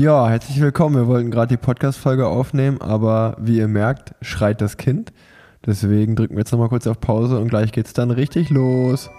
Ja, 0.00 0.30
herzlich 0.30 0.58
willkommen. 0.62 0.96
Wir 0.96 1.06
wollten 1.08 1.30
gerade 1.30 1.48
die 1.48 1.56
Podcast-Folge 1.58 2.26
aufnehmen, 2.26 2.80
aber 2.80 3.36
wie 3.38 3.58
ihr 3.58 3.68
merkt, 3.68 4.14
schreit 4.22 4.62
das 4.62 4.78
Kind. 4.78 5.12
Deswegen 5.66 6.16
drücken 6.16 6.36
wir 6.36 6.38
jetzt 6.38 6.52
nochmal 6.52 6.70
kurz 6.70 6.86
auf 6.86 7.00
Pause 7.00 7.38
und 7.38 7.48
gleich 7.48 7.70
geht's 7.70 7.92
dann 7.92 8.10
richtig 8.10 8.48
los. 8.48 9.10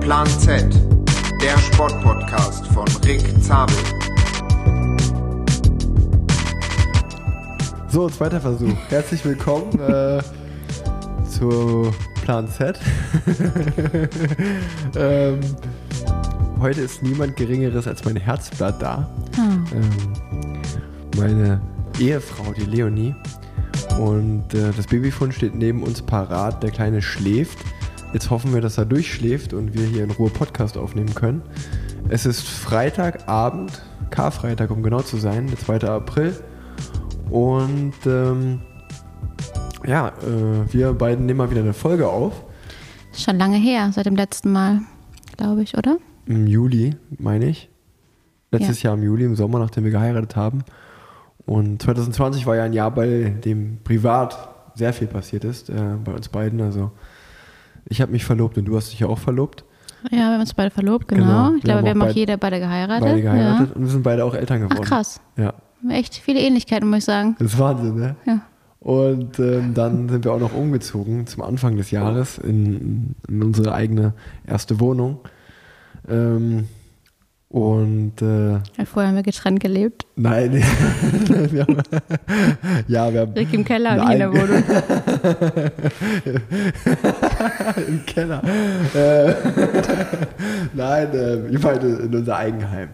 Plan 0.00 0.26
Z, 0.26 0.66
der 1.42 1.56
Sportpodcast 1.58 2.66
von 2.66 2.88
Rick 3.06 3.22
Zabel. 3.40 3.76
So, 7.86 8.08
zweiter 8.08 8.40
Versuch. 8.40 8.74
Herzlich 8.88 9.24
willkommen 9.24 9.78
äh, 9.78 10.20
zu 11.24 11.92
Plan 12.28 12.46
Z. 12.46 12.78
ähm, 14.96 15.40
heute 16.60 16.82
ist 16.82 17.02
niemand 17.02 17.36
Geringeres 17.36 17.88
als 17.88 18.04
mein 18.04 18.16
Herzblatt 18.16 18.82
da. 18.82 19.08
Ähm, 19.38 19.64
meine 21.16 21.58
Ehefrau, 21.98 22.52
die 22.52 22.66
Leonie. 22.66 23.14
Und 23.98 24.52
äh, 24.52 24.72
das 24.76 24.88
Babyfon 24.88 25.32
steht 25.32 25.54
neben 25.54 25.82
uns 25.82 26.02
parat. 26.02 26.62
Der 26.62 26.70
Kleine 26.70 27.00
schläft. 27.00 27.56
Jetzt 28.12 28.28
hoffen 28.28 28.52
wir, 28.52 28.60
dass 28.60 28.76
er 28.76 28.84
durchschläft 28.84 29.54
und 29.54 29.72
wir 29.72 29.86
hier 29.86 30.04
in 30.04 30.10
Ruhe 30.10 30.28
Podcast 30.28 30.76
aufnehmen 30.76 31.14
können. 31.14 31.40
Es 32.10 32.26
ist 32.26 32.42
Freitagabend, 32.42 33.80
Karfreitag, 34.10 34.70
um 34.70 34.82
genau 34.82 35.00
zu 35.00 35.16
sein, 35.16 35.46
der 35.46 35.56
2. 35.56 35.88
April. 35.88 36.34
Und 37.30 37.94
ähm, 38.04 38.60
ja, 39.88 40.08
äh, 40.08 40.72
wir 40.72 40.92
beiden 40.92 41.26
nehmen 41.26 41.38
mal 41.38 41.50
wieder 41.50 41.60
eine 41.62 41.72
Folge 41.72 42.08
auf. 42.08 42.44
Schon 43.12 43.38
lange 43.38 43.56
her, 43.56 43.90
seit 43.92 44.06
dem 44.06 44.16
letzten 44.16 44.52
Mal, 44.52 44.80
glaube 45.36 45.62
ich, 45.62 45.76
oder? 45.76 45.96
Im 46.26 46.46
Juli, 46.46 46.94
meine 47.18 47.46
ich. 47.48 47.68
Letztes 48.50 48.82
Ja. 48.82 48.90
Jahr 48.90 48.98
im 48.98 49.02
Juli, 49.04 49.24
im 49.24 49.34
Sommer, 49.36 49.58
nachdem 49.58 49.84
wir 49.84 49.90
geheiratet 49.90 50.36
haben. 50.36 50.62
Und 51.46 51.82
2020 51.82 52.46
war 52.46 52.56
ja 52.56 52.64
ein 52.64 52.72
Jahr, 52.72 52.90
bei 52.90 53.34
dem 53.44 53.78
privat 53.82 54.36
sehr 54.74 54.92
viel 54.92 55.06
passiert 55.08 55.44
ist, 55.44 55.70
äh, 55.70 55.74
bei 56.04 56.12
uns 56.12 56.28
beiden. 56.28 56.60
Also 56.60 56.90
ich 57.86 58.00
habe 58.00 58.12
mich 58.12 58.24
verlobt 58.24 58.58
und 58.58 58.66
du 58.66 58.76
hast 58.76 58.92
dich 58.92 59.00
ja 59.00 59.06
auch 59.08 59.18
verlobt. 59.18 59.64
Ja, 60.10 60.18
wir 60.18 60.26
haben 60.26 60.40
uns 60.40 60.54
beide 60.54 60.70
verlobt, 60.70 61.08
Genau. 61.08 61.24
genau. 61.24 61.54
Ich 61.56 61.62
glaube, 61.64 61.82
wir 61.82 61.90
haben 61.90 62.02
auch 62.02 62.06
beide- 62.06 62.18
jeder 62.18 62.36
beide 62.36 62.60
geheiratet. 62.60 63.02
Beide 63.08 63.22
geheiratet 63.22 63.74
und 63.74 63.82
wir 63.82 63.88
sind 63.90 64.02
beide 64.02 64.24
auch 64.24 64.34
Eltern 64.34 64.60
Ja. 64.60 64.66
geworden. 64.66 64.82
Ach 64.84 64.88
krass. 64.88 65.20
Ja, 65.36 65.54
Echt 65.90 66.14
viele 66.16 66.40
Ähnlichkeiten, 66.40 66.88
muss 66.88 66.98
ich 66.98 67.04
sagen. 67.04 67.34
das 67.38 67.52
ist 67.54 67.58
Wahnsinn, 67.58 67.96
ne? 67.96 68.14
Ja. 68.26 68.40
Und 68.80 69.38
ähm, 69.40 69.74
dann 69.74 70.08
sind 70.08 70.24
wir 70.24 70.32
auch 70.32 70.38
noch 70.38 70.54
umgezogen 70.54 71.26
zum 71.26 71.42
Anfang 71.42 71.76
des 71.76 71.90
Jahres 71.90 72.38
in, 72.38 73.14
in 73.28 73.42
unsere 73.42 73.74
eigene 73.74 74.14
erste 74.46 74.78
Wohnung. 74.78 75.20
Ähm, 76.08 76.68
und 77.50 78.20
äh, 78.20 78.58
Vorher 78.84 79.08
haben 79.08 79.16
wir 79.16 79.22
getrennt 79.22 79.60
gelebt. 79.60 80.06
nein, 80.16 80.52
wir 81.50 81.62
haben, 81.62 81.78
ja, 82.88 83.12
wir 83.12 83.20
haben 83.22 83.32
Rick 83.32 83.54
im 83.54 83.64
Keller 83.64 83.92
und 83.92 84.06
ich 84.06 84.12
in 84.12 84.18
der 84.18 84.32
Wohnung. 84.32 84.62
im 87.88 88.04
Keller. 88.04 88.42
Äh, 88.94 89.34
nein, 90.74 91.08
äh, 91.14 91.50
wir 91.50 91.60
beide 91.60 91.86
in 91.86 92.14
unser 92.14 92.36
Eigenheim. 92.36 92.90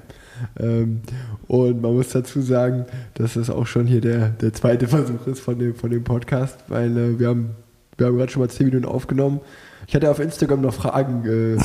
Ähm, 0.59 1.03
und 1.47 1.81
man 1.83 1.95
muss 1.95 2.11
dazu 2.11 2.41
sagen, 2.41 2.87
dass 3.15 3.35
das 3.35 3.51
auch 3.51 3.67
schon 3.67 3.87
hier 3.87 4.01
der, 4.01 4.31
der 4.31 4.53
zweite 4.53 4.89
Versuch 4.89 5.27
ist 5.27 5.41
von 5.41 5.59
dem, 5.59 5.75
von 5.75 5.91
dem 5.91 6.05
Podcast, 6.05 6.59
weil 6.69 6.97
äh, 6.97 7.19
wir 7.19 7.29
haben, 7.29 7.51
wir 7.97 8.07
haben 8.07 8.17
gerade 8.17 8.33
schon 8.33 8.43
mal 8.43 8.49
10 8.49 8.67
Minuten 8.67 8.87
aufgenommen. 8.87 9.41
Ich 9.87 9.95
hatte 9.95 10.11
auf 10.11 10.19
Instagram 10.19 10.61
noch 10.61 10.75
Fragen. 10.75 11.25
Äh, 11.27 11.63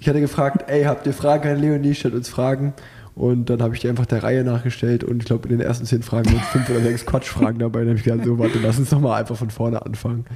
ich 0.00 0.08
hatte 0.08 0.20
gefragt, 0.20 0.70
ey, 0.70 0.84
habt 0.84 1.06
ihr 1.06 1.12
Fragen 1.12 1.48
an 1.48 1.60
Leonie? 1.60 1.94
Stellt 1.94 2.14
uns 2.14 2.28
Fragen. 2.28 2.74
Und 3.16 3.48
dann 3.48 3.62
habe 3.62 3.74
ich 3.74 3.80
die 3.80 3.88
einfach 3.88 4.04
der 4.04 4.22
Reihe 4.22 4.44
nachgestellt 4.44 5.02
und 5.02 5.20
ich 5.20 5.24
glaube, 5.24 5.48
in 5.48 5.56
den 5.56 5.66
ersten 5.66 5.86
zehn 5.86 6.02
Fragen 6.02 6.30
waren 6.34 6.42
fünf 6.42 6.68
oder 6.68 6.80
sechs 6.80 7.06
Quatschfragen 7.06 7.58
dabei. 7.58 7.80
Dann 7.80 7.88
habe 7.88 7.98
ich 7.98 8.04
gedacht, 8.04 8.26
so, 8.26 8.38
warte, 8.38 8.58
lass 8.62 8.78
uns 8.78 8.90
doch 8.90 9.00
mal 9.00 9.18
einfach 9.18 9.36
von 9.36 9.48
vorne 9.48 9.84
anfangen. 9.86 10.26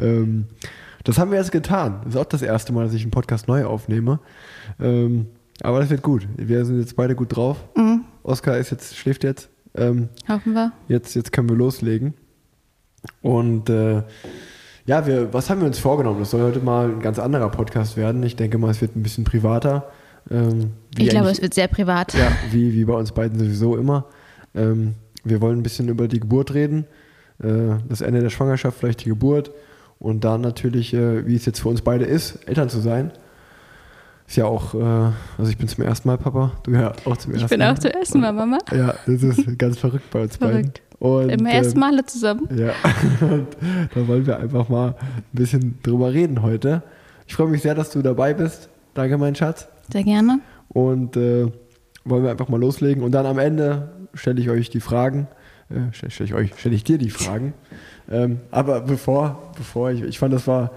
Ähm, 0.00 0.46
das 1.04 1.18
haben 1.18 1.30
wir 1.30 1.38
jetzt 1.38 1.52
getan. 1.52 2.00
Das 2.04 2.14
ist 2.14 2.20
auch 2.20 2.24
das 2.24 2.40
erste 2.40 2.72
Mal, 2.72 2.86
dass 2.86 2.94
ich 2.94 3.02
einen 3.02 3.10
Podcast 3.10 3.46
neu 3.46 3.66
aufnehme. 3.66 4.20
Ähm, 4.80 5.26
aber 5.62 5.80
das 5.80 5.90
wird 5.90 6.02
gut. 6.02 6.26
Wir 6.36 6.64
sind 6.64 6.80
jetzt 6.80 6.96
beide 6.96 7.14
gut 7.14 7.34
drauf. 7.36 7.56
Mhm. 7.76 8.04
Oskar 8.22 8.58
ist 8.58 8.70
jetzt, 8.70 8.96
schläft 8.96 9.24
jetzt. 9.24 9.48
Ähm, 9.74 10.08
Hoffen 10.28 10.52
wir. 10.54 10.72
jetzt, 10.88 11.14
jetzt 11.14 11.32
können 11.32 11.48
wir 11.48 11.56
loslegen. 11.56 12.14
Und 13.22 13.70
äh, 13.70 14.02
ja, 14.86 15.06
wir, 15.06 15.32
was 15.32 15.48
haben 15.48 15.60
wir 15.60 15.66
uns 15.66 15.78
vorgenommen? 15.78 16.20
Das 16.20 16.30
soll 16.30 16.42
heute 16.42 16.60
mal 16.60 16.90
ein 16.90 17.00
ganz 17.00 17.18
anderer 17.18 17.48
Podcast 17.50 17.96
werden. 17.96 18.22
Ich 18.22 18.36
denke 18.36 18.58
mal, 18.58 18.70
es 18.70 18.80
wird 18.80 18.96
ein 18.96 19.02
bisschen 19.02 19.24
privater. 19.24 19.90
Ähm, 20.30 20.72
wie 20.96 21.04
Ich 21.04 21.08
glaube, 21.10 21.30
es 21.30 21.40
wird 21.40 21.54
sehr 21.54 21.68
privat. 21.68 22.12
ja, 22.14 22.30
wie, 22.50 22.74
wie 22.74 22.84
bei 22.84 22.94
uns 22.94 23.12
beiden 23.12 23.38
sowieso 23.38 23.76
immer. 23.76 24.06
Ähm, 24.54 24.94
wir 25.24 25.40
wollen 25.40 25.58
ein 25.58 25.62
bisschen 25.62 25.88
über 25.88 26.08
die 26.08 26.20
Geburt 26.20 26.52
reden, 26.54 26.86
äh, 27.42 27.76
das 27.88 28.00
Ende 28.00 28.20
der 28.20 28.30
Schwangerschaft, 28.30 28.78
vielleicht 28.78 29.04
die 29.04 29.08
Geburt 29.10 29.50
und 29.98 30.24
dann 30.24 30.40
natürlich, 30.40 30.92
äh, 30.94 31.26
wie 31.26 31.36
es 31.36 31.46
jetzt 31.46 31.60
für 31.60 31.68
uns 31.68 31.82
beide 31.82 32.04
ist, 32.04 32.46
Eltern 32.48 32.68
zu 32.68 32.80
sein. 32.80 33.12
Ist 34.30 34.36
ja 34.36 34.44
auch, 34.44 34.74
äh, 34.74 34.78
also 35.38 35.50
ich 35.50 35.58
bin 35.58 35.66
zum 35.66 35.82
ersten 35.82 36.06
Mal 36.06 36.16
Papa, 36.16 36.52
du 36.62 36.70
ja 36.70 36.92
auch 37.04 37.16
zum 37.16 37.34
Ich 37.34 37.42
ersten 37.42 37.48
bin 37.48 37.66
Mal. 37.66 37.72
auch 37.72 37.78
zum 37.80 37.90
ersten 37.90 38.20
Mal 38.20 38.32
Mama. 38.32 38.58
Ja, 38.70 38.94
das 39.04 39.24
ist 39.24 39.58
ganz 39.58 39.76
verrückt 39.76 40.08
bei 40.12 40.22
uns 40.22 40.36
Verrückt. 40.36 40.80
beiden. 41.00 41.24
Und, 41.24 41.30
Im 41.30 41.46
ersten 41.46 41.74
ähm, 41.74 41.80
Male 41.80 42.06
zusammen. 42.06 42.48
ja, 42.56 42.72
und 43.26 43.48
da 43.92 44.06
wollen 44.06 44.24
wir 44.28 44.38
einfach 44.38 44.68
mal 44.68 44.90
ein 44.90 45.24
bisschen 45.32 45.80
drüber 45.82 46.12
reden 46.12 46.42
heute. 46.42 46.84
Ich 47.26 47.34
freue 47.34 47.48
mich 47.48 47.62
sehr, 47.62 47.74
dass 47.74 47.90
du 47.90 48.02
dabei 48.02 48.32
bist. 48.32 48.68
Danke, 48.94 49.18
mein 49.18 49.34
Schatz. 49.34 49.66
Sehr 49.92 50.04
gerne. 50.04 50.38
Und 50.68 51.16
äh, 51.16 51.50
wollen 52.04 52.22
wir 52.22 52.30
einfach 52.30 52.48
mal 52.48 52.60
loslegen. 52.60 53.02
Und 53.02 53.10
dann 53.10 53.26
am 53.26 53.40
Ende 53.40 53.90
stelle 54.14 54.40
ich 54.40 54.48
euch 54.48 54.70
die 54.70 54.78
Fragen. 54.78 55.26
Äh, 55.70 55.92
stelle 55.92 56.12
stell 56.12 56.26
ich 56.26 56.34
euch, 56.34 56.52
stelle 56.56 56.76
ich 56.76 56.84
dir 56.84 56.98
die 56.98 57.10
Fragen. 57.10 57.52
Ähm, 58.08 58.38
aber 58.52 58.80
bevor, 58.82 59.50
bevor 59.56 59.90
ich, 59.90 60.02
ich 60.02 60.20
fand, 60.20 60.32
das 60.32 60.46
war 60.46 60.70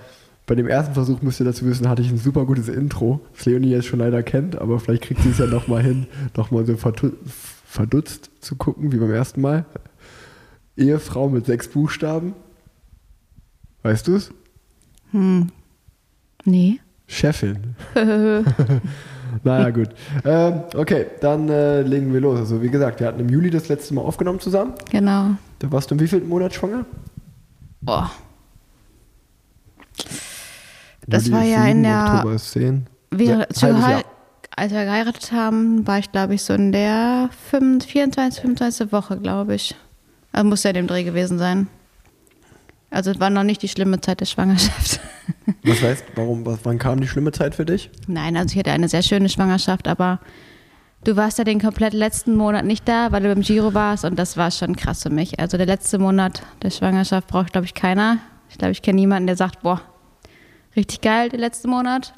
bei 0.46 0.56
dem 0.56 0.68
ersten 0.68 0.94
Versuch, 0.94 1.22
müsst 1.22 1.40
ihr 1.40 1.46
dazu 1.46 1.66
wissen, 1.66 1.88
hatte 1.88 2.02
ich 2.02 2.10
ein 2.10 2.18
super 2.18 2.46
gutes 2.46 2.68
Intro, 2.68 3.22
das 3.36 3.46
Leonie 3.46 3.70
jetzt 3.70 3.86
schon 3.86 4.00
leider 4.00 4.24
kennt, 4.24 4.58
aber 4.60 4.80
vielleicht 4.80 5.04
kriegt 5.04 5.22
sie 5.22 5.30
es 5.30 5.38
ja 5.38 5.46
nochmal 5.46 5.82
hin, 5.84 6.08
nochmal 6.36 6.66
so 6.66 6.76
verdutzt 6.76 8.30
zu 8.42 8.56
gucken, 8.56 8.92
wie 8.92 8.98
beim 8.98 9.12
ersten 9.12 9.42
Mal. 9.42 9.66
Ehefrau 10.76 11.30
mit 11.30 11.46
sechs 11.46 11.68
Buchstaben. 11.68 12.34
Weißt 13.84 14.08
du 14.08 14.16
es? 14.16 14.32
Hm. 15.12 15.50
Nee. 16.46 16.80
Chefin. 17.08 17.76
naja, 19.44 19.70
gut. 19.70 19.90
Ähm, 20.26 20.62
okay, 20.76 21.08
dann 21.22 21.48
äh, 21.50 21.82
legen 21.84 22.12
wir 22.14 22.22
los. 22.22 22.40
Also, 22.40 22.62
wie 22.62 22.70
gesagt, 22.70 23.00
wir 23.00 23.08
hatten 23.08 23.20
im 23.20 23.30
Juli 23.30 23.50
das 23.50 23.70
letzte 23.70 23.94
Mal 23.94 24.02
aufgenommen 24.02 24.40
zusammen. 24.40 24.74
genau. 24.90 25.32
Da 25.60 25.72
warst 25.72 25.92
du 25.92 25.96
im 25.96 26.02
wievielten 26.02 26.28
Monat 26.28 26.54
schwanger? 26.54 26.86
Boah. 27.82 28.12
Das 31.08 31.32
war 31.32 31.44
ja 31.44 31.66
in 31.66 31.84
der- 31.84 32.14
Oktober 32.16 32.36
ist 32.36 32.52
10. 32.52 32.88
Wir, 33.12 33.48
Ja, 33.62 34.02
als 34.56 34.72
wir 34.72 34.86
geheiratet 34.86 35.32
haben, 35.32 35.86
war 35.88 36.00
ich, 36.00 36.12
glaube 36.12 36.36
ich, 36.36 36.44
so 36.44 36.54
in 36.54 36.72
der 36.72 37.30
25, 37.50 37.92
24, 37.92 38.42
25. 38.42 38.92
Woche, 38.92 39.18
glaube 39.18 39.56
ich. 39.56 39.76
Also 40.32 40.48
muss 40.48 40.64
ja 40.64 40.70
in 40.72 40.76
dem 40.76 40.88
Dreh 40.88 41.04
gewesen 41.04 41.38
sein. 41.38 41.68
Also 42.90 43.12
es 43.12 43.20
war 43.20 43.30
noch 43.30 43.44
nicht 43.44 43.62
die 43.62 43.68
schlimme 43.68 44.00
Zeit 44.02 44.20
der 44.20 44.26
Schwangerschaft. 44.26 45.00
Was 45.64 45.82
heißt, 45.82 46.06
warum, 46.16 46.46
was, 46.46 46.60
wann 46.64 46.78
kam 46.78 47.00
die 47.00 47.08
schlimme 47.08 47.32
Zeit 47.32 47.56
für 47.56 47.66
dich? 47.66 47.90
Nein, 48.08 48.36
also 48.36 48.52
ich 48.54 48.60
hatte 48.60 48.72
eine 48.72 48.90
sehr 48.90 49.02
schöne 49.04 49.30
Schwangerschaft, 49.30 49.88
aber 49.88 50.20
du 51.06 51.16
warst 51.16 51.38
ja 51.38 51.46
den 51.46 51.62
komplett 51.62 51.94
letzten 51.94 52.36
Monat 52.36 52.66
nicht 52.66 52.88
da, 52.88 53.12
weil 53.14 53.24
du 53.24 53.30
beim 53.34 53.42
Giro 53.42 53.74
warst 53.74 54.04
und 54.04 54.20
das 54.20 54.36
war 54.36 54.52
schon 54.52 54.76
krass 54.76 55.02
für 55.04 55.10
mich. 55.10 55.40
Also 55.40 55.56
der 55.58 55.66
letzte 55.66 55.98
Monat 55.98 56.44
der 56.62 56.72
Schwangerschaft 56.72 57.28
braucht, 57.30 57.54
glaube 57.54 57.66
ich, 57.66 57.74
keiner. 57.74 58.18
Ich 58.50 58.58
glaube, 58.58 58.74
ich 58.74 58.82
kenne 58.82 58.98
niemanden, 59.00 59.28
der 59.28 59.38
sagt, 59.38 59.62
boah, 59.62 59.82
richtig 60.76 61.02
geil, 61.02 61.30
der 61.30 61.40
letzte 61.40 61.68
Monat. 61.68 62.14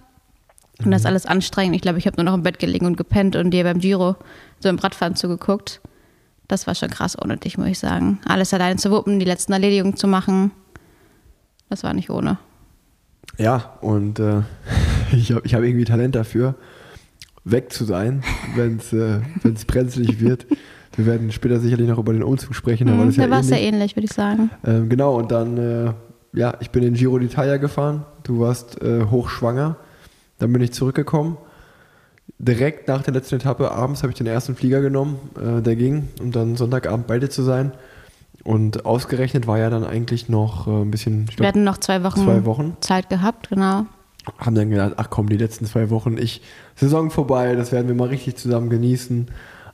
Und 0.84 0.92
das 0.92 1.02
ist 1.02 1.06
alles 1.08 1.26
anstrengend. 1.26 1.76
Ich 1.76 1.82
glaube, 1.82 2.00
ich 2.00 2.06
habe 2.08 2.18
nur 2.18 2.26
noch 2.26 2.34
im 2.34 2.44
Bett 2.44 2.60
gelegen 2.60 2.86
und 2.86 2.98
gepennt 2.98 3.36
und 3.38 3.52
dir 3.52 3.64
beim 3.64 3.80
Giro 3.80 4.16
so 4.60 4.68
im 4.70 4.78
Radfahren 4.78 5.16
zugeguckt. 5.16 5.80
Das 6.48 6.68
war 6.68 6.76
schon 6.76 6.90
krass 6.90 7.18
ohne 7.22 7.38
dich, 7.38 7.58
muss 7.58 7.68
ich 7.68 7.80
sagen. 7.80 8.20
Alles 8.26 8.54
alleine 8.54 8.76
zu 8.76 8.92
wuppen, 8.92 9.20
die 9.20 9.26
letzten 9.26 9.54
Erledigungen 9.54 9.96
zu 9.96 10.08
machen, 10.08 10.52
das 11.70 11.84
war 11.84 11.94
nicht 11.94 12.10
ohne. 12.10 12.38
Ja, 13.38 13.78
und 13.82 14.20
äh, 14.20 14.42
ich 15.14 15.32
habe 15.32 15.42
ich 15.46 15.56
hab 15.56 15.64
irgendwie 15.64 15.86
Talent 15.86 16.14
dafür, 16.16 16.56
weg 17.46 17.72
zu 17.74 17.86
sein, 17.86 18.24
wenn 18.56 18.78
es 18.78 18.92
äh, 18.94 19.22
wenn's 19.44 19.66
brenzlig 19.66 20.20
wird. 20.20 20.46
Wir 20.98 21.06
werden 21.06 21.32
später 21.32 21.60
sicherlich 21.60 21.88
noch 21.90 21.98
über 21.98 22.14
den 22.14 22.24
Umzug 22.24 22.54
sprechen, 22.56 22.88
aber 22.90 23.04
Mhm, 23.04 23.08
das 23.08 23.16
ja 23.18 23.30
war 23.30 23.40
es 23.40 23.50
ja 23.50 23.58
ähnlich. 23.58 23.74
ähnlich, 23.74 23.96
würde 23.96 24.06
ich 24.06 24.14
sagen. 24.14 24.50
Ähm, 24.66 24.88
genau, 24.90 25.16
und 25.16 25.32
dann, 25.32 25.58
äh, 25.58 25.94
ja, 26.36 26.56
ich 26.60 26.70
bin 26.70 26.84
in 26.84 26.94
Giro 26.94 27.16
d'Italia 27.16 27.58
gefahren. 27.58 28.06
Du 28.24 28.40
warst 28.40 28.82
äh, 28.82 29.06
hochschwanger. 29.06 29.78
Dann 30.40 30.52
bin 30.54 30.62
ich 30.62 30.74
zurückgekommen. 30.74 31.38
Direkt 32.38 32.88
nach 32.88 33.04
der 33.04 33.14
letzten 33.14 33.36
Etappe, 33.36 33.72
abends, 33.72 34.04
habe 34.04 34.12
ich 34.12 34.18
den 34.18 34.28
ersten 34.28 34.56
Flieger 34.56 34.82
genommen, 34.82 35.18
äh, 35.40 35.62
der 35.62 35.76
ging, 35.76 36.10
um 36.22 36.32
dann 36.32 36.58
Sonntagabend 36.58 37.08
bei 37.08 37.20
dir 37.20 37.30
zu 37.30 37.44
sein. 37.44 37.72
Und 38.44 38.86
ausgerechnet 38.86 39.48
war 39.48 39.58
ja 39.58 39.70
dann 39.70 39.86
eigentlich 39.86 40.28
noch 40.28 40.68
äh, 40.68 40.72
ein 40.72 40.92
bisschen, 40.92 41.24
ich 41.24 41.32
Wir 41.32 41.36
glaub, 41.38 41.48
hatten 41.48 41.64
noch 41.64 41.78
zwei 41.78 42.04
Wochen, 42.04 42.24
zwei 42.24 42.46
Wochen. 42.46 42.78
Zeit 42.82 43.10
gehabt, 43.10 43.50
genau. 43.50 43.86
haben 44.38 44.56
dann 44.56 44.70
gedacht, 44.70 44.94
ach 44.98 45.10
komm, 45.10 45.30
die 45.30 45.38
letzten 45.38 45.66
zwei 45.66 45.90
Wochen, 45.90 46.18
ich, 46.18 46.42
Saison 46.76 47.10
vorbei, 47.10 47.56
das 47.56 47.72
werden 47.72 47.88
wir 47.88 47.96
mal 47.96 48.10
richtig 48.10 48.36
zusammen 48.36 48.70
genießen. 48.70 49.28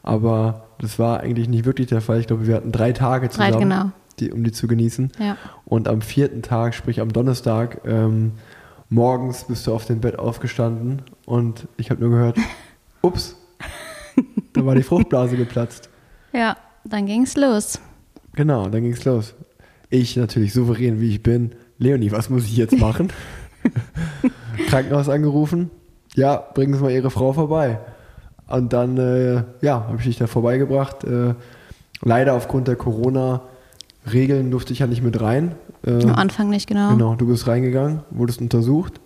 Aber 0.03 0.67
das 0.79 0.99
war 0.99 1.19
eigentlich 1.19 1.47
nicht 1.47 1.65
wirklich 1.65 1.87
der 1.87 2.01
Fall. 2.01 2.19
Ich 2.19 2.27
glaube, 2.27 2.47
wir 2.47 2.55
hatten 2.55 2.71
drei 2.71 2.91
Tage 2.91 3.29
zusammen, 3.29 3.51
Drei, 3.51 3.59
genau. 3.59 3.91
Die, 4.21 4.31
um 4.31 4.43
die 4.43 4.51
zu 4.51 4.67
genießen. 4.67 5.11
Ja. 5.19 5.37
Und 5.65 5.87
am 5.87 6.01
vierten 6.01 6.41
Tag, 6.41 6.73
sprich 6.75 7.01
am 7.01 7.11
Donnerstag, 7.11 7.81
ähm, 7.85 8.33
morgens 8.89 9.45
bist 9.45 9.67
du 9.67 9.73
auf 9.73 9.85
dem 9.85 9.99
Bett 9.99 10.19
aufgestanden 10.19 11.01
und 11.25 11.67
ich 11.77 11.89
habe 11.89 12.01
nur 12.01 12.11
gehört, 12.11 12.37
ups, 13.01 13.35
da 14.53 14.65
war 14.65 14.75
die 14.75 14.83
Fruchtblase 14.83 15.37
geplatzt. 15.37 15.89
Ja, 16.33 16.57
dann 16.85 17.05
ging's 17.05 17.35
los. 17.35 17.79
Genau, 18.35 18.69
dann 18.69 18.83
ging's 18.83 19.03
los. 19.05 19.33
Ich 19.89 20.15
natürlich 20.15 20.53
souverän 20.53 21.01
wie 21.01 21.09
ich 21.09 21.23
bin. 21.23 21.53
Leonie, 21.77 22.11
was 22.11 22.29
muss 22.29 22.45
ich 22.45 22.55
jetzt 22.55 22.77
machen? 22.77 23.11
Krankenhaus 24.67 25.09
angerufen. 25.09 25.69
Ja, 26.15 26.37
bringen 26.37 26.73
Sie 26.73 26.81
mal 26.81 26.91
Ihre 26.91 27.09
Frau 27.09 27.33
vorbei. 27.33 27.79
Und 28.47 28.73
dann, 28.73 28.97
äh, 28.97 29.43
ja, 29.61 29.85
habe 29.87 29.97
ich 29.97 30.05
dich 30.05 30.17
da 30.17 30.27
vorbeigebracht. 30.27 31.03
Äh, 31.03 31.35
leider 32.01 32.33
aufgrund 32.33 32.67
der 32.67 32.75
Corona-Regeln 34.03 34.51
durfte 34.51 34.73
ich 34.73 34.79
ja 34.79 34.87
nicht 34.87 35.03
mit 35.03 35.21
rein. 35.21 35.55
Äh, 35.85 36.03
Am 36.03 36.15
Anfang 36.15 36.49
nicht 36.49 36.67
genau. 36.67 36.91
Genau, 36.91 37.15
du 37.15 37.27
bist 37.27 37.47
reingegangen, 37.47 38.01
wurdest 38.11 38.41
untersucht. 38.41 38.99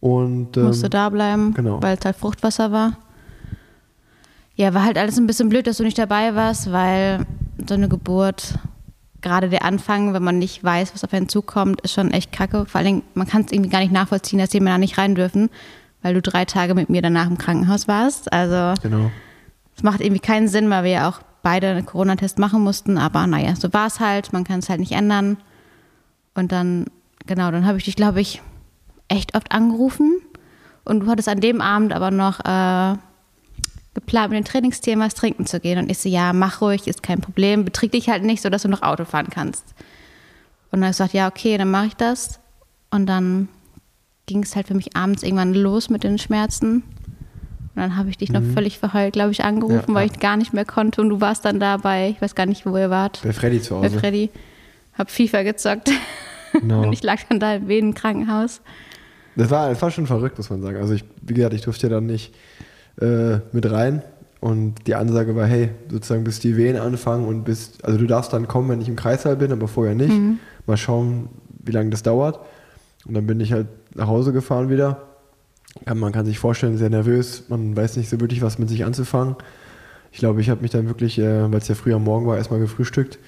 Und 0.00 0.56
ähm, 0.56 0.64
Musste 0.64 0.90
da 0.90 1.08
bleiben, 1.08 1.54
genau. 1.54 1.82
weil 1.82 1.96
es 1.96 2.04
halt 2.04 2.16
Fruchtwasser 2.16 2.72
war. 2.72 2.98
Ja, 4.56 4.74
war 4.74 4.84
halt 4.84 4.98
alles 4.98 5.18
ein 5.18 5.26
bisschen 5.26 5.48
blöd, 5.48 5.66
dass 5.66 5.78
du 5.78 5.82
nicht 5.82 5.98
dabei 5.98 6.34
warst, 6.34 6.70
weil 6.70 7.26
so 7.66 7.74
eine 7.74 7.88
Geburt, 7.88 8.58
gerade 9.20 9.48
der 9.48 9.64
Anfang, 9.64 10.12
wenn 10.12 10.22
man 10.22 10.38
nicht 10.38 10.62
weiß, 10.62 10.94
was 10.94 11.02
auf 11.04 11.12
einen 11.12 11.28
zukommt, 11.28 11.80
ist 11.80 11.94
schon 11.94 12.10
echt 12.10 12.32
kacke. 12.32 12.66
Vor 12.66 12.80
allem, 12.80 13.02
man 13.14 13.26
kann 13.26 13.42
es 13.42 13.52
irgendwie 13.52 13.70
gar 13.70 13.80
nicht 13.80 13.92
nachvollziehen, 13.92 14.38
dass 14.38 14.50
die 14.50 14.60
Männer 14.60 14.78
nicht 14.78 14.98
rein 14.98 15.14
dürfen, 15.14 15.48
weil 16.02 16.14
du 16.14 16.22
drei 16.22 16.44
Tage 16.44 16.74
mit 16.74 16.90
mir 16.90 17.02
danach 17.02 17.28
im 17.28 17.38
Krankenhaus 17.38 17.88
warst. 17.88 18.32
Also 18.32 18.80
genau. 18.82 19.10
es 19.76 19.82
macht 19.82 20.00
irgendwie 20.00 20.20
keinen 20.20 20.48
Sinn, 20.48 20.68
weil 20.70 20.84
wir 20.84 20.90
ja 20.90 21.08
auch 21.08 21.20
beide 21.44 21.68
einen 21.68 21.86
Corona-Test 21.86 22.40
machen 22.40 22.62
mussten. 22.62 22.98
Aber 22.98 23.24
naja, 23.28 23.54
so 23.54 23.72
war 23.72 23.86
es 23.86 24.00
halt. 24.00 24.32
Man 24.32 24.42
kann 24.42 24.58
es 24.58 24.68
halt 24.68 24.80
nicht 24.80 24.92
ändern. 24.92 25.36
Und 26.34 26.50
dann, 26.50 26.86
genau, 27.26 27.52
dann 27.52 27.66
habe 27.66 27.78
ich 27.78 27.84
dich, 27.84 27.94
glaube 27.94 28.20
ich, 28.20 28.42
echt 29.06 29.36
oft 29.36 29.52
angerufen. 29.52 30.20
Und 30.84 31.00
du 31.00 31.06
hattest 31.06 31.28
an 31.28 31.40
dem 31.40 31.60
Abend 31.60 31.92
aber 31.92 32.10
noch 32.10 32.40
äh, 32.40 32.96
geplant, 33.94 34.30
mit 34.30 34.38
dem 34.38 34.44
Trainingsteam 34.44 34.98
was 34.98 35.14
trinken 35.14 35.46
zu 35.46 35.60
gehen. 35.60 35.78
Und 35.78 35.90
ich 35.90 35.98
so, 35.98 36.08
ja, 36.08 36.32
mach 36.32 36.60
ruhig, 36.60 36.88
ist 36.88 37.04
kein 37.04 37.20
Problem. 37.20 37.64
Betrieb 37.64 37.92
dich 37.92 38.08
halt 38.08 38.24
nicht, 38.24 38.42
sodass 38.42 38.62
du 38.62 38.68
noch 38.68 38.82
Auto 38.82 39.04
fahren 39.04 39.28
kannst. 39.30 39.74
Und 40.70 40.80
dann 40.80 40.84
habe 40.84 40.90
ich 40.90 40.96
gesagt, 40.96 41.14
ja, 41.14 41.28
okay, 41.28 41.56
dann 41.56 41.70
mache 41.70 41.86
ich 41.86 41.94
das. 41.94 42.40
Und 42.90 43.06
dann 43.06 43.48
ging 44.26 44.42
es 44.42 44.56
halt 44.56 44.66
für 44.66 44.74
mich 44.74 44.96
abends 44.96 45.22
irgendwann 45.22 45.54
los 45.54 45.90
mit 45.90 46.02
den 46.02 46.18
Schmerzen. 46.18 46.82
Und 47.74 47.82
dann 47.82 47.96
habe 47.96 48.08
ich 48.08 48.18
dich 48.18 48.30
noch 48.30 48.42
völlig 48.54 48.78
verheult, 48.78 49.14
glaube 49.14 49.32
ich, 49.32 49.42
angerufen, 49.42 49.88
Ja, 49.88 49.94
weil 49.94 50.06
ich 50.06 50.20
gar 50.20 50.36
nicht 50.36 50.52
mehr 50.52 50.64
konnte. 50.64 51.00
Und 51.00 51.08
du 51.08 51.20
warst 51.20 51.44
dann 51.44 51.58
dabei, 51.58 52.10
ich 52.10 52.22
weiß 52.22 52.34
gar 52.36 52.46
nicht, 52.46 52.66
wo 52.66 52.76
ihr 52.76 52.88
wart. 52.90 53.20
Bei 53.24 53.32
Freddy 53.32 53.60
zu 53.60 53.74
Bei 53.80 53.86
Hause. 53.88 53.98
Freddy. 53.98 54.30
Hab 54.96 55.10
FIFA 55.10 55.42
gezockt. 55.42 55.90
Genau. 56.52 56.82
Und 56.86 56.92
ich 56.92 57.02
lag 57.02 57.18
dann 57.28 57.40
da 57.40 57.54
im 57.56 57.66
Wedenkrankenhaus. 57.66 58.60
Das 59.34 59.50
war, 59.50 59.68
das 59.70 59.82
war 59.82 59.90
schon 59.90 60.06
verrückt, 60.06 60.38
muss 60.38 60.50
man 60.50 60.62
sagen. 60.62 60.76
Also 60.76 60.94
ich, 60.94 61.04
wie 61.22 61.34
gesagt, 61.34 61.54
ich 61.54 61.62
durfte 61.62 61.88
ja 61.88 61.94
dann 61.94 62.06
nicht 62.06 62.32
äh, 63.00 63.38
mit 63.50 63.68
rein. 63.68 64.02
Und 64.38 64.86
die 64.86 64.94
Ansage 64.94 65.34
war, 65.34 65.46
hey, 65.46 65.70
sozusagen 65.90 66.22
bis 66.22 66.38
die 66.38 66.56
Wehen 66.56 66.76
anfangen 66.76 67.26
und 67.26 67.44
bis, 67.44 67.72
also 67.82 67.98
du 67.98 68.06
darfst 68.06 68.32
dann 68.32 68.46
kommen, 68.46 68.68
wenn 68.68 68.80
ich 68.80 68.88
im 68.88 68.94
Kreißsaal 68.94 69.36
bin, 69.36 69.50
aber 69.50 69.66
vorher 69.68 69.94
nicht. 69.94 70.12
Mal 70.66 70.76
schauen, 70.76 71.30
wie 71.64 71.72
lange 71.72 71.90
das 71.90 72.02
dauert. 72.02 72.38
Und 73.06 73.14
dann 73.14 73.26
bin 73.26 73.40
ich 73.40 73.52
halt 73.52 73.66
nach 73.94 74.06
Hause 74.06 74.32
gefahren 74.32 74.68
wieder. 74.68 75.02
Ja, 75.86 75.94
man 75.94 76.12
kann 76.12 76.26
sich 76.26 76.38
vorstellen, 76.38 76.78
sehr 76.78 76.90
nervös. 76.90 77.44
Man 77.48 77.76
weiß 77.76 77.96
nicht 77.96 78.08
so 78.08 78.20
wirklich, 78.20 78.42
was 78.42 78.58
mit 78.58 78.68
sich 78.68 78.84
anzufangen. 78.84 79.36
Ich 80.12 80.18
glaube, 80.18 80.40
ich 80.40 80.48
habe 80.48 80.62
mich 80.62 80.70
dann 80.70 80.86
wirklich, 80.86 81.18
äh, 81.18 81.50
weil 81.50 81.58
es 81.58 81.68
ja 81.68 81.74
früh 81.74 81.92
am 81.92 82.04
Morgen 82.04 82.26
war, 82.26 82.36
erstmal 82.36 82.60
gefrühstückt 82.60 83.18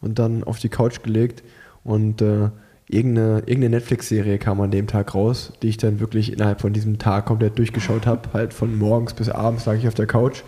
und 0.00 0.18
dann 0.18 0.42
auf 0.44 0.58
die 0.58 0.68
Couch 0.68 1.02
gelegt. 1.02 1.42
Und 1.84 2.20
äh, 2.20 2.50
irgendeine, 2.88 3.38
irgendeine 3.46 3.76
Netflix-Serie 3.76 4.38
kam 4.38 4.60
an 4.60 4.70
dem 4.70 4.86
Tag 4.86 5.14
raus, 5.14 5.52
die 5.62 5.68
ich 5.68 5.76
dann 5.76 6.00
wirklich 6.00 6.32
innerhalb 6.32 6.60
von 6.60 6.72
diesem 6.72 6.98
Tag 6.98 7.26
komplett 7.26 7.58
durchgeschaut 7.58 8.06
habe. 8.06 8.28
Halt 8.32 8.52
von 8.52 8.76
morgens 8.76 9.14
bis 9.14 9.28
abends 9.28 9.64
lag 9.66 9.74
ich 9.74 9.86
auf 9.86 9.94
der 9.94 10.06
Couch, 10.06 10.42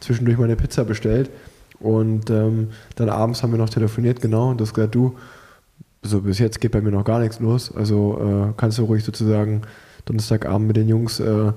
zwischendurch 0.00 0.38
meine 0.38 0.56
Pizza 0.56 0.84
bestellt. 0.84 1.30
Und 1.78 2.30
ähm, 2.30 2.68
dann 2.96 3.10
abends 3.10 3.42
haben 3.42 3.52
wir 3.52 3.58
noch 3.58 3.68
telefoniert, 3.68 4.22
genau. 4.22 4.50
Und 4.50 4.58
du 4.58 4.64
hast 4.64 4.72
gesagt, 4.72 4.94
du, 4.94 5.16
so 6.02 6.22
bis 6.22 6.38
jetzt 6.38 6.60
geht 6.60 6.72
bei 6.72 6.80
mir 6.80 6.90
noch 6.90 7.04
gar 7.04 7.20
nichts 7.20 7.40
los. 7.40 7.74
Also 7.76 8.18
äh, 8.48 8.52
kannst 8.56 8.78
du 8.78 8.84
ruhig 8.84 9.04
sozusagen 9.04 9.62
Donnerstagabend 10.06 10.66
mit 10.66 10.76
den 10.76 10.88
Jungs, 10.88 11.20
äh, 11.20 11.52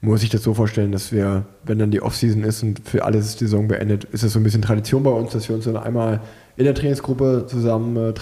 muss 0.00 0.22
ich 0.22 0.30
das 0.30 0.42
so 0.42 0.54
vorstellen, 0.54 0.92
dass 0.92 1.12
wir, 1.12 1.44
wenn 1.64 1.78
dann 1.78 1.90
die 1.90 2.02
Offseason 2.02 2.44
ist 2.44 2.62
und 2.62 2.80
für 2.88 3.04
alles 3.04 3.26
ist 3.26 3.40
die 3.40 3.44
Saison 3.44 3.68
beendet, 3.68 4.04
ist 4.04 4.22
es 4.22 4.32
so 4.32 4.38
ein 4.38 4.42
bisschen 4.42 4.62
Tradition 4.62 5.02
bei 5.02 5.10
uns, 5.10 5.32
dass 5.32 5.48
wir 5.48 5.56
uns 5.56 5.64
dann 5.64 5.76
einmal 5.76 6.20
in 6.56 6.64
der 6.64 6.74
Trainingsgruppe 6.74 7.46
zusammen 7.48 7.96
äh, 7.96 8.14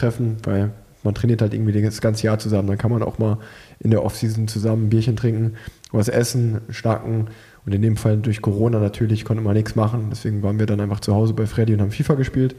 weil 0.45 0.71
man 1.05 1.15
trainiert 1.15 1.41
halt 1.43 1.55
irgendwie 1.55 1.81
das 1.81 2.01
ganze 2.01 2.27
Jahr 2.27 2.39
zusammen. 2.39 2.69
Dann 2.69 2.79
kann 2.79 2.91
man 2.91 3.03
auch 3.03 3.19
mal 3.19 3.39
in 3.79 3.91
der 3.91 4.05
Offseason 4.05 4.49
zusammen 4.49 4.87
ein 4.87 4.89
Bierchen 4.91 5.17
trinken, 5.17 5.55
was 5.93 6.09
essen, 6.09 6.61
schnacken. 6.71 7.29
Und 7.65 7.75
in 7.75 7.83
dem 7.83 7.97
Fall 7.97 8.19
durch 8.19 8.43
Corona 8.43 8.79
natürlich 8.81 9.25
konnte 9.25 9.43
man 9.43 9.55
nichts 9.55 9.77
machen. 9.77 10.09
Deswegen 10.11 10.43
waren 10.43 10.59
wir 10.59 10.67
dann 10.67 10.81
einfach 10.81 11.01
zu 11.01 11.15
Hause 11.15 11.35
bei 11.35 11.47
Freddy 11.47 11.75
und 11.75 11.81
haben 11.81 11.93
FIFA 11.93 12.15
gespielt. 12.15 12.57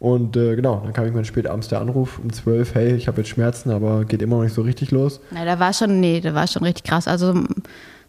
Und 0.00 0.36
äh, 0.36 0.54
genau, 0.54 0.80
dann 0.84 0.92
kam 0.92 1.04
irgendwann 1.04 1.24
spät 1.24 1.48
abends 1.48 1.66
der 1.68 1.80
Anruf 1.80 2.20
um 2.20 2.32
12, 2.32 2.74
hey, 2.74 2.94
ich 2.94 3.08
habe 3.08 3.20
jetzt 3.20 3.28
Schmerzen, 3.30 3.70
aber 3.70 4.04
geht 4.04 4.22
immer 4.22 4.36
noch 4.36 4.44
nicht 4.44 4.54
so 4.54 4.62
richtig 4.62 4.92
los. 4.92 5.20
Na, 5.32 5.44
da 5.44 5.58
war 5.58 5.72
schon, 5.72 5.98
nee, 5.98 6.20
da 6.20 6.34
war 6.34 6.46
schon 6.46 6.62
richtig 6.62 6.84
krass. 6.84 7.08
Also 7.08 7.34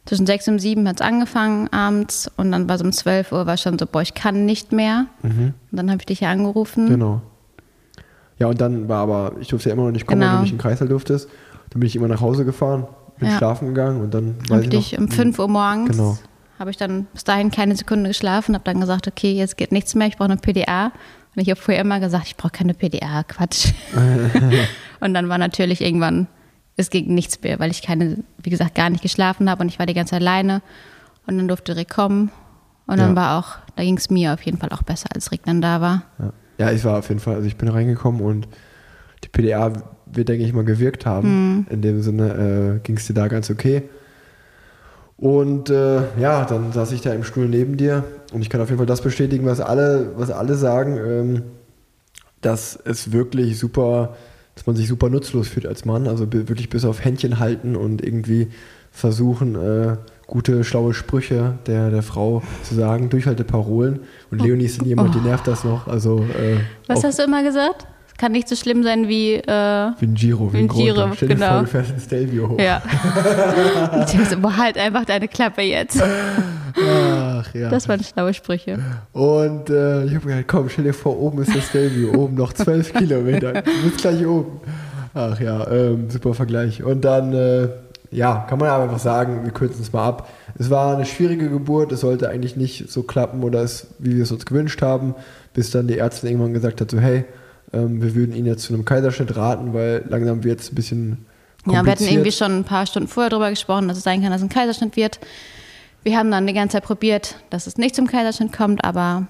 zwischen 0.06 0.28
sechs 0.28 0.48
und 0.48 0.60
sieben 0.60 0.88
hat 0.88 0.98
es 0.98 1.02
angefangen 1.02 1.68
abends 1.70 2.30
und 2.38 2.52
dann 2.52 2.70
war 2.70 2.78
so 2.78 2.84
um 2.84 2.92
12 2.92 3.32
Uhr 3.32 3.46
war 3.48 3.58
schon 3.58 3.80
so, 3.80 3.86
boah, 3.88 4.02
ich 4.04 4.14
kann 4.14 4.46
nicht 4.46 4.72
mehr. 4.72 5.08
Und 5.24 5.54
dann 5.72 5.90
habe 5.90 6.00
ich 6.02 6.06
dich 6.06 6.20
ja 6.22 6.30
angerufen. 6.30 6.88
Genau. 6.88 7.22
Ja, 8.38 8.48
und 8.48 8.62
dann 8.62 8.88
war 8.88 9.00
aber, 9.02 9.34
ich 9.40 9.48
durfte 9.50 9.70
ja 9.70 9.74
immer 9.76 9.86
noch 9.86 9.92
nicht 9.92 10.06
kommen, 10.08 10.22
weil 10.22 10.28
Genau. 10.28 10.38
du 10.38 10.44
nicht 10.44 10.54
im 10.54 10.58
Kreißsaal 10.60 10.88
durftest. 10.88 11.28
Dann 11.72 11.80
bin 11.80 11.88
ich 11.88 11.96
immer 11.96 12.08
nach 12.08 12.22
Hause 12.22 12.46
gefahren, 12.46 12.88
bin 13.20 13.30
Ja. 13.30 13.38
schlafen 13.38 13.68
gegangen 13.68 14.02
und 14.02 14.14
dann 14.14 14.36
weiß 14.48 14.62
ich 14.62 14.74
ich 14.74 14.90
dich 14.90 14.92
noch, 14.94 15.00
um 15.00 15.12
5 15.12 15.40
Uhr 15.40 15.48
morgens, 15.48 15.98
Genau. 15.98 16.18
habe 16.58 16.70
ich 16.72 16.78
dann 16.78 17.06
bis 17.14 17.24
dahin 17.26 17.52
keine 17.52 17.76
Sekunde 17.76 18.10
geschlafen, 18.10 18.56
habe 18.56 18.64
dann 18.64 18.80
gesagt, 18.80 19.08
okay, 19.08 19.34
jetzt 19.34 19.58
geht 19.58 19.72
nichts 19.72 19.94
mehr, 19.96 20.08
ich 20.08 20.18
brauche 20.18 20.32
eine 20.32 20.38
PDA. 20.40 20.92
Ich 21.40 21.50
habe 21.50 21.60
vorher 21.60 21.82
immer 21.82 22.00
gesagt, 22.00 22.28
ich 22.28 22.38
brauche 22.38 22.52
keine 22.52 22.74
PDA, 22.74 23.24
Quatsch. 23.24 23.74
und 25.00 25.14
dann 25.14 25.30
war 25.30 25.38
natürlich 25.38 25.82
irgendwann, 25.82 26.28
es 26.76 26.90
ging 26.90 27.14
nichts 27.14 27.42
mehr, 27.42 27.60
weil 27.60 27.72
ich 27.72 27.82
keine, 27.82 28.18
wie 28.42 28.50
gesagt, 28.50 28.76
gar 28.76 28.90
nicht 28.90 29.02
geschlafen 29.02 29.50
habe 29.50 29.62
und 29.64 29.70
ich 29.70 29.80
war 29.80 29.86
die 29.86 29.94
ganze 29.94 30.12
Zeit 30.12 30.22
alleine. 30.22 30.62
Und 31.28 31.38
dann 31.38 31.48
durfte 31.48 31.76
Rick 31.76 31.90
kommen. 31.90 32.32
Und 32.88 32.98
dann 32.98 33.12
Ja. 33.12 33.16
war 33.16 33.40
auch, 33.40 33.58
da 33.76 33.84
ging 33.84 33.98
es 33.98 34.10
mir 34.10 34.34
auf 34.34 34.42
jeden 34.42 34.58
Fall 34.58 34.70
auch 34.70 34.82
besser, 34.84 35.10
als 35.14 35.32
Rick 35.32 35.42
dann 35.46 35.62
da 35.62 35.80
war. 35.82 36.04
Ja. 36.18 36.34
ja, 36.58 36.72
ich 36.72 36.84
war 36.84 36.98
auf 36.98 37.10
jeden 37.10 37.20
Fall, 37.22 37.36
also 37.36 37.48
ich 37.48 37.56
bin 37.56 37.68
reingekommen 37.68 38.22
und 38.22 38.48
die 39.24 39.28
PDA 39.30 39.72
wird, 40.08 40.30
denke 40.30 40.44
ich 40.44 40.54
mal, 40.54 40.64
gewirkt 40.66 41.06
haben. 41.06 41.68
In 41.70 41.82
dem 41.84 42.02
Sinne 42.02 42.78
äh, 42.78 42.80
ging 42.80 42.98
es 42.98 43.06
dir 43.06 43.14
da 43.14 43.28
ganz 43.28 43.50
okay. 43.52 43.84
Und 45.20 45.70
äh, 45.70 46.02
ja, 46.20 46.46
dann 46.46 46.72
saß 46.72 46.94
ich 46.94 47.02
da 47.02 47.14
im 47.14 47.24
Stuhl 47.24 47.48
neben 47.48 47.76
dir 47.76 48.06
und 48.32 48.42
ich 48.42 48.50
kann 48.50 48.62
auf 48.62 48.70
jeden 48.70 48.78
Fall 48.78 48.86
das 48.86 49.02
bestätigen, 49.02 49.46
was 49.46 49.60
alle, 49.60 50.14
was 50.16 50.32
alle 50.32 50.56
sagen, 50.56 50.98
ähm, 50.98 51.42
dass 52.40 52.80
es 52.86 53.12
wirklich 53.12 53.60
super, 53.60 54.16
dass 54.56 54.66
man 54.66 54.78
sich 54.78 54.88
super 54.88 55.10
nutzlos 55.10 55.50
fühlt 55.50 55.66
als 55.66 55.84
Mann. 55.84 56.08
Also 56.08 56.32
wirklich 56.32 56.70
bis 56.70 56.86
auf 56.86 57.04
Händchen 57.04 57.40
halten 57.40 57.76
und 57.76 58.02
irgendwie 58.02 58.48
versuchen, 58.92 59.56
äh, 59.56 59.98
gute, 60.26 60.64
schlaue 60.64 60.94
Sprüche 60.94 61.56
der, 61.68 61.90
der 61.90 62.04
Frau 62.04 62.42
zu 62.64 62.76
sagen, 62.76 63.10
Durchhalteparolen. 63.10 64.00
Und 64.32 64.42
Leonie 64.42 64.66
ist 64.66 64.82
jemand, 64.84 65.16
die 65.16 65.20
nervt 65.20 65.48
das 65.48 65.66
noch. 65.66 65.88
Also 65.88 66.20
äh, 66.20 66.60
Was 66.88 67.04
hast 67.04 67.20
du 67.20 67.24
immer 67.24 67.44
gesagt? 67.44 67.88
Kann 68.20 68.34
nicht 68.34 68.50
so 68.50 68.58
schlimm 68.58 68.84
sein 68.84 69.08
wie, 69.08 69.36
äh, 69.36 69.44
wie 69.46 70.06
ein 70.06 70.14
Giro, 70.14 70.52
wie, 70.52 70.58
ein 70.58 70.68
Giro. 70.68 71.10
Stell 71.16 71.30
dir 71.30 71.36
genau. 71.36 71.52
vor, 71.52 71.60
du 71.62 71.68
fährst 71.68 71.94
ein 71.94 72.00
Stelvio 72.02 72.50
hoch. 72.50 72.60
ja. 72.60 72.82
Und 74.36 74.58
halt 74.58 74.78
einfach 74.78 75.06
deine 75.06 75.30
Klappe 75.30 75.62
jetzt. 75.62 76.04
Ach 76.04 77.54
ja. 77.54 77.70
Das 77.70 77.88
waren 77.88 78.04
schlaue 78.04 78.34
Sprüche. 78.34 78.78
Und 79.14 79.70
äh, 79.70 80.04
ich 80.04 80.16
habe 80.16 80.28
gesagt, 80.28 80.48
komm, 80.50 80.68
stell 80.68 80.84
dir 80.84 80.94
vor, 80.94 81.18
oben 81.18 81.42
ist 81.44 81.56
das 81.56 81.68
Stelvio, 81.68 82.14
oben 82.14 82.36
noch 82.36 82.52
12 82.52 82.92
Kilometer. 82.98 83.54
Du 83.54 83.84
bist 83.86 84.00
gleich 84.02 84.28
oben. 84.28 84.60
Ach 85.14 85.40
ja, 85.40 85.72
ähm, 85.72 86.10
super 86.10 86.34
Vergleich. 86.34 86.84
Und 86.84 87.06
dann, 87.06 87.34
äh, 87.34 87.70
ja, 88.12 88.46
kann 88.50 88.60
man 88.60 88.70
einfach 88.70 89.00
sagen, 89.00 89.46
wir 89.46 89.52
kürzen 89.54 89.82
es 89.82 89.94
mal 89.94 90.06
ab. 90.06 90.30
Es 90.58 90.70
war 90.70 90.94
eine 90.94 91.06
schwierige 91.06 91.50
Geburt, 91.50 91.94
es 91.94 92.02
sollte 92.02 92.28
eigentlich 92.28 92.58
nicht 92.58 92.92
so 92.92 93.04
klappen 93.04 93.44
oder 93.44 93.62
es, 93.62 93.88
wie 93.98 94.18
wir 94.18 94.24
es 94.24 94.32
uns 94.34 94.46
gewünscht 94.46 94.82
haben, 94.82 95.16
bis 95.54 95.72
dann 95.72 95.88
die 95.88 96.00
Ärztin 96.00 96.30
irgendwann 96.32 96.54
gesagt 96.54 96.82
hat, 96.82 96.92
so 96.92 97.00
hey, 97.00 97.24
ähm, 97.74 98.02
wir 98.02 98.16
würden 98.16 98.36
Ihnen 98.36 98.48
jetzt 98.48 98.64
zu 98.64 98.74
einem 98.74 98.86
Kaiserschnitt 98.86 99.36
raten, 99.36 99.74
weil 99.74 100.04
langsam 100.08 100.44
wird 100.44 100.60
es 100.62 100.72
ein 100.72 100.76
bisschen 100.76 101.26
Ja, 101.66 101.84
wir 101.86 101.92
hatten 101.92 102.08
irgendwie 102.08 102.32
schon 102.32 102.60
ein 102.60 102.64
paar 102.64 102.86
Stunden 102.86 103.08
vorher 103.08 103.30
darüber 103.30 103.50
gesprochen, 103.50 103.88
dass 103.88 103.98
es 103.98 104.04
sein 104.04 104.22
kann, 104.22 104.32
dass 104.32 104.42
ein 104.42 104.50
Kaiserschnitt 104.50 104.96
wird. 104.96 105.20
Wir 106.04 106.18
haben 106.18 106.32
dann 106.32 106.48
die 106.48 106.54
ganze 106.54 106.74
Zeit 106.78 106.84
probiert, 106.84 107.36
dass 107.50 107.68
es 107.68 107.78
nicht 107.78 107.96
zum 107.96 108.08
Kaiserschnitt 108.08 108.54
kommt, 108.54 108.84
aber 108.86 109.28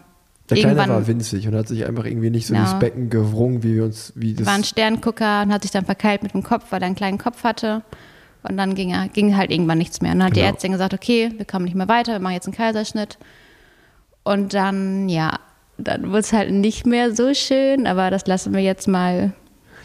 Der 0.49 0.57
Kleine 0.57 0.77
war 0.87 1.07
winzig 1.07 1.47
und 1.47 1.55
hat 1.55 1.67
sich 1.67 1.85
einfach 1.85 2.05
irgendwie 2.05 2.29
nicht 2.29 2.45
so 2.47 2.53
Ja. 2.53 2.61
durchs 2.61 2.79
Becken 2.79 3.09
gewrungen, 3.09 3.63
wie 3.63 3.75
wir 3.75 3.83
uns, 3.85 4.13
wie 4.15 4.33
das. 4.35 4.45
war 4.47 4.53
ein 4.53 4.63
Sterngucker 4.63 5.41
und 5.43 5.51
hat 5.53 5.63
sich 5.63 5.71
dann 5.71 5.85
verkeilt 5.85 6.21
mit 6.23 6.33
dem 6.33 6.43
Kopf, 6.43 6.65
weil 6.69 6.81
er 6.81 6.85
einen 6.87 6.95
kleinen 6.95 7.17
Kopf 7.17 7.43
hatte. 7.43 7.81
Und 8.43 8.55
dann 8.55 8.73
ging, 8.73 8.91
er, 8.91 9.09
ging 9.09 9.35
halt 9.35 9.51
irgendwann 9.51 9.79
nichts 9.79 9.99
mehr. 10.01 10.11
Und 10.13 10.19
dann 10.19 10.27
hat 10.27 10.35
die 10.35 10.39
Genau. 10.41 10.51
Ärztin 10.53 10.71
gesagt, 10.71 10.93
okay, 10.93 11.31
wir 11.35 11.45
kommen 11.45 11.65
nicht 11.65 11.75
mehr 11.75 11.89
weiter, 11.89 12.13
wir 12.13 12.19
machen 12.19 12.33
jetzt 12.35 12.45
einen 12.47 12.55
Kaiserschnitt. 12.55 13.17
Und 14.23 14.53
dann, 14.53 15.09
ja, 15.09 15.39
dann 15.87 16.09
wurde 16.09 16.19
es 16.19 16.33
halt 16.33 16.51
nicht 16.51 16.85
mehr 16.85 17.15
so 17.15 17.33
schön, 17.33 17.87
aber 17.87 18.09
das 18.11 18.25
lassen 18.27 18.53
wir 18.53 18.61
jetzt 18.61 18.87
mal, 18.87 19.33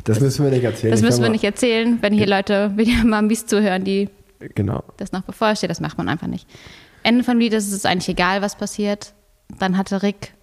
Das 0.04 0.20
müssen 0.20 0.44
wir 0.44 0.50
nicht 0.50 0.64
erzählen. 0.64 0.90
das 0.90 1.00
Ich 1.00 1.06
müssen 1.06 1.22
wir 1.22 1.30
nicht 1.30 1.44
erzählen, 1.44 1.98
wenn 2.00 2.12
hier 2.12 2.26
Leute, 2.26 2.72
hier 2.78 3.04
Mamis 3.04 3.46
zuhören, 3.46 3.84
die 3.84 4.08
Genau. 4.54 4.82
das 4.98 5.12
noch 5.12 5.22
bevorsteht, 5.22 5.70
das 5.70 5.80
macht 5.80 5.96
man 5.96 6.08
einfach 6.08 6.26
nicht. 6.26 6.46
Ende 7.02 7.24
vom 7.24 7.38
Lied 7.38 7.52
ist 7.52 7.72
es 7.72 7.84
eigentlich 7.86 8.08
egal, 8.08 8.42
was 8.42 8.56
passiert. 8.56 9.14
Dann 9.58 9.76
hatte 9.78 10.02
Rick, 10.02 10.34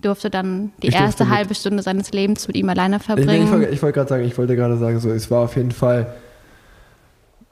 durfte 0.00 0.30
dann 0.30 0.72
die 0.82 0.88
Ich 0.88 0.94
erste 0.94 1.28
halbe 1.28 1.54
Stunde 1.54 1.82
seines 1.82 2.12
Lebens 2.12 2.46
mit 2.48 2.56
ihm 2.56 2.68
alleine 2.68 2.96
Ich, 2.96 3.02
verbringen. 3.02 3.44
ich, 3.44 3.50
wollte- 3.50 3.68
ich 3.70 3.82
wollte 3.82 3.94
gerade 3.94 4.08
sagen, 4.08 4.24
ich 4.24 4.38
wollte 4.38 4.56
gerade 4.56 4.76
sagen, 4.78 4.98
so, 5.00 5.10
es 5.10 5.30
war 5.30 5.40
auf 5.44 5.56
jeden 5.56 5.72
Fall 5.72 6.14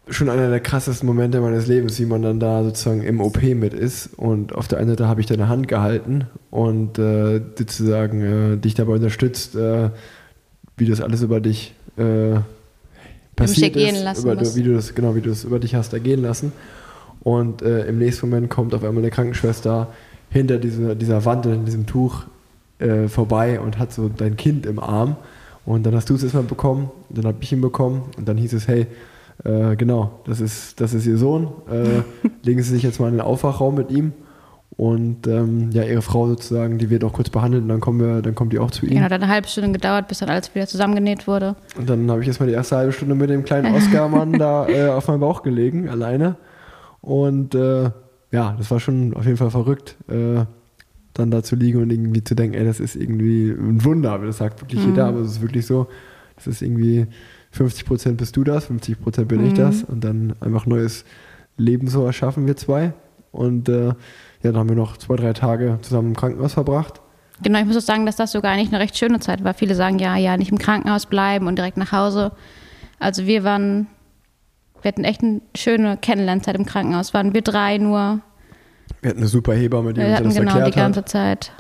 schon 0.09 0.29
einer 0.29 0.51
der 0.51 0.61
krassesten 0.61 1.07
Momente 1.07 1.41
meines 1.41 1.67
Lebens, 1.67 1.99
wie 1.99 2.07
man 2.07 2.23
dann 2.23 2.39
da 2.39 2.63
sozusagen 2.63 3.03
im 3.03 3.21
OP 3.21 3.43
mit 3.43 3.75
ist. 3.75 4.11
Und 4.17 4.55
auf 4.55 4.69
der 4.69 4.79
einen 4.79 4.91
Seite 4.91 5.09
habe 5.09 5.21
ich 5.21 5.27
deine 5.27 5.49
Hand 5.49 5.67
gehalten 5.67 6.27
und 6.51 6.99
äh, 6.99 7.41
sozusagen 7.59 8.23
äh, 8.23 8.57
dich 8.57 8.75
dabei 8.75 8.95
unterstützt, 8.95 9.57
äh, 9.57 9.91
wie 10.77 10.87
das 10.87 11.01
alles 11.01 11.23
über 11.23 11.41
dich 11.41 11.75
äh, 11.97 12.39
passiert 13.35 13.77
ist, 13.77 14.23
über, 14.23 14.41
wie 14.41 14.63
du 14.63 14.75
das 14.75 14.95
genau, 14.95 15.15
wie 15.17 15.21
du 15.21 15.31
es 15.31 15.45
über 15.45 15.59
dich 15.59 15.75
hast 15.75 15.93
ergehen 15.93 16.23
lassen. 16.23 16.53
Und 17.21 17.63
äh, 17.63 17.87
im 17.87 17.99
nächsten 17.99 18.29
Moment 18.29 18.51
kommt 18.51 18.75
auf 18.75 18.85
einmal 18.85 19.03
eine 19.03 19.11
Krankenschwester 19.11 19.89
hinter 20.31 20.59
dieser, 20.59 20.95
dieser 20.95 21.25
Wand 21.25 21.47
und 21.47 21.53
in 21.53 21.65
diesem 21.65 21.87
Tuch 21.87 22.25
äh, 22.79 23.09
vorbei 23.09 23.59
und 23.59 23.79
hat 23.79 23.93
so 23.93 24.09
dein 24.09 24.37
Kind 24.37 24.67
im 24.67 24.79
Arm. 24.79 25.17
Und 25.65 25.85
dann 25.85 25.97
hast 25.97 26.09
du 26.09 26.15
es 26.15 26.23
erstmal 26.23 26.45
bekommen, 26.45 26.91
dann 27.11 27.27
habe 27.27 27.39
ich 27.41 27.53
ihn 27.53 27.61
bekommen 27.61 28.05
und 28.17 28.29
dann 28.29 28.37
hieß 28.37 28.53
es, 28.53 28.69
hey, 28.69 28.87
äh, 29.45 29.77
genau, 29.77 30.21
das 30.27 30.41
ist, 30.41 30.81
das 30.81 30.95
ist 30.95 31.07
ihr 31.07 31.19
Sohn, 31.19 31.49
äh, 31.71 32.29
legen 32.43 32.63
Sie 32.63 32.75
sich 32.75 32.83
jetzt 32.83 33.01
mal 33.01 33.09
in 33.09 33.15
den 33.15 33.21
Aufwachraum 33.21 33.75
mit 33.75 33.91
ihm. 33.91 34.13
Und 34.77 35.27
ähm, 35.27 35.71
ja, 35.71 35.85
ihre 35.85 36.03
Frau 36.03 36.27
sozusagen, 36.29 36.77
die 36.77 36.91
wird 36.91 37.03
auch 37.03 37.13
kurz 37.15 37.31
behandelt 37.31 37.63
und 37.63 37.71
dann 37.71 37.81
kommen 37.81 37.99
wir, 37.99 38.21
dann 38.21 38.35
kommt 38.35 38.53
die 38.53 38.59
auch 38.59 38.71
zu 38.71 38.85
ihm. 38.85 38.91
Genau, 38.91 39.05
hat 39.05 39.13
eine 39.13 39.29
halbe 39.29 39.49
Stunde 39.49 39.73
gedauert, 39.73 40.07
bis 40.07 40.19
dann 40.19 40.29
alles 40.29 40.55
wieder 40.55 40.67
zusammengenäht 40.67 41.27
wurde. 41.27 41.57
Und 41.79 41.89
dann 41.89 42.11
habe 42.11 42.21
ich 42.21 42.29
erstmal 42.29 42.49
die 42.49 42.55
erste 42.55 42.77
halbe 42.77 42.93
Stunde 42.93 43.15
mit 43.15 43.31
dem 43.31 43.43
kleinen 43.45 43.75
Oscar-Mann 43.77 44.35
da 44.35 44.69
äh, 44.69 44.89
auf 44.89 45.09
meinem 45.09 45.21
Bauch 45.21 45.43
gelegen, 45.43 45.89
alleine. 45.89 46.37
Und 47.01 47.55
äh, 47.55 47.91
ja, 48.33 48.55
das 48.59 48.71
war 48.71 48.79
schon 48.79 49.15
auf 49.15 49.25
jeden 49.25 49.39
Fall 49.39 49.51
verrückt, 49.51 49.97
äh, 50.09 50.45
dann 51.15 51.31
da 51.31 51.43
zu 51.43 51.57
liegen 51.57 51.81
und 51.81 51.91
irgendwie 51.91 52.23
zu 52.23 52.35
denken, 52.35 52.55
ey, 52.55 52.65
das 52.67 52.79
ist 52.79 52.97
irgendwie 52.97 53.51
ein 53.51 53.83
Wunder. 53.83 54.13
Aber 54.13 54.27
das 54.27 54.37
sagt 54.37 54.61
wirklich 54.61 54.85
jeder, 54.85 55.07
aber 55.07 55.21
es 55.21 55.29
ist 55.33 55.41
wirklich 55.41 55.65
so, 55.65 55.87
das 56.35 56.47
ist 56.49 56.61
irgendwie 56.61 57.07
50 57.57 57.85
Prozent 57.87 58.17
bist 58.19 58.37
du 58.37 58.45
das, 58.45 58.67
50 58.67 59.01
Prozent 59.01 59.29
bin 59.29 59.45
ich 59.47 59.55
das. 59.55 59.83
Und 59.85 60.05
dann 60.05 60.35
einfach 60.41 60.67
neues 60.67 61.05
Leben 61.57 61.89
so 61.89 62.05
erschaffen 62.07 62.47
wir 62.47 62.57
zwei. 62.57 62.93
Und 63.33 63.69
äh, 63.69 63.87
ja, 63.89 63.95
dann 64.43 64.57
haben 64.57 64.69
wir 64.69 64.77
noch 64.77 64.97
zwei, 64.97 65.17
drei 65.17 65.33
Tage 65.33 65.79
zusammen 65.83 66.09
im 66.09 66.17
Krankenhaus 66.17 66.55
verbracht. 66.55 67.01
Genau, 67.43 67.59
ich 67.59 67.67
muss 67.67 67.77
auch 67.77 67.81
sagen, 67.81 68.07
dass 68.07 68.17
das 68.17 68.33
sogar 68.33 68.53
eigentlich 68.53 68.69
eine 68.73 68.81
recht 68.81 68.97
schöne 68.97 69.21
Zeit 69.21 69.45
war. 69.45 69.53
Viele 69.55 69.75
sagen, 69.75 69.99
ja, 69.99 70.17
ja, 70.17 70.37
nicht 70.37 70.51
im 70.51 70.59
Krankenhaus 70.59 71.07
bleiben 71.07 71.47
und 71.47 71.57
direkt 71.57 71.77
nach 71.77 71.93
Hause. 71.93 72.33
Also 72.99 73.27
wir 73.27 73.45
waren, 73.45 73.89
wir 74.81 74.89
hatten 74.89 75.05
echt 75.05 75.23
eine 75.23 75.43
schöne 75.55 75.99
Kennenlernzeit 75.99 76.55
im 76.57 76.65
Krankenhaus. 76.65 77.13
Waren 77.13 77.35
wir 77.35 77.43
drei 77.43 77.77
nur. 77.77 78.21
Wir 79.03 79.11
hatten 79.11 79.19
eine 79.19 79.29
super 79.29 79.53
Hebamme, 79.55 79.93
die 79.93 80.01
Wir 80.01 80.07
uns 80.07 80.15
hatten 80.17 80.25
das 80.29 80.35
genau 80.37 80.53
die 80.55 80.59
erklärt 80.61 80.77
ganze 80.77 81.01
hat. 81.01 81.09
Zeit. 81.11 81.53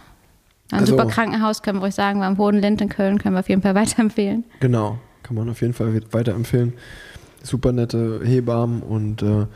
Ein 0.72 0.80
Also- 0.80 0.96
super 0.96 1.06
Krankenhaus, 1.08 1.62
können 1.62 1.78
wir 1.80 1.84
euch 1.86 1.94
sagen, 1.94 2.20
war 2.20 2.28
im 2.28 2.38
Hohenlind 2.38 2.80
in 2.80 2.88
Köln, 2.88 3.18
können 3.18 3.34
wir 3.34 3.40
auf 3.40 3.48
jeden 3.48 3.62
Fall 3.62 3.74
weiterempfehlen. 3.74 4.44
Genau, 4.60 4.98
kann 5.26 5.36
man 5.36 5.48
auf 5.48 5.60
jeden 5.60 5.74
Fall 5.74 6.00
weiterempfehlen. 6.12 6.74
Super 7.42 7.72
nette 7.72 8.20
Hebammen 8.22 8.82
und 8.82 9.22
äh, 9.22 9.46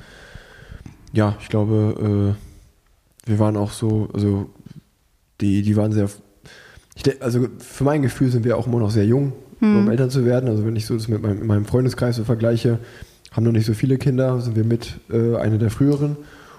ja, 1.13 1.37
ich 1.41 1.49
glaube, 1.49 2.35
äh, 3.27 3.29
wir 3.29 3.39
waren 3.39 3.57
auch 3.57 3.71
so, 3.71 4.09
also 4.13 4.51
die, 5.41 5.63
die 5.63 5.77
waren 5.77 5.93
sehr, 5.93 6.09
ich 6.97 7.23
also 7.23 7.47
für 7.59 7.85
mein 7.85 8.03
Gefühl 8.03 8.31
sind 8.31 8.45
wir 8.45 8.57
auch 8.57 8.67
immer 8.67 8.81
noch 8.81 8.91
sehr 8.91 9.07
jung, 9.07 9.33
um 9.61 9.91
Eltern 9.91 10.11
zu 10.11 10.25
werden. 10.25 10.49
Also 10.49 10.67
wenn 10.67 10.75
ich 10.75 10.87
so 10.87 10.95
das 10.95 11.07
mit 11.07 11.23
meinem, 11.23 11.47
meinem 11.47 11.67
Freundeskreis 11.67 12.17
so 12.17 12.25
vergleiche, 12.25 12.79
haben 13.31 13.45
noch 13.45 13.53
nicht 13.53 13.67
so 13.67 13.75
viele 13.75 13.97
Kinder, 13.99 14.41
sind 14.41 14.57
wir 14.57 14.65
mit 14.65 14.99
äh, 15.11 15.37
eine 15.37 15.59
der 15.59 15.71
früheren. 15.71 16.17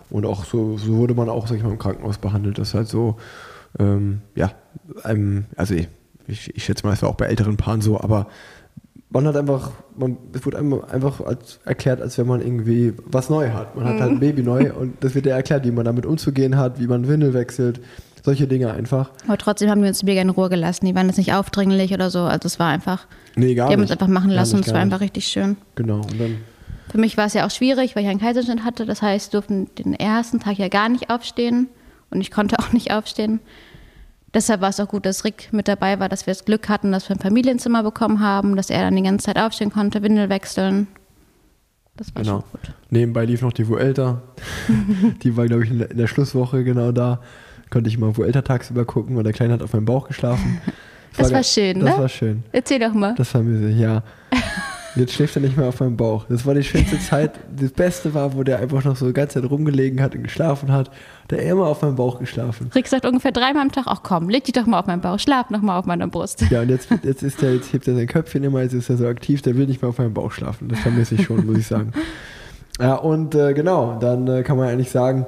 Und 0.09 0.25
auch 0.25 0.45
so, 0.45 0.77
so 0.77 0.97
wurde 0.97 1.15
man 1.15 1.29
auch, 1.29 1.47
sag 1.47 1.57
ich 1.57 1.63
mal, 1.63 1.71
im 1.71 1.79
Krankenhaus 1.79 2.17
behandelt. 2.17 2.57
Das 2.57 2.69
ist 2.69 2.73
halt 2.73 2.87
so, 2.87 3.17
ähm, 3.79 4.21
ja, 4.35 4.51
einem, 5.03 5.45
also 5.55 5.73
ich, 5.73 5.87
ich, 6.27 6.55
ich 6.55 6.63
schätze 6.63 6.85
mal, 6.85 6.93
es 6.93 7.01
war 7.01 7.09
auch 7.09 7.15
bei 7.15 7.25
älteren 7.25 7.57
Paaren 7.57 7.81
so, 7.81 7.99
aber 7.99 8.27
man 9.11 9.27
hat 9.27 9.35
einfach, 9.35 9.71
man, 9.97 10.17
es 10.33 10.45
wurde 10.45 10.57
einem 10.57 10.81
einfach 10.89 11.19
als, 11.21 11.59
erklärt, 11.65 12.01
als 12.01 12.17
wenn 12.17 12.27
man 12.27 12.41
irgendwie 12.41 12.93
was 13.05 13.29
neu 13.29 13.49
hat. 13.51 13.75
Man 13.75 13.85
hat 13.85 13.99
halt 13.99 14.11
ein 14.11 14.19
Baby 14.19 14.41
neu 14.41 14.71
und 14.73 15.03
das 15.03 15.13
wird 15.15 15.25
dir 15.25 15.31
erklärt, 15.31 15.65
wie 15.65 15.71
man 15.71 15.85
damit 15.85 16.05
umzugehen 16.05 16.57
hat, 16.57 16.79
wie 16.79 16.87
man 16.87 17.07
Windel 17.07 17.33
wechselt, 17.33 17.81
solche 18.23 18.47
Dinge 18.47 18.71
einfach. 18.71 19.11
Aber 19.27 19.37
trotzdem 19.37 19.69
haben 19.69 19.81
wir 19.81 19.89
uns 19.89 20.03
mega 20.03 20.21
in 20.21 20.29
Ruhe 20.29 20.47
gelassen. 20.49 20.85
Die 20.85 20.95
waren 20.95 21.07
jetzt 21.07 21.17
nicht 21.17 21.33
aufdringlich 21.33 21.93
oder 21.93 22.09
so. 22.09 22.19
Also 22.21 22.45
es 22.47 22.57
war 22.59 22.69
einfach, 22.69 23.05
Nee, 23.35 23.53
gar 23.55 23.67
die 23.67 23.73
haben 23.73 23.81
nicht. 23.81 23.91
uns 23.91 23.99
einfach 23.99 24.07
machen 24.13 24.29
lassen 24.31 24.55
und 24.55 24.61
es 24.61 24.67
war 24.67 24.75
nicht. 24.75 24.93
einfach 24.93 25.01
richtig 25.01 25.27
schön. 25.27 25.57
Genau, 25.75 25.97
und 25.97 26.19
dann, 26.19 26.37
Für 26.89 26.97
mich 26.97 27.17
war 27.17 27.25
es 27.25 27.33
ja 27.33 27.45
auch 27.45 27.51
schwierig, 27.51 27.95
weil 27.95 28.03
ich 28.03 28.09
einen 28.09 28.19
Kaiserschnitt 28.21 28.63
hatte. 28.63 28.85
Das 28.85 29.01
heißt, 29.01 29.33
durften 29.33 29.67
den 29.77 29.93
ersten 29.93 30.39
Tag 30.39 30.57
ja 30.57 30.67
gar 30.69 30.87
nicht 30.87 31.09
aufstehen 31.09 31.67
und 32.11 32.21
ich 32.21 32.31
konnte 32.31 32.57
auch 32.59 32.71
nicht 32.71 32.93
aufstehen. 32.93 33.39
Deshalb 34.33 34.61
war 34.61 34.69
es 34.69 34.79
auch 34.79 34.87
gut, 34.87 35.05
dass 35.05 35.25
Rick 35.25 35.49
mit 35.51 35.67
dabei 35.67 35.99
war, 35.99 36.07
dass 36.07 36.25
wir 36.25 36.33
das 36.33 36.45
Glück 36.45 36.69
hatten, 36.69 36.91
dass 36.93 37.09
wir 37.09 37.15
ein 37.17 37.19
Familienzimmer 37.19 37.83
bekommen 37.83 38.21
haben, 38.21 38.55
dass 38.55 38.69
er 38.69 38.81
dann 38.81 38.95
die 38.95 39.01
ganze 39.03 39.25
Zeit 39.25 39.37
aufstehen 39.37 39.71
konnte, 39.71 40.01
Windel 40.03 40.29
wechseln. 40.29 40.87
Das 41.97 42.15
war 42.15 42.23
Genau. 42.23 42.39
schon 42.39 42.49
gut. 42.51 42.73
Nebenbei 42.89 43.25
lief 43.25 43.41
noch 43.41 43.51
die 43.51 43.67
Vuelta. 43.67 44.21
die 45.23 45.35
war, 45.35 45.45
glaube 45.47 45.65
ich, 45.65 45.71
in 45.71 45.85
der, 45.97 46.07
Schlusswoche 46.07 46.63
genau 46.63 46.91
da. 46.93 47.19
Konnte 47.69 47.89
ich 47.89 47.97
mal 47.97 48.15
Vuelta 48.15 48.41
tagsüber 48.41 48.85
gucken 48.85 49.17
und 49.17 49.23
der 49.25 49.33
Kleine 49.33 49.53
hat 49.53 49.61
auf 49.63 49.73
meinem 49.73 49.85
Bauch 49.85 50.07
geschlafen. 50.07 50.61
Das 51.17 51.31
war 51.31 51.41
ge- 51.41 51.43
schön, 51.43 51.79
Das 51.81 51.95
ne? 51.95 52.01
war 52.01 52.09
schön. 52.09 52.43
Erzähl 52.53 52.79
doch 52.79 52.93
mal. 52.93 53.13
Das 53.15 53.29
vermisse 53.29 53.69
ich, 53.69 53.77
ja. 53.79 54.01
Jetzt 54.95 55.13
schläft 55.13 55.35
er 55.35 55.41
nicht 55.41 55.55
mehr 55.55 55.67
auf 55.67 55.79
meinem 55.79 55.95
Bauch. 55.95 56.25
Das 56.27 56.45
war 56.45 56.53
die 56.53 56.63
schönste 56.63 56.99
Zeit. 57.09 57.39
Das 57.55 57.71
Beste 57.71 58.13
war, 58.13 58.35
wo 58.35 58.43
der 58.43 58.59
einfach 58.59 58.83
noch 58.83 58.95
so 58.95 59.07
die 59.07 59.13
ganze 59.13 59.41
Zeit 59.41 59.49
rumgelegen 59.49 60.01
hat 60.01 60.15
und 60.15 60.23
geschlafen 60.23 60.71
hat. 60.71 60.91
Der 61.29 61.39
hat 61.39 61.45
immer 61.45 61.67
auf 61.67 61.81
meinem 61.81 61.95
Bauch 61.95 62.19
geschlafen. 62.19 62.69
Rick 62.75 62.87
sagt 62.87 63.05
ungefähr 63.05 63.31
dreimal 63.31 63.63
am 63.63 63.71
Tag, 63.71 63.85
ach 63.87 64.03
komm, 64.03 64.29
leg 64.29 64.43
dich 64.43 64.53
doch 64.53 64.65
mal 64.65 64.79
auf 64.79 64.87
meinen 64.87 65.01
Bauch, 65.01 65.19
schlaf 65.19 65.49
noch 65.49 65.61
mal 65.61 65.77
auf 65.79 65.85
meiner 65.85 66.07
Brust. 66.07 66.43
Ja, 66.49 66.61
und 66.61 66.69
jetzt, 66.69 66.89
jetzt 67.03 67.23
ist 67.23 67.41
er, 67.41 67.53
jetzt 67.55 67.71
hebt 67.71 67.87
er 67.87 67.95
sein 67.95 68.07
Köpfchen 68.07 68.43
immer, 68.43 68.61
jetzt 68.61 68.73
ist 68.73 68.89
er 68.89 68.97
so 68.97 69.07
aktiv, 69.07 69.41
der 69.41 69.55
will 69.55 69.67
nicht 69.67 69.81
mehr 69.81 69.89
auf 69.89 69.97
meinem 69.97 70.13
Bauch 70.13 70.31
schlafen. 70.31 70.67
Das 70.67 70.79
vermisse 70.79 71.15
ich 71.15 71.23
schon, 71.23 71.45
muss 71.45 71.57
ich 71.57 71.67
sagen. 71.67 71.91
Ja, 72.79 72.95
und 72.95 73.35
äh, 73.35 73.53
genau, 73.53 73.99
dann 73.99 74.27
äh, 74.27 74.43
kann 74.43 74.57
man 74.57 74.67
eigentlich 74.67 74.89
sagen, 74.89 75.27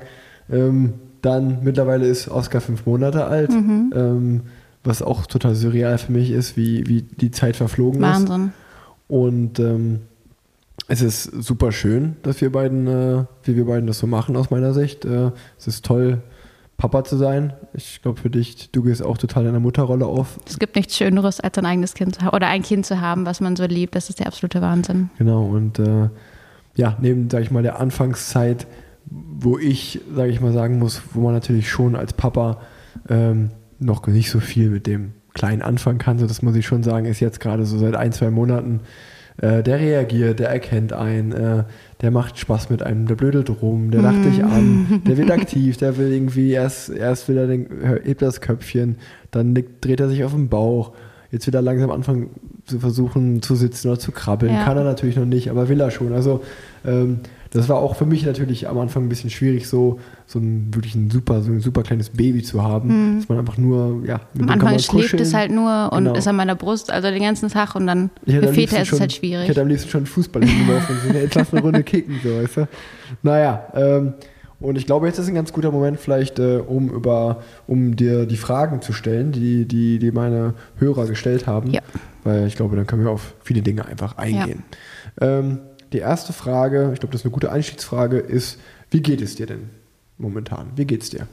ähm, 0.50 0.94
dann 1.22 1.60
mittlerweile 1.62 2.08
ist 2.08 2.28
Oscar 2.28 2.62
fünf 2.62 2.86
Monate 2.88 3.26
alt, 3.26 3.52
ähm, 3.52 4.42
was 4.84 5.02
auch 5.02 5.28
total 5.28 5.54
surreal 5.54 5.98
für 5.98 6.12
mich 6.12 6.32
ist, 6.32 6.58
wie, 6.58 6.88
wie 6.88 7.04
die 7.04 7.30
Zeit 7.30 7.56
verflogen 7.56 8.02
ist. 8.02 8.10
Wahnsinn. 8.10 8.54
Und 9.14 9.60
ähm, 9.60 10.00
es 10.88 11.04
ist 11.04 11.26
super 11.26 11.72
schön, 11.72 12.16
dass 12.24 12.42
wir 12.42 12.52
beiden, 12.52 12.88
äh, 12.88 13.26
wie 13.44 13.56
wir 13.56 13.66
beiden 13.66 13.86
das 13.86 14.00
so 14.00 14.08
machen 14.08 14.36
aus 14.36 14.50
meiner 14.50 14.74
Sicht. 14.74 15.06
Äh, 15.06 15.30
es 15.56 15.68
ist 15.68 15.86
toll, 15.86 16.24
Papa 16.78 17.04
zu 17.04 17.16
sein. 17.18 17.54
Ich 17.76 18.02
glaube 18.02 18.20
für 18.20 18.32
dich, 18.32 18.72
du 18.72 18.82
gehst 18.82 19.04
auch 19.04 19.20
total 19.20 19.46
in 19.46 19.52
der 19.52 19.60
Mutterrolle 19.60 20.08
auf. 20.08 20.40
Es 20.48 20.58
gibt 20.58 20.76
nichts 20.76 20.98
Schöneres, 20.98 21.40
als 21.40 21.56
ein 21.60 21.66
eigenes 21.68 21.94
Kind 21.94 22.16
zu 22.16 22.22
haben 22.24 22.36
oder 22.36 22.48
ein 22.48 22.64
Kind 22.64 22.88
zu 22.88 23.02
haben, 23.02 23.28
was 23.28 23.40
man 23.40 23.56
so 23.56 23.66
liebt. 23.66 23.94
Das 23.94 24.10
ist 24.10 24.20
der 24.20 24.26
absolute 24.26 24.62
Wahnsinn. 24.62 25.12
Genau, 25.20 25.46
und 25.46 25.78
äh, 25.78 26.10
ja, 26.74 26.98
neben, 27.00 27.30
sag 27.30 27.44
ich 27.44 27.52
mal, 27.52 27.62
der 27.62 27.80
Anfangszeit, 27.80 28.66
wo 29.06 29.60
ich, 29.60 30.02
sage 30.16 30.32
ich 30.32 30.42
mal, 30.42 30.54
sagen 30.54 30.80
muss, 30.80 31.04
wo 31.14 31.22
man 31.22 31.34
natürlich 31.34 31.70
schon 31.70 31.96
als 31.96 32.14
Papa 32.14 32.62
ähm, 33.10 33.52
noch 33.78 34.08
nicht 34.08 34.32
so 34.32 34.40
viel 34.40 34.72
mit 34.72 34.88
dem 34.88 35.14
Kleinen 35.34 35.62
anfangen 35.62 35.98
kann, 35.98 36.20
so 36.20 36.28
das 36.28 36.42
muss 36.42 36.56
ich 36.56 36.66
schon 36.66 36.84
sagen, 36.84 37.06
ist 37.06 37.20
jetzt 37.20 37.40
gerade 37.40 37.66
so 37.66 37.78
seit 37.78 37.96
ein, 37.96 38.12
zwei 38.12 38.30
Monaten, 38.30 38.82
äh, 39.38 39.64
der 39.64 39.80
reagiert, 39.80 40.40
der 40.40 40.50
erkennt 40.50 40.94
einen, 40.94 41.32
äh, 41.32 41.64
der 42.02 42.12
macht 42.12 42.38
Spaß 42.38 42.70
mit 42.70 42.84
einem, 42.84 43.08
der 43.08 43.16
blödelt 43.16 43.50
rum, 43.62 43.90
der 43.90 44.02
lacht 44.04 44.24
dich 44.26 44.44
an, 44.44 45.02
der 45.08 45.18
wird 45.18 45.32
aktiv, 45.32 45.78
der 45.78 45.98
will 45.98 46.12
irgendwie, 46.12 46.52
erst, 46.52 46.90
erst 46.90 47.28
will 47.30 47.38
er 47.38 47.48
den, 47.48 47.68
hebt 48.04 48.22
das 48.22 48.42
Köpfchen, 48.42 48.98
dann 49.32 49.56
dreht 49.82 50.00
er 50.00 50.10
sich 50.10 50.24
auf 50.24 50.34
den 50.34 50.50
Bauch, 50.50 50.92
jetzt 51.32 51.48
will 51.48 51.56
er 51.56 51.64
langsam 51.64 51.90
anfangen 51.90 52.30
zu 52.66 52.80
versuchen 52.80 53.42
zu 53.42 53.56
sitzen 53.56 53.88
oder 53.90 53.98
zu 54.00 54.12
krabbeln, 54.12 54.54
Ja. 54.54 54.64
kann 54.64 54.78
er 54.78 54.84
natürlich 54.84 55.16
noch 55.18 55.26
nicht, 55.26 55.50
aber 55.50 55.68
will 55.68 55.82
er 55.82 55.90
schon. 55.90 56.14
Also 56.14 56.44
ähm, 56.86 57.22
das 57.54 57.70
war 57.70 57.78
auch 57.78 57.96
für 57.96 58.06
mich 58.06 58.26
natürlich 58.26 58.68
am 58.68 58.78
Anfang 58.80 59.04
ein 59.04 59.10
bisschen 59.10 59.30
schwierig, 59.30 59.68
so, 59.68 60.00
so 60.26 60.40
ein 60.40 60.74
wirklich 60.74 60.96
ein 60.96 61.10
super, 61.12 61.42
so 61.42 61.52
ein 61.52 61.60
super 61.62 61.84
kleines 61.84 62.10
Baby 62.10 62.42
zu 62.42 62.64
haben, 62.64 63.18
dass 63.20 63.30
man 63.30 63.38
einfach 63.40 63.58
nur, 63.58 64.04
ja, 64.06 64.22
mit 64.34 64.44
Am 64.44 64.50
Anfang 64.50 64.72
man 64.72 64.80
schläft 64.80 65.14
es 65.20 65.34
halt 65.34 65.52
nur 65.52 65.92
und 65.94 66.06
Genau. 66.06 66.16
ist 66.18 66.28
an 66.28 66.36
meiner 66.36 66.56
Brust, 66.56 66.92
also 66.92 67.10
den 67.10 67.22
ganzen 67.22 67.50
Tag 67.50 67.76
und 67.76 67.86
dann 67.88 68.10
Ich 68.26 68.36
für 68.36 68.48
Väter 68.54 68.82
ist 68.82 68.92
es 68.92 69.00
halt 69.00 69.12
Ich 69.12 69.18
schwierig. 69.20 69.48
hätte 69.48 69.62
am 69.62 69.68
liebsten 69.68 69.90
schon 69.90 70.06
Fußball 70.06 70.44
hingeworfen 70.44 70.96
so, 71.04 71.40
eine 71.58 71.62
Runde 71.62 71.84
kicken, 71.84 72.20
so, 72.24 72.30
weißt 72.42 72.58
du? 72.58 72.68
Naja, 73.22 73.68
ähm, 73.76 74.14
und 74.60 74.78
ich 74.78 74.86
glaube, 74.86 75.08
jetzt 75.08 75.20
ist 75.20 75.28
ein 75.28 75.36
ganz 75.36 75.52
guter 75.52 75.72
Moment 75.72 76.00
vielleicht, 76.00 76.40
äh, 76.40 76.58
um 76.66 76.90
über, 76.90 77.42
um 77.68 77.96
dir 77.98 78.26
die 78.26 78.38
Fragen 78.38 78.82
zu 78.82 78.94
stellen, 78.94 79.34
die, 79.34 79.68
die, 79.68 80.00
die 80.00 80.12
meine 80.12 80.54
Hörer 80.78 81.06
gestellt 81.06 81.48
haben. 81.48 81.70
Ja. 81.72 81.82
Weil 82.24 82.48
ich 82.48 82.56
glaube, 82.56 82.78
dann 82.78 82.88
können 82.88 83.04
wir 83.04 83.12
auf 83.12 83.34
viele 83.44 83.62
Dinge 83.62 83.86
einfach 83.86 84.18
eingehen. 84.18 84.64
Ähm, 85.20 85.60
die 85.94 86.00
erste 86.00 86.34
Frage, 86.34 86.92
ich 86.94 87.00
glaube, 87.00 87.12
das 87.12 87.22
ist 87.22 87.26
eine 87.26 87.34
gute 87.34 87.52
Einstiegsfrage, 87.52 88.18
ist, 88.18 88.60
wie 88.90 89.02
geht 89.02 89.22
es 89.22 89.36
dir 89.36 89.46
denn 89.46 89.70
momentan? 90.18 90.72
Wie 90.76 90.86
geht's 90.86 91.10
dir? 91.10 91.28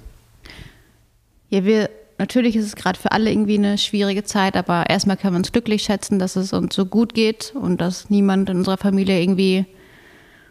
Ja, 1.49 1.65
wir, 1.65 1.91
natürlich 2.19 2.57
ist 2.57 2.67
es 2.67 2.77
gerade 2.77 2.99
für 2.99 3.13
alle 3.13 3.31
irgendwie 3.31 3.59
eine 3.59 3.79
schwierige 3.79 4.23
Zeit, 4.25 4.57
aber 4.57 4.89
erstmal 4.89 5.17
können 5.17 5.35
wir 5.35 5.39
uns 5.39 5.53
glücklich 5.53 5.83
schätzen, 5.83 6.19
dass 6.19 6.37
es 6.37 6.53
uns 6.53 6.75
so 6.75 6.87
gut 6.87 7.15
geht 7.15 7.55
und 7.55 7.81
dass 7.81 8.11
niemand 8.11 8.49
in 8.51 8.59
unserer 8.59 8.77
Familie 8.77 9.21
irgendwie 9.21 9.67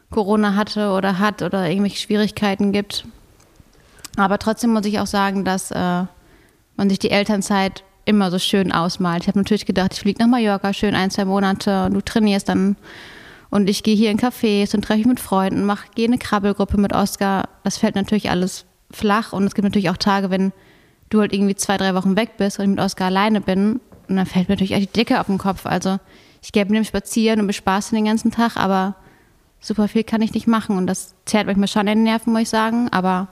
Corona 0.09 0.55
hatte 0.55 0.91
oder 0.91 1.19
hat 1.19 1.41
oder 1.41 1.69
irgendwelche 1.69 1.99
Schwierigkeiten 1.99 2.71
gibt. 2.71 3.05
Aber 4.17 4.39
trotzdem 4.39 4.71
muss 4.71 4.85
ich 4.85 4.99
auch 4.99 5.07
sagen, 5.07 5.45
dass 5.45 5.71
äh, 5.71 6.03
man 6.75 6.89
sich 6.89 6.99
die 6.99 7.11
Elternzeit 7.11 7.83
immer 8.05 8.31
so 8.31 8.39
schön 8.39 8.71
ausmalt. 8.71 9.23
Ich 9.23 9.27
habe 9.27 9.39
natürlich 9.39 9.67
gedacht, 9.67 9.93
ich 9.93 9.99
fliege 9.99 10.19
nach 10.19 10.27
Mallorca, 10.27 10.73
schön 10.73 10.95
ein, 10.95 11.11
zwei 11.11 11.25
Monate 11.25 11.85
und 11.85 11.93
du 11.93 12.01
trainierst 12.01 12.49
dann 12.49 12.75
und 13.49 13.69
ich 13.69 13.83
gehe 13.83 13.95
hier 13.95 14.11
in 14.11 14.19
Cafés 14.19 14.75
und 14.75 14.83
treffe 14.83 14.99
mich 14.99 15.07
mit 15.07 15.19
Freunden, 15.19 15.65
mache, 15.65 15.87
gehe 15.95 16.05
in 16.05 16.11
eine 16.11 16.19
Krabbelgruppe 16.19 16.77
mit 16.77 16.93
Oscar. 16.93 17.49
Das 17.63 17.77
fällt 17.77 17.95
natürlich 17.95 18.29
alles 18.29 18.65
flach 18.91 19.33
und 19.33 19.45
es 19.45 19.55
gibt 19.55 19.63
natürlich 19.63 19.89
auch 19.89 19.97
Tage, 19.97 20.29
wenn 20.29 20.51
du 21.09 21.21
halt 21.21 21.33
irgendwie 21.33 21.55
zwei, 21.55 21.77
drei 21.77 21.95
Wochen 21.95 22.15
weg 22.15 22.37
bist 22.37 22.59
und 22.59 22.65
ich 22.65 22.69
mit 22.69 22.79
Oscar 22.79 23.05
alleine 23.05 23.41
bin 23.41 23.79
und 24.07 24.15
dann 24.15 24.25
fällt 24.25 24.49
mir 24.49 24.55
natürlich 24.55 24.75
auch 24.75 24.79
die 24.79 24.87
Decke 24.87 25.19
auf 25.19 25.27
den 25.27 25.37
Kopf. 25.37 25.65
Also 25.65 25.99
ich 26.41 26.51
gehe 26.51 26.63
mit 26.65 26.75
dem 26.75 26.83
spazieren 26.83 27.39
und 27.39 27.47
bespaße 27.47 27.95
den 27.95 28.05
ganzen 28.05 28.31
Tag, 28.31 28.55
aber 28.55 28.95
super 29.59 29.87
viel 29.87 30.03
kann 30.03 30.21
ich 30.21 30.33
nicht 30.33 30.47
machen 30.47 30.77
und 30.77 30.87
das 30.87 31.15
zerrt 31.25 31.47
manchmal 31.47 31.67
schon 31.67 31.87
in 31.87 31.99
den 31.99 32.03
Nerven, 32.03 32.31
muss 32.31 32.43
ich 32.43 32.49
sagen, 32.49 32.89
aber 32.89 33.27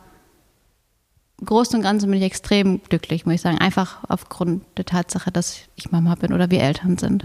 im 1.39 1.45
Großen 1.45 1.75
und 1.75 1.83
Ganzen 1.83 2.09
bin 2.09 2.19
ich 2.19 2.25
extrem 2.25 2.81
glücklich, 2.89 3.25
muss 3.25 3.35
ich 3.35 3.41
sagen. 3.41 3.59
Einfach 3.59 3.99
aufgrund 4.07 4.63
der 4.77 4.85
Tatsache, 4.85 5.31
dass 5.31 5.59
ich 5.75 5.91
Mama 5.91 6.15
bin 6.15 6.33
oder 6.33 6.49
wir 6.49 6.61
Eltern 6.61 6.97
sind. 6.97 7.23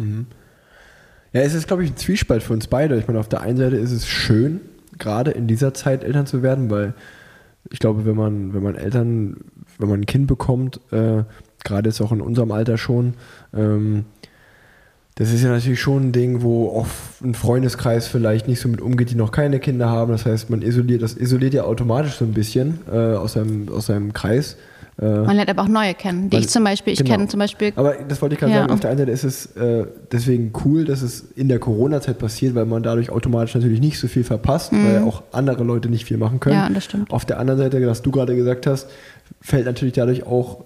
Ja, 1.32 1.40
es 1.40 1.54
ist, 1.54 1.66
glaube 1.66 1.84
ich, 1.84 1.90
ein 1.90 1.96
Zwiespalt 1.96 2.42
für 2.42 2.52
uns 2.52 2.66
beide. 2.66 2.98
Ich 2.98 3.06
meine, 3.06 3.18
auf 3.18 3.28
der 3.28 3.40
einen 3.40 3.56
Seite 3.56 3.76
ist 3.76 3.92
es 3.92 4.06
schön, 4.06 4.60
gerade 4.98 5.30
in 5.30 5.46
dieser 5.46 5.72
Zeit 5.72 6.04
Eltern 6.04 6.26
zu 6.26 6.42
werden, 6.42 6.70
weil 6.70 6.94
ich 7.70 7.78
glaube, 7.78 8.04
wenn 8.04 8.16
man, 8.16 8.52
wenn 8.54 8.62
man 8.62 8.74
Eltern, 8.74 9.38
wenn 9.78 9.88
man 9.88 10.00
ein 10.00 10.06
Kind 10.06 10.26
bekommt, 10.26 10.80
äh, 10.90 11.24
gerade 11.64 11.88
jetzt 11.88 12.00
auch 12.00 12.12
in 12.12 12.20
unserem 12.20 12.52
Alter 12.52 12.76
schon, 12.76 13.14
ähm, 13.54 14.04
das 15.16 15.32
ist 15.32 15.42
ja 15.42 15.50
natürlich 15.50 15.80
schon 15.80 16.08
ein 16.08 16.12
Ding, 16.12 16.42
wo 16.42 16.68
auch 16.70 16.86
ein 17.22 17.34
Freundeskreis 17.34 18.06
vielleicht 18.08 18.48
nicht 18.48 18.60
so 18.60 18.68
mit 18.68 18.80
umgeht, 18.80 19.10
die 19.10 19.14
noch 19.14 19.30
keine 19.30 19.60
Kinder 19.60 19.90
haben. 19.90 20.10
Das 20.10 20.24
heißt, 20.24 20.48
man 20.48 20.62
isoliert, 20.62 21.02
das 21.02 21.14
isoliert 21.14 21.52
ja 21.52 21.64
automatisch 21.64 22.14
so 22.14 22.24
ein 22.24 22.32
bisschen 22.32 22.78
äh, 22.90 23.14
aus, 23.14 23.34
seinem, 23.34 23.68
aus 23.68 23.86
seinem 23.86 24.14
Kreis. 24.14 24.56
Äh, 25.02 25.26
Man 25.26 25.36
lernt 25.36 25.50
aber 25.50 25.62
auch 25.62 25.68
neue 25.68 25.94
kennen, 25.94 26.30
die 26.30 26.36
Man- 26.36 26.42
ich 26.44 26.48
zum 26.48 26.62
Beispiel, 26.64 26.92
ich 26.92 27.00
genau. 27.00 27.10
kenne 27.10 27.28
zum 27.28 27.38
Beispiel, 27.40 27.72
aber 27.76 27.94
das 28.08 28.22
wollte 28.22 28.34
ich 28.34 28.38
gerade 28.40 28.52
Ja. 28.52 28.60
sagen, 28.60 28.72
auf 28.72 28.80
der 28.80 28.90
einen 28.90 28.98
Seite 29.00 29.10
ist 29.10 29.24
es 29.24 29.46
äh, 29.56 29.84
deswegen 30.12 30.52
cool, 30.64 30.84
dass 30.84 31.02
es 31.02 31.22
in 31.34 31.48
der 31.48 31.58
Corona-Zeit 31.58 32.18
passiert, 32.18 32.54
weil 32.54 32.66
man 32.66 32.82
dadurch 32.82 33.10
automatisch 33.10 33.54
natürlich 33.54 33.80
nicht 33.80 33.98
so 33.98 34.06
viel 34.08 34.24
verpasst, 34.24 34.72
weil 34.72 35.02
auch 35.02 35.22
andere 35.32 35.64
Leute 35.64 35.88
nicht 35.88 36.04
viel 36.04 36.16
machen 36.18 36.38
können. 36.40 36.56
Mhm. 36.56 36.62
Ja, 36.62 36.70
das 36.70 36.84
stimmt. 36.84 37.10
Auf 37.10 37.24
der 37.24 37.38
anderen 37.40 37.58
Seite, 37.58 37.84
was 37.86 38.02
du 38.02 38.10
gerade 38.12 38.36
gesagt 38.36 38.66
hast, 38.66 38.88
fällt 39.40 39.66
natürlich 39.66 39.94
dadurch 39.94 40.24
auch 40.26 40.64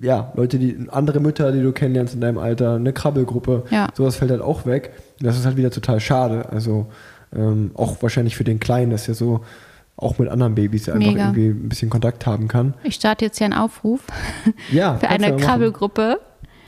ja, 0.00 0.32
Leute, 0.36 0.58
die 0.60 0.76
andere 0.92 1.18
Mütter, 1.18 1.50
die 1.50 1.60
du 1.62 1.72
kennenlernst 1.72 2.14
in 2.14 2.20
deinem 2.20 2.38
Alter, 2.38 2.76
eine 2.76 2.92
Krabbelgruppe, 2.92 3.64
Ja. 3.70 3.88
sowas 3.92 4.14
fällt 4.14 4.30
halt 4.30 4.40
auch 4.40 4.66
weg. 4.66 4.92
Das 5.20 5.36
ist 5.36 5.46
halt 5.46 5.56
wieder 5.56 5.72
total 5.72 5.98
schade. 5.98 6.48
Also 6.52 6.86
ähm, 7.34 7.72
auch 7.74 8.00
wahrscheinlich 8.00 8.36
für 8.36 8.44
den 8.44 8.60
Kleinen, 8.60 8.92
dass 8.92 9.08
er 9.08 9.14
so 9.14 9.40
auch 9.98 10.18
mit 10.18 10.28
anderen 10.28 10.54
Babys 10.54 10.88
einfach 10.88 11.06
Mega. 11.06 11.26
irgendwie 11.26 11.48
ein 11.48 11.68
bisschen 11.68 11.90
Kontakt 11.90 12.24
haben 12.24 12.48
kann. 12.48 12.74
ich 12.84 12.94
starte 12.94 13.24
jetzt 13.24 13.38
hier 13.38 13.46
einen 13.46 13.54
Aufruf 13.54 14.00
Ja, 14.72 14.96
für 14.96 15.08
eine. 15.08 15.36
Krabbelgruppe 15.36 16.20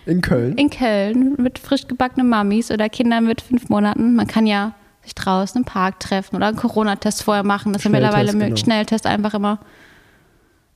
in 0.04 0.20
Köln. 0.20 0.56
in 0.58 0.68
Köln 0.70 1.36
mit 1.38 1.58
frisch 1.58 1.86
gebackenen 1.86 2.28
Mamis 2.28 2.70
oder 2.70 2.88
Kindern 2.88 3.26
mit 3.26 3.40
fünf 3.40 3.68
Monaten. 3.68 4.14
Man 4.16 4.26
kann 4.26 4.46
ja 4.46 4.74
sich 5.02 5.14
draußen 5.14 5.60
im 5.60 5.64
Park 5.64 6.00
treffen 6.00 6.36
oder 6.36 6.48
einen 6.48 6.56
Corona-Test 6.56 7.22
vorher 7.22 7.44
machen. 7.44 7.72
Das 7.72 7.80
ist 7.80 7.84
ja 7.84 7.90
mittlerweile 7.90 8.32
genau. 8.32 8.56
Schnelltest 8.56 9.06
einfach 9.06 9.34
immer. 9.34 9.60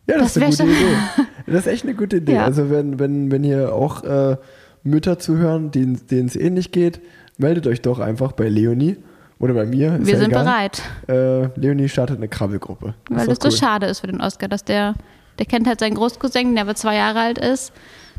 Ja, 0.06 0.18
das, 0.18 0.34
Das 0.34 0.48
ist 0.54 0.60
eine 0.60 0.70
gute 0.70 0.84
Idee. 0.84 0.96
Das 1.46 1.56
ist 1.56 1.66
echt 1.66 1.84
eine 1.84 1.94
gute 1.94 2.16
Idee. 2.18 2.34
Ja. 2.34 2.44
Also 2.44 2.70
wenn, 2.70 2.98
wenn, 2.98 3.30
wenn 3.30 3.42
hier 3.42 3.74
auch 3.74 4.02
äh, 4.04 4.36
Mütter 4.82 5.18
zuhören, 5.18 5.70
denen 5.72 6.06
denen 6.06 6.28
es 6.28 6.36
ähnlich 6.36 6.72
geht, 6.72 7.00
meldet 7.36 7.66
euch 7.66 7.82
doch 7.82 7.98
einfach 7.98 8.32
bei 8.32 8.48
Leonie 8.48 8.96
oder 9.38 9.54
bei 9.54 9.66
mir. 9.66 9.98
Wir 10.00 10.14
ja 10.14 10.18
sind 10.20 10.30
egal. 10.30 10.44
bereit. 10.44 10.82
Äh, 11.08 11.48
Leonie 11.60 11.88
startet 11.88 12.16
eine 12.18 12.28
Krabbelgruppe. 12.28 12.94
Weil 13.10 13.18
ist 13.20 13.28
das 13.30 13.38
doch 13.40 13.50
so 13.50 13.56
schade 13.56 13.86
ist 13.86 14.00
für 14.00 14.06
den 14.06 14.20
Oscar, 14.20 14.48
dass 14.48 14.64
der, 14.64 14.94
der 15.38 15.46
kennt 15.46 15.66
halt 15.66 15.80
seinen 15.80 15.94
Großcousin, 15.94 16.54
der 16.54 16.62
aber 16.64 16.74
zwei 16.74 16.94
Jahre 16.96 17.20
alt 17.20 17.38
ist. 17.38 17.72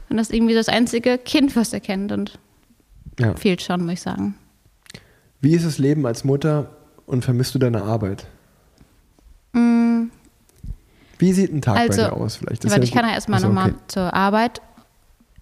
Und 0.10 0.18
das 0.18 0.30
ist 0.30 0.36
irgendwie 0.36 0.54
das 0.54 0.70
einzige 0.70 1.18
Kind, 1.18 1.56
was 1.56 1.74
er 1.74 1.80
kennt. 1.80 2.12
Und 2.12 2.38
Ja. 3.20 3.34
fehlt 3.36 3.62
schon, 3.62 3.82
muss 3.84 3.94
ich 3.94 4.02
sagen. 4.02 4.36
Wie 5.42 5.54
ist 5.54 5.66
das 5.66 5.78
Leben 5.78 6.06
als 6.06 6.24
Mutter 6.24 6.70
und 7.06 7.24
vermisst 7.24 7.56
du 7.56 7.60
deine 7.60 7.82
Arbeit? 7.84 8.28
Wie 11.18 11.32
sieht 11.32 11.54
ein 11.54 11.62
Tag 11.62 11.76
Mm. 11.76 11.78
Also, 11.80 12.02
bei 12.04 12.08
dir 12.10 12.14
aus? 12.14 12.36
Vielleicht 12.36 12.64
Das 12.66 12.72
Warte, 12.72 12.82
ja 12.82 12.88
ich 12.88 12.92
kann 12.94 13.06
ja 13.08 13.14
erstmal 13.14 13.38
Achso, 13.38 13.48
nochmal 13.48 13.70
okay. 13.72 13.80
zur 13.88 14.14
Arbeit. 14.14 14.62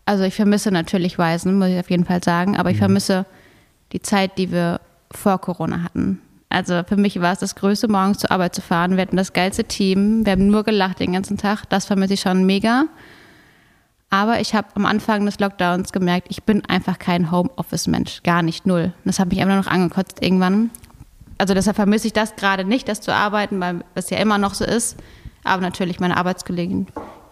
Also 0.05 0.23
ich 0.23 0.35
vermisse 0.35 0.69
natürlich 0.71 1.17
Waisen, 1.17 1.57
muss 1.57 1.69
ich 1.69 1.79
auf 1.79 1.89
jeden 1.89 2.05
Fall 2.05 2.21
sagen, 2.23 2.51
Mhm. 2.51 2.57
aber 2.57 2.69
ich 2.71 2.77
vermisse 2.77 3.25
die 3.91 4.01
Zeit, 4.01 4.37
die 4.37 4.51
wir 4.51 4.81
vor 5.17 5.39
Corona 5.39 5.83
hatten. 5.83 6.19
Also 6.49 6.83
für 6.83 6.97
mich 6.97 7.19
war 7.19 7.33
es 7.33 7.39
das 7.39 7.55
Größte, 7.55 7.87
morgens 7.87 8.19
zur 8.19 8.31
Arbeit 8.31 8.53
zu 8.53 8.61
fahren. 8.61 8.95
Wir 8.95 9.01
hatten 9.01 9.17
das 9.17 9.33
geilste 9.33 9.63
Team, 9.63 10.25
wir 10.25 10.33
haben 10.33 10.47
nur 10.47 10.63
gelacht 10.63 10.99
den 10.99 11.13
ganzen 11.13 11.37
Tag. 11.37 11.65
Das 11.69 11.85
vermisse 11.85 12.13
ich 12.13 12.21
schon 12.21 12.45
mega. 12.45 12.85
Aber 14.11 14.39
ich 14.39 14.53
habe 14.53 14.67
am 14.75 14.85
Anfang 14.85 15.25
des 15.25 15.39
Lockdowns 15.39 15.91
gemerkt, 15.91 16.27
ich 16.29 16.43
bin 16.43 16.63
einfach 16.67 16.99
kein 16.99 17.31
Homeoffice-Mensch. 17.31 18.21
Gar 18.21 18.43
nicht, 18.43 18.67
null. 18.67 18.93
Das 19.05 19.17
hat 19.17 19.29
mich 19.29 19.39
einfach 19.41 19.55
nur 19.55 19.63
noch 19.63 19.71
angekotzt 19.71 20.21
irgendwann. 20.21 20.69
Also 21.39 21.55
deshalb 21.55 21.75
vermisse 21.75 22.05
ich 22.05 22.13
das 22.13 22.35
gerade 22.35 22.63
nicht, 22.63 22.87
das 22.87 23.01
zu 23.01 23.11
arbeiten, 23.11 23.59
weil 23.59 23.83
es 23.95 24.11
ja 24.11 24.19
immer 24.19 24.37
noch 24.37 24.53
so 24.53 24.65
ist. 24.65 24.97
Aber 25.43 25.63
natürlich 25.63 25.99
meine 25.99 26.17
Arbeitskollegen, 26.17 26.85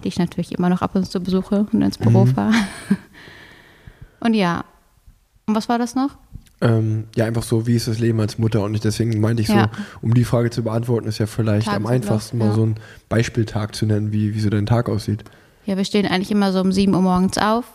die 0.04 0.08
ich 0.08 0.18
natürlich 0.18 0.54
immer 0.54 0.70
noch 0.70 0.82
ab 0.82 0.96
und 0.96 1.06
zu 1.06 1.20
besuche 1.20 1.68
und 1.72 1.84
ins 1.84 2.00
Büro 2.00 2.26
fahre. 2.26 2.54
Und 4.20 4.36
ja. 4.36 4.66
Und 5.48 5.56
was 5.56 5.68
war 5.68 5.80
das 5.80 5.96
noch? 5.96 6.12
Ähm, 6.62 7.06
ja, 7.16 7.26
einfach 7.26 7.44
so, 7.44 7.66
wie 7.66 7.76
ist 7.76 7.88
das 7.88 8.00
Leben 8.00 8.20
als 8.20 8.38
Mutter? 8.38 8.62
Und 8.62 8.84
deswegen 8.84 9.20
meinte 9.20 9.42
ich 9.42 9.48
so, 9.48 9.56
Ja. 9.56 9.72
um 10.02 10.14
die 10.14 10.24
Frage 10.24 10.52
zu 10.52 10.64
beantworten, 10.64 11.08
ist 11.08 11.18
ja 11.18 11.26
vielleicht 11.26 11.68
am 11.68 11.84
Tagesablauf, 11.84 11.92
einfachsten 11.92 12.38
mal 12.38 12.50
ja. 12.50 12.54
so 12.54 12.64
einen 12.64 12.76
Beispieltag 13.10 13.76
zu 13.76 13.88
nennen, 13.88 14.12
wie, 14.12 14.36
wie 14.36 14.40
so 14.40 14.50
dein 14.50 14.68
Tag 14.68 14.88
aussieht. 14.88 15.24
Ja, 15.66 15.78
wir 15.78 15.86
stehen 15.86 16.06
eigentlich 16.06 16.32
immer 16.32 16.52
so 16.52 16.62
um 16.62 16.72
7 16.72 16.94
Uhr 16.94 17.02
morgens 17.02 17.38
auf. 17.38 17.66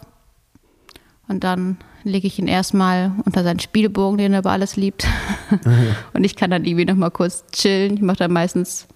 Und 1.29 1.43
dann 1.43 1.79
lege 2.05 2.29
ich 2.29 2.39
ihn 2.39 2.47
erstmal 2.47 3.13
unter 3.25 3.43
seinen 3.43 3.59
Spielebogen, 3.59 4.19
den 4.19 4.33
er 4.33 4.39
über 4.41 4.53
alles 4.53 4.77
liebt. 4.77 5.07
und 6.13 6.25
ich 6.25 6.37
kann 6.37 6.51
dann 6.51 6.65
irgendwie 6.65 6.85
noch 6.85 6.95
mal 6.95 7.11
kurz 7.11 7.45
chillen. 7.51 7.95
Ich 7.95 8.03
mache 8.03 8.19
dann 8.19 8.33
meistens 8.33 8.87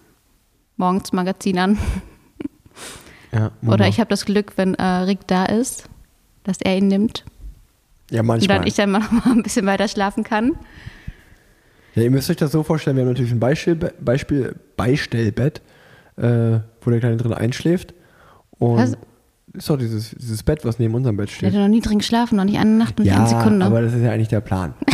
morgens 0.76 1.12
Magazin 1.12 1.58
an. 1.58 1.78
Ja, 3.32 3.52
Oder 3.66 3.86
ich 3.86 4.00
habe 4.00 4.10
das 4.10 4.24
Glück, 4.24 4.52
wenn 4.56 4.74
äh, 4.74 4.82
Rick 4.82 5.26
da 5.26 5.44
ist, 5.44 5.88
dass 6.42 6.60
er 6.60 6.76
ihn 6.76 6.88
nimmt. 6.88 7.24
Ja, 8.10 8.20
Und 8.20 8.26
manchmal. 8.26 8.58
dann 8.58 8.66
ich 8.66 8.74
dann 8.74 8.90
mal 8.90 8.98
noch 9.12 9.12
mal 9.12 9.32
ein 9.32 9.42
bisschen 9.42 9.66
weiter 9.66 9.88
schlafen 9.88 10.24
kann. 10.24 10.52
Ja, 11.94 12.02
ihr 12.02 12.10
müsst 12.10 12.30
euch 12.30 12.36
das 12.36 12.52
so 12.52 12.62
vorstellen, 12.62 12.96
wir 12.96 13.02
haben 13.02 13.08
natürlich 13.10 13.32
ein 13.32 13.40
Beispiel, 13.40 13.74
Beispiel, 14.00 14.54
Beistellbett, 14.76 15.60
äh, 16.16 16.58
wo 16.80 16.90
der 16.90 17.00
Kleine 17.00 17.16
drin 17.16 17.32
einschläft. 17.32 17.94
Und 18.58 18.76
Was? 18.76 18.96
ist 19.54 19.68
doch 19.68 19.76
dieses, 19.76 20.10
dieses 20.10 20.42
Bett, 20.44 20.64
was 20.64 20.78
neben 20.78 20.94
unserem 20.94 21.16
Bett 21.16 21.30
steht. 21.30 21.52
hat 21.52 21.58
noch 21.60 21.66
nie 21.68 21.80
drin 21.80 21.98
geschlafen, 21.98 22.36
noch 22.36 22.44
nicht 22.44 22.58
eine 22.58 22.70
Nacht 22.70 23.00
und 23.00 23.06
Ja, 23.06 23.16
eine 23.16 23.26
Sekunde. 23.28 23.66
aber 23.66 23.82
das 23.82 23.94
ist 23.94 24.02
ja 24.02 24.12
eigentlich 24.12 24.28
der 24.28 24.40
Plan. 24.40 24.74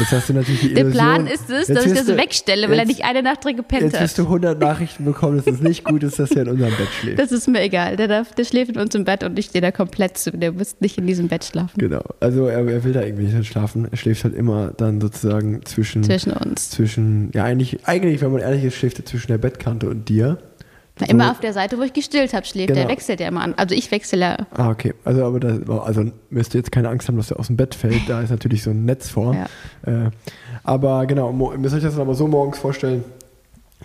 Jetzt 0.00 0.12
hast 0.12 0.28
du 0.28 0.32
natürlich 0.32 0.60
die 0.60 0.74
der 0.74 0.84
Plan 0.84 1.26
ist 1.26 1.50
es, 1.50 1.68
jetzt 1.68 1.76
dass 1.76 1.86
ich 1.86 1.92
das 1.92 2.06
du- 2.06 2.16
wegstelle, 2.16 2.66
weil 2.68 2.74
er 2.78 2.78
jetzt- 2.80 2.88
nicht 2.88 3.04
eine 3.04 3.22
Nacht 3.22 3.44
drin 3.44 3.56
gepennt 3.56 3.82
Jetzt 3.82 3.94
hat. 3.94 4.02
wirst 4.02 4.18
du 4.18 4.22
100 4.28 4.58
Nachrichten 4.58 5.04
bekommen, 5.04 5.36
dass 5.36 5.46
es 5.46 5.60
nicht 5.60 5.84
gut 5.84 6.02
ist, 6.02 6.18
dass 6.18 6.30
er 6.32 6.42
in 6.42 6.48
unserem 6.48 6.74
Bett 6.76 6.88
schläft. 7.00 7.18
Das 7.18 7.30
ist 7.32 7.46
mir 7.48 7.60
egal. 7.62 7.96
Der, 7.96 8.08
darf, 8.08 8.34
der 8.34 8.44
schläft 8.44 8.72
in 8.72 8.80
uns 8.80 8.94
im 8.94 9.04
Bett 9.04 9.22
und 9.24 9.38
ich 9.38 9.46
stehe 9.46 9.62
da 9.62 9.70
komplett 9.70 10.16
zu. 10.18 10.30
Der 10.32 10.52
muss 10.52 10.76
nicht 10.80 10.98
in 10.98 11.06
diesem 11.06 11.28
Bett 11.28 11.44
schlafen. 11.44 11.78
Genau. 11.78 12.02
Also 12.20 12.46
er, 12.46 12.66
er 12.66 12.84
will 12.84 12.92
da 12.92 13.02
irgendwie 13.02 13.24
nicht 13.24 13.46
schlafen. 13.50 13.86
Er 13.90 13.96
schläft 13.96 14.24
halt 14.24 14.34
immer 14.34 14.72
dann 14.76 15.00
sozusagen 15.00 15.64
zwischen, 15.64 16.02
Zwischen 16.02 16.32
uns. 16.32 16.70
zwischen 16.70 17.30
ja 17.34 17.44
eigentlich, 17.44 17.78
eigentlich, 17.86 18.20
wenn 18.22 18.32
man 18.32 18.40
ehrlich 18.40 18.64
ist, 18.64 18.76
schläft 18.76 18.98
er 18.98 19.04
zwischen 19.06 19.28
der 19.28 19.38
Bettkante 19.38 19.88
und 19.88 20.08
dir. 20.08 20.38
Na, 21.00 21.06
So- 21.06 21.10
immer 21.12 21.30
auf 21.30 21.40
der 21.40 21.52
Seite, 21.52 21.78
wo 21.78 21.82
ich 21.82 21.92
gestillt 21.92 22.32
habe, 22.34 22.46
schläft. 22.46 22.70
Der 22.70 22.76
Genau. 22.76 22.88
wechselt 22.88 23.20
ja 23.20 23.28
immer 23.28 23.42
an. 23.42 23.54
Also 23.56 23.74
ich 23.74 23.90
wechsle 23.90 24.20
ja. 24.20 24.36
Ah, 24.52 24.70
okay. 24.70 24.94
Also, 25.04 25.24
aber 25.24 25.40
da, 25.40 25.78
also 25.78 26.04
müsst 26.30 26.54
ihr 26.54 26.58
jetzt 26.58 26.70
keine 26.72 26.88
Angst 26.88 27.08
haben, 27.08 27.16
dass 27.16 27.30
er 27.30 27.38
aus 27.40 27.46
dem 27.48 27.56
Bett 27.56 27.74
fällt. 27.74 28.08
Da 28.08 28.20
ist 28.20 28.30
natürlich 28.30 28.62
so 28.62 28.70
ein 28.70 28.84
Netz 28.84 29.08
vor. 29.08 29.34
Ja. 29.34 30.06
Äh, 30.06 30.10
aber 30.64 31.06
genau, 31.06 31.30
ihr 31.52 31.58
müsst 31.58 31.74
euch 31.74 31.82
das 31.82 31.94
dann 31.94 32.02
aber 32.02 32.14
so 32.14 32.26
morgens 32.28 32.58
vorstellen. 32.58 33.04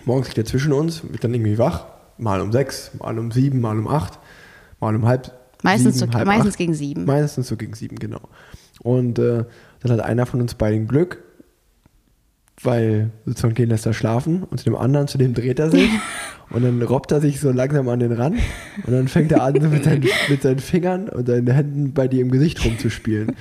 Morgens 0.06 0.28
liegt 0.28 0.38
er 0.38 0.46
zwischen 0.46 0.74
uns, 0.74 1.02
wird 1.10 1.24
dann 1.24 1.34
irgendwie 1.34 1.58
wach. 1.58 1.86
Mal 2.18 2.40
um 2.42 2.52
sechs, 2.52 2.92
mal 3.00 3.18
um 3.20 3.32
sieben, 3.32 3.60
mal 3.62 3.78
um 3.78 3.88
acht, 3.88 4.20
mal 4.80 4.96
um 4.96 5.06
halb 5.06 5.32
Meistens, 5.64 5.98
sieben, 6.00 6.12
so, 6.12 6.18
halb 6.18 6.28
meistens 6.28 6.52
acht. 6.54 6.58
gegen 6.58 6.74
sieben. 6.74 7.06
Meistens 7.06 7.48
so 7.48 7.58
gegen 7.58 7.74
sieben, 7.74 7.98
genau. 7.98 8.22
Und 8.82 9.18
äh, 9.20 9.44
dann 9.82 9.92
hat 9.92 10.00
einer 10.02 10.26
von 10.26 10.40
uns 10.42 10.54
beiden 10.54 10.88
Glück, 10.88 11.24
weil 12.66 13.12
sozusagen 13.26 13.56
den 13.56 13.70
lässt 13.70 13.86
er 13.86 13.94
schlafen 13.94 14.44
und 14.44 14.60
zu 14.60 14.66
dem 14.66 14.76
anderen, 14.76 15.08
zu 15.08 15.18
dem 15.18 15.34
dreht 15.34 15.60
er 15.60 15.70
sich 15.70 15.90
und 16.50 16.64
dann 16.64 16.82
robbt 16.82 17.12
er 17.12 17.22
sich 17.22 17.40
so 17.40 17.52
langsam 17.52 17.88
an 17.90 18.00
den 18.00 18.12
Rand 18.12 18.40
und 18.86 18.94
dann 18.94 19.08
fängt 19.08 19.32
er 19.32 19.44
an, 19.44 19.60
so 19.60 19.68
mit 19.68 19.84
seinen, 19.84 20.06
mit 20.30 20.42
seinen 20.42 20.60
Fingern 20.60 21.10
und 21.10 21.28
seinen 21.28 21.48
Händen 21.48 21.94
bei 21.94 22.08
dir 22.08 22.22
im 22.22 22.32
Gesicht 22.32 22.64
rumzuspielen. 22.66 23.36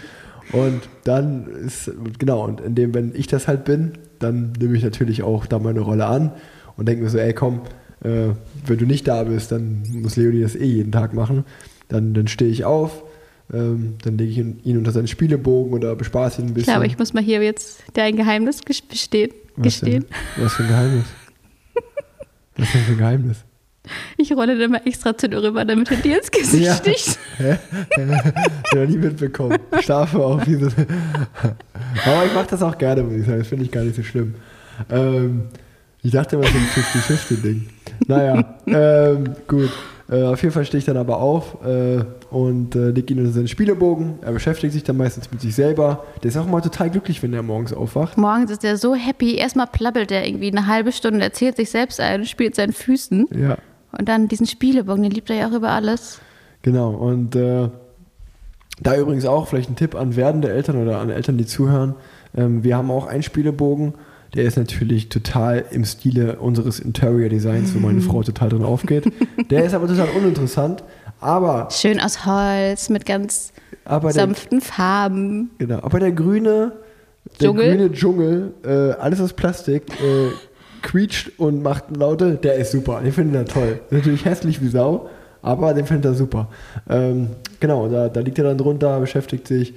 Und 0.53 0.89
dann 1.05 1.47
ist, 1.47 1.91
genau, 2.19 2.45
und 2.45 2.61
in 2.61 2.75
dem, 2.75 2.95
wenn 2.95 3.15
ich 3.15 3.27
das 3.27 3.49
halt 3.49 3.65
bin, 3.65 3.93
dann 4.19 4.53
nehme 4.59 4.77
ich 4.77 4.85
natürlich 4.85 5.23
auch 5.23 5.47
da 5.47 5.59
meine 5.59 5.81
Rolle 5.81 6.07
an 6.07 6.33
und 6.77 6.87
denke 6.87 7.05
mir 7.05 7.11
so, 7.11 7.19
ey 7.19 7.33
komm, 7.33 7.63
äh, 8.03 8.31
wenn 8.67 8.79
du 8.79 8.87
nicht 8.87 9.09
da 9.09 9.25
bist, 9.25 9.53
dann 9.53 9.83
muss 9.91 10.17
Leonie 10.17 10.43
das 10.43 10.55
eh 10.55 10.65
jeden 10.65 10.93
Tag 10.93 11.15
machen. 11.15 11.45
Dann, 11.89 12.15
dann 12.15 12.29
stehe 12.29 12.51
ich 12.51 12.65
auf, 12.65 13.04
ähm, 13.53 13.95
dann 14.03 14.17
lege 14.19 14.31
ich 14.33 14.39
ihn, 14.39 14.61
ihn 14.65 14.79
unter 14.79 14.93
seinen 14.93 15.07
Spielebogen 15.09 15.73
oder 15.75 15.95
bespaße 15.95 16.41
ihn 16.41 16.47
ein 16.47 16.49
Ich 16.51 16.55
bisschen. 16.55 16.73
glaube, 16.75 16.87
ich 16.87 16.99
muss 16.99 17.13
mal 17.13 17.23
hier 17.23 17.43
jetzt 17.43 17.83
dein 17.95 18.17
Geheimnis 18.17 18.61
ges- 18.63 18.83
bestehen, 18.89 19.31
Was 19.57 19.81
denn? 19.81 20.03
gestehen. 20.03 20.05
Was 20.37 20.55
für 20.55 20.63
ein 20.63 20.69
Geheimnis? 20.69 21.05
Was 22.57 22.73
denn 22.73 22.81
für 22.83 22.93
ein 22.93 22.99
Geheimnis? 22.99 23.37
Ich 24.17 24.33
rolle 24.33 24.59
dann 24.59 24.71
mal 24.71 24.81
extra 24.87 25.15
zu 25.15 25.29
dir 25.29 25.43
rüber, 25.43 25.63
damit 25.67 25.91
er 25.91 25.99
dir 25.99 26.17
ins 26.19 26.31
Gesicht 26.31 26.65
Ja. 26.65 26.75
sticht. 26.75 27.19
Hä? 27.37 27.59
Ich 27.99 28.75
noch 28.79 28.87
nie 28.89 28.97
mitbekommen. 28.97 29.59
Schlafe 29.83 30.41
wie 30.47 30.55
so. 30.55 30.69
Aber 32.07 32.25
ich 32.25 32.33
mache 32.35 32.47
das 32.49 32.63
auch 32.63 32.79
gerne, 32.79 33.03
muss 33.03 33.13
ich 33.15 33.27
sagen. 33.27 33.39
Das 33.41 33.49
finde 33.49 33.65
ich 33.65 33.71
gar 33.71 33.83
nicht 33.85 33.97
so 33.97 34.03
schlimm. 34.03 34.35
Ähm, 34.91 35.43
ich 36.03 36.13
dachte 36.13 36.37
immer, 36.37 36.45
ist 36.47 36.55
ein 36.55 37.03
50-50-Ding. 37.03 37.67
Naja, 38.07 38.59
ähm, 38.67 39.25
gut. 39.47 39.71
Äh, 40.11 40.23
auf 40.25 40.43
jeden 40.43 40.53
Fall 40.53 40.65
stehe 40.67 40.79
ich 40.81 40.85
dann 40.85 40.99
aber 40.99 41.19
auf 41.19 41.57
äh, 41.65 42.05
und 42.31 42.75
äh, 42.75 42.91
leg 42.91 43.11
ihn 43.11 43.19
unter 43.21 43.33
seinen 43.33 43.49
Spielebogen. 43.49 44.19
Er 44.21 44.33
beschäftigt 44.33 44.75
sich 44.75 44.85
dann 44.85 44.99
meistens 44.99 45.31
mit 45.31 45.41
sich 45.41 45.55
selber. 45.55 46.05
Der 46.23 46.29
ist 46.29 46.37
auch 46.37 46.47
mal 46.47 46.61
total 46.61 46.91
glücklich, 46.91 47.23
wenn 47.23 47.33
er 47.33 47.43
morgens 47.43 47.73
aufwacht. 47.73 48.19
Morgens 48.19 48.51
ist 48.51 48.65
er 48.65 48.77
so 48.77 48.95
happy. 48.95 49.37
Erstmal 49.37 49.67
plappelt 49.67 50.11
er 50.13 50.27
irgendwie 50.27 50.51
eine 50.51 50.67
halbe 50.67 50.93
Stunde, 50.93 51.23
erzählt 51.23 51.57
sich 51.57 51.71
selbst 51.71 52.01
ein 52.01 52.21
und 52.21 52.27
spielt 52.27 52.55
seinen 52.55 52.75
Füßen. 52.75 53.29
Ja, 53.35 53.57
Und 53.99 54.09
dann 54.09 54.29
diesen 54.29 54.47
Spielebogen, 54.47 55.03
den 55.05 55.13
liebt 55.13 55.31
er 55.31 55.37
ja 55.37 55.49
auch 55.49 55.53
über 55.55 55.71
alles. 55.71 56.21
genau. 56.61 56.91
Und 56.91 57.35
äh, 57.35 57.71
da 58.83 58.97
übrigens 58.97 59.25
auch 59.25 59.47
vielleicht 59.49 59.71
ein 59.71 59.77
Tipp 59.77 59.95
an 59.95 60.17
werdende 60.17 60.51
Eltern 60.51 60.83
oder 60.83 60.99
an 60.99 61.09
Eltern, 61.09 61.39
die 61.39 61.47
zuhören. 61.47 61.95
Ähm, 62.37 62.63
wir 62.63 62.77
haben 62.77 62.91
auch 62.91 63.07
einen 63.07 63.23
Spielebogen. 63.23 63.95
Der 64.35 64.45
ist 64.45 64.57
natürlich 64.57 65.09
total 65.09 65.65
im 65.71 65.85
Stile 65.85 66.37
unseres 66.37 66.81
Interior 66.81 67.29
Designs, 67.29 67.75
wo 67.75 67.79
meine 67.79 68.01
Frau 68.01 68.23
total 68.23 68.49
drin 68.49 68.65
aufgeht. 68.65 69.05
Der 69.51 69.65
ist 69.65 69.75
aber 69.75 69.87
total 69.87 70.09
uninteressant. 70.17 70.83
Aber, 71.21 71.69
Schön 71.71 72.01
aus 72.01 72.27
Holz, 72.27 72.91
mit 72.91 73.07
ganz 73.07 73.53
aber, 73.85 74.13
der, 74.13 74.23
sanften 74.27 74.61
Farben. 74.61 75.51
genau, 75.59 75.79
aber 75.83 76.01
der 76.01 76.13
grüne 76.13 76.73
der 77.41 77.49
Dschungel? 77.49 77.71
grüne 77.71 77.93
Dschungel, 77.93 78.53
äh, 78.65 78.93
alles 79.01 79.21
aus 79.21 79.33
Plastik, 79.33 79.85
äh, 80.01 80.31
quietscht 80.83 81.33
und 81.39 81.63
macht 81.63 81.97
Laute, 81.97 82.35
der 82.35 82.57
ist 82.57 82.73
super. 82.73 83.01
Den 83.03 83.13
finde 83.13 83.41
ich 83.41 83.49
toll. 83.49 83.81
Natürlich 83.91 84.25
hässlich 84.25 84.61
wie 84.61 84.69
Sau, 84.69 85.09
aber 85.41 85.73
den 85.73 85.87
findet 85.87 86.05
er 86.07 86.15
super. 86.15 86.49
Ähm, 86.89 87.29
genau, 87.61 87.89
da, 87.89 88.09
da 88.09 88.21
liegt 88.21 88.39
er 88.39 88.45
dann 88.45 88.59
drunter, 88.59 89.01
beschäftigt 89.01 89.49
sich. 89.49 89.71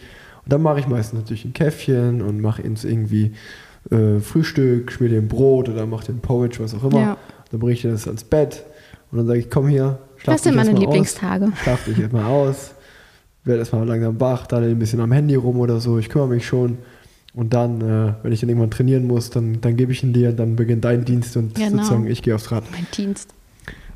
Und 0.43 0.53
dann 0.53 0.61
mache 0.61 0.79
ich 0.79 0.87
meistens 0.87 1.21
natürlich 1.21 1.45
ein 1.45 1.53
Käffchen 1.53 2.21
und 2.21 2.41
mache 2.41 2.61
ins 2.61 2.83
irgendwie 2.83 3.33
äh, 3.91 4.19
Frühstück, 4.19 4.91
schmier 4.91 5.09
dem 5.09 5.27
Brot 5.27 5.69
oder 5.69 5.85
mache 5.85 6.05
den 6.07 6.19
Porridge, 6.19 6.57
was 6.59 6.73
auch 6.73 6.83
immer. 6.83 6.99
Ja. 6.99 7.17
Dann 7.51 7.59
bringe 7.59 7.73
ich 7.73 7.81
das 7.83 8.07
ans 8.07 8.23
Bett 8.23 8.63
und 9.11 9.19
dann 9.19 9.27
sage 9.27 9.39
ich, 9.39 9.49
komm 9.49 9.67
hier, 9.67 9.99
schlaf 10.17 10.35
Das 10.35 10.43
sind 10.43 10.53
dich 10.53 10.57
meine 10.57 10.69
erst 10.69 10.79
mal 10.79 10.87
aus. 10.87 10.93
Lieblingstage. 10.93 11.51
Schlaf 11.63 11.85
dich 11.85 11.99
erstmal 11.99 12.25
aus, 12.25 12.71
werde 13.45 13.59
erstmal 13.59 13.87
langsam 13.87 14.19
wach, 14.19 14.47
dann 14.47 14.63
ein 14.63 14.79
bisschen 14.79 14.99
am 14.99 15.11
Handy 15.11 15.35
rum 15.35 15.59
oder 15.59 15.79
so, 15.79 15.97
ich 15.97 16.09
kümmere 16.09 16.27
mich 16.29 16.45
schon. 16.45 16.77
Und 17.33 17.53
dann, 17.53 17.81
äh, 17.81 18.13
wenn 18.23 18.31
ich 18.31 18.39
dann 18.39 18.49
irgendwann 18.49 18.71
trainieren 18.71 19.05
muss, 19.05 19.29
dann, 19.29 19.61
dann 19.61 19.77
gebe 19.77 19.91
ich 19.91 20.01
ihn 20.03 20.11
dir, 20.11 20.31
dann 20.33 20.55
beginnt 20.55 20.83
dein 20.83 21.05
Dienst 21.05 21.37
und 21.37 21.53
Genau. 21.55 21.77
sozusagen 21.77 22.07
ich 22.07 22.21
gehe 22.23 22.33
aufs 22.33 22.51
Rad. 22.51 22.63
Mein 22.71 22.87
Dienst. 22.95 23.29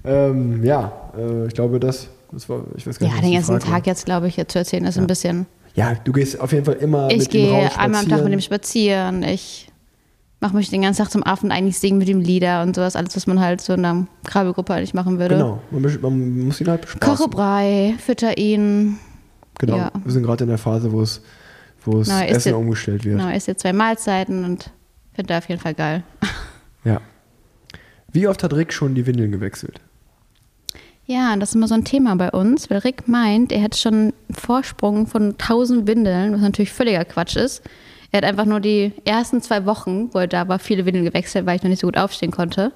Ähm, 0.03 0.63
ja, 0.63 1.11
äh, 1.17 1.47
ich 1.47 1.53
glaube, 1.53 1.79
das, 1.79 2.07
das 2.31 2.47
war, 2.49 2.63
ich 2.77 2.85
weiß 2.87 2.99
gar 2.99 3.09
Ja, 3.09 3.15
nicht, 3.15 3.23
was 3.23 3.29
den 3.29 3.33
ganzen 3.33 3.51
war. 3.53 3.59
Tag 3.59 3.87
jetzt, 3.87 4.05
glaube 4.05 4.27
ich, 4.27 4.37
jetzt 4.37 4.51
zu 4.53 4.59
erzählen, 4.59 4.85
ist 4.85 4.97
ein 4.97 5.07
bisschen. 5.07 5.47
Ja, 5.75 5.93
du 6.03 6.11
gehst 6.11 6.39
auf 6.39 6.51
jeden 6.51 6.65
Fall 6.65 6.75
immer 6.75 7.09
Ich 7.09 7.17
mit 7.19 7.29
gehe 7.31 7.77
einmal 7.79 8.03
am 8.03 8.09
Tag 8.09 8.23
mit 8.25 8.43
spazieren. 8.43 9.21
spazieren. 9.21 9.23
Ich 9.23 9.70
mache 10.41 10.55
mich 10.55 10.69
den 10.69 10.81
ganzen 10.81 11.03
Tag 11.03 11.11
zum 11.11 11.23
Affen, 11.25 11.51
eigentlich 11.51 11.79
singen 11.79 11.99
mit 11.99 12.09
ihm 12.09 12.19
Lieder 12.19 12.63
und 12.63 12.75
sowas. 12.75 12.95
Alles, 12.95 13.15
was 13.15 13.27
man 13.27 13.39
halt 13.39 13.61
so 13.61 13.73
in 13.73 13.85
einer 13.85 14.07
Krabbelgruppe 14.25 14.73
eigentlich 14.73 14.93
machen 14.93 15.19
würde. 15.19 15.35
Genau, 15.35 15.61
man, 15.71 16.45
muss 16.45 16.59
ihn 16.59 16.67
halt 16.67 16.81
bespaßen. 16.81 17.15
Koche 17.15 17.29
Brei, 17.29 17.95
fütter 18.03 18.37
ihn. 18.37 18.97
Genau, 19.59 19.77
ja. 19.77 19.91
wir 20.03 20.11
sind 20.11 20.23
gerade 20.23 20.43
in 20.43 20.49
der 20.49 20.57
Phase, 20.57 20.91
wo 20.91 21.01
es, 21.01 21.21
wo 21.83 22.01
es 22.01 22.07
Na, 22.07 22.23
ist 22.25 22.37
Essen 22.37 22.49
jetzt- 22.49 22.57
umgestellt 22.57 23.05
wird. 23.05 23.19
Genau, 23.19 23.33
isst 23.33 23.47
jetzt 23.47 23.61
zwei 23.61 23.73
Mahlzeiten 23.73 24.43
und 24.43 24.71
finde 25.13 25.33
er 25.33 25.37
auf 25.37 25.47
jeden 25.47 25.61
Fall 25.61 25.73
geil. 25.73 26.03
Ja. 26.83 26.99
Wie 28.11 28.27
oft 28.27 28.41
hat 28.41 28.53
Rick 28.53 28.73
schon 28.73 28.95
die 28.95 29.05
Windeln 29.05 29.31
gewechselt? 29.31 29.79
Ja, 31.05 31.35
das 31.35 31.49
ist 31.49 31.55
immer 31.55 31.67
so 31.67 31.75
ein 31.75 31.83
Thema 31.85 32.15
bei 32.15 32.31
uns, 32.31 32.71
weil 32.71 32.79
Rick 32.79 33.07
meint, 33.07 33.51
er 33.51 33.61
hat 33.61 33.75
schon 33.75 33.93
einen 33.93 34.13
Vorsprung 34.31 35.05
von 35.05 35.31
1000 35.33 35.85
Windeln, 35.85 36.33
was 36.33 36.41
natürlich 36.41 36.71
völliger 36.71 37.05
Quatsch 37.05 37.35
ist. 37.35 37.61
Er 38.11 38.17
hat 38.17 38.25
einfach 38.25 38.45
nur 38.45 38.59
die 38.59 38.91
ersten 39.05 39.41
zwei 39.41 39.65
Wochen, 39.65 40.09
wo 40.13 40.19
er 40.19 40.27
da 40.27 40.47
war, 40.47 40.59
viele 40.59 40.85
Windeln 40.85 41.05
gewechselt, 41.05 41.45
weil 41.45 41.55
ich 41.55 41.63
noch 41.63 41.69
nicht 41.69 41.79
so 41.79 41.87
gut 41.87 41.97
aufstehen 41.97 42.31
konnte. 42.31 42.71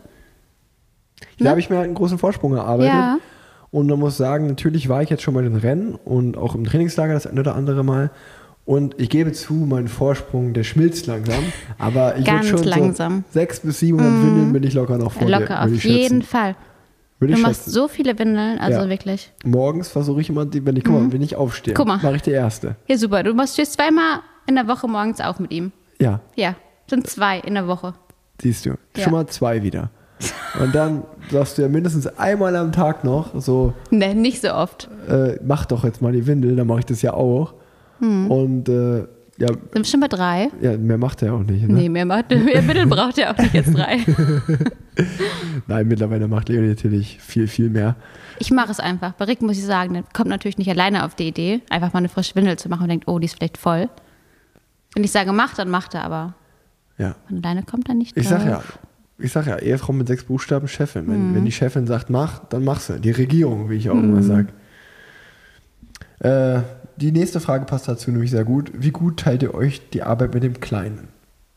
Da 1.38 1.44
Ne? 1.46 1.50
habe 1.50 1.60
ich 1.60 1.70
mir 1.70 1.78
halt 1.78 1.86
einen 1.86 1.96
großen 1.96 2.18
Vorsprung 2.18 2.54
erarbeitet. 2.56 2.94
Ja. 2.94 3.18
Und 3.72 3.88
man 3.88 4.00
muss 4.00 4.16
sagen, 4.16 4.48
natürlich 4.48 4.88
war 4.88 5.02
ich 5.04 5.10
jetzt 5.10 5.24
schon 5.24 5.34
bei 5.34 5.42
den 5.42 5.56
Rennen 5.58 5.96
und 5.96 6.38
auch 6.38 6.56
im 6.56 6.64
Trainingslager 6.64 7.14
das 7.14 7.28
eine 7.28 7.42
oder 7.42 7.56
andere 7.56 7.84
Mal. 7.84 8.12
Und 8.64 9.00
ich 9.00 9.10
gebe 9.10 9.32
zu, 9.34 9.54
mein 9.54 9.88
Vorsprung, 9.90 10.54
der 10.54 10.64
schmilzt 10.64 11.06
langsam. 11.08 11.44
Aber 11.78 12.14
ich 12.18 12.22
würde 12.26 12.32
Ganz 12.32 12.48
schon 12.48 12.64
langsam. 12.64 13.14
Mhm. 13.18 13.24
so 13.28 13.34
sechs 13.40 13.60
bis 13.60 13.80
700 13.80 14.24
Windeln 14.24 14.54
bin 14.54 14.64
ich 14.64 14.74
locker 14.74 14.98
noch 14.98 15.12
vor 15.12 15.28
dir. 15.28 15.38
Locker, 15.40 15.62
würde 15.66 15.76
auf 15.76 15.84
jeden. 15.84 16.22
Fall. 16.22 16.56
Würde 17.20 17.34
Du 17.36 17.42
machst 17.42 17.58
schätzen. 17.66 17.70
so 17.72 17.88
viele 17.88 18.18
Windeln, 18.18 18.58
also 18.60 18.82
Ja. 18.82 18.90
wirklich. 18.90 19.32
Morgens 19.46 19.90
versuche 19.90 20.22
ich 20.22 20.30
immer, 20.30 20.46
wenn 20.52 20.76
ich, 20.76 20.84
guck 20.84 20.94
mal, 20.94 21.12
wenn 21.14 21.22
ich 21.22 21.36
aufstehe, 21.36 21.74
Mhm. 21.78 21.88
Mal. 21.88 21.98
mache 22.02 22.16
ich 22.16 22.22
die 22.24 22.32
erste. 22.32 22.76
Ja, 22.88 22.98
super. 22.98 23.24
Du 23.24 23.34
machst 23.34 23.54
stehst 23.54 23.74
zweimal 23.74 24.20
in 24.48 24.56
der 24.56 24.68
Woche 24.68 24.88
morgens 24.88 25.22
auf 25.22 25.40
mit 25.40 25.52
ihm. 25.52 25.72
Ja, 26.00 26.20
Ja, 26.36 26.56
sind 26.88 27.08
zwei 27.08 27.40
in 27.40 27.54
der 27.56 27.68
Woche. 27.68 27.94
siehst 28.42 28.66
du. 28.66 28.72
Ja. 28.96 29.04
Schon 29.04 29.14
mal 29.14 29.26
zwei 29.28 29.64
wieder. 29.64 29.90
Und 30.62 30.74
dann 30.74 31.04
sagst 31.30 31.58
du 31.58 31.62
ja 31.64 31.68
mindestens 31.68 32.08
einmal 32.08 32.56
am 32.56 32.72
Tag 32.72 33.04
noch 33.04 33.32
so, 33.42 33.74
Ne, 33.92 34.16
nicht 34.16 34.42
so 34.42 34.54
oft. 34.54 34.90
äh, 35.10 35.38
mach 35.46 35.66
doch 35.66 35.84
jetzt 35.84 36.02
mal 36.02 36.12
die 36.14 36.26
Windel, 36.26 36.56
dann 36.56 36.68
mache 36.68 36.80
ich 36.80 36.86
das 36.86 37.02
ja 37.02 37.14
auch. 37.14 37.54
Hm. 38.00 38.32
Und 38.32 38.70
äh, 38.70 39.00
ja, 39.38 39.48
Sind 39.48 39.74
wir 39.74 39.84
schon 39.86 40.00
bei 40.00 40.08
drei? 40.08 40.50
ja, 40.62 40.78
mehr 40.78 40.98
macht 40.98 41.22
er 41.22 41.34
auch 41.34 41.40
nicht. 41.44 41.68
Ne? 41.68 41.74
Nee, 41.74 41.90
mehr, 41.90 42.06
macht, 42.06 42.30
mehr 42.30 42.62
Mittel 42.62 42.86
braucht 42.88 43.18
er 43.18 43.32
auch 43.32 43.38
nicht 43.38 43.54
jetzt 43.54 43.76
drei. 43.78 43.98
Nein, 45.68 45.88
mittlerweile 45.88 46.28
macht 46.28 46.48
Leonie 46.50 46.70
natürlich 46.70 47.20
viel, 47.20 47.48
viel 47.48 47.70
mehr. 47.70 47.96
Ich 48.40 48.52
mache 48.52 48.72
es 48.72 48.80
einfach. 48.80 49.14
Bei 49.14 49.26
Rick 49.26 49.42
muss 49.42 49.58
ich 49.58 49.66
sagen, 49.66 49.94
der 49.94 50.04
kommt 50.14 50.30
natürlich 50.30 50.58
nicht 50.58 50.70
alleine 50.70 51.06
auf 51.06 51.16
die 51.16 51.28
Idee, 51.28 51.62
einfach 51.70 51.92
mal 51.94 52.00
eine 52.00 52.10
frische 52.10 52.36
Windel 52.36 52.58
zu 52.58 52.70
machen 52.70 52.84
und 52.84 52.90
denkt, 52.90 53.08
oh, 53.08 53.20
die 53.20 53.26
ist 53.26 53.36
vielleicht 53.36 53.58
voll. 53.58 53.90
Wenn 54.96 55.04
ich 55.04 55.12
sage, 55.12 55.32
mach, 55.34 55.54
dann 55.54 55.70
macht 55.70 55.94
er, 55.94 56.04
aber 56.06 56.34
Ja. 56.98 57.16
von 57.28 57.38
alleine 57.44 57.62
kommt 57.64 57.88
er 57.90 57.94
nicht 57.96 58.18
Ich 58.18 58.28
sag 58.28 58.46
ja, 58.46 58.64
ich 59.20 59.32
sag 59.32 59.46
ja, 59.46 59.58
Ehefrau 59.60 59.94
mit 59.94 60.08
sechs 60.08 60.24
Buchstaben 60.24 60.68
Chefin. 60.68 61.08
Wenn, 61.08 61.30
Mhm. 61.32 61.36
wenn 61.36 61.46
die 61.46 61.52
Chefin 61.52 61.86
sagt, 61.86 62.10
mach, 62.10 62.40
dann 62.46 62.64
machst 62.64 62.90
du. 62.90 63.00
Die 63.00 63.12
Regierung, 63.12 63.70
wie 63.70 63.76
ich 63.76 63.90
auch 63.90 63.96
Mhm. 63.96 64.04
immer 64.06 64.24
sage. 64.24 64.48
Äh, 66.20 66.62
die 66.98 67.12
nächste 67.12 67.40
Frage 67.42 67.66
passt 67.66 67.88
dazu 67.88 68.10
nämlich 68.12 68.32
sehr 68.32 68.46
gut. 68.46 68.72
Wie 68.74 68.92
gut 68.92 69.18
teilt 69.20 69.44
ihr 69.44 69.54
euch 69.54 69.90
die 69.90 70.02
Arbeit 70.04 70.34
mit 70.34 70.44
dem 70.44 70.60
Kleinen? 70.62 71.10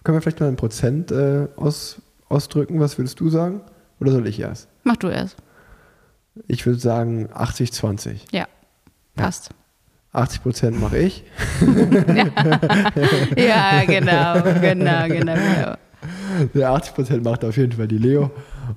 Können 0.03 0.17
wir 0.17 0.23
vielleicht 0.23 0.41
mal 0.41 0.49
ein 0.49 0.57
Prozent 0.57 1.13
äh, 1.13 1.47
aus, 1.57 2.03
ausdrücken? 2.29 2.81
Was 2.81 2.99
würdest 2.99 3.21
du 3.21 3.29
sagen? 3.29 3.61
Oder 4.01 4.13
soll 4.13 4.27
ich 4.27 4.41
erst? 4.41 4.69
Mach 4.85 4.97
du 4.97 5.09
erst. 5.09 5.37
Ich 6.49 6.67
würde 6.67 6.79
sagen 6.81 7.29
80-20. 7.33 8.21
Ja, 8.33 8.47
passt. 9.17 9.51
80 10.13 10.43
Prozent 10.43 10.81
mache 10.81 10.99
ich. 10.99 11.25
Ja, 13.37 13.85
genau, 13.87 14.43
genau, 14.61 15.07
genau, 15.09 15.35
genau. 15.35 15.75
Der 16.55 16.71
80 16.71 16.95
Prozent 16.95 17.25
macht 17.25 17.45
auf 17.45 17.57
jeden 17.57 17.73
Fall 17.73 17.89
die 17.89 17.99
Leo. 17.99 18.31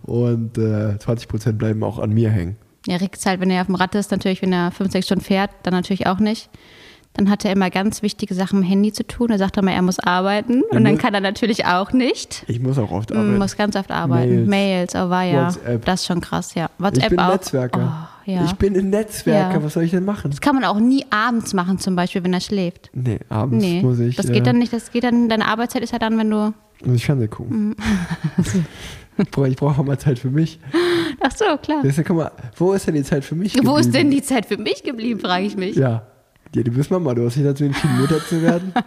Und 0.03 0.57
äh, 0.57 0.97
20 0.97 1.27
Prozent 1.27 1.57
bleiben 1.57 1.83
auch 1.83 1.99
an 1.99 2.11
mir 2.11 2.29
hängen. 2.29 2.55
Ja, 2.87 2.95
Rick 2.97 3.15
ist 3.15 3.25
halt, 3.25 3.39
wenn 3.41 3.51
er 3.51 3.61
auf 3.61 3.67
dem 3.67 3.75
Rad 3.75 3.93
ist, 3.95 4.11
natürlich, 4.11 4.41
wenn 4.41 4.53
er 4.53 4.71
fünf, 4.71 4.91
sechs 4.91 5.05
Stunden 5.07 5.23
fährt, 5.23 5.51
dann 5.63 5.73
natürlich 5.73 6.07
auch 6.07 6.19
nicht. 6.19 6.49
Dann 7.13 7.29
hat 7.29 7.43
er 7.43 7.51
immer 7.51 7.69
ganz 7.69 8.01
wichtige 8.03 8.33
Sachen 8.33 8.59
mit 8.59 8.67
dem 8.67 8.71
Handy 8.71 8.93
zu 8.93 9.05
tun. 9.05 9.29
Er 9.31 9.37
sagt 9.37 9.57
immer, 9.57 9.73
er 9.73 9.81
muss 9.81 9.99
arbeiten. 9.99 10.61
Und 10.63 10.83
dann 10.85 10.93
muss- 10.93 11.01
kann 11.01 11.13
er 11.13 11.19
natürlich 11.19 11.65
auch 11.65 11.91
nicht. 11.91 12.43
Ich 12.47 12.61
muss 12.61 12.77
auch 12.77 12.89
oft 12.89 13.09
Mm, 13.11 13.17
arbeiten. 13.17 13.37
Muss 13.37 13.57
ganz 13.57 13.75
oft 13.75 13.91
arbeiten. 13.91 14.47
Mails, 14.47 14.95
oh 14.95 15.09
war 15.09 15.23
ja. 15.25 15.47
WhatsApp. 15.47 15.85
Das 15.85 16.01
ist 16.01 16.07
schon 16.07 16.21
krass, 16.21 16.55
ja. 16.55 16.69
WhatsApp 16.77 17.03
ich 17.03 17.09
bin 17.09 17.19
auch. 17.19 17.33
Netzwerker. 17.33 18.07
Oh, 18.17 18.20
ja. 18.31 18.45
Ich 18.45 18.53
bin 18.53 18.77
ein 18.77 18.89
Netzwerker. 18.89 19.55
Ja. 19.55 19.63
Was 19.63 19.73
soll 19.73 19.83
ich 19.83 19.91
denn 19.91 20.05
machen? 20.05 20.31
das 20.31 20.41
kann 20.41 20.55
man 20.55 20.63
auch 20.63 20.79
nie 20.79 21.05
abends 21.09 21.53
machen, 21.53 21.79
zum 21.79 21.95
Beispiel, 21.95 22.23
wenn 22.23 22.33
er 22.33 22.41
schläft. 22.41 22.89
Nee, 22.93 23.19
abends 23.29 23.63
Nee, 23.63 23.81
muss 23.81 23.99
ich, 23.99 24.15
das 24.15 24.27
äh, 24.29 24.33
geht 24.33 24.47
dann 24.47 24.57
nicht. 24.57 24.73
Das 24.73 24.91
geht 24.91 25.03
dann, 25.03 25.29
deine 25.29 25.47
Arbeitszeit 25.47 25.83
ist 25.83 25.93
ja 25.93 25.99
dann, 25.99 26.17
wenn 26.17 26.29
du. 26.29 26.53
muss 26.85 26.95
ich 26.95 27.05
Fernsehen 27.05 27.29
gucken. 27.29 27.75
ich 29.17 29.31
brauche 29.31 29.47
ich 29.47 29.55
brauch 29.55 29.77
auch 29.77 29.83
mal 29.83 29.99
Zeit 29.99 30.19
für 30.19 30.29
mich. 30.29 30.59
Ach 31.19 31.31
so, 31.31 31.45
klar. 31.61 31.83
Du, 31.83 32.03
guck 32.03 32.15
mal, 32.17 32.31
wo 32.55 32.73
ist 32.73 32.87
denn 32.87 32.95
die 32.95 33.03
Zeit 33.03 33.23
für 33.23 33.35
mich 33.35 33.55
Wo 33.63 33.77
ist 33.77 33.93
denn 33.93 34.09
geblieben? 34.09 34.11
die 34.11 34.23
Zeit 34.23 34.45
für 34.45 34.57
mich 34.57 34.83
geblieben, 34.83 35.19
frage 35.19 35.45
ich 35.45 35.55
mich. 35.55 35.75
Ja. 35.75 36.07
Ja, 36.53 36.63
du 36.63 36.71
bist 36.71 36.91
Mama, 36.91 37.13
du 37.13 37.25
hast 37.25 37.37
dich 37.37 37.43
dazu 37.43 37.63
entschieden, 37.63 37.99
Mutter 37.99 38.19
zu 38.19 38.41
werden. 38.41 38.73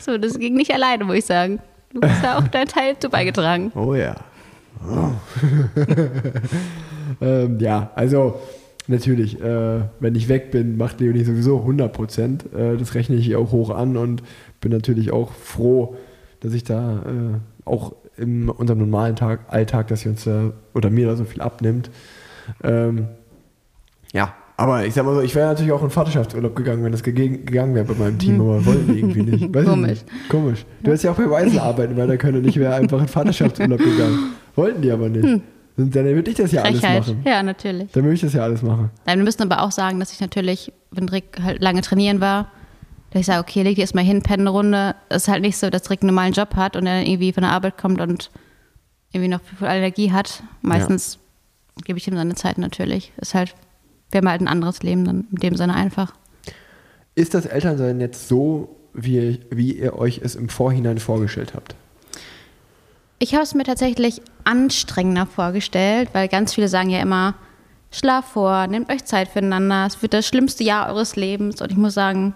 So, 0.00 0.16
das 0.16 0.38
ging 0.38 0.54
nicht 0.54 0.72
alleine, 0.72 1.04
muss 1.04 1.16
ich 1.16 1.26
sagen. 1.26 1.60
Du 1.92 2.00
hast 2.02 2.24
da 2.24 2.38
auch 2.38 2.48
deinen 2.48 2.66
Teil 2.66 2.98
zu 2.98 3.10
beigetragen. 3.10 3.70
Oh 3.74 3.94
ja. 3.94 4.16
Oh. 4.88 5.10
ähm, 7.20 7.58
ja, 7.60 7.90
also 7.94 8.40
natürlich, 8.90 9.40
äh, 9.40 9.80
wenn 10.00 10.14
ich 10.14 10.28
weg 10.28 10.50
bin, 10.50 10.76
macht 10.76 11.00
Leonie 11.00 11.24
sowieso 11.24 11.60
100 11.60 11.92
Prozent. 11.92 12.44
Äh, 12.54 12.76
das 12.76 12.94
rechne 12.94 13.16
ich 13.16 13.34
auch 13.36 13.52
hoch 13.52 13.70
an 13.70 13.96
und 13.96 14.22
bin 14.60 14.72
natürlich 14.72 15.12
auch 15.12 15.32
froh, 15.32 15.96
dass 16.40 16.52
ich 16.52 16.64
da 16.64 16.98
äh, 16.98 17.68
auch 17.68 17.94
in 18.16 18.48
unserem 18.48 18.80
normalen 18.80 19.16
Tag, 19.16 19.40
Alltag, 19.48 19.88
dass 19.88 20.00
sie 20.00 20.08
uns 20.08 20.24
da 20.24 20.52
oder 20.74 20.90
mir 20.90 21.06
da 21.06 21.16
so 21.16 21.24
viel 21.24 21.40
abnimmt. 21.40 21.90
Ähm, 22.62 23.08
ja, 24.12 24.34
aber 24.56 24.84
ich 24.84 24.92
sag 24.92 25.06
mal 25.06 25.14
so, 25.14 25.22
ich 25.22 25.34
wäre 25.34 25.48
natürlich 25.48 25.72
auch 25.72 25.82
in 25.82 25.88
Vaterschaftsurlaub 25.88 26.54
gegangen, 26.54 26.84
wenn 26.84 26.92
das 26.92 27.02
gegangen 27.02 27.74
wäre 27.74 27.86
bei 27.86 27.94
meinem 27.94 28.18
Team, 28.18 28.40
aber 28.42 28.66
wollten 28.66 28.92
die 28.92 28.98
irgendwie 28.98 29.22
nicht. 29.22 29.54
Weiß 29.54 29.64
Komisch. 29.64 29.88
Nicht. 29.88 30.06
Komisch. 30.28 30.66
Du 30.82 30.88
hättest 30.88 31.04
ja 31.04 31.12
auch 31.12 31.16
bei 31.16 31.30
Weisel 31.30 31.60
arbeiten 31.60 31.96
weiter 31.96 32.18
können 32.18 32.38
und 32.38 32.46
ich 32.46 32.58
wäre 32.58 32.74
einfach 32.74 33.00
in 33.00 33.08
Vaterschaftsurlaub 33.08 33.78
gegangen. 33.78 34.34
Wollten 34.56 34.82
die 34.82 34.90
aber 34.90 35.08
nicht. 35.08 35.24
Und 35.24 35.42
Dann 35.76 35.94
würde 35.94 36.30
ich 36.30 36.36
das 36.36 36.52
ja 36.52 36.62
alles 36.62 36.80
Frechheit. 36.80 37.06
machen. 37.06 37.22
Ja, 37.24 37.42
natürlich. 37.42 37.90
Dann 37.92 38.04
würde 38.04 38.14
ich 38.14 38.20
das 38.20 38.32
ja 38.32 38.42
alles 38.42 38.62
machen. 38.62 38.90
Nein, 39.06 39.18
wir 39.18 39.24
müssen 39.24 39.42
aber 39.42 39.62
auch 39.62 39.72
sagen, 39.72 39.98
dass 39.98 40.12
ich 40.12 40.20
natürlich, 40.20 40.72
wenn 40.90 41.08
Rick 41.08 41.40
halt 41.42 41.62
lange 41.62 41.80
trainieren 41.80 42.20
war, 42.20 42.50
dass 43.10 43.20
ich 43.20 43.26
sage, 43.26 43.40
okay, 43.40 43.62
leg 43.62 43.74
dich 43.74 43.82
erstmal 43.82 44.04
hin, 44.04 44.22
penne 44.22 44.42
eine 44.42 44.50
Runde. 44.50 44.94
Es 45.08 45.22
ist 45.22 45.28
halt 45.28 45.42
nicht 45.42 45.56
so, 45.56 45.70
dass 45.70 45.90
Rick 45.90 46.02
einen 46.02 46.08
normalen 46.08 46.32
Job 46.32 46.54
hat 46.54 46.76
und 46.76 46.86
er 46.86 46.98
dann 46.98 47.06
irgendwie 47.06 47.32
von 47.32 47.42
der 47.42 47.52
Arbeit 47.52 47.78
kommt 47.78 48.00
und 48.00 48.30
irgendwie 49.12 49.28
noch 49.28 49.40
viel 49.40 49.66
Allergie 49.66 50.12
hat. 50.12 50.42
Meistens 50.62 51.18
gebe 51.84 51.98
ich 51.98 52.06
ihm 52.06 52.14
seine 52.14 52.34
Zeit 52.34 52.58
natürlich. 52.58 53.12
Ist 53.16 53.34
halt, 53.34 53.54
wir 54.10 54.18
haben 54.18 54.28
halt 54.28 54.40
ein 54.40 54.48
anderes 54.48 54.82
Leben 54.82 55.04
dann 55.04 55.26
in 55.32 55.38
dem 55.38 55.56
Sinne 55.56 55.74
einfach. 55.74 56.14
Ist 57.14 57.34
das 57.34 57.46
Elternsein 57.46 58.00
jetzt 58.00 58.28
so, 58.28 58.76
wie, 58.94 59.40
wie 59.50 59.72
ihr 59.72 59.98
euch 59.98 60.20
es 60.22 60.36
im 60.36 60.48
Vorhinein 60.48 60.98
vorgestellt 60.98 61.54
habt? 61.54 61.74
Ich 63.22 63.34
habe 63.34 63.42
es 63.42 63.54
mir 63.54 63.64
tatsächlich 63.64 64.22
anstrengender 64.44 65.26
vorgestellt, 65.26 66.08
weil 66.14 66.26
ganz 66.26 66.54
viele 66.54 66.68
sagen 66.68 66.88
ja 66.88 67.00
immer, 67.00 67.34
schlaf 67.92 68.24
vor, 68.32 68.66
nehmt 68.66 68.90
euch 68.90 69.04
Zeit 69.04 69.28
füreinander, 69.28 69.84
es 69.86 70.00
wird 70.00 70.14
das 70.14 70.26
schlimmste 70.26 70.64
Jahr 70.64 70.88
eures 70.88 71.16
Lebens. 71.16 71.60
Und 71.60 71.70
ich 71.70 71.76
muss 71.76 71.92
sagen, 71.92 72.34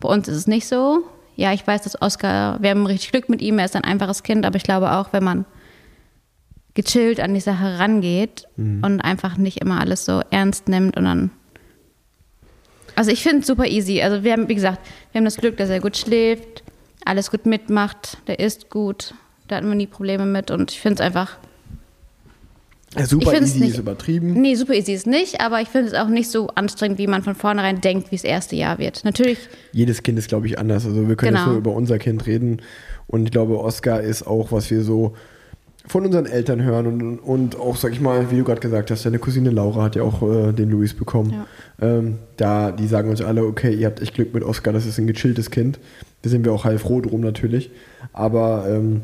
bei 0.00 0.08
uns 0.08 0.26
ist 0.26 0.36
es 0.36 0.46
nicht 0.48 0.66
so. 0.66 1.04
Ja, 1.36 1.52
ich 1.52 1.64
weiß, 1.64 1.82
dass 1.82 2.02
Oscar, 2.02 2.60
wir 2.60 2.70
haben 2.70 2.86
richtig 2.86 3.12
Glück 3.12 3.28
mit 3.28 3.40
ihm, 3.40 3.60
er 3.60 3.66
ist 3.66 3.76
ein 3.76 3.84
einfaches 3.84 4.24
Kind, 4.24 4.44
aber 4.44 4.56
ich 4.56 4.64
glaube 4.64 4.92
auch, 4.92 5.12
wenn 5.12 5.22
man 5.22 5.44
gechillt 6.74 7.20
an 7.20 7.32
die 7.32 7.40
Sache 7.40 7.78
rangeht 7.78 8.48
und 8.56 9.00
einfach 9.00 9.36
nicht 9.36 9.58
immer 9.62 9.80
alles 9.80 10.04
so 10.04 10.22
ernst 10.30 10.68
nimmt 10.68 10.96
und 10.96 11.04
dann. 11.04 11.30
Also 12.96 13.12
ich 13.12 13.22
finde 13.22 13.40
es 13.40 13.46
super 13.46 13.66
easy. 13.66 14.02
Also 14.02 14.24
wir 14.24 14.32
haben, 14.32 14.48
wie 14.48 14.56
gesagt, 14.56 14.80
wir 15.12 15.20
haben 15.20 15.24
das 15.24 15.36
Glück, 15.36 15.56
dass 15.56 15.70
er 15.70 15.80
gut 15.80 15.96
schläft, 15.96 16.64
alles 17.04 17.30
gut 17.30 17.46
mitmacht, 17.46 18.18
der 18.26 18.40
isst 18.40 18.70
gut, 18.70 19.14
da 19.48 19.56
hatten 19.56 19.68
wir 19.68 19.74
nie 19.74 19.86
Probleme 19.86 20.26
mit 20.26 20.50
und 20.50 20.70
ich 20.72 20.80
finde 20.80 20.94
es 20.96 21.00
einfach. 21.00 21.36
Ja, 22.96 23.04
super 23.04 23.30
find's 23.32 23.50
easy 23.50 23.60
nicht- 23.60 23.72
ist 23.74 23.78
übertrieben. 23.78 24.32
Nee, 24.40 24.54
super 24.54 24.72
easy 24.74 24.92
ist 24.92 25.06
nicht, 25.06 25.40
aber 25.40 25.60
ich 25.60 25.68
finde 25.68 25.88
es 25.88 25.94
auch 25.94 26.08
nicht 26.08 26.30
so 26.30 26.48
anstrengend, 26.54 26.98
wie 26.98 27.06
man 27.06 27.22
von 27.22 27.34
vornherein 27.34 27.80
denkt, 27.80 28.10
wie 28.10 28.16
das 28.16 28.24
erste 28.24 28.56
Jahr 28.56 28.78
wird. 28.78 29.04
Natürlich, 29.04 29.38
Jedes 29.72 30.02
Kind 30.02 30.18
ist, 30.18 30.28
glaube 30.28 30.46
ich, 30.46 30.58
anders. 30.58 30.86
Also 30.86 31.06
wir 31.06 31.16
können 31.16 31.32
jetzt 31.34 31.42
Genau. 31.42 31.50
nur 31.52 31.58
über 31.58 31.72
unser 31.72 31.98
Kind 31.98 32.26
reden. 32.26 32.62
Und 33.06 33.24
ich 33.24 33.30
glaube, 33.32 33.58
Oscar 33.60 34.00
ist 34.00 34.26
auch, 34.26 34.50
was 34.50 34.70
wir 34.70 34.82
so 34.82 35.14
von 35.86 36.06
unseren 36.06 36.26
Eltern 36.26 36.62
hören 36.62 36.86
und, 36.86 37.18
und 37.18 37.56
auch, 37.60 37.76
sag 37.76 37.92
ich 37.92 38.00
mal, 38.00 38.30
wie 38.30 38.38
du 38.38 38.44
gerade 38.44 38.60
gesagt 38.60 38.90
hast, 38.90 39.04
deine 39.04 39.18
Cousine 39.18 39.50
Laura 39.50 39.82
hat 39.84 39.94
ja 39.94 40.02
auch 40.02 40.22
äh, 40.22 40.52
den 40.52 40.70
Luis 40.70 40.94
bekommen. 40.94 41.30
Ja. 41.32 41.46
Ähm, 41.98 42.18
da, 42.38 42.72
die 42.72 42.86
sagen 42.86 43.10
uns 43.10 43.20
alle, 43.20 43.44
okay, 43.44 43.72
ihr 43.74 43.86
habt 43.86 44.00
echt 44.00 44.14
Glück 44.14 44.32
mit 44.34 44.42
Oscar, 44.42 44.72
das 44.72 44.86
ist 44.86 44.98
ein 44.98 45.06
gechilltes 45.06 45.50
Kind. 45.50 45.78
Da 46.22 46.30
sind 46.30 46.44
wir 46.44 46.52
auch 46.52 46.64
heilfroh 46.64 47.00
drum 47.02 47.20
natürlich. 47.20 47.70
Aber 48.12 48.66
ähm, 48.68 49.02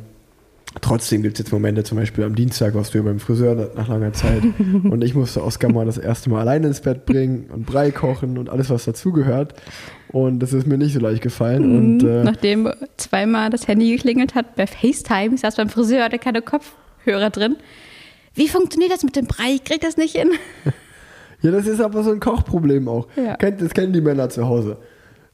trotzdem 0.81 1.23
gibt 1.23 1.35
es 1.35 1.45
jetzt 1.45 1.53
Momente, 1.53 1.85
zum 1.85 1.99
Beispiel 1.99 2.25
am 2.25 2.35
Dienstag 2.35 2.75
warst 2.75 2.95
du 2.95 2.99
ja 2.99 3.05
beim 3.05 3.21
Friseur 3.21 3.71
nach 3.77 3.89
langer 3.89 4.13
Zeit 4.13 4.43
und 4.85 5.03
ich 5.05 5.15
musste 5.15 5.45
Oscar 5.45 5.71
mal 5.71 5.87
das 5.87 5.99
erste 5.99 6.31
Mal 6.31 6.41
alleine 6.41 6.69
ins 6.69 6.81
Bett 6.81 7.07
bringen 7.07 7.51
und 7.53 7.67
Brei 7.67 7.91
kochen 7.91 8.39
und 8.39 8.49
alles, 8.49 8.71
was 8.71 8.85
dazugehört. 8.85 9.55
Und 10.09 10.41
das 10.41 10.53
ist 10.53 10.67
mir 10.67 10.77
nicht 10.77 10.93
so 10.93 11.01
leicht 11.01 11.23
gefallen. 11.23 11.77
Und 11.77 12.03
äh, 12.03 12.23
nachdem 12.23 12.71
zweimal 12.99 13.51
das 13.51 13.67
Handy 13.67 13.91
geklingelt 13.91 14.35
hat 14.35 14.57
bei 14.57 14.67
FaceTime, 14.67 15.35
ich 15.35 15.41
saß 15.41 15.57
beim 15.57 15.69
Friseur, 15.71 16.05
hatte 16.05 16.19
keine 16.19 16.43
Kopfhörer 16.43 17.31
drin. 17.31 17.57
Wie 18.35 18.49
funktioniert 18.49 18.93
das 18.93 19.05
mit 19.05 19.17
dem 19.17 19.27
Brei? 19.27 19.55
Ich 19.55 19.65
krieg 19.65 19.81
das 19.81 19.97
nicht 19.97 20.17
hin. 20.17 20.31
Ja, 21.43 21.51
das 21.51 21.67
ist 21.67 21.81
aber 21.81 22.05
so 22.05 22.13
ein 22.13 22.21
Kochproblem 22.21 22.87
auch. 22.87 23.09
Ja. 23.17 23.35
Kennt, 23.37 23.61
das 23.61 23.75
kennen 23.75 23.93
die 23.93 24.01
Männer 24.01 24.29
zu 24.29 24.47
Hause. 24.47 24.77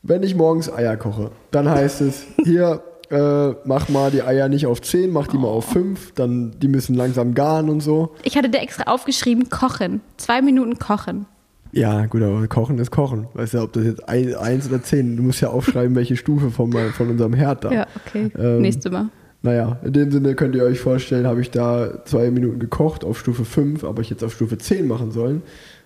Wenn 0.02 0.22
ich 0.22 0.34
morgens 0.34 0.72
Eier 0.72 0.96
koche, 0.96 1.32
dann 1.50 1.68
heißt 1.68 2.00
es, 2.00 2.24
hier, 2.44 2.82
äh, 3.10 3.54
mach 3.64 3.88
mal 3.88 4.10
die 4.10 4.22
Eier 4.22 4.48
nicht 4.48 4.66
auf 4.66 4.82
10, 4.82 5.10
mach 5.12 5.26
die 5.28 5.38
mal 5.38 5.48
auf 5.48 5.66
5, 5.66 6.12
dann 6.14 6.52
die 6.60 6.68
müssen 6.68 6.94
langsam 6.94 7.34
garen 7.34 7.68
und 7.70 7.80
so. 7.80 8.14
Ich 8.22 8.36
hatte 8.36 8.50
da 8.50 8.58
extra 8.58 8.84
aufgeschrieben, 8.92 9.48
kochen. 9.48 10.00
Zwei 10.16 10.42
Minuten 10.42 10.78
kochen. 10.78 11.26
Ja, 11.72 12.06
gut, 12.06 12.22
aber 12.22 12.46
Kochen 12.48 12.78
ist 12.78 12.90
Kochen. 12.90 13.26
Weißt 13.34 13.52
du, 13.54 13.60
ob 13.62 13.74
das 13.74 13.84
jetzt 13.84 14.08
1 14.08 14.68
oder 14.68 14.82
10, 14.82 15.18
du 15.18 15.22
musst 15.22 15.40
ja 15.42 15.48
aufschreiben, 15.50 15.94
welche 15.96 16.16
Stufe 16.16 16.50
von, 16.50 16.70
mein- 16.70 16.90
von 16.92 17.10
unserem 17.10 17.34
Herd 17.34 17.64
da. 17.64 17.70
Ja, 17.70 17.86
okay. 18.06 18.30
Ähm, 18.38 18.62
Nächstes 18.62 18.90
Mal. 18.90 19.08
Naja, 19.42 19.78
in 19.84 19.92
dem 19.92 20.10
Sinne 20.10 20.34
könnt 20.34 20.54
ihr 20.54 20.64
euch 20.64 20.80
vorstellen, 20.80 21.26
habe 21.26 21.40
ich 21.42 21.50
da 21.50 22.04
zwei 22.06 22.30
Minuten 22.30 22.58
gekocht 22.58 23.04
auf 23.04 23.18
Stufe 23.20 23.44
5, 23.44 23.84
aber 23.84 24.00
ich 24.02 24.08
jetzt 24.10 24.24
auf 24.24 24.32
Stufe 24.32 24.56
10 24.58 24.88
machen 24.88 25.12
sollen. 25.12 25.42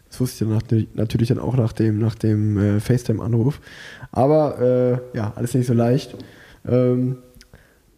Das 0.08 0.20
wusste 0.20 0.44
ich 0.44 0.50
dann 0.50 0.56
nach, 0.58 0.84
natürlich 0.94 1.28
dann 1.28 1.38
auch 1.40 1.56
nach 1.56 1.72
dem, 1.72 1.98
nach 1.98 2.14
dem 2.14 2.56
äh, 2.58 2.80
FaceTime-Anruf. 2.80 3.60
Aber 4.12 5.00
äh, 5.14 5.16
ja, 5.16 5.32
alles 5.36 5.52
nicht 5.54 5.66
so 5.66 5.74
leicht. 5.74 6.14
Ähm, 6.68 7.18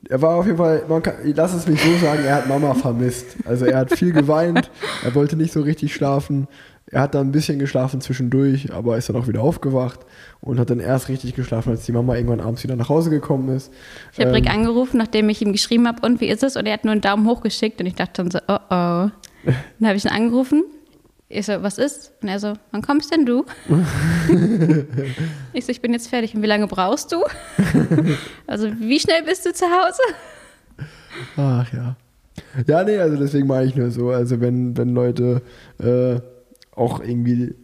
er 0.09 0.20
war 0.20 0.37
auf 0.37 0.46
jeden 0.46 0.59
Fall, 0.59 0.85
man 0.88 1.03
kann, 1.03 1.14
lass 1.22 1.55
es 1.55 1.66
mich 1.66 1.81
so 1.81 1.96
sagen, 1.96 2.24
er 2.24 2.37
hat 2.37 2.48
Mama 2.48 2.74
vermisst. 2.74 3.37
Also 3.46 3.64
er 3.64 3.79
hat 3.79 3.96
viel 3.96 4.12
geweint, 4.12 4.70
er 5.03 5.14
wollte 5.14 5.37
nicht 5.37 5.53
so 5.53 5.62
richtig 5.62 5.94
schlafen. 5.94 6.46
Er 6.90 7.00
hat 7.00 7.14
dann 7.14 7.29
ein 7.29 7.33
bisschen 7.33 7.59
geschlafen 7.59 8.03
zwischendurch, 8.03 8.72
aber 8.72 8.98
ist 8.98 9.09
dann 9.09 9.16
auch 9.16 9.27
wieder 9.27 9.40
aufgewacht 9.40 10.00
und 10.42 10.61
hat 10.61 10.68
dann 10.68 10.81
erst 10.81 11.09
richtig 11.09 11.35
geschlafen, 11.35 11.70
als 11.70 11.87
die 11.87 11.92
Mama 11.92 12.14
irgendwann 12.14 12.40
abends 12.40 12.62
wieder 12.62 12.77
nach 12.77 12.90
Hause 12.90 13.09
gekommen 13.09 13.48
ist. 13.48 13.72
Ich 14.12 14.18
habe 14.18 14.29
Ähm, 14.29 14.35
Rick 14.35 14.50
angerufen, 14.50 14.98
nachdem 14.98 15.31
ich 15.31 15.40
ihm 15.40 15.53
geschrieben 15.53 15.88
habe, 15.88 16.07
und 16.07 16.20
wie 16.20 16.29
ist 16.29 16.42
es? 16.42 16.57
Und 16.57 16.66
er 16.66 16.74
hat 16.74 16.85
nur 16.85 16.92
einen 16.92 17.00
Daumen 17.00 17.27
hoch 17.27 17.40
geschickt 17.40 17.81
und 17.81 17.87
ich 17.87 17.94
dachte 17.94 18.22
dann 18.22 18.31
so, 18.31 18.38
oh 18.46 18.59
oh. 18.70 19.11
Dann 19.46 19.88
habe 19.88 19.96
ich 19.96 20.05
ihn 20.05 20.11
angerufen. 20.11 20.64
Ich 21.35 21.47
so, 21.47 21.62
was 21.62 21.79
ist? 21.79 22.12
Und 22.23 22.29
er 22.29 22.38
so, 22.38 22.53
wann 22.70 22.81
kommst 22.81 23.12
denn 23.12 23.27
du? 23.27 23.44
ich 25.53 25.64
so, 25.64 25.73
ich 25.73 25.81
bin 25.81 25.92
jetzt 25.92 26.07
fertig. 26.07 26.33
Und 26.35 26.42
wie 26.42 26.47
lange 26.47 26.68
brauchst 26.68 27.11
du? 27.11 27.25
also, 28.47 28.70
wie 28.79 29.01
schnell 29.01 29.25
bist 29.25 29.44
du 29.44 29.53
zu 29.53 29.64
Hause? 29.66 30.03
Ach 31.37 31.73
ja. 31.73 31.97
Ja, 32.68 32.85
nee, 32.85 32.99
also 32.99 33.16
deswegen 33.16 33.49
meine 33.49 33.66
ich 33.66 33.75
nur 33.75 33.90
so. 33.90 34.11
Also 34.11 34.40
wenn, 34.40 34.77
wenn 34.77 34.94
Leute 34.94 35.42
äh, 35.79 36.20
auch 36.77 37.01
irgendwie 37.01 37.55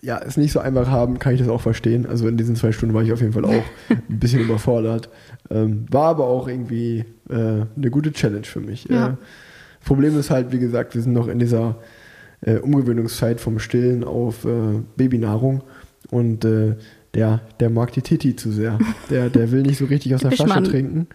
ja, 0.00 0.20
es 0.20 0.36
nicht 0.36 0.52
so 0.52 0.58
einfach 0.58 0.88
haben, 0.88 1.20
kann 1.20 1.34
ich 1.34 1.40
das 1.40 1.48
auch 1.48 1.60
verstehen. 1.60 2.06
Also 2.06 2.26
in 2.26 2.36
diesen 2.36 2.56
zwei 2.56 2.72
Stunden 2.72 2.94
war 2.94 3.02
ich 3.02 3.12
auf 3.12 3.20
jeden 3.20 3.32
Fall 3.32 3.44
auch 3.44 3.64
ein 3.88 4.18
bisschen 4.18 4.40
überfordert. 4.40 5.08
Ähm, 5.50 5.86
war 5.88 6.08
aber 6.08 6.26
auch 6.26 6.48
irgendwie 6.48 7.04
äh, 7.30 7.34
eine 7.76 7.90
gute 7.90 8.12
Challenge 8.12 8.44
für 8.44 8.60
mich. 8.60 8.86
Ja. 8.88 9.10
Äh, 9.10 9.16
Problem 9.84 10.18
ist 10.18 10.30
halt, 10.30 10.50
wie 10.50 10.58
gesagt, 10.58 10.94
wir 10.94 11.02
sind 11.02 11.12
noch 11.12 11.28
in 11.28 11.38
dieser 11.38 11.76
äh, 12.44 12.56
Umgewöhnungszeit 12.56 13.40
vom 13.40 13.58
Stillen 13.58 14.04
auf 14.04 14.44
äh, 14.44 14.48
Babynahrung 14.96 15.62
und 16.10 16.44
äh, 16.44 16.76
der, 17.14 17.40
der 17.60 17.70
mag 17.70 17.92
die 17.92 18.02
Titi 18.02 18.36
zu 18.36 18.50
sehr. 18.50 18.78
Der, 19.10 19.30
der 19.30 19.52
will 19.52 19.62
nicht 19.62 19.78
so 19.78 19.84
richtig 19.84 20.14
aus 20.14 20.22
der 20.22 20.32
Flasche 20.32 20.48
Mann. 20.48 20.64
trinken. 20.64 21.06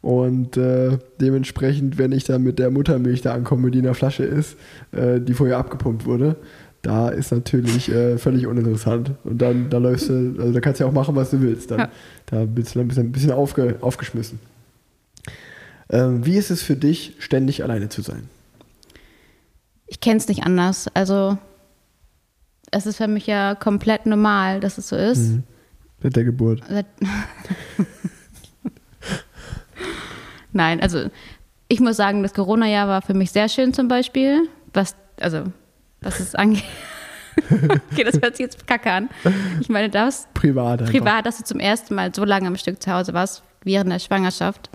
Und 0.00 0.56
äh, 0.56 0.98
dementsprechend, 1.20 1.96
wenn 1.96 2.12
ich 2.12 2.24
dann 2.24 2.42
mit 2.42 2.58
der 2.58 2.70
Muttermilch 2.70 3.22
da 3.22 3.32
ankomme, 3.34 3.70
die 3.70 3.78
in 3.78 3.84
der 3.84 3.94
Flasche 3.94 4.24
ist, 4.24 4.56
äh, 4.92 5.20
die 5.20 5.32
vorher 5.32 5.58
abgepumpt 5.58 6.04
wurde, 6.04 6.36
da 6.82 7.08
ist 7.08 7.30
natürlich 7.32 7.90
äh, 7.90 8.18
völlig 8.18 8.46
uninteressant. 8.46 9.12
Und 9.24 9.40
dann 9.40 9.70
da 9.70 9.78
läufst 9.78 10.10
du, 10.10 10.34
also 10.38 10.52
da 10.52 10.60
kannst 10.60 10.80
du 10.80 10.84
ja 10.84 10.90
auch 10.90 10.94
machen, 10.94 11.14
was 11.16 11.30
du 11.30 11.40
willst. 11.40 11.70
Dann, 11.70 11.78
Ja. 11.78 11.88
Da 12.26 12.44
bist 12.44 12.74
du 12.74 12.80
dann 12.80 12.86
ein 12.86 12.88
bisschen, 12.88 13.06
ein 13.06 13.12
bisschen 13.12 13.30
aufge, 13.32 13.76
aufgeschmissen. 13.80 14.40
Ähm, 15.88 16.26
wie 16.26 16.36
ist 16.36 16.50
es 16.50 16.62
für 16.62 16.76
dich, 16.76 17.14
ständig 17.18 17.62
alleine 17.62 17.88
zu 17.88 18.02
sein? 18.02 18.28
Ich 19.86 20.00
kenne 20.00 20.16
es 20.16 20.28
nicht 20.28 20.44
anders. 20.44 20.88
Also, 20.94 21.38
es 22.70 22.86
ist 22.86 22.96
für 22.96 23.08
mich 23.08 23.26
ja 23.26 23.54
komplett 23.54 24.06
normal, 24.06 24.60
dass 24.60 24.78
es 24.78 24.88
so 24.88 24.96
ist. 24.96 25.18
Mhm. 25.18 25.42
Seit 26.02 26.16
der 26.16 26.24
Geburt. 26.24 26.62
Seit- 26.68 26.86
Nein, 30.52 30.80
also 30.80 31.10
ich 31.68 31.80
muss 31.80 31.96
sagen, 31.96 32.22
das 32.22 32.34
Corona-Jahr 32.34 32.86
war 32.88 33.02
für 33.02 33.14
mich 33.14 33.30
sehr 33.32 33.48
schön 33.48 33.72
zum 33.74 33.88
Beispiel, 33.88 34.48
was, 34.72 34.94
also, 35.20 35.44
was 36.00 36.20
es 36.20 36.34
angeht. 36.34 36.62
okay, 37.92 38.04
das 38.04 38.20
hört 38.22 38.36
sich 38.36 38.44
jetzt 38.44 38.66
kacke 38.66 38.90
an. 38.92 39.08
Ich 39.60 39.68
meine, 39.68 39.88
das 39.90 40.28
Privat 40.34 40.80
einfach. 40.82 40.92
privat, 40.92 41.26
dass 41.26 41.38
du 41.38 41.44
zum 41.44 41.58
ersten 41.58 41.94
Mal 41.96 42.14
so 42.14 42.24
lange 42.24 42.46
am 42.46 42.56
Stück 42.56 42.80
zu 42.80 42.92
Hause 42.92 43.12
warst, 43.12 43.42
während 43.64 43.90
der 43.90 43.98
Schwangerschaft, 43.98 44.70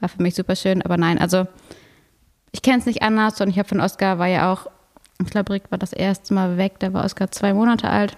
war 0.00 0.08
für 0.08 0.20
mich 0.22 0.34
super 0.34 0.56
schön. 0.56 0.82
Aber 0.82 0.96
nein, 0.96 1.18
also 1.18 1.46
ich 2.52 2.62
kenne 2.62 2.78
es 2.78 2.86
nicht 2.86 3.02
anders 3.02 3.40
und 3.40 3.48
ich 3.48 3.58
habe 3.58 3.68
von 3.68 3.80
Oskar 3.80 4.18
war 4.18 4.26
ja 4.26 4.52
auch, 4.52 4.66
ich 5.22 5.30
glaube, 5.30 5.52
Rick 5.52 5.70
war 5.70 5.78
das 5.78 5.92
erste 5.92 6.34
Mal 6.34 6.56
weg, 6.56 6.74
da 6.78 6.92
war 6.92 7.04
Oskar 7.04 7.30
zwei 7.30 7.52
Monate 7.54 7.88
alt. 7.88 8.16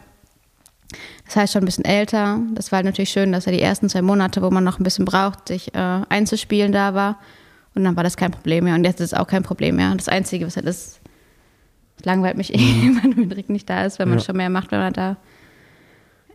Das 1.26 1.36
heißt 1.36 1.52
schon 1.54 1.62
ein 1.62 1.66
bisschen 1.66 1.84
älter. 1.86 2.38
Das 2.54 2.70
war 2.70 2.76
halt 2.76 2.86
natürlich 2.86 3.10
schön, 3.10 3.32
dass 3.32 3.46
er 3.46 3.52
die 3.52 3.62
ersten 3.62 3.88
zwei 3.88 4.02
Monate, 4.02 4.42
wo 4.42 4.50
man 4.50 4.62
noch 4.62 4.78
ein 4.78 4.82
bisschen 4.84 5.06
braucht, 5.06 5.48
sich 5.48 5.74
äh, 5.74 6.00
einzuspielen, 6.08 6.70
da 6.72 6.92
war. 6.94 7.18
Und 7.74 7.84
dann 7.84 7.96
war 7.96 8.04
das 8.04 8.18
kein 8.18 8.30
Problem 8.30 8.64
mehr. 8.64 8.74
Und 8.74 8.84
jetzt 8.84 9.00
ist 9.00 9.12
es 9.12 9.18
auch 9.18 9.26
kein 9.26 9.42
Problem 9.42 9.76
mehr. 9.76 9.94
Das 9.94 10.08
Einzige, 10.08 10.46
was 10.46 10.56
halt 10.56 10.66
ist, 10.66 11.00
es 11.98 12.04
langweilt 12.04 12.36
mich 12.36 12.52
irgendwann, 12.54 13.16
wenn 13.16 13.32
Rick 13.32 13.48
nicht 13.48 13.70
da 13.70 13.84
ist, 13.86 13.98
wenn 13.98 14.08
man 14.10 14.18
Ja. 14.18 14.24
schon 14.24 14.36
mehr 14.36 14.50
macht, 14.50 14.70
wenn 14.70 14.80
man 14.80 14.92
da 14.92 15.16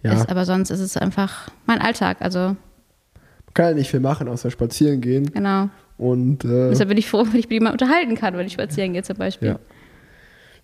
Ja, 0.01 0.13
ist. 0.13 0.29
Aber 0.29 0.45
sonst 0.45 0.71
ist 0.71 0.79
es 0.79 0.97
einfach 0.97 1.49
mein 1.67 1.79
Alltag. 1.79 2.17
Also 2.21 2.39
man 2.39 3.53
kann 3.53 3.65
ja 3.67 3.73
nicht 3.75 3.91
viel 3.91 3.99
machen, 3.99 4.27
außer 4.27 4.49
spazieren 4.49 5.01
gehen. 5.01 5.31
Genau. 5.31 5.69
Und 5.97 6.45
äh, 6.45 6.69
Deshalb 6.69 6.89
bin 6.89 6.97
ich 6.97 7.09
froh, 7.09 7.25
wenn 7.31 7.39
ich 7.39 7.45
mit 7.45 7.53
jemandem 7.53 7.73
unterhalten 7.85 8.15
kann, 8.15 8.37
wenn 8.37 8.47
ich 8.47 8.53
spazieren 8.53 8.93
gehe 8.93 9.03
zum 9.03 9.17
Beispiel. 9.17 9.49
Ja. 9.49 9.59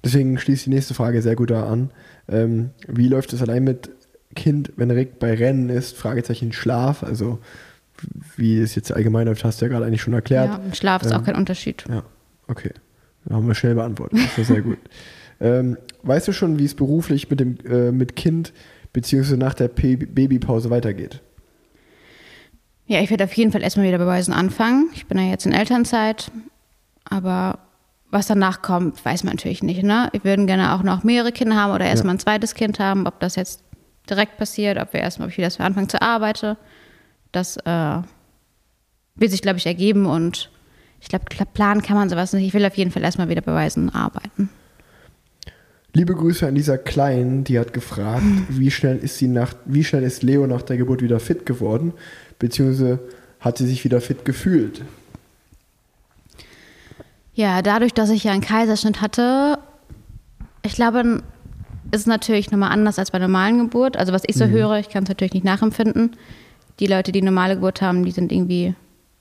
Deswegen 0.04 0.38
schließt 0.38 0.66
die 0.66 0.70
nächste 0.70 0.94
Frage 0.94 1.22
sehr 1.22 1.36
gut 1.36 1.50
da 1.52 1.66
an. 1.68 1.92
Ähm, 2.30 2.72
wie 2.88 3.08
läuft 3.08 3.34
es 3.34 3.42
allein 3.42 3.64
mit 3.64 3.90
Kind, 4.36 4.74
wenn 4.76 4.92
Rick 4.92 5.20
bei 5.20 5.34
Rennen 5.34 5.70
ist? 5.70 5.96
Fragezeichen 5.98 6.52
Schlaf. 6.52 7.04
Also 7.04 7.40
wie 8.36 8.60
es 8.60 8.76
jetzt 8.76 8.92
allgemein 8.92 9.28
läuft, 9.28 9.44
hast 9.46 9.62
du 9.62 9.66
ja 9.66 9.72
gerade 9.72 9.86
eigentlich 9.86 10.02
schon 10.02 10.14
erklärt. 10.14 10.50
Ja, 10.50 10.74
Schlaf 10.74 11.04
ist 11.04 11.12
Ähm, 11.12 11.18
auch 11.18 11.24
kein 11.24 11.36
Unterschied. 11.36 11.86
Ja, 11.90 12.04
okay. 12.48 12.72
Da 13.26 13.36
haben 13.36 13.48
wir 13.48 13.56
schnell 13.56 13.76
beantwortet. 13.76 14.20
Das 14.20 14.38
ist 14.38 14.48
sehr 14.48 14.62
gut. 14.62 14.78
Ähm, 15.42 15.78
weißt 16.04 16.28
du 16.28 16.32
schon, 16.32 16.58
wie 16.60 16.64
es 16.64 16.74
beruflich 16.76 17.30
mit 17.30 17.40
dem 17.42 17.58
äh, 17.68 17.92
mit 17.92 18.16
Kind 18.16 18.54
beziehungsweise 18.94 19.36
nach 19.36 19.56
der 19.56 19.68
P 19.68 19.98
Babypause 19.98 20.70
weitergeht? 20.70 21.22
Ja, 22.94 23.02
ich 23.02 23.10
werde 23.10 23.24
auf 23.24 23.34
jeden 23.34 23.52
Fall 23.52 23.64
erstmal 23.64 23.88
wieder 23.88 23.98
bei 23.98 24.06
Waisen 24.06 24.36
anfangen. 24.36 24.88
Ich 24.94 25.08
bin 25.08 25.18
ja 25.18 25.24
jetzt 25.24 25.48
in 25.48 25.52
Elternzeit, 25.52 26.30
aber 27.06 27.58
was 28.12 28.28
danach 28.28 28.62
kommt, 28.62 29.04
weiß 29.04 29.24
man 29.24 29.34
natürlich 29.34 29.64
nicht. 29.64 29.82
Ne? 29.82 30.10
Wir 30.12 30.24
würden 30.24 30.46
gerne 30.46 30.76
auch 30.76 30.84
noch 30.84 31.04
mehrere 31.04 31.32
Kinder 31.32 31.56
haben 31.56 31.74
oder 31.74 31.86
erstmal 31.86 32.14
ein 32.14 32.20
zweites 32.20 32.54
Kind 32.54 32.78
haben. 32.78 33.08
Ob 33.08 33.20
das 33.20 33.36
jetzt 33.36 33.64
direkt 34.08 34.38
passiert, 34.38 34.78
ob 34.78 34.94
wir 34.94 35.00
erstmal, 35.00 35.28
ob 35.28 35.32
ich 35.32 35.40
wieder 35.40 35.50
anfangen 35.66 35.90
zu 35.90 36.04
arbeiten, 36.04 36.56
das 37.32 37.58
äh, 37.66 37.98
wird 39.16 39.32
sich, 39.32 39.42
glaube 39.42 39.58
ich, 39.58 39.66
ergeben 39.66 40.06
und 40.06 40.52
ich 41.02 41.08
glaube, 41.08 41.26
planen 41.52 41.82
kann 41.82 41.98
man 41.98 42.10
sowas 42.10 42.32
nicht. 42.32 42.46
Ich 42.46 42.54
will 42.54 42.64
auf 42.64 42.78
jeden 42.78 42.92
Fall 42.92 43.02
erstmal 43.02 43.28
wieder 43.28 43.42
bei 43.42 43.56
Waisen 43.56 43.90
arbeiten. 43.90 44.50
Liebe 45.96 46.16
Grüße 46.16 46.48
an 46.48 46.56
dieser 46.56 46.78
Kleinen, 46.78 47.44
die 47.44 47.58
hat 47.58 47.74
gefragt, 47.74 48.24
wie 48.50 48.70
schnell 48.70 48.98
ist 48.98 49.18
sie 49.18 49.28
nach, 49.28 49.56
wie 49.66 49.84
schnell 49.84 50.04
ist 50.04 50.22
Leo 50.22 50.46
nach 50.46 50.62
der 50.62 50.78
Geburt 50.78 51.02
wieder 51.02 51.20
fit 51.20 51.48
geworden, 51.48 51.94
beziehungsweise 52.44 53.00
hat 53.40 53.58
sie 53.58 53.66
sich 53.66 53.86
wieder 53.86 54.02
fit 54.02 54.26
gefühlt? 54.26 54.82
Ja, 57.34 57.62
dadurch, 57.62 57.94
dass 57.94 58.10
ich 58.10 58.26
ja 58.26 58.34
einen 58.34 58.42
Kaiserschnitt 58.42 59.00
hatte, 59.00 59.58
ich 60.62 60.76
glaube, 60.76 61.24
ist 61.92 62.06
natürlich 62.06 62.52
nochmal 62.52 62.72
anders 62.72 63.00
als 63.00 63.12
bei 63.12 63.20
normalen 63.20 63.60
Geburt. 63.60 63.96
Also 63.96 64.12
was 64.12 64.24
ich 64.28 64.36
so 64.36 64.46
höre, 64.48 64.78
ich 64.78 64.90
kann 64.90 65.04
es 65.04 65.10
natürlich 65.10 65.34
nicht 65.34 65.46
nachempfinden. 65.46 66.18
Die 66.82 66.88
Leute, 66.88 67.14
die 67.14 67.22
normale 67.22 67.56
Geburt 67.56 67.82
haben, 67.82 68.04
die 68.04 68.12
sind 68.12 68.32
irgendwie, 68.32 68.76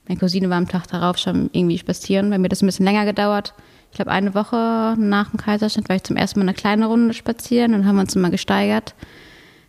meine 0.08 0.18
Cousine 0.18 0.50
war 0.50 0.56
am 0.56 0.68
Tag 0.68 0.88
darauf 0.88 1.16
schon 1.16 1.48
irgendwie 1.52 1.78
spazieren. 1.78 2.28
Bei 2.28 2.38
mir 2.38 2.48
das 2.48 2.60
ein 2.60 2.66
bisschen 2.66 2.86
länger 2.86 3.04
gedauert. 3.04 3.54
Ich 3.92 3.96
glaube, 3.96 4.10
eine 4.10 4.34
Woche 4.34 4.96
nach 4.98 5.30
dem 5.30 5.38
Kaiserschnitt 5.38 5.88
war 5.88 5.94
ich 5.94 6.02
zum 6.02 6.16
ersten 6.16 6.40
Mal 6.40 6.46
eine 6.46 6.54
kleine 6.54 6.86
Runde 6.86 7.14
spazieren 7.14 7.74
und 7.74 7.86
haben 7.86 8.00
uns 8.00 8.16
immer 8.16 8.30
gesteigert. 8.30 8.96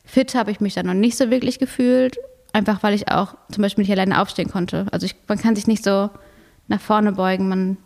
Fit 0.05 0.33
habe 0.33 0.49
ich 0.49 0.59
mich 0.59 0.73
dann 0.73 0.87
noch 0.87 0.95
nicht 0.95 1.17
so 1.17 1.29
wirklich 1.29 1.59
gefühlt, 1.59 2.17
einfach 2.53 2.81
weil 2.83 2.93
ich 2.93 3.09
auch 3.09 3.35
zum 3.51 3.61
Beispiel 3.63 3.83
nicht 3.83 3.91
alleine 3.91 4.21
aufstehen 4.21 4.49
konnte. 4.49 4.85
Also 4.91 5.05
ich, 5.05 5.15
man 5.27 5.37
kann 5.37 5.55
sich 5.55 5.67
nicht 5.67 5.83
so 5.83 6.09
nach 6.67 6.79
vorne 6.79 7.11
beugen. 7.11 7.49
Man, 7.49 7.77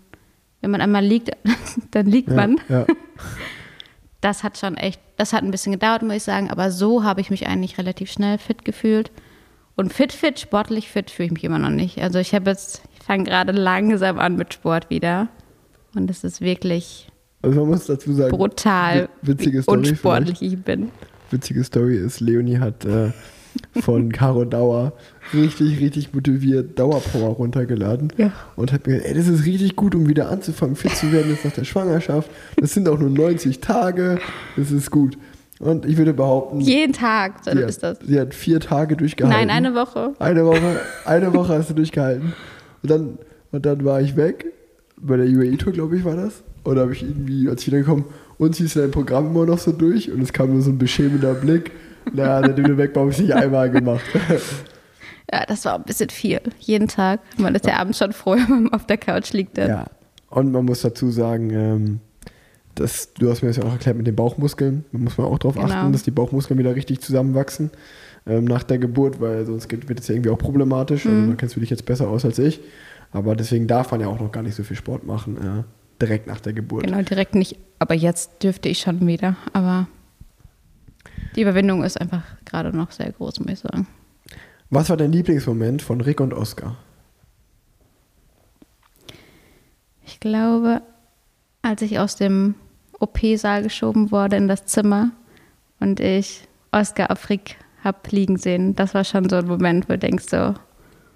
wenn 0.62 0.71
man 0.71 0.82
einmal 0.82 1.03
liegt, 1.03 1.32
dann 1.91 2.06
liegt 2.06 2.30
man. 2.30 2.60
Ja, 2.69 2.86
Das 4.21 4.43
hat 4.43 4.58
schon 4.58 4.77
echt, 4.77 4.99
das 5.17 5.32
hat 5.32 5.43
ein 5.43 5.51
bisschen 5.51 5.71
gedauert, 5.73 6.01
muss 6.01 6.15
ich 6.15 6.23
sagen. 6.23 6.49
Aber 6.49 6.71
so 6.71 7.03
habe 7.03 7.21
ich 7.21 7.30
mich 7.30 7.47
eigentlich 7.47 7.77
relativ 7.77 8.12
schnell 8.12 8.39
fit 8.39 8.65
gefühlt. 8.65 9.12
Und 9.75 9.93
fit, 9.93 10.12
fit, 10.12 10.39
sportlich 10.39 10.89
fit 10.89 11.12
fühle 11.12 11.27
ich 11.27 11.32
mich 11.34 11.43
immer 11.43 11.60
noch 11.60 11.69
nicht. 11.69 11.99
Also 12.01 12.17
ich 12.17 12.34
habe 12.34 12.49
jetzt, 12.49 12.82
ich 12.99 13.06
fange 13.06 13.25
gerade 13.25 13.51
langsam 13.51 14.17
an 14.17 14.36
mit 14.36 14.53
Sport 14.56 14.89
wieder. 14.89 15.27
Und 15.95 16.10
es 16.10 16.23
ist 16.23 16.41
wirklich 16.41 17.08
Also 17.43 17.60
man 17.60 17.69
muss 17.69 17.86
dazu 17.86 18.12
sagen, 18.12 18.36
brutal, 18.36 19.08
wi- 19.21 19.34
witzige 19.34 19.60
wie 19.60 19.62
Story 19.62 19.77
unsportlich 19.89 20.41
ich 20.41 20.58
bin. 20.63 20.89
witzige 21.30 21.63
Story 21.63 21.97
ist, 21.97 22.19
Leonie 22.19 22.58
hat 22.58 22.86
äh, 22.86 23.12
von 23.81 24.11
Caro 24.11 24.45
Dauer 24.45 24.93
richtig, 25.33 25.79
richtig 25.79 26.13
motiviert 26.13 26.77
Dauerpower 26.79 27.29
runtergeladen 27.35 28.13
Ja. 28.17 28.31
und 28.55 28.71
hat 28.71 28.87
mir 28.87 28.93
gesagt, 28.97 29.09
ey, 29.09 29.15
das 29.17 29.27
ist 29.27 29.45
richtig 29.45 29.75
gut, 29.75 29.93
um 29.95 30.07
wieder 30.07 30.29
anzufangen, 30.29 30.75
fit 30.75 30.95
zu 30.95 31.11
werden 31.11 31.29
jetzt 31.31 31.45
nach 31.45 31.51
der 31.53 31.63
Schwangerschaft. 31.65 32.29
Das 32.57 32.73
sind 32.73 32.87
auch 32.87 32.99
nur 32.99 33.09
90 33.09 33.59
Tage, 33.59 34.19
das 34.55 34.71
ist 34.71 34.91
gut. 34.91 35.17
Und 35.59 35.85
ich 35.85 35.97
würde 35.97 36.13
behaupten, 36.13 36.59
Jeden 36.61 36.93
Tag 36.93 37.43
so 37.43 37.49
ist 37.51 37.81
das. 37.81 37.97
sie 38.05 38.19
hat 38.19 38.33
vier 38.35 38.59
Tage 38.59 38.95
durchgehalten. 38.95 39.39
Nein, 39.47 39.49
eine 39.49 39.73
Woche. 39.73 40.13
Eine 40.19 40.45
Woche, 40.45 40.79
eine 41.05 41.33
Woche 41.33 41.53
hast 41.57 41.69
du 41.71 41.73
durchgehalten. 41.73 42.33
Und 42.83 42.91
dann, 42.91 43.17
und 43.51 43.65
dann 43.65 43.83
war 43.83 43.99
ich 44.01 44.15
weg. 44.15 44.53
Bei 45.01 45.17
der 45.17 45.25
UAE-Tour, 45.25 45.73
glaube 45.73 45.97
ich, 45.97 46.05
war 46.05 46.15
das. 46.15 46.43
Und 46.63 46.75
da 46.75 46.81
habe 46.81 46.93
ich 46.93 47.01
irgendwie, 47.03 47.49
als 47.49 47.61
ich 47.61 47.67
wiedergekommen, 47.67 48.05
und 48.37 48.55
ziehst 48.55 48.75
dein 48.75 48.91
Programm 48.91 49.27
immer 49.27 49.45
noch 49.47 49.57
so 49.57 49.71
durch? 49.71 50.11
Und 50.11 50.21
es 50.21 50.31
kam 50.31 50.53
nur 50.53 50.61
so 50.61 50.69
ein 50.69 50.77
beschämender 50.77 51.33
Blick. 51.33 51.71
Du 52.13 52.77
weg 52.77 52.95
warst, 52.95 52.97
habe 52.97 53.11
ich 53.11 53.19
nicht 53.19 53.33
einmal 53.33 53.69
gemacht. 53.69 54.05
Ja, 55.29 55.43
das 55.45 55.65
war 55.65 55.75
ein 55.75 55.83
bisschen 55.83 56.09
viel. 56.09 56.39
Jeden 56.59 56.87
Tag. 56.87 57.19
Man 57.37 57.53
ist 57.53 57.65
ja 57.65 57.73
abends 57.75 57.97
schon 57.97 58.13
froh, 58.13 58.31
wenn 58.47 58.63
man 58.63 58.73
auf 58.73 58.85
der 58.85 58.95
Couch 58.97 59.33
liegt. 59.33 59.57
Dann. 59.57 59.67
ja. 59.69 59.85
Und 60.29 60.53
man 60.53 60.63
muss 60.63 60.81
dazu 60.83 61.11
sagen, 61.11 61.49
ähm, 61.51 61.99
dass, 62.75 63.13
du 63.13 63.29
hast 63.29 63.41
mir 63.41 63.49
das 63.49 63.57
ja 63.57 63.63
auch 63.63 63.73
erklärt 63.73 63.97
mit 63.97 64.07
den 64.07 64.15
Bauchmuskeln. 64.15 64.85
Da 64.93 64.97
muss 64.99 65.17
man 65.17 65.27
auch 65.27 65.37
darauf 65.37 65.55
Genau. 65.55 65.67
achten, 65.67 65.91
dass 65.91 66.03
die 66.03 66.11
Bauchmuskeln 66.11 66.57
wieder 66.57 66.73
richtig 66.75 67.01
zusammenwachsen 67.01 67.71
ähm, 68.25 68.45
nach 68.45 68.63
der 68.63 68.77
Geburt, 68.77 69.19
weil 69.19 69.45
sonst 69.45 69.69
wird 69.69 69.99
es 69.99 70.07
ja 70.07 70.15
irgendwie 70.15 70.29
auch 70.29 70.37
problematisch. 70.37 71.05
Also, 71.05 71.17
Mhm. 71.17 71.29
da 71.31 71.35
kennst 71.35 71.57
du 71.57 71.59
dich 71.59 71.71
jetzt 71.71 71.85
besser 71.85 72.07
aus 72.07 72.23
als 72.23 72.39
ich. 72.39 72.61
Aber 73.11 73.35
deswegen 73.35 73.67
darf 73.67 73.91
man 73.91 73.99
ja 73.99 74.07
auch 74.07 74.21
noch 74.21 74.31
gar 74.31 74.43
nicht 74.43 74.55
so 74.55 74.63
viel 74.63 74.77
Sport 74.77 75.05
machen, 75.05 75.35
äh, 75.37 75.63
direkt 76.01 76.27
nach 76.27 76.39
der 76.39 76.53
Geburt. 76.53 76.85
Genau, 76.85 77.01
direkt 77.01 77.35
nicht. 77.35 77.57
Aber 77.79 77.95
jetzt 77.95 78.43
dürfte 78.43 78.69
ich 78.69 78.79
schon 78.79 79.05
wieder. 79.07 79.35
Aber 79.51 79.87
die 81.36 81.41
Überwindung 81.41 81.84
ist 81.84 81.99
einfach 81.99 82.23
gerade 82.45 82.75
noch 82.75 82.91
sehr 82.91 83.12
groß, 83.12 83.39
muss 83.39 83.51
ich 83.53 83.60
sagen. 83.60 83.88
Was 84.69 84.89
war 84.89 84.97
dein 84.97 85.12
Lieblingsmoment 85.12 85.82
von 85.82 86.01
Rick 86.01 86.19
und 86.19 86.34
Oscar? 86.34 86.75
Ich 90.06 90.19
glaube, 90.19 90.82
als 91.62 91.82
ich 91.82 91.99
aus 91.99 92.15
dem 92.15 92.56
OP-Saal 92.99 93.63
geschoben 93.63 94.12
wurde 94.12 94.36
in 94.38 94.47
das 94.47 94.65
Zimmer 94.65 95.12
und 95.80 95.99
ich 95.99 96.47
Oscar 96.71 97.12
auf 97.12 97.30
Rick 97.30 97.58
hab 97.84 98.12
liegen 98.12 98.38
sehen, 98.38 98.75
das 98.75 98.93
war 98.93 99.03
schon 99.03 99.30
so 99.30 99.36
ein 99.38 99.47
Moment, 99.47 99.88
wo 99.88 99.93
du 99.93 99.99
denkst 99.99 100.25
so, 100.30 100.53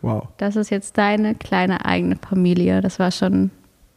Wow. 0.02 0.28
das 0.38 0.56
ist 0.56 0.72
jetzt 0.72 0.98
deine 0.98 1.36
kleine 1.36 1.86
eigene 1.86 2.16
Familie. 2.18 2.82
Das 2.82 2.98
war 3.00 3.12
schon 3.12 3.52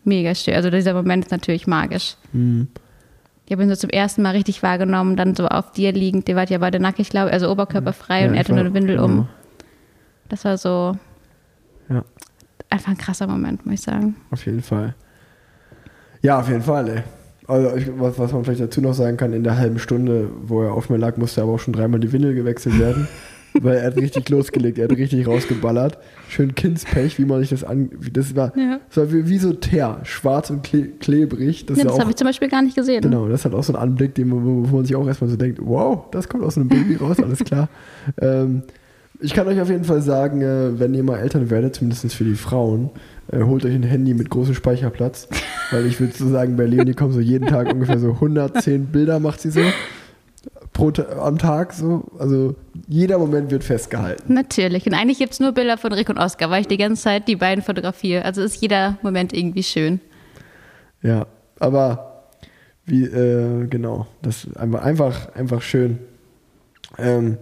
mega 0.04 0.34
schön. 0.34 0.54
Also 0.54 0.68
dieser 0.70 0.92
Moment 0.94 1.24
ist 1.24 1.30
natürlich 1.30 1.66
magisch. 1.66 2.16
Hm. 2.32 2.68
Ich 3.46 3.52
habe 3.52 3.62
ihn 3.62 3.68
so 3.68 3.76
zum 3.76 3.90
ersten 3.90 4.22
Mal 4.22 4.30
richtig 4.30 4.62
wahrgenommen, 4.62 5.16
dann 5.16 5.34
so 5.34 5.46
auf 5.46 5.72
dir 5.72 5.92
liegend. 5.92 6.28
Ihr 6.28 6.36
wart 6.36 6.48
ja 6.50 6.58
beide 6.58 6.80
nackig, 6.80 7.10
glaube 7.10 7.30
also 7.30 7.50
oberkörperfrei 7.50 8.22
Ja, 8.22 8.28
und 8.28 8.34
er 8.34 8.40
hatte 8.40 8.52
nur 8.52 8.60
war- 8.60 8.66
eine 8.66 8.74
Windel 8.74 8.96
genau. 8.96 9.04
um. 9.06 9.28
Das 10.28 10.44
war 10.46 10.56
so 10.56 10.96
Ja, 11.90 12.02
einfach 12.70 12.92
ein 12.92 12.98
krasser 12.98 13.26
Moment, 13.26 13.66
muss 13.66 13.74
ich 13.74 13.82
sagen. 13.82 14.16
auf 14.30 14.46
jeden 14.46 14.62
Fall. 14.62 14.94
Ja, 16.22 16.40
auf 16.40 16.48
jeden 16.48 16.62
Fall, 16.62 16.88
ey. 16.88 17.02
Also, 17.46 17.76
ich, 17.76 17.86
was, 18.00 18.18
was 18.18 18.32
man 18.32 18.42
vielleicht 18.44 18.62
dazu 18.62 18.80
noch 18.80 18.94
sagen 18.94 19.18
kann, 19.18 19.34
in 19.34 19.44
der 19.44 19.58
halben 19.58 19.78
Stunde, 19.78 20.30
wo 20.44 20.62
er 20.62 20.72
auf 20.72 20.88
mir 20.88 20.96
lag, 20.96 21.18
musste 21.18 21.42
aber 21.42 21.52
auch 21.52 21.58
schon 21.60 21.74
dreimal 21.74 22.00
die 22.00 22.10
Windel 22.12 22.34
gewechselt 22.34 22.78
werden. 22.78 23.06
weil 23.60 23.76
er 23.76 23.86
hat 23.86 23.96
richtig 23.96 24.28
losgelegt, 24.28 24.78
er 24.78 24.84
hat 24.88 24.96
richtig 24.96 25.26
rausgeballert. 25.26 25.98
Schön 26.28 26.54
Kindspech, 26.54 27.18
wie 27.18 27.24
man 27.24 27.40
sich 27.40 27.50
das 27.50 27.64
an. 27.64 27.90
Wie, 27.98 28.10
das 28.10 28.34
war, 28.34 28.52
Ja. 28.56 28.80
das 28.88 28.96
war 28.96 29.12
wie, 29.12 29.28
wie 29.28 29.38
so 29.38 29.52
Teer, 29.52 30.00
schwarz 30.02 30.50
und 30.50 30.62
kle 30.62 30.88
klebrig. 30.88 31.66
Das, 31.66 31.78
Ja, 31.78 31.84
das 31.84 31.98
habe 31.98 32.10
ich 32.10 32.16
zum 32.16 32.26
Beispiel 32.26 32.48
gar 32.48 32.62
nicht 32.62 32.76
gesehen. 32.76 33.02
Genau, 33.02 33.28
das 33.28 33.44
halt 33.44 33.54
auch 33.54 33.62
so 33.64 33.72
ein 33.72 33.78
Anblick, 33.78 34.14
den 34.14 34.28
man, 34.28 34.44
wo 34.44 34.70
wo 34.70 34.76
man 34.76 34.84
sich 34.84 34.96
auch 34.96 35.06
erstmal 35.06 35.30
so 35.30 35.36
denkt, 35.36 35.60
wow, 35.62 36.04
das 36.10 36.28
kommt 36.28 36.44
aus 36.44 36.56
einem 36.56 36.68
Baby 36.68 36.96
raus, 36.96 37.18
alles 37.20 37.38
klar. 37.44 37.68
ähm, 38.20 38.62
ich 39.20 39.32
kann 39.32 39.46
euch 39.46 39.60
auf 39.60 39.70
jeden 39.70 39.84
Fall 39.84 40.02
sagen, 40.02 40.42
äh, 40.42 40.78
wenn 40.78 40.92
ihr 40.92 41.04
mal 41.04 41.18
Eltern 41.18 41.48
werdet, 41.48 41.76
zumindest 41.76 42.12
für 42.14 42.24
die 42.24 42.34
Frauen, 42.34 42.90
äh, 43.30 43.42
holt 43.42 43.64
euch 43.64 43.74
ein 43.74 43.84
Handy 43.84 44.12
mit 44.12 44.28
großem 44.28 44.54
Speicherplatz, 44.54 45.28
weil 45.70 45.86
ich 45.86 46.00
würde 46.00 46.12
so 46.16 46.28
sagen, 46.28 46.56
bei 46.56 46.66
Leonie 46.66 46.94
kommen 46.94 47.12
so 47.12 47.20
jeden 47.20 47.46
Tag 47.46 47.72
ungefähr 47.72 47.98
so 48.00 48.10
110 48.10 48.86
Bilder, 48.86 49.20
macht 49.20 49.40
sie 49.40 49.50
so 49.50 49.60
pro, 50.72 50.92
am 51.20 51.38
Tag 51.38 51.72
so. 51.72 52.04
Also 52.18 52.54
jeder 52.88 53.18
Moment 53.18 53.50
wird 53.50 53.64
festgehalten. 53.64 54.32
Natürlich. 54.32 54.86
Und 54.86 54.94
eigentlich 54.94 55.18
gibt 55.18 55.32
es 55.32 55.40
nur 55.40 55.52
Bilder 55.52 55.78
von 55.78 55.92
Rick 55.92 56.08
und 56.08 56.18
Oscar, 56.18 56.50
weil 56.50 56.62
ich 56.62 56.68
die 56.68 56.76
ganze 56.76 57.02
Zeit 57.02 57.28
die 57.28 57.36
beiden 57.36 57.62
fotografiere. 57.62 58.24
Also 58.24 58.42
ist 58.42 58.60
jeder 58.60 58.98
Moment 59.02 59.32
irgendwie 59.32 59.62
schön. 59.62 60.00
Ja, 61.02 61.26
aber 61.58 62.30
wie, 62.86 63.04
äh, 63.04 63.66
genau, 63.66 64.06
das 64.22 64.44
ist 64.44 64.56
einfach, 64.56 64.82
einfach, 64.82 65.34
einfach 65.34 65.62
schön. 65.62 65.98
Ähm, 66.98 67.38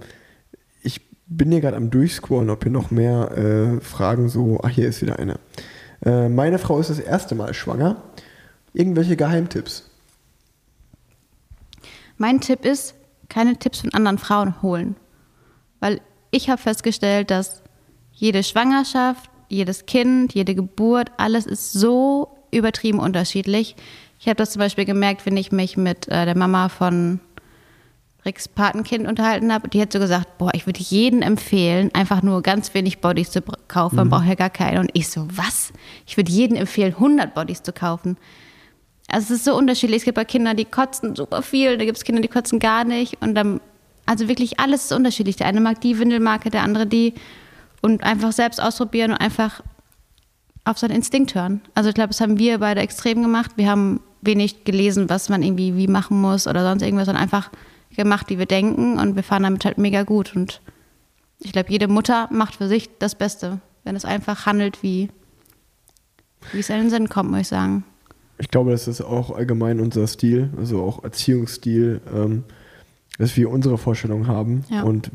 ich 0.82 1.00
bin 1.26 1.50
hier 1.50 1.61
gerade 1.61 1.76
am 1.76 1.90
Durchscrollen, 1.90 2.50
ob 2.50 2.62
hier 2.62 2.72
noch 2.72 2.90
mehr 2.90 3.30
äh, 3.36 3.80
Fragen 3.80 4.28
so. 4.28 4.61
Ach, 4.62 4.68
hier 4.68 4.88
ist 4.88 5.03
wieder 5.03 5.18
eine. 5.18 5.38
Äh, 6.05 6.28
meine 6.28 6.59
Frau 6.59 6.78
ist 6.78 6.90
das 6.90 6.98
erste 6.98 7.34
Mal 7.34 7.55
schwanger. 7.55 8.03
Irgendwelche 8.72 9.16
Geheimtipps? 9.16 9.91
Mein 12.23 12.41
Tipp 12.41 12.64
ist, 12.64 12.95
keine 13.29 13.57
Tipps 13.57 13.81
von 13.81 13.93
anderen 13.95 14.16
Frauen 14.16 14.62
holen. 14.62 14.95
Weil 15.81 16.01
ich 16.31 16.49
habe 16.49 16.62
festgestellt, 16.62 17.33
dass 17.33 17.64
jede 18.12 18.45
Schwangerschaft, 18.45 19.29
jedes 19.49 19.87
Kind, 19.87 20.33
jede 20.33 20.55
Geburt, 20.55 21.11
alles 21.16 21.47
ist 21.47 21.73
so 21.73 22.29
übertrieben 22.53 23.01
unterschiedlich. 23.01 23.75
Ich 24.20 24.27
habe 24.27 24.37
das 24.37 24.53
zum 24.53 24.61
Beispiel 24.61 24.85
gemerkt, 24.85 25.27
wenn 25.27 25.37
ich 25.37 25.51
mich 25.51 25.77
mit 25.77 26.07
äh, 26.07 26.25
der 26.25 26.37
Mama 26.39 26.68
von 26.68 27.18
Ricks 28.25 28.47
Patenkind 28.47 29.09
unterhalten 29.09 29.53
habe, 29.53 29.68
die 29.68 29.81
hat 29.81 29.93
so 29.93 29.99
gesagt, 29.99 30.39
boah, 30.39 30.55
ich 30.55 30.64
würde 30.66 30.79
jedem 30.79 31.23
empfehlen, 31.23 31.91
einfach 31.93 32.23
nur 32.23 32.41
ganz 32.43 32.73
wenig 32.73 33.01
Bodies 33.01 33.33
zu 33.33 33.43
kaufen, 33.66 33.97
man 33.97 34.11
braucht 34.11 34.29
ja 34.29 34.37
gar 34.37 34.49
keine. 34.49 34.79
Und 34.79 34.93
ich 34.95 35.09
so, 35.09 35.27
was? 35.33 35.73
Ich 36.07 36.16
würde 36.16 36.31
jedem 36.31 36.57
empfehlen, 36.57 36.95
100 36.95 37.35
Bodies 37.35 37.64
zu 37.64 37.73
kaufen. 37.73 38.16
Also 39.09 39.34
es 39.34 39.40
ist 39.40 39.44
so 39.44 39.57
unterschiedlich. 39.57 39.98
Es 39.98 40.05
gibt 40.05 40.16
bei 40.16 40.24
Kindern, 40.24 40.57
die 40.57 40.64
kotzen 40.64 41.16
super 41.16 41.42
viel, 41.42 41.76
da 41.76 41.84
gibt 41.84 41.98
es 41.98 42.05
Kinder, 42.05 42.22
die 42.22 42.28
kotzen 42.28 42.59
gar 42.59 42.84
nicht. 42.84 43.20
Und 43.20 43.34
dann, 43.34 43.61
also 44.07 44.28
wirklich 44.28 44.61
alles 44.61 44.84
ist 44.84 44.92
unterschiedlich. 44.92 45.36
Der 45.36 45.46
eine 45.46 45.61
mag 45.61 45.80
die 45.80 45.98
Windelmarke, 45.98 46.50
der 46.50 46.62
andere 46.62 46.86
die. 46.86 47.14
Und 47.80 48.05
einfach 48.05 48.32
selbst 48.32 48.62
ausprobieren 48.62 49.11
und 49.11 49.16
einfach 49.18 49.62
auf 50.64 50.78
seinen 50.78 50.92
Instinkt 50.92 51.34
hören. 51.34 51.61
Also 51.74 51.88
ich 51.88 51.94
glaube, 51.94 52.09
das 52.09 52.20
haben 52.20 52.38
wir 52.38 52.59
beide 52.59 52.80
extrem 52.80 53.22
gemacht. 53.22 53.53
Wir 53.57 53.68
haben 53.68 54.00
wenig 54.20 54.64
gelesen, 54.64 55.11
was 55.11 55.28
man 55.28 55.42
irgendwie 55.42 55.76
wie 55.76 55.88
machen 55.88 56.20
muss 56.20 56.46
oder 56.46 56.62
sonst 56.62 56.82
irgendwas, 56.82 57.07
sondern 57.07 57.22
einfach 57.22 57.50
gemacht, 57.96 58.30
wie 58.30 58.38
wir 58.38 58.46
denken 58.46 58.98
und 58.98 59.16
wir 59.16 59.22
fahren 59.22 59.42
damit 59.42 59.64
halt 59.64 59.78
mega 59.78 60.05
gut. 60.05 60.34
Und 60.34 60.61
ich 61.40 61.53
glaube, 61.53 61.70
jede 61.70 61.88
Mutter 61.88 62.28
macht 62.30 62.57
für 62.57 62.68
sich 62.68 62.88
das 62.98 63.14
Beste, 63.16 63.61
wenn 63.84 63.96
es 63.96 64.05
einfach 64.05 64.46
handelt, 64.46 64.82
wie, 64.82 65.11
wie 66.53 66.61
es 66.61 66.70
in 66.70 66.76
den 66.76 66.90
Sinn 66.90 67.09
kommt, 67.09 67.30
muss 67.30 67.40
ich 67.40 67.48
sagen. 67.48 67.84
Ich 68.43 68.49
glaube, 68.51 68.72
das 68.72 68.88
ist 68.88 69.01
auch 69.01 69.30
allgemein 69.30 69.78
unser 69.78 70.05
Stil, 70.09 70.51
also 70.59 70.82
auch 70.82 71.05
Erziehungsstil, 71.05 72.01
ähm, 72.12 72.43
dass 73.16 73.36
wir 73.36 73.49
unsere 73.49 73.78
Vorstellung 73.78 74.26
haben. 74.26 74.64
Ja. 74.68 74.82
Und 74.82 75.12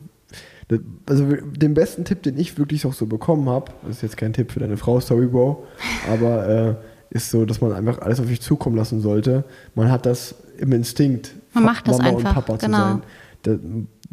das, 0.69 0.79
also 1.05 1.25
den 1.35 1.73
besten 1.73 2.05
Tipp, 2.05 2.23
den 2.23 2.39
ich 2.39 2.57
wirklich 2.57 2.85
auch 2.85 2.93
so 2.93 3.05
bekommen 3.05 3.49
habe, 3.49 3.73
das 3.85 3.97
ist 3.97 4.01
jetzt 4.01 4.17
kein 4.17 4.31
Tipp 4.31 4.53
für 4.53 4.61
deine 4.61 4.77
Frau, 4.77 5.01
Storybro, 5.01 5.65
aber 6.09 6.47
äh, 6.47 6.75
ist 7.09 7.29
so, 7.29 7.43
dass 7.45 7.59
man 7.59 7.73
einfach 7.73 7.99
alles 7.99 8.21
auf 8.21 8.27
sich 8.27 8.39
zukommen 8.39 8.77
lassen 8.77 9.01
sollte. 9.01 9.43
Man 9.75 9.91
hat 9.91 10.05
das 10.05 10.35
im 10.57 10.71
Instinkt, 10.71 11.35
Man 11.53 11.65
macht 11.65 11.85
das 11.85 11.97
Mama 11.97 12.09
einfach, 12.11 12.29
und 12.29 12.33
Papa 12.33 12.55
genau. 12.55 12.77
zu 12.77 12.83
sein. 12.83 13.01
Da, 13.43 13.57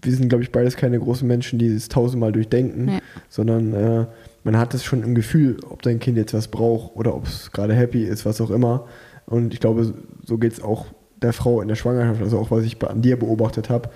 wir 0.03 0.13
sind, 0.13 0.29
glaube 0.29 0.43
ich, 0.43 0.51
beides 0.51 0.77
keine 0.77 0.99
großen 0.99 1.27
Menschen, 1.27 1.61
die 1.61 1.69
es 1.69 1.89
tausendmal 1.89 2.33
durchdenken, 2.33 2.87
Nee. 2.87 3.01
sondern 3.29 3.73
äh, 3.75 4.07
man 4.45 4.59
hat 4.59 4.75
es 4.75 4.85
schon 4.85 5.03
im 5.03 5.15
Gefühl, 5.15 5.57
ob 5.69 5.83
dein 5.83 5.99
Kind 5.99 6.17
jetzt 6.17 6.35
was 6.35 6.49
braucht 6.49 6.95
oder 6.95 7.15
ob 7.15 7.27
es 7.27 7.51
gerade 7.51 7.75
happy 7.75 8.05
ist, 8.05 8.25
was 8.25 8.41
auch 8.41 8.51
immer. 8.51 8.87
Und 9.27 9.55
ich 9.55 9.61
glaube, 9.61 9.95
so 10.25 10.39
geht 10.39 10.53
es 10.53 10.63
auch 10.63 10.87
der 11.21 11.33
Frau 11.33 11.63
in 11.63 11.69
der 11.69 11.75
Schwangerschaft, 11.75 12.23
also 12.23 12.39
auch 12.39 12.51
was 12.51 12.65
ich 12.65 12.81
an 12.85 13.01
dir 13.01 13.19
beobachtet 13.19 13.71
habe. 13.71 13.89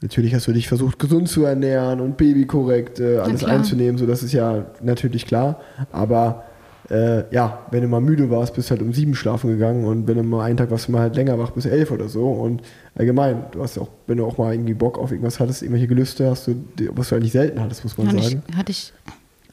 Natürlich 0.00 0.34
hast 0.34 0.46
du 0.46 0.52
dich 0.52 0.68
versucht, 0.68 0.98
gesund 0.98 1.28
zu 1.28 1.44
ernähren 1.44 2.00
und 2.00 2.16
babykorrekt 2.16 3.00
äh, 3.00 3.18
alles 3.18 3.44
einzunehmen, 3.44 3.98
so 3.98 4.06
das 4.06 4.22
ist 4.22 4.32
ja 4.32 4.66
natürlich 4.82 5.26
klar. 5.26 5.60
Aber 5.90 6.44
äh, 6.90 7.24
ja, 7.34 7.66
wenn 7.70 7.82
du 7.82 7.88
mal 7.88 8.00
müde 8.00 8.30
warst, 8.30 8.54
bist 8.54 8.68
du 8.68 8.72
halt 8.72 8.82
um 8.82 8.92
sieben 8.92 9.14
schlafen 9.14 9.50
gegangen 9.50 9.84
und 9.84 10.06
wenn 10.06 10.16
du 10.16 10.22
mal 10.22 10.44
einen 10.44 10.56
Tag 10.56 10.70
warst 10.70 10.88
du 10.88 10.92
mal 10.92 11.00
halt 11.00 11.16
länger 11.16 11.38
wach 11.38 11.50
bis 11.50 11.66
elf 11.66 11.90
oder 11.90 12.08
so. 12.08 12.28
Und 12.28 12.62
allgemein, 12.94 13.44
du 13.52 13.62
hast 13.62 13.76
ja 13.76 13.82
auch, 13.82 13.88
wenn 14.06 14.18
du 14.18 14.26
auch 14.26 14.38
mal 14.38 14.54
irgendwie 14.54 14.74
Bock 14.74 14.98
auf 14.98 15.10
irgendwas 15.10 15.40
hattest, 15.40 15.62
irgendwelche 15.62 15.88
Gelüste 15.88 16.30
hast 16.30 16.46
du, 16.46 16.56
was 16.92 17.08
du 17.08 17.16
eigentlich 17.16 17.32
selten 17.32 17.60
hattest, 17.60 17.82
muss 17.82 17.98
man 17.98 18.08
Hatte 18.08 18.22
sagen. 18.22 18.42
ich, 18.48 18.56
hatte 18.56 18.72
ich 18.72 18.92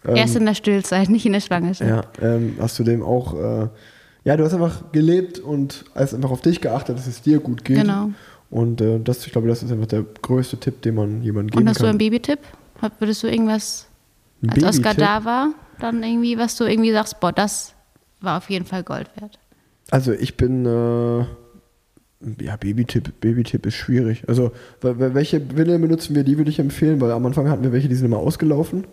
Ähm, 0.05 0.15
erst 0.15 0.35
in 0.35 0.45
der 0.45 0.53
Stillzeit, 0.55 1.09
nicht 1.09 1.25
in 1.25 1.33
der 1.33 1.39
Schwangerschaft. 1.39 1.89
ja, 2.21 2.35
ähm, 2.35 2.55
hast 2.59 2.77
du 2.79 2.83
dem 2.83 3.01
auch, 3.03 3.33
äh, 3.35 3.67
ja, 4.25 4.37
du 4.37 4.43
hast 4.43 4.53
einfach 4.53 4.91
gelebt 4.91 5.39
und 5.39 5.85
hast 5.95 6.13
einfach 6.13 6.31
auf 6.31 6.41
dich 6.41 6.61
geachtet, 6.61 6.97
dass 6.97 7.07
es 7.07 7.21
dir 7.21 7.39
gut 7.39 7.63
geht. 7.65 7.77
Genau. 7.77 8.09
Und 8.49 8.81
äh, 8.81 8.99
das, 8.99 9.25
ich 9.25 9.31
glaube, 9.31 9.47
das 9.47 9.63
ist 9.63 9.71
einfach 9.71 9.87
der 9.87 10.05
größte 10.21 10.57
Tipp, 10.57 10.81
den 10.81 10.95
man 10.95 11.21
jemandem 11.23 11.51
geben 11.51 11.63
Und 11.63 11.69
hast 11.69 11.77
du 11.79 11.83
kann. 11.83 11.89
einen 11.91 11.97
Babytipp? 11.97 12.39
Würdest 12.99 13.23
du 13.23 13.27
irgendwas, 13.27 13.87
Ein 14.41 14.51
als 14.51 14.63
Oscar 14.77 14.93
da 14.93 15.23
war, 15.25 15.53
dann 15.79 16.03
irgendwie, 16.03 16.37
was 16.37 16.55
du 16.57 16.65
irgendwie 16.65 16.91
sagst, 16.91 17.19
boah, 17.19 17.31
das 17.31 17.73
war 18.21 18.37
auf 18.37 18.49
jeden 18.49 18.65
Fall 18.65 18.83
Gold 18.83 19.09
wert? 19.19 19.39
Also 19.89 20.11
ich 20.11 20.35
bin, 20.37 20.65
äh, 20.65 21.19
ja, 22.43 22.55
Babytipp, 22.57 23.19
Babytipp 23.21 23.65
ist 23.65 23.75
schwierig. 23.75 24.23
Also 24.27 24.51
wel- 24.81 24.97
wel- 24.99 25.13
welche 25.13 25.41
Windeln 25.57 25.81
benutzen 25.81 26.15
wir, 26.15 26.23
die 26.23 26.37
würde 26.37 26.49
ich 26.49 26.59
empfehlen, 26.59 27.01
weil 27.01 27.11
am 27.11 27.25
Anfang 27.25 27.49
hatten 27.49 27.63
wir 27.63 27.71
welche, 27.73 27.89
die 27.89 27.95
sind 27.95 28.05
immer 28.05 28.17
ausgelaufen. 28.17 28.85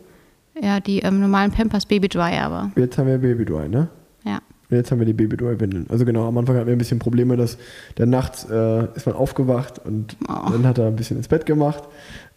Ja, 0.60 0.80
die 0.80 1.00
ähm, 1.00 1.20
normalen 1.20 1.50
Pampers 1.50 1.86
Baby 1.86 2.08
Dry 2.08 2.38
aber. 2.38 2.70
Jetzt 2.76 2.96
haben 2.98 3.06
wir 3.08 3.18
Babydry, 3.18 3.68
ne? 3.68 3.88
Ja. 4.24 4.40
Und 4.70 4.76
Jetzt 4.76 4.90
haben 4.92 5.00
wir 5.00 5.06
die 5.06 5.12
Babydry-Windeln. 5.12 5.86
Also 5.88 6.04
genau, 6.04 6.28
am 6.28 6.38
Anfang 6.38 6.54
hatten 6.56 6.66
wir 6.68 6.74
ein 6.76 6.78
bisschen 6.78 7.00
Probleme, 7.00 7.36
dass 7.36 7.58
der 7.98 8.06
nachts 8.06 8.44
äh, 8.48 8.84
ist 8.94 9.04
man 9.06 9.16
aufgewacht 9.16 9.80
und 9.84 10.16
Oh. 10.28 10.50
dann 10.52 10.64
hat 10.66 10.78
er 10.78 10.86
ein 10.86 10.94
bisschen 10.96 11.16
ins 11.16 11.26
Bett 11.28 11.44
gemacht. 11.44 11.84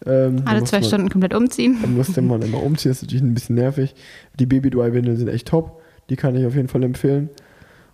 Ähm, 0.04 0.42
Alle 0.44 0.64
zwei 0.64 0.78
man, 0.80 0.84
Stunden 0.84 1.08
komplett 1.10 1.32
umziehen. 1.34 1.78
Dann 1.80 1.94
musste 1.96 2.22
man 2.22 2.42
immer 2.42 2.60
umziehen, 2.62 2.90
das 2.90 2.98
ist 2.98 3.02
natürlich 3.04 3.22
ein 3.22 3.34
bisschen 3.34 3.54
nervig. 3.54 3.94
Die 4.40 4.46
Babydry-Windeln 4.46 5.16
sind 5.16 5.28
echt 5.28 5.48
top, 5.48 5.80
die 6.10 6.16
kann 6.16 6.34
ich 6.34 6.44
auf 6.44 6.56
jeden 6.56 6.68
Fall 6.68 6.82
empfehlen. 6.82 7.30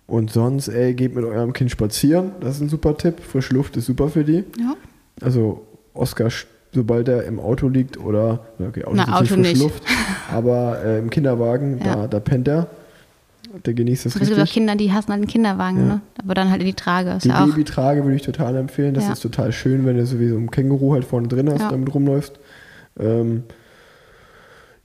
Und 0.07 0.31
sonst, 0.31 0.67
ey, 0.69 0.93
geht 0.95 1.13
mit 1.15 1.23
eurem 1.23 1.53
Kind 1.53 1.69
spazieren, 1.71 2.31
das 2.41 2.55
ist 2.55 2.61
ein 2.61 2.69
super 2.69 2.97
Tipp. 2.97 3.19
Frische 3.21 3.53
Luft 3.53 3.77
ist 3.77 3.85
super 3.85 4.09
für 4.09 4.23
die. 4.23 4.43
Ja. 4.59 4.75
Also 5.21 5.67
Oscar, 5.93 6.29
sobald 6.73 7.07
er 7.07 7.23
im 7.25 7.39
Auto 7.39 7.67
liegt 7.67 7.97
oder, 7.99 8.39
okay, 8.59 8.83
Auto 8.85 8.95
Na, 8.95 9.03
ist 9.03 9.09
Auto 9.09 9.25
frische 9.25 9.39
nicht. 9.39 9.61
Luft, 9.61 9.83
aber 10.31 10.83
äh, 10.83 10.99
im 10.99 11.09
Kinderwagen, 11.09 11.79
Ja. 11.83 11.95
da, 11.95 12.07
da 12.07 12.19
pennt 12.19 12.47
er. 12.47 12.67
Der 13.65 13.73
genießt 13.73 14.05
das 14.05 14.15
Es 14.15 14.29
gibt 14.29 14.39
auch. 14.39 14.45
Kinder, 14.45 14.75
die 14.77 14.93
hassen 14.93 15.11
halt 15.11 15.21
den 15.23 15.27
Kinderwagen, 15.27 15.77
Ja. 15.79 15.85
ne? 15.95 16.01
Aber 16.23 16.33
dann 16.35 16.49
halt 16.49 16.61
in 16.61 16.67
die 16.67 16.73
Trage. 16.73 17.09
Ist 17.11 17.25
Die 17.25 17.29
ja. 17.29 17.43
Babytrage 17.45 18.01
würde 18.05 18.15
ich 18.15 18.21
total 18.21 18.55
empfehlen. 18.55 18.93
Das 18.93 19.05
Ja. 19.07 19.11
ist 19.11 19.19
total 19.19 19.51
schön, 19.51 19.85
wenn 19.85 19.97
du 19.97 20.05
sowieso 20.05 20.37
ein 20.37 20.49
Känguru 20.49 20.93
halt 20.93 21.03
vorne 21.03 21.27
drin 21.27 21.49
hast 21.49 21.59
Ja. 21.59 21.65
und 21.65 21.71
damit 21.73 21.93
rumläufst. 21.93 22.39
Ähm, 22.97 23.43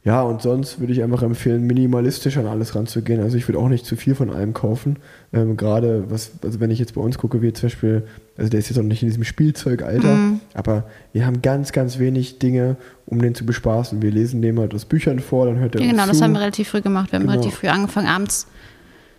ja, 0.06 0.22
und 0.22 0.40
sonst 0.40 0.78
würde 0.80 0.92
ich 0.94 1.02
einfach 1.02 1.22
empfehlen, 1.22 1.66
minimalistisch 1.66 2.38
an 2.38 2.46
alles 2.46 2.74
ranzugehen. 2.76 3.20
Also 3.20 3.36
ich 3.36 3.46
würde 3.48 3.58
auch 3.58 3.68
nicht 3.68 3.84
zu 3.84 3.96
viel 3.96 4.14
von 4.14 4.30
allem 4.30 4.54
kaufen. 4.54 5.00
Ähm, 5.32 5.56
Gerade, 5.56 6.04
was, 6.08 6.30
also 6.42 6.60
wenn 6.60 6.70
ich 6.70 6.78
jetzt 6.78 6.94
bei 6.94 7.00
uns 7.02 7.18
gucke, 7.18 7.42
wie 7.42 7.52
zum 7.52 7.66
Beispiel, 7.66 8.06
also 8.38 8.48
der 8.48 8.60
ist 8.60 8.68
jetzt 8.70 8.78
auch 8.78 8.82
nicht 8.84 9.02
in 9.02 9.08
diesem 9.08 9.24
Spielzeugalter, 9.24 10.14
Mhm. 10.14 10.40
aber 10.54 10.84
wir 11.12 11.26
haben 11.26 11.42
ganz, 11.42 11.72
ganz 11.72 11.98
wenig 11.98 12.38
Dinge, 12.38 12.76
um 13.04 13.20
den 13.20 13.34
zu 13.34 13.44
bespaßen. 13.44 14.00
Wir 14.00 14.12
lesen 14.12 14.40
dem 14.42 14.58
halt 14.60 14.72
aus 14.74 14.84
Büchern 14.84 15.18
vor, 15.18 15.46
dann 15.46 15.58
hört 15.58 15.74
er 15.74 15.80
Ja, 15.80 15.86
uns 15.88 15.92
genau, 15.92 16.04
zu. 16.04 16.08
das 16.12 16.22
haben 16.22 16.32
wir 16.32 16.40
relativ 16.40 16.68
früh 16.68 16.80
gemacht. 16.80 17.10
Wir 17.12 17.18
haben 17.18 17.26
Genau. 17.26 17.32
relativ 17.40 17.56
früh 17.58 17.66
angefangen, 17.68 18.06
abends 18.06 18.46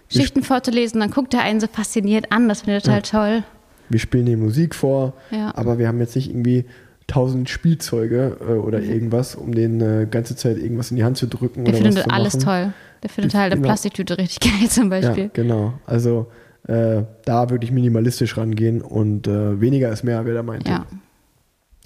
Schichten 0.10 0.42
vorzulesen. 0.42 1.02
Dann 1.02 1.12
guckt 1.12 1.34
er 1.34 1.42
einen 1.42 1.60
so 1.60 1.68
fasziniert 1.72 2.32
an. 2.32 2.48
Das 2.48 2.62
finde 2.62 2.78
ich 2.78 2.84
total 2.84 3.02
toll. 3.02 3.44
wir 3.90 4.00
spielen 4.00 4.26
die 4.26 4.36
Musik 4.36 4.74
vor, 4.76 5.14
Ja. 5.32 5.54
aber 5.56 5.80
wir 5.80 5.88
haben 5.88 6.00
jetzt 6.00 6.16
nicht 6.16 6.30
irgendwie 6.30 6.66
tausend 7.08 7.50
Spielzeuge 7.50 8.38
äh, 8.42 8.54
oder 8.54 8.82
irgendwas, 8.82 9.36
um 9.36 9.54
den 9.56 9.82
äh, 9.82 10.08
ganze 10.10 10.36
Zeit 10.36 10.58
irgendwas 10.58 10.92
in 10.92 10.98
die 10.98 11.04
Hand 11.04 11.18
zu 11.18 11.28
drücken 11.28 11.66
Der 11.66 11.74
oder 11.74 11.80
was 11.80 11.88
findet 11.88 12.04
zu 12.04 12.10
alles 12.12 12.34
machen. 12.36 12.46
toll. 12.46 12.74
Der 13.04 13.10
findet 13.10 13.34
halt 13.34 13.52
eine 13.52 13.56
genau. 13.56 13.68
Plastiktüte 13.70 14.18
richtig 14.18 14.40
geil 14.60 14.70
zum 14.70 14.92
Ja, 14.92 15.00
Beispiel. 15.00 15.30
genau. 15.34 15.74
Also 15.86 16.28
äh, 16.68 17.04
da 17.26 17.50
wirklich 17.50 17.72
minimalistisch 17.72 18.36
rangehen 18.38 18.82
und 18.82 19.28
äh, 19.28 19.62
weniger 19.62 19.90
ist 19.92 20.04
mehr, 20.04 20.26
wer 20.26 20.34
da 20.34 20.44
meint. 20.44 20.68
Ja. 20.68 20.86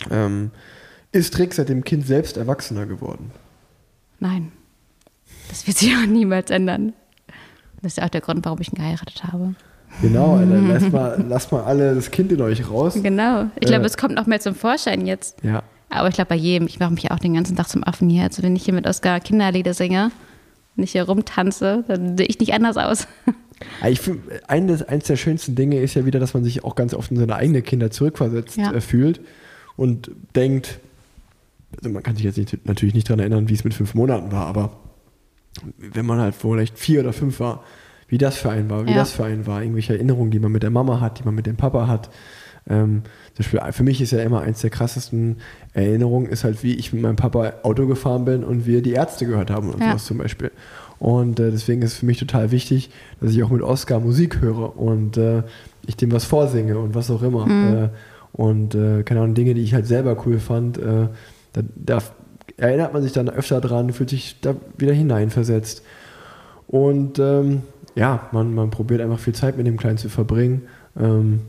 Ähm, 0.10 0.52
ist 1.12 1.34
Trick 1.34 1.54
seit 1.54 1.70
dem 1.70 1.84
Kind 1.84 2.08
selbst 2.08 2.38
erwachsener 2.38 2.86
geworden? 2.88 3.32
Nein. 4.20 4.52
Das 5.50 5.68
wird 5.68 5.78
sich 5.78 5.94
auch 5.96 6.08
niemals 6.08 6.50
ändern. 6.50 6.94
Das 7.82 7.94
ist 7.94 7.98
ja 7.98 8.06
auch 8.06 8.10
der 8.10 8.22
Grund, 8.22 8.44
warum 8.46 8.60
ich 8.62 8.72
ihn 8.72 8.76
geheiratet 8.78 9.24
habe. 9.26 9.54
Genau, 10.02 10.36
Alter, 10.38 10.62
lasst 10.62 10.92
mal, 10.92 11.26
lasst 11.28 11.52
mal 11.52 11.64
alle 11.64 11.94
das 11.96 12.10
Kind 12.12 12.32
in 12.32 12.42
euch 12.42 12.70
raus. 12.70 12.98
Genau. 13.02 13.46
Ich 13.60 13.68
glaube, 13.68 13.84
Äh. 13.84 13.88
es 13.88 13.98
kommt 13.98 14.16
noch 14.16 14.26
mehr 14.26 14.40
zum 14.40 14.56
Vorschein 14.56 15.06
jetzt. 15.06 15.38
Ja, 15.44 15.64
Aber 15.90 16.08
ich 16.10 16.16
glaube, 16.16 16.30
bei 16.30 16.36
jedem, 16.36 16.68
ich 16.68 16.80
mache 16.80 16.94
mich 16.94 17.04
ja 17.04 17.12
auch 17.12 17.20
den 17.20 17.34
ganzen 17.34 17.56
Tag 17.56 17.68
zum 17.70 17.84
Affen 17.84 18.10
hier. 18.10 18.24
Also 18.24 18.42
wenn 18.44 18.56
ich 18.56 18.64
hier 18.66 18.74
mit 18.74 18.88
Oscar 18.88 19.20
Kinderlieder 19.20 19.74
singe 19.74 20.12
und 20.78 20.84
ich 20.84 20.92
hier 20.94 21.04
rumtanze, 21.04 21.84
dann 21.88 22.18
sehe 22.18 22.26
ich 22.28 22.40
nicht 22.40 22.54
anders 22.54 22.78
aus. 22.78 23.08
Ja, 23.82 23.90
Ich 23.90 24.00
find, 24.00 24.22
eines, 24.48 24.82
eines 24.82 25.04
der 25.04 25.18
schönsten 25.18 25.54
Dinge 25.56 25.80
ist 25.80 25.94
ja 25.94 26.06
wieder, 26.06 26.20
dass 26.20 26.34
man 26.34 26.44
sich 26.44 26.64
auch 26.64 26.74
ganz 26.76 26.94
oft 26.96 27.12
in 27.12 27.18
seine 27.18 27.36
eigenen 27.36 27.62
Kinder 27.64 27.92
zurückversetzt 27.92 28.58
Ja. 28.58 28.72
äh, 28.74 28.82
fühlt 28.82 29.20
und 29.76 30.10
denkt, 30.36 30.80
also 31.78 31.90
man 31.90 32.02
kann 32.02 32.16
sich 32.16 32.26
jetzt 32.26 32.38
nicht, 32.38 32.66
natürlich 32.66 32.96
nicht 32.96 33.08
daran 33.08 33.20
erinnern, 33.20 33.50
wie 33.50 33.54
es 33.54 33.64
mit 33.64 33.74
fünf 33.76 33.94
Monaten 33.94 34.32
war, 34.32 34.48
aber 34.48 34.72
wenn 35.78 36.06
man 36.08 36.20
halt 36.20 36.34
vielleicht 36.34 36.80
vier 36.80 37.02
oder 37.02 37.14
fünf 37.14 37.40
war, 37.40 37.64
wie 38.12 38.18
das 38.20 38.36
für 38.38 38.52
einen 38.52 38.70
war, 38.70 38.86
wie 38.86 38.92
Ja. 38.92 38.98
das 38.98 39.12
für 39.12 39.24
einen 39.24 39.48
war, 39.48 39.62
irgendwelche 39.62 39.94
Erinnerungen, 39.94 40.30
die 40.32 40.40
man 40.40 40.52
mit 40.52 40.62
der 40.64 40.70
Mama 40.70 41.00
hat, 41.00 41.20
die 41.20 41.24
man 41.24 41.34
mit 41.34 41.46
dem 41.48 41.56
Papa 41.56 41.88
hat. 41.88 42.10
Ähm, 42.70 43.02
zum 43.34 43.38
Beispiel, 43.44 43.60
für 43.72 43.84
mich 43.84 44.02
ist 44.02 44.12
ja 44.12 44.20
immer 44.20 44.42
eins 44.42 44.62
der 44.62 44.70
krassesten 44.70 45.38
Erinnerungen, 45.74 46.28
ist 46.30 46.44
halt, 46.44 46.62
wie 46.62 46.76
ich 46.76 46.94
mit 46.94 47.02
meinem 47.02 47.16
Papa 47.16 47.54
Auto 47.64 47.88
gefahren 47.88 48.26
bin 48.26 48.44
und 48.44 48.68
wir 48.68 48.82
die 48.84 48.92
Ärzte 48.92 49.26
gehört 49.26 49.50
haben 49.50 49.70
und 49.72 49.80
Ja. 49.82 49.88
sowas 49.92 50.06
zum 50.06 50.18
Beispiel. 50.20 50.52
Und 51.00 51.40
äh, 51.40 51.50
deswegen 51.50 51.82
ist 51.82 51.94
es 51.94 51.98
für 52.00 52.06
mich 52.06 52.20
total 52.20 52.52
wichtig, 52.52 52.92
dass 53.20 53.32
ich 53.32 53.42
auch 53.42 53.50
mit 53.50 53.64
Oscar 53.64 54.00
Musik 54.00 54.42
höre 54.42 54.78
und 54.78 55.18
äh, 55.18 55.42
ich 55.88 55.96
dem 55.98 56.12
was 56.12 56.26
vorsinge 56.26 56.78
und 56.78 56.94
was 56.94 57.10
auch 57.10 57.24
immer. 57.24 57.48
Äh, 57.50 57.90
und 58.34 58.76
äh, 58.76 59.02
keine 59.04 59.22
Ahnung, 59.22 59.34
Dinge, 59.34 59.56
die 59.56 59.64
ich 59.64 59.74
halt 59.74 59.88
selber 59.88 60.16
cool 60.28 60.38
fand, 60.38 60.78
äh, 60.78 61.08
da, 61.54 61.62
da 61.76 61.98
erinnert 62.58 62.94
man 62.94 63.02
sich 63.02 63.12
dann 63.14 63.28
öfter 63.30 63.60
dran, 63.62 63.92
fühlt 63.94 64.12
sich 64.12 64.36
da 64.42 64.54
wieder 64.78 64.94
hineinversetzt. 64.94 65.82
Und 66.68 67.18
ähm, 67.18 67.64
ja, 67.96 68.30
man, 68.32 68.54
man 68.54 68.70
probiert 68.70 69.02
einfach 69.02 69.20
viel 69.20 69.36
Zeit 69.36 69.58
mit 69.58 69.68
dem 69.68 69.78
Kleinen 69.78 69.98
zu 69.98 70.10
verbringen. 70.10 70.64
Ähm, 71.00 71.42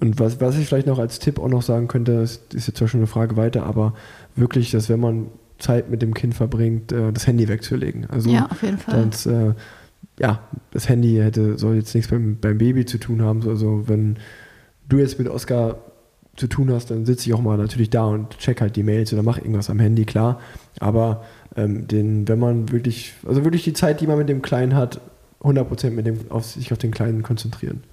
und 0.00 0.20
was, 0.20 0.40
was 0.40 0.56
ich 0.56 0.66
vielleicht 0.66 0.86
noch 0.86 0.98
als 0.98 1.18
Tipp 1.18 1.38
auch 1.38 1.48
noch 1.48 1.62
sagen 1.62 1.88
könnte, 1.88 2.20
das 2.20 2.40
ist 2.54 2.68
jetzt 2.68 2.78
zwar 2.78 2.88
schon 2.88 3.00
eine 3.00 3.06
Frage 3.06 3.36
weiter, 3.36 3.64
aber 3.64 3.94
wirklich, 4.36 4.70
dass 4.70 4.88
wenn 4.88 5.00
man 5.00 5.26
Zeit 5.58 5.90
mit 5.90 6.02
dem 6.02 6.14
Kind 6.14 6.34
verbringt, 6.34 6.92
äh, 6.92 7.12
das 7.12 7.26
Handy 7.26 7.48
wegzulegen. 7.48 8.08
Also 8.08 8.30
Ja, 8.30 8.46
auf 8.50 8.62
jeden 8.62 8.78
Fall. 8.78 9.00
Sonst, 9.00 9.26
äh, 9.26 9.54
ja, 10.20 10.40
das 10.70 10.88
Handy 10.88 11.16
hätte, 11.16 11.58
soll 11.58 11.76
jetzt 11.76 11.94
nichts 11.94 12.10
beim, 12.10 12.38
beim 12.40 12.58
Baby 12.58 12.86
zu 12.86 12.98
tun 12.98 13.22
haben. 13.22 13.46
Also 13.48 13.84
wenn 13.86 14.18
du 14.88 14.98
jetzt 14.98 15.18
mit 15.18 15.28
Oscar 15.28 15.78
zu 16.36 16.46
tun 16.46 16.72
hast, 16.72 16.90
dann 16.90 17.04
sitze 17.04 17.28
ich 17.28 17.34
auch 17.34 17.42
mal 17.42 17.58
natürlich 17.58 17.90
da 17.90 18.04
und 18.04 18.38
check 18.38 18.60
halt 18.60 18.76
die 18.76 18.84
Mails 18.84 19.12
oder 19.12 19.24
mache 19.24 19.40
irgendwas 19.40 19.70
am 19.70 19.80
Handy, 19.80 20.04
klar. 20.04 20.40
Aber 20.78 21.24
ähm, 21.56 21.88
den, 21.88 22.28
wenn 22.28 22.38
man 22.38 22.70
wirklich, 22.70 23.14
also 23.26 23.44
wirklich 23.44 23.64
die 23.64 23.72
Zeit, 23.72 24.00
die 24.00 24.06
man 24.06 24.18
mit 24.18 24.28
dem 24.28 24.42
Kleinen 24.42 24.76
hat, 24.76 25.00
100% 25.40 25.90
mit 25.90 26.06
dem, 26.06 26.30
auf 26.30 26.44
sich 26.46 26.72
auf 26.72 26.78
den 26.78 26.90
Kleinen 26.90 27.22
konzentrieren 27.22 27.84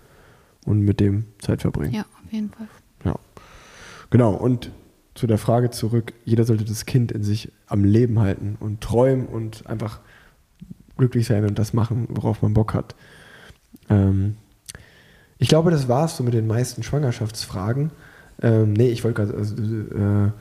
und 0.66 0.82
mit 0.82 1.00
dem 1.00 1.26
Zeit 1.40 1.62
verbringen. 1.62 1.94
Ja, 1.94 2.02
auf 2.02 2.32
jeden 2.32 2.50
Fall. 2.50 2.68
Ja. 3.04 3.16
Genau, 4.10 4.34
und 4.34 4.72
zu 5.14 5.28
der 5.28 5.38
Frage 5.38 5.70
zurück, 5.70 6.14
jeder 6.26 6.44
sollte 6.44 6.66
das 6.66 6.86
Kind 6.86 7.12
in 7.12 7.24
sich 7.24 7.52
am 7.68 7.84
Leben 7.86 8.20
halten 8.20 8.58
und 8.60 8.82
träumen 8.82 9.28
und 9.28 9.68
einfach 9.68 10.00
glücklich 10.98 11.28
sein 11.28 11.46
und 11.46 11.58
das 11.60 11.74
machen, 11.74 12.08
worauf 12.10 12.42
man 12.42 12.54
Bock 12.54 12.74
hat. 12.74 12.96
Ähm, 13.90 14.36
ich 15.38 15.48
glaube, 15.48 15.72
das 15.72 15.88
war 15.88 16.06
es 16.06 16.18
so 16.18 16.24
mit 16.24 16.34
den 16.34 16.48
meisten 16.48 16.84
Schwangerschaftsfragen. 16.84 17.92
Ähm, 18.42 18.74
nee, 18.74 18.90
ich 18.90 19.04
wollte 19.04 19.26
gerade, 19.26 19.38
also, 19.38 19.56
äh, 19.56 20.32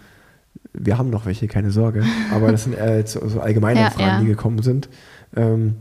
wir 0.73 0.99
haben 0.99 1.11
noch 1.11 1.27
welche, 1.27 1.47
keine 1.47 1.71
Sorge, 1.71 2.05
aber 2.33 2.51
das 2.51 2.65
sind 2.65 2.75
eher 2.77 2.97
jetzt 2.97 3.13
so, 3.13 3.29
so 3.29 3.41
allgemeine 3.41 3.81
Ja, 3.81 3.91
Fragen, 3.91 4.09
ja. 4.09 4.21
die 4.21 4.27
gekommen 4.27 4.63
sind. 4.63 4.89
Ähm, 5.37 5.77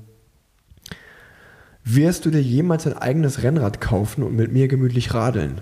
wirst 1.86 2.26
du 2.26 2.30
dir 2.30 2.42
jemals 2.42 2.88
ein 2.88 2.98
eigenes 2.98 3.44
Rennrad 3.44 3.82
kaufen 3.82 4.24
und 4.24 4.36
mit 4.36 4.52
mir 4.52 4.68
gemütlich 4.68 5.14
radeln? 5.14 5.62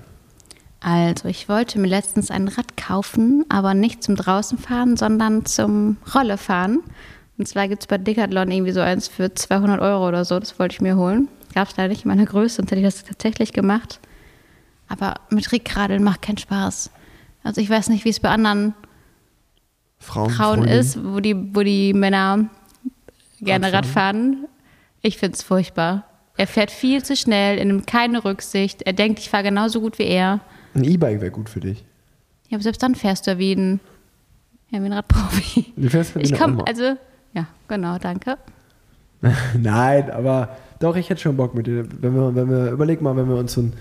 Also, 0.84 1.28
ich 1.28 1.48
wollte 1.48 1.80
mir 1.80 1.88
letztens 1.88 2.32
ein 2.32 2.48
Rad 2.48 2.76
kaufen, 2.76 3.46
aber 3.50 3.76
nicht 3.76 4.02
zum 4.04 4.16
draußen 4.16 4.58
fahren, 4.58 4.98
sondern 4.98 5.46
zum 5.46 5.98
Rolle 6.16 6.38
fahren. 6.38 6.80
Und 7.38 7.48
zwar 7.48 7.68
gibt 7.68 7.84
es 7.84 7.88
bei 7.88 8.00
Decathlon 8.00 8.50
irgendwie 8.50 8.72
so 8.72 8.82
eins 8.82 9.08
für 9.08 9.34
200 9.34 9.80
Euro 9.80 10.08
oder 10.08 10.26
so. 10.26 10.40
Das 10.40 10.58
wollte 10.58 10.74
ich 10.74 10.82
mir 10.82 10.96
holen. 10.96 11.28
Gab 11.54 11.70
es 11.70 11.78
leider 11.78 11.90
nicht 11.90 12.06
in 12.06 12.10
meiner 12.10 12.26
Größe, 12.26 12.56
sonst 12.56 12.72
hätte 12.72 12.82
ich 12.82 12.88
das 12.88 13.04
tatsächlich 13.04 13.54
gemacht. 13.54 14.00
Aber 14.88 15.16
mit 15.30 15.52
Rickradeln 15.52 16.04
macht 16.04 16.24
keinen 16.24 16.40
Spaß. 16.40 16.90
Also, 17.44 17.62
ich 17.62 17.70
weiß 17.70 17.90
nicht, 17.90 18.04
wie 18.04 18.10
es 18.10 18.20
bei 18.20 18.30
anderen 18.30 18.74
Frauen, 20.00 20.32
Frauen 20.32 20.64
ist, 20.64 21.04
wo 21.04 21.20
die, 21.20 21.56
wo 21.56 21.62
die 21.62 21.94
Männer 21.94 22.50
gerne 23.40 23.72
Radfahren? 23.72 24.32
Radfahren. 24.32 24.48
Ich 25.04 25.20
finde 25.20 25.36
es 25.36 25.44
furchtbar. 25.44 26.11
Er 26.42 26.48
fährt 26.48 26.72
viel 26.72 27.04
zu 27.04 27.16
schnell, 27.16 27.60
er 27.60 27.66
nimmt 27.66 27.86
keine 27.86 28.26
Rücksicht. 28.26 28.82
Er 28.82 28.94
denkt, 28.94 29.20
ich 29.20 29.30
fahre 29.30 29.44
genauso 29.44 29.80
gut 29.80 30.00
wie 30.00 30.08
er. 30.08 30.40
Ein 30.74 30.86
E-Bike 30.86 31.22
wäre 31.22 31.30
gut 31.30 31.50
für 31.50 31.60
dich. 31.60 31.86
Ja, 32.50 32.56
aber 32.56 32.64
selbst 32.64 32.82
dann 32.82 32.96
fährst 32.96 33.28
du 33.28 33.32
ja 33.32 33.38
wie 33.38 33.54
ein, 33.54 33.80
ja, 34.72 34.82
wie 34.82 34.88
ein 34.88 34.94
Radprofi. 34.94 35.72
Du 35.78 35.88
fährst 35.88 36.16
wie 36.16 36.22
Ich 36.22 36.42
Oma. 36.42 36.64
also, 36.64 36.96
ja, 37.36 37.46
genau, 37.68 38.00
danke. 38.00 38.40
Nein, 39.56 40.10
aber 40.10 40.58
doch, 40.80 40.96
ich 40.96 41.12
hätte 41.12 41.22
schon 41.22 41.38
Bock 41.38 41.54
mit 41.54 41.68
dir. 41.68 41.86
Wenn 42.02 42.16
wir, 42.16 42.34
wenn 42.34 42.50
wir, 42.50 42.72
überleg 42.72 43.04
mal, 43.04 43.16
wenn 43.16 43.30
wir 43.30 43.36
uns 43.36 43.54
so 43.54 43.62
ein, 43.62 43.74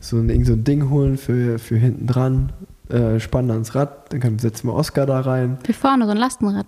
so 0.00 0.16
ein, 0.16 0.44
so 0.44 0.54
ein 0.54 0.64
Ding 0.64 0.90
holen 0.90 1.18
für, 1.18 1.60
für 1.60 1.76
hinten 1.76 2.08
dran, 2.08 2.52
äh, 2.88 3.20
spannen 3.20 3.52
ans 3.52 3.76
Rad, 3.76 4.12
dann 4.12 4.40
setzen 4.40 4.66
wir 4.66 4.74
Oscar 4.74 5.06
da 5.06 5.20
rein. 5.20 5.58
Wie 5.62 5.72
vorne, 5.72 6.04
so 6.06 6.10
ein 6.10 6.16
Lastenrad. 6.16 6.66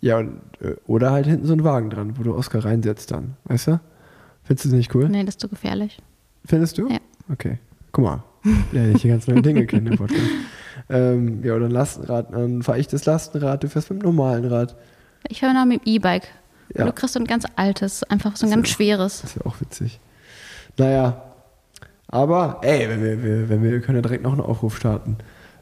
Ja, 0.00 0.18
und, 0.18 0.40
äh, 0.60 0.74
oder 0.88 1.12
halt 1.12 1.26
hinten 1.26 1.46
so 1.46 1.52
ein 1.52 1.62
Wagen 1.62 1.88
dran, 1.88 2.18
wo 2.18 2.24
du 2.24 2.34
Oscar 2.34 2.64
reinsetzt 2.64 3.12
dann. 3.12 3.36
Weißt 3.44 3.68
du? 3.68 3.80
Findest 4.48 4.64
du 4.64 4.68
das 4.70 4.78
nicht 4.78 4.94
cool? 4.94 5.10
Nee, 5.10 5.24
das 5.24 5.34
ist 5.34 5.40
zu 5.42 5.48
gefährlich. 5.48 5.98
Findest 6.46 6.78
du? 6.78 6.88
Ja. 6.88 6.96
Okay. 7.30 7.58
Guck 7.92 8.04
mal. 8.04 8.24
Ja, 8.72 8.86
ich 8.86 9.02
hier 9.02 9.10
ganz 9.10 9.26
neue 9.26 9.42
Dinge 9.42 9.66
kennen 9.66 9.88
im 9.88 9.98
Podcast. 9.98 10.22
Ähm, 10.90 11.44
ja, 11.44 11.54
oder 11.54 11.66
ein 11.66 11.72
Lastenrad. 11.72 12.32
Dann 12.32 12.62
fahre 12.62 12.78
ich 12.78 12.86
das 12.86 13.04
Lastenrad, 13.04 13.62
du 13.62 13.68
fährst 13.68 13.90
mit 13.90 14.00
dem 14.00 14.04
normalen 14.06 14.46
Rad. 14.46 14.76
Ich 15.28 15.40
fahre 15.40 15.52
noch 15.52 15.66
mit 15.66 15.84
dem 15.84 15.92
E-Bike. 15.92 16.28
Ja. 16.74 16.86
Du 16.86 16.92
kriegst 16.92 17.12
so 17.12 17.20
ein 17.20 17.26
ganz 17.26 17.44
altes, 17.56 18.04
einfach 18.04 18.36
so 18.36 18.46
ein 18.46 18.52
ganz 18.52 18.68
schweres. 18.68 19.20
Das 19.20 19.30
ist 19.30 19.36
ja 19.36 19.44
auch 19.44 19.60
witzig. 19.60 20.00
Naja, 20.78 21.20
aber 22.06 22.60
ey, 22.62 22.88
wenn 22.88 23.02
wir, 23.02 23.22
wir, 23.22 23.48
wenn 23.50 23.62
wir, 23.62 23.72
wir 23.72 23.80
können 23.80 23.96
ja 23.96 24.02
direkt 24.02 24.22
noch 24.22 24.32
einen 24.32 24.40
Aufruf 24.40 24.78
starten. 24.78 25.18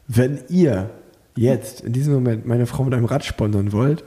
Wenn 0.07 0.39
ihr 0.47 0.91
jetzt 1.35 1.81
in 1.81 1.91
diesem 1.91 2.13
Moment 2.13 2.45
meine 2.45 2.67
Frau 2.67 2.85
mit 2.85 2.93
einem 2.93 3.05
Rad 3.05 3.25
sponsern 3.25 3.73
wollt, 3.73 4.05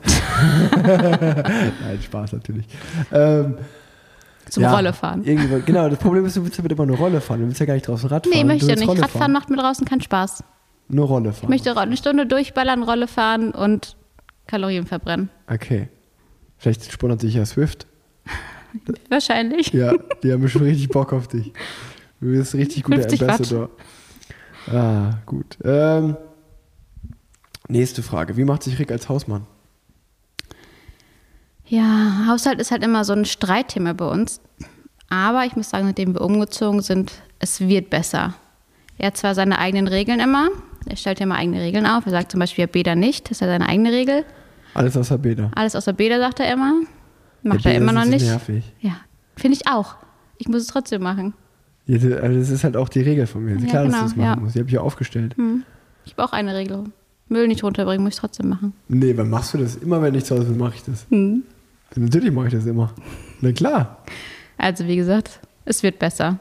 nein, 0.83 1.99
Spaß 2.01 2.31
natürlich. 2.31 2.65
Ähm, 3.11 3.57
Zum 4.51 4.63
ja, 4.63 4.75
Rolle 4.75 4.91
fahren. 4.91 5.23
Irgendwo, 5.23 5.61
genau, 5.65 5.87
das 5.87 5.97
Problem 5.97 6.25
ist, 6.25 6.35
du 6.35 6.43
willst 6.43 6.59
damit 6.59 6.73
immer 6.73 6.83
eine 6.83 6.91
Rolle 6.91 7.21
fahren. 7.21 7.39
Du 7.39 7.47
willst 7.47 7.61
ja 7.61 7.65
gar 7.65 7.73
nicht 7.73 7.87
draußen 7.87 8.09
Rad 8.09 8.27
fahren. 8.27 8.37
Nee, 8.37 8.43
möchte 8.43 8.69
ich 8.69 8.77
nicht. 8.77 8.87
Rolle 8.87 9.01
Radfahren 9.01 9.21
fahren. 9.21 9.31
macht 9.31 9.49
mir 9.49 9.55
draußen 9.55 9.87
keinen 9.87 10.01
Spaß. 10.01 10.43
Nur 10.89 11.07
Rolle 11.07 11.31
fahren. 11.31 11.45
Ich 11.45 11.49
möchte 11.49 11.77
eine 11.77 11.95
Stunde 11.95 12.25
durchballern, 12.25 12.83
Rolle 12.83 13.07
fahren 13.07 13.51
und 13.51 13.95
Kalorien 14.47 14.85
verbrennen. 14.85 15.29
Okay. 15.47 15.87
Vielleicht 16.57 16.91
sponsert 16.91 17.21
sich 17.21 17.35
ja 17.35 17.45
Swift. 17.45 17.87
Wahrscheinlich. 19.09 19.71
Ja, 19.71 19.93
die 20.21 20.33
haben 20.33 20.45
schon 20.49 20.63
richtig 20.63 20.89
Bock 20.89 21.13
auf 21.13 21.29
dich. 21.29 21.53
Du 22.19 22.27
bist 22.27 22.53
richtig 22.53 22.83
guter 22.83 23.03
50 23.03 23.21
Watt. 23.21 23.29
Ambassador. 23.29 23.69
Ah, 24.67 25.11
gut. 25.25 25.57
Ähm, 25.63 26.17
nächste 27.69 28.03
Frage. 28.03 28.35
Wie 28.35 28.43
macht 28.43 28.63
sich 28.63 28.77
Rick 28.79 28.91
als 28.91 29.07
Hausmann? 29.07 29.47
Ja, 31.71 32.25
Haushalt 32.27 32.59
ist 32.59 32.71
halt 32.71 32.83
immer 32.83 33.05
so 33.05 33.13
ein 33.13 33.23
Streitthema 33.23 33.93
bei 33.93 34.03
uns. 34.05 34.41
Aber 35.09 35.45
ich 35.45 35.55
muss 35.55 35.69
sagen, 35.69 35.85
seitdem 35.87 36.13
wir 36.13 36.19
umgezogen 36.21 36.81
sind, 36.81 37.13
es 37.39 37.61
wird 37.61 37.89
besser. 37.89 38.33
Er 38.97 39.07
hat 39.07 39.15
zwar 39.17 39.35
seine 39.35 39.57
eigenen 39.57 39.87
Regeln 39.87 40.19
immer. 40.19 40.49
Er 40.85 40.97
stellt 40.97 41.19
ja 41.21 41.23
immer 41.25 41.35
eigene 41.35 41.61
Regeln 41.61 41.85
auf. 41.85 42.05
Er 42.05 42.11
sagt 42.11 42.31
zum 42.31 42.41
Beispiel, 42.41 42.63
ja, 42.63 42.67
Bäder 42.67 42.95
nicht. 42.95 43.25
Das 43.25 43.31
ist 43.37 43.39
ja 43.39 43.47
seine 43.47 43.69
eigene 43.69 43.93
Regel. 43.93 44.25
Alles 44.73 44.97
außer 44.97 45.17
Bäder. 45.17 45.49
Alles 45.55 45.77
außer 45.77 45.93
Bäder, 45.93 46.19
sagt 46.19 46.41
er 46.41 46.51
immer. 46.51 46.73
Macht 47.41 47.61
Ja, 47.63 47.71
er 47.71 47.77
immer 47.77 47.93
noch 47.93 48.03
nicht. 48.05 48.25
nervig. 48.25 48.65
Ja, 48.81 48.97
finde 49.37 49.55
ich 49.55 49.69
auch. 49.71 49.95
Ich 50.39 50.49
muss 50.49 50.63
es 50.63 50.67
trotzdem 50.67 51.01
machen. 51.01 51.33
Ja, 51.85 51.97
das 51.99 52.21
also 52.21 52.53
ist 52.53 52.63
halt 52.65 52.75
auch 52.75 52.89
die 52.89 53.01
Regel 53.01 53.27
von 53.27 53.45
mir. 53.45 53.55
Ja, 53.55 53.65
Klar, 53.69 53.85
dass 53.85 53.93
genau, 53.93 53.97
du 54.03 54.07
das 54.09 54.15
machen 54.17 54.25
ja. 54.25 54.35
musst. 54.35 54.55
Die 54.55 54.59
habe 54.59 54.67
ich 54.67 54.73
ja 54.73 54.81
aufgestellt. 54.81 55.37
Hm. 55.37 55.63
Ich 56.03 56.11
habe 56.17 56.25
auch 56.25 56.33
eine 56.33 56.53
Regel. 56.53 56.83
Müll 57.29 57.47
nicht 57.47 57.63
runterbringen, 57.63 58.03
muss 58.03 58.15
ich 58.15 58.19
trotzdem 58.19 58.49
machen. 58.49 58.73
Nee, 58.89 59.13
wann 59.15 59.29
machst 59.29 59.53
du 59.53 59.57
das? 59.57 59.77
Immer 59.77 60.01
wenn 60.01 60.13
ich 60.15 60.25
zu 60.25 60.35
Hause 60.35 60.47
bin, 60.47 60.57
mache 60.57 60.75
ich 60.75 60.83
das. 60.83 61.05
Hm. 61.09 61.43
Natürlich 61.95 62.31
mache 62.31 62.47
ich 62.47 62.53
das 62.53 62.65
immer. 62.65 62.93
Na 63.41 63.51
klar. 63.51 64.03
Also 64.57 64.87
wie 64.87 64.95
gesagt, 64.95 65.39
es 65.65 65.83
wird 65.83 65.99
besser. 65.99 66.39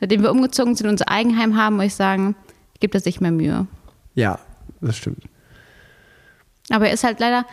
Seitdem 0.00 0.22
wir 0.22 0.30
umgezogen 0.30 0.74
sind 0.74 0.86
und 0.86 0.92
unser 0.92 1.08
Eigenheim 1.08 1.56
haben, 1.56 1.76
muss 1.76 1.86
ich 1.86 1.94
sagen, 1.94 2.36
gibt 2.80 2.94
es 2.94 3.04
sich 3.04 3.20
mehr 3.20 3.32
Mühe. 3.32 3.66
Ja, 4.14 4.38
das 4.80 4.96
stimmt. 4.96 5.24
Aber 6.70 6.86
er 6.86 6.94
ist 6.94 7.04
halt 7.04 7.20
leider, 7.20 7.44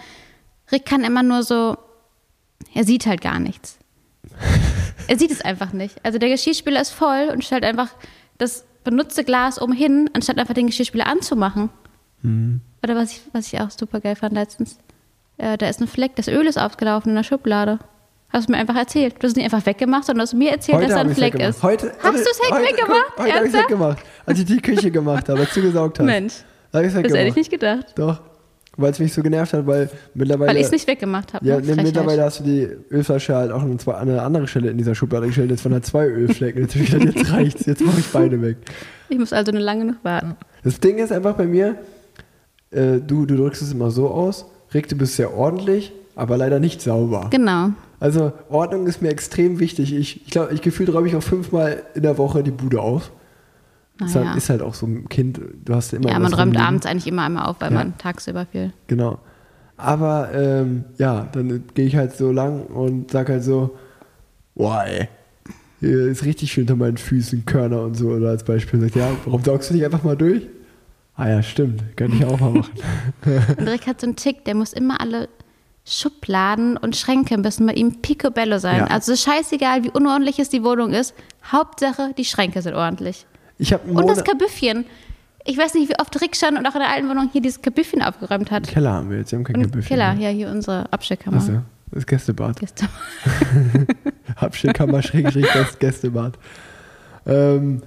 Rick 0.72 0.86
kann 0.86 1.04
immer 1.04 1.24
nur 1.24 1.44
so, 1.44 1.78
er 2.74 2.84
sieht 2.84 3.06
halt 3.06 3.22
gar 3.22 3.40
nichts. 3.40 3.80
er 5.08 5.18
sieht 5.18 5.32
es 5.32 5.42
einfach 5.42 5.74
nicht. 5.74 6.04
Also 6.04 6.20
der 6.20 6.30
Geschirrspüler 6.30 6.82
ist 6.82 6.92
voll 6.92 7.30
und 7.32 7.44
stellt 7.44 7.64
einfach 7.64 7.90
das 8.38 8.66
benutzte 8.84 9.24
Glas 9.24 9.60
oben 9.62 9.74
hin, 9.74 10.10
anstatt 10.14 10.38
einfach 10.38 10.54
den 10.54 10.68
Geschirrspüler 10.68 11.08
anzumachen. 11.08 11.70
Oder 12.82 12.96
was 12.96 13.12
ich, 13.12 13.22
was 13.34 13.54
ich 13.54 13.60
auch 13.60 13.70
super 13.70 14.00
geil 14.00 14.16
fand 14.16 14.34
letztens. 14.34 14.80
Äh, 15.38 15.58
da 15.58 15.68
ist 15.70 15.82
ein 15.82 15.88
Fleck, 15.88 16.16
das 16.16 16.28
Öl 16.28 16.46
ist 16.48 16.58
aufgelaufen 16.58 17.10
in 17.10 17.16
der 17.16 17.24
Schublade. 17.24 17.80
Hast 18.30 18.48
du 18.48 18.54
mir 18.54 18.58
einfach 18.58 18.76
erzählt. 18.76 19.16
Du 19.20 19.24
hast 19.24 19.32
es 19.32 19.36
nicht 19.36 19.46
einfach 19.46 19.66
weggemacht, 19.66 20.06
sondern 20.06 20.26
du 20.26 20.30
hast 20.30 20.34
mir 20.34 20.52
erzählt, 20.52 20.82
dass 20.82 20.90
da 20.90 21.00
hab 21.00 21.08
ein 21.08 21.16
Fleck 21.16 21.36
ist. 21.40 21.64
Heute, 21.64 21.92
Hast 22.02 22.16
du 22.26 22.30
es 22.30 22.40
heute- 22.52 22.64
weggemacht? 22.64 23.14
Heute, 23.18 23.24
heute 23.24 23.34
habe 23.36 23.48
ich 23.48 23.54
es 23.54 23.60
weggemacht. 23.60 23.98
Als 24.26 24.40
ich 24.40 24.46
die 24.46 24.62
Küche 24.62 24.92
gemacht 24.92 25.30
habe, 25.30 25.40
als 25.40 25.54
du 25.54 25.62
gesaugt 25.62 26.00
hast. 26.00 26.06
Mensch, 26.06 26.34
es 26.72 26.94
das 26.94 26.94
hätte 26.96 27.28
ich 27.28 27.36
nicht 27.36 27.52
gedacht. 27.52 27.86
Doch. 27.96 28.22
Weil 28.78 28.92
es 28.92 29.00
mich 29.00 29.14
so 29.14 29.24
genervt 29.24 29.54
hat, 29.54 29.66
weil 29.66 29.90
mittlerweile. 30.16 30.50
Weil 30.50 30.58
ich 30.58 30.64
es 30.66 30.72
nicht 30.72 30.86
weggemacht 30.86 31.34
habe. 31.34 31.46
Ja, 31.46 31.58
ne? 31.58 31.64
Frechheit. 31.64 31.86
mittlerweile 31.86 32.24
hast 32.24 32.42
du 32.42 32.44
die 32.44 32.68
Ölflasche 32.92 33.34
halt 33.34 33.52
auch 33.54 33.62
an 33.62 33.80
eine 33.88 34.22
andere 34.22 34.48
Stelle 34.48 34.70
in 34.70 34.78
dieser 34.78 34.96
Schublade 34.96 35.28
gestellt. 35.28 35.50
Jetzt 35.50 35.64
waren 35.64 35.72
halt 35.74 35.86
zwei 35.86 36.08
Ölflecken. 36.08 36.64
Jetzt, 36.64 36.76
hab 36.76 36.82
ich 36.82 36.92
gedacht, 36.92 37.16
jetzt 37.16 37.32
reicht's. 37.32 37.66
Jetzt 37.66 37.86
mache 37.86 38.00
ich 38.02 38.08
beide 38.08 38.42
weg. 38.42 38.58
Ich 39.08 39.18
muss 39.18 39.32
also 39.32 39.54
nur 39.54 39.62
lange 39.62 39.86
noch 39.86 40.04
warten. 40.04 40.36
Das 40.64 40.78
Ding 40.82 40.98
ist 40.98 41.14
einfach 41.14 41.36
bei 41.36 41.46
mir, 41.46 41.78
äh, 42.72 43.00
du, 43.00 43.26
du 43.26 43.38
drückst 43.38 43.62
es 43.62 43.72
immer 43.72 43.92
so 43.92 44.10
aus. 44.10 44.46
Rick, 44.76 44.88
du 44.90 44.96
bist 44.96 45.16
sehr 45.16 45.34
ordentlich, 45.36 45.92
aber 46.16 46.38
leider 46.38 46.60
nicht 46.60 46.82
sauber. 46.82 47.28
Genau. 47.32 47.70
Also 48.00 48.34
Ordnung 48.50 48.86
ist 48.88 49.02
mir 49.02 49.10
extrem 49.10 49.60
wichtig. 49.60 49.96
Ich, 49.96 50.26
glaube, 50.28 50.54
ich 50.54 50.62
gefühlt 50.62 50.94
räume 50.94 51.08
ich 51.08 51.16
auch 51.16 51.24
fünfmal 51.24 51.82
in 51.96 52.04
der 52.04 52.18
Woche 52.18 52.44
die 52.44 52.52
Bude 52.52 52.80
auf. 52.82 53.12
Das 53.98 54.14
Naja. 54.14 54.34
ist 54.36 54.50
halt 54.50 54.62
auch 54.62 54.74
so 54.74 54.86
ein 54.86 55.08
Kind, 55.08 55.40
du 55.64 55.74
hast 55.74 55.94
immer 55.94 56.10
Ja, 56.10 56.20
man 56.20 56.34
räumt 56.34 56.48
rumliegen. 56.48 56.62
abends 56.68 56.86
eigentlich 56.86 57.08
immer 57.08 57.24
einmal 57.24 57.46
auf, 57.46 57.56
weil 57.62 57.72
Ja. 57.72 57.78
man 57.78 57.98
tagsüber 57.98 58.46
viel. 58.46 58.74
Genau. 58.88 59.20
Aber 59.78 60.30
ähm, 60.34 60.84
ja, 60.98 61.28
dann 61.32 61.64
gehe 61.74 61.86
ich 61.86 61.96
halt 61.96 62.14
so 62.16 62.32
lang 62.32 62.66
und 62.66 63.12
sag 63.12 63.30
halt 63.30 63.44
so, 63.44 63.76
boah, 64.56 64.84
ey, 64.86 65.08
hier 65.80 66.08
ist 66.08 66.26
richtig 66.26 66.52
schön 66.52 66.64
unter 66.64 66.76
meinen 66.76 66.98
Füßen 66.98 67.46
Körner 67.46 67.82
und 67.84 67.96
so. 67.96 68.10
Oder 68.10 68.30
als 68.30 68.44
Beispiel 68.44 68.80
sagt, 68.82 68.96
ja, 68.96 69.10
warum 69.26 69.44
saugst 69.44 69.70
du 69.70 69.74
nicht 69.74 69.86
einfach 69.86 70.04
mal 70.04 70.16
durch? 70.18 70.48
Ah 71.18 71.30
ja, 71.30 71.44
stimmt, 71.44 71.96
könnte 71.96 72.18
ich 72.18 72.26
auch 72.26 72.40
mal 72.40 72.52
machen. 72.52 72.74
Und 73.58 73.68
Rick 73.68 73.88
hat 73.88 74.02
so 74.02 74.08
einen 74.08 74.16
Tick, 74.16 74.44
der 74.46 74.56
muss 74.56 74.74
immer 74.74 75.00
alle 75.00 75.30
Schubladen 75.88 76.78
und 76.78 76.96
Schränke 76.96 77.38
müssen 77.38 77.68
bei 77.68 77.74
ihm 77.74 78.02
picobello 78.02 78.58
sein. 78.58 78.78
Ja. 78.78 78.86
Also 78.88 79.16
scheißegal, 79.16 79.84
wie 79.84 79.92
unordentlich 79.92 80.40
es 80.40 80.50
die 80.50 80.64
Wohnung 80.64 80.94
ist. 80.94 81.14
Hauptsache, 81.52 82.12
die 82.18 82.26
Schränke 82.26 82.62
sind 82.64 82.74
ordentlich. 82.74 83.28
Ich 83.60 83.72
Und 83.74 84.08
das. 84.08 84.24
Kabüffchen. 84.24 84.86
Ich 85.46 85.58
weiß 85.60 85.76
nicht, 85.76 85.90
wie 85.90 86.00
oft 86.00 86.20
Rick 86.22 86.36
schon 86.36 86.58
und 86.58 86.66
auch 86.66 86.74
in 86.74 86.80
der 86.82 86.90
alten 86.90 87.08
Wohnung 87.08 87.30
hier 87.32 87.40
dieses 87.40 87.62
Kabüffchen 87.62 88.02
aufgeräumt 88.02 88.50
hat. 88.50 88.68
Keller 88.68 88.94
haben 88.94 89.12
wir 89.12 89.20
jetzt, 89.20 89.32
wir 89.32 89.38
haben 89.38 89.44
kein 89.44 89.58
Und 89.58 89.62
Gebüffel. 89.64 89.90
Keller, 89.90 90.14
ja, 90.16 90.30
hier 90.30 90.50
unsere 90.50 90.92
Abstellkammer. 90.92 91.38
Achso, 91.38 91.62
das 91.92 92.06
Gästebad. 92.08 92.60
Gestern. 92.60 92.90
Abstellkammer, 94.38 95.04
Schrägstrich, 95.04 95.46
das 95.54 95.78
Gästebad. 95.78 96.34
Ähm, 97.28 97.84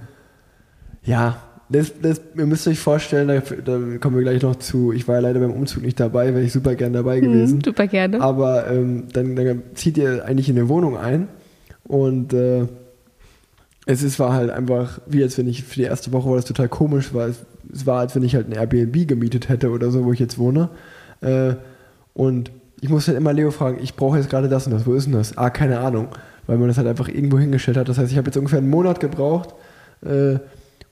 ja, 1.03 1.37
Das, 1.71 1.93
das, 2.01 2.21
ihr 2.35 2.45
müsst 2.47 2.67
euch 2.67 2.79
vorstellen, 2.79 3.27
da, 3.27 3.39
da 3.39 3.97
kommen 3.99 4.15
wir 4.15 4.23
gleich 4.23 4.41
noch 4.41 4.55
zu. 4.55 4.91
Ich 4.91 5.07
war 5.07 5.15
ja 5.15 5.21
leider 5.21 5.39
beim 5.39 5.51
Umzug 5.51 5.83
nicht 5.83 5.99
dabei, 5.99 6.33
wäre 6.33 6.43
ich 6.43 6.51
super 6.51 6.73
gern 6.75 6.93
dabei 6.93 7.19
gewesen. 7.19 7.57
Mhm, 7.57 7.63
super 7.63 7.85
gerne. 7.85 8.19
Aber 8.21 8.69
ähm, 8.71 9.03
dann, 9.13 9.35
dann 9.35 9.61
zieht 9.75 9.97
ihr 9.97 10.25
eigentlich 10.25 10.49
in 10.49 10.57
eine 10.57 10.67
Wohnung 10.67 10.97
ein 10.97 11.27
und 11.83 12.33
äh, 12.33 12.65
es 13.85 14.03
ist, 14.03 14.19
war 14.19 14.33
halt 14.33 14.49
einfach, 14.49 14.99
wie 15.07 15.23
als 15.23 15.37
wenn 15.37 15.47
ich 15.47 15.63
für 15.63 15.75
die 15.75 15.83
erste 15.83 16.11
Woche 16.11 16.29
war 16.29 16.35
das 16.35 16.45
total 16.45 16.69
komisch, 16.69 17.13
weil 17.13 17.31
es, 17.31 17.45
es 17.73 17.85
war, 17.85 17.99
als 17.99 18.15
wenn 18.15 18.23
ich 18.23 18.35
halt 18.35 18.47
ein 18.47 18.53
Airbnb 18.53 19.07
gemietet 19.07 19.49
hätte 19.49 19.69
oder 19.69 19.91
so, 19.91 20.05
wo 20.05 20.13
ich 20.13 20.19
jetzt 20.19 20.37
wohne. 20.37 20.69
Äh, 21.21 21.53
und 22.13 22.51
ich 22.81 22.89
musste 22.89 23.11
halt 23.11 23.19
immer 23.19 23.33
Leo 23.33 23.51
fragen, 23.51 23.79
ich 23.81 23.95
brauche 23.95 24.17
jetzt 24.17 24.29
gerade 24.29 24.49
das 24.49 24.65
und 24.67 24.73
das, 24.73 24.85
wo 24.85 24.93
ist 24.93 25.05
denn 25.05 25.13
das? 25.13 25.37
Ah, 25.37 25.49
keine 25.49 25.79
Ahnung, 25.79 26.09
weil 26.47 26.57
man 26.57 26.67
das 26.67 26.77
halt 26.77 26.87
einfach 26.87 27.09
irgendwo 27.09 27.39
hingestellt 27.39 27.77
hat. 27.77 27.89
Das 27.89 27.97
heißt, 27.97 28.11
ich 28.11 28.17
habe 28.17 28.27
jetzt 28.27 28.37
ungefähr 28.37 28.59
einen 28.59 28.69
Monat 28.69 28.99
gebraucht, 28.99 29.55
äh, 30.05 30.39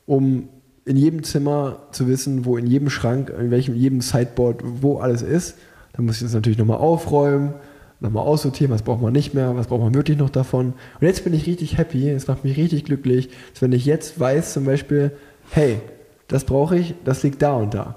um 0.06 0.50
in 0.88 0.96
jedem 0.96 1.24
Zimmer 1.24 1.80
zu 1.92 2.08
wissen, 2.08 2.46
wo 2.46 2.56
in 2.56 2.66
jedem 2.66 2.90
Schrank, 2.90 3.30
in 3.38 3.52
welchem, 3.52 3.76
jedem 3.76 4.00
Sideboard, 4.00 4.62
wo 4.64 5.00
alles 5.00 5.22
ist. 5.22 5.56
Dann 5.94 6.06
muss 6.06 6.16
ich 6.16 6.24
das 6.24 6.34
natürlich 6.34 6.58
nochmal 6.58 6.78
aufräumen, 6.78 7.54
nochmal 8.00 8.26
aussortieren, 8.26 8.72
was 8.72 8.84
braucht 8.84 9.02
man 9.02 9.12
nicht 9.12 9.34
mehr, 9.34 9.56
was 9.56 9.68
braucht 9.68 9.82
man 9.82 9.94
wirklich 9.94 10.18
noch 10.18 10.30
davon. 10.30 10.74
Und 11.00 11.08
jetzt 11.08 11.26
bin 11.26 11.34
ich 11.34 11.46
richtig 11.46 11.78
happy, 11.78 12.10
es 12.10 12.28
macht 12.28 12.46
mich 12.46 12.56
richtig 12.56 12.86
glücklich, 12.86 13.30
dass 13.52 13.62
wenn 13.62 13.74
ich 13.74 13.86
jetzt 13.86 14.18
weiß 14.18 14.54
zum 14.54 14.64
Beispiel, 14.64 15.12
hey, 15.52 15.82
das 16.30 16.46
brauche 16.46 16.78
ich, 16.78 16.94
das 17.04 17.22
liegt 17.24 17.42
da 17.42 17.56
und 17.56 17.74
da. 17.74 17.96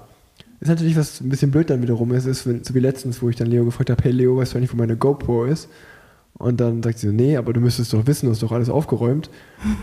Ist 0.59 0.67
natürlich, 0.67 0.97
was 0.97 1.21
ein 1.21 1.29
bisschen 1.29 1.51
blöd 1.51 1.69
dann 1.69 1.81
wiederum 1.81 2.11
ist, 2.11 2.25
ist, 2.25 2.45
wenn, 2.45 2.63
so 2.63 2.75
wie 2.75 2.79
letztens, 2.79 3.21
wo 3.21 3.29
ich 3.29 3.37
dann 3.37 3.47
Leo 3.47 3.63
gefragt 3.63 3.89
habe, 3.89 4.03
hey 4.03 4.11
Leo, 4.11 4.35
weißt 4.35 4.53
du 4.53 4.57
eigentlich, 4.57 4.73
wo 4.73 4.77
meine 4.77 4.97
GoPro 4.97 5.45
ist? 5.45 5.69
Und 6.33 6.59
dann 6.59 6.81
sagt 6.81 6.99
sie 6.99 7.07
so, 7.07 7.13
nee, 7.13 7.37
aber 7.37 7.53
du 7.53 7.59
müsstest 7.59 7.93
doch 7.93 8.07
wissen, 8.07 8.25
du 8.25 8.31
hast 8.31 8.41
doch 8.41 8.51
alles 8.51 8.69
aufgeräumt. 8.69 9.29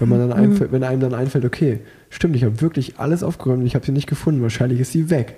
Wenn, 0.01 0.09
man 0.09 0.19
dann 0.19 0.33
einfällt, 0.33 0.73
wenn 0.73 0.83
einem 0.83 1.01
dann 1.01 1.15
einfällt, 1.15 1.45
okay, 1.45 1.81
stimmt, 2.11 2.35
ich 2.35 2.43
habe 2.43 2.61
wirklich 2.61 2.99
alles 2.99 3.23
aufgeräumt 3.23 3.61
und 3.61 3.67
ich 3.67 3.75
habe 3.75 3.87
sie 3.87 3.93
nicht 3.93 4.09
gefunden, 4.09 4.43
wahrscheinlich 4.43 4.81
ist 4.81 4.93
sie 4.93 5.09
weg. 5.11 5.37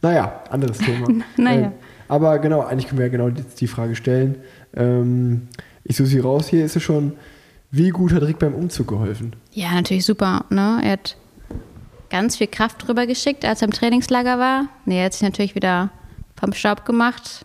Naja, 0.00 0.42
anderes 0.50 0.78
Thema. 0.78 1.06
Naja. 1.36 1.66
Ähm, 1.66 1.72
aber 2.08 2.38
genau, 2.38 2.60
eigentlich 2.60 2.86
können 2.86 2.98
wir 2.98 3.06
ja 3.06 3.12
genau 3.12 3.30
die, 3.30 3.42
die 3.42 3.66
Frage 3.66 3.94
stellen. 3.96 4.36
Ähm, 4.74 5.48
ich 5.84 5.96
suche 5.96 6.08
sie 6.08 6.18
raus, 6.20 6.48
hier 6.48 6.64
ist 6.64 6.74
sie 6.74 6.80
schon. 6.80 7.12
Wie 7.70 7.90
gut 7.90 8.12
hat 8.12 8.22
Rick 8.22 8.38
beim 8.38 8.54
Umzug 8.54 8.88
geholfen? 8.88 9.34
Ja, 9.52 9.72
natürlich 9.74 10.04
super. 10.04 10.44
Ne? 10.48 10.80
Er 10.82 10.92
hat 10.92 11.16
ganz 12.08 12.36
viel 12.36 12.46
Kraft 12.46 12.86
drüber 12.86 13.06
geschickt, 13.06 13.44
als 13.44 13.62
er 13.62 13.66
im 13.66 13.72
Trainingslager 13.72 14.38
war. 14.38 14.68
Nee, 14.84 15.00
er 15.00 15.06
hat 15.06 15.14
sich 15.14 15.22
natürlich 15.22 15.54
wieder 15.54 15.90
vom 16.36 16.52
Staub 16.52 16.84
gemacht 16.84 17.44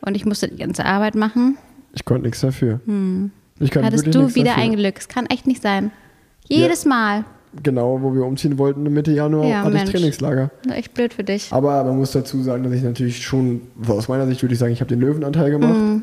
und 0.00 0.14
ich 0.14 0.24
musste 0.24 0.48
die 0.48 0.56
ganze 0.56 0.84
Arbeit 0.84 1.14
machen. 1.14 1.58
Ich 1.96 2.04
konnte 2.04 2.22
nichts 2.24 2.40
dafür. 2.40 2.80
Ich 3.58 3.70
kann 3.70 3.84
Hattest 3.84 4.06
du 4.06 4.34
wieder 4.34 4.50
dafür. 4.50 4.62
ein 4.62 4.76
Glück. 4.76 4.96
Es 4.98 5.08
kann 5.08 5.26
echt 5.26 5.46
nicht 5.46 5.62
sein. 5.62 5.90
Jedes 6.46 6.84
Mal. 6.84 7.24
Genau, 7.62 8.02
wo 8.02 8.14
wir 8.14 8.24
umziehen 8.24 8.58
wollten, 8.58 8.82
Mitte 8.82 9.12
Januar, 9.12 9.46
Ja, 9.46 9.60
hatte 9.60 9.70
Mensch. 9.70 9.84
ich 9.84 9.90
Trainingslager. 9.92 10.50
Echt 10.70 10.92
blöd 10.92 11.14
für 11.14 11.24
dich. 11.24 11.50
Aber 11.52 11.82
man 11.84 11.96
muss 11.96 12.12
dazu 12.12 12.42
sagen, 12.42 12.62
dass 12.64 12.72
ich 12.74 12.82
natürlich 12.82 13.22
schon, 13.24 13.62
aus 13.88 14.08
meiner 14.08 14.26
Sicht 14.26 14.42
würde 14.42 14.52
ich 14.52 14.58
sagen, 14.58 14.72
ich 14.74 14.80
habe 14.80 14.88
den 14.90 15.00
Löwenanteil 15.00 15.50
gemacht, 15.50 16.02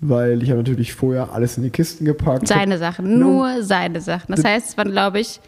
weil 0.00 0.42
ich 0.42 0.50
habe 0.50 0.58
natürlich 0.58 0.92
vorher 0.92 1.32
alles 1.32 1.56
in 1.56 1.62
die 1.62 1.70
Kisten 1.70 2.04
gepackt. 2.04 2.46
Seine 2.48 2.76
Sachen, 2.76 3.18
nur 3.18 3.62
seine 3.62 4.02
Sachen. 4.02 4.34
Das 4.34 4.44
heißt, 4.44 4.68
es 4.70 4.76
waren, 4.76 4.90
glaube 4.90 5.20
ich, 5.20 5.40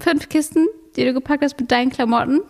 fünf 0.00 0.28
Kisten, 0.28 0.66
die 0.96 1.04
du 1.04 1.14
gepackt 1.14 1.44
hast 1.44 1.58
mit 1.60 1.70
deinen 1.70 1.90
Klamotten. 1.90 2.40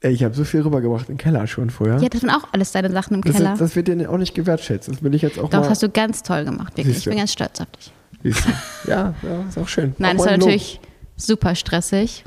Ey, 0.00 0.12
ich 0.12 0.22
habe 0.22 0.34
so 0.34 0.44
viel 0.44 0.60
rübergebracht 0.60 1.08
im 1.08 1.16
Keller 1.16 1.46
schon 1.48 1.70
vorher. 1.70 1.98
Ja, 1.98 2.08
das 2.08 2.22
waren 2.22 2.30
auch 2.30 2.48
alles 2.52 2.70
deine 2.70 2.90
Sachen 2.90 3.14
im 3.14 3.22
das, 3.22 3.34
Keller. 3.36 3.54
ist, 3.54 3.60
das 3.60 3.74
wird 3.74 3.88
dir 3.88 4.10
auch 4.10 4.16
nicht 4.16 4.34
gewertschätzt. 4.34 4.88
Das 4.88 5.02
will 5.02 5.12
ich 5.14 5.22
jetzt 5.22 5.38
auch 5.40 5.50
Doch, 5.50 5.60
mal. 5.60 5.70
hast 5.70 5.82
du 5.82 5.88
ganz 5.88 6.22
toll 6.22 6.44
gemacht, 6.44 6.76
wirklich. 6.76 6.98
Ich 6.98 7.04
bin 7.04 7.16
ganz 7.16 7.32
stolz 7.32 7.60
auf 7.60 7.66
dich. 7.66 7.92
Siehst 8.22 8.44
du. 8.46 8.90
ja, 8.90 9.14
ja, 9.22 9.48
ist 9.48 9.58
auch 9.58 9.66
schön. 9.68 9.94
Nein, 9.98 10.16
es 10.16 10.24
war 10.24 10.32
natürlich 10.32 10.80
super 11.16 11.54
stressig. 11.54 12.24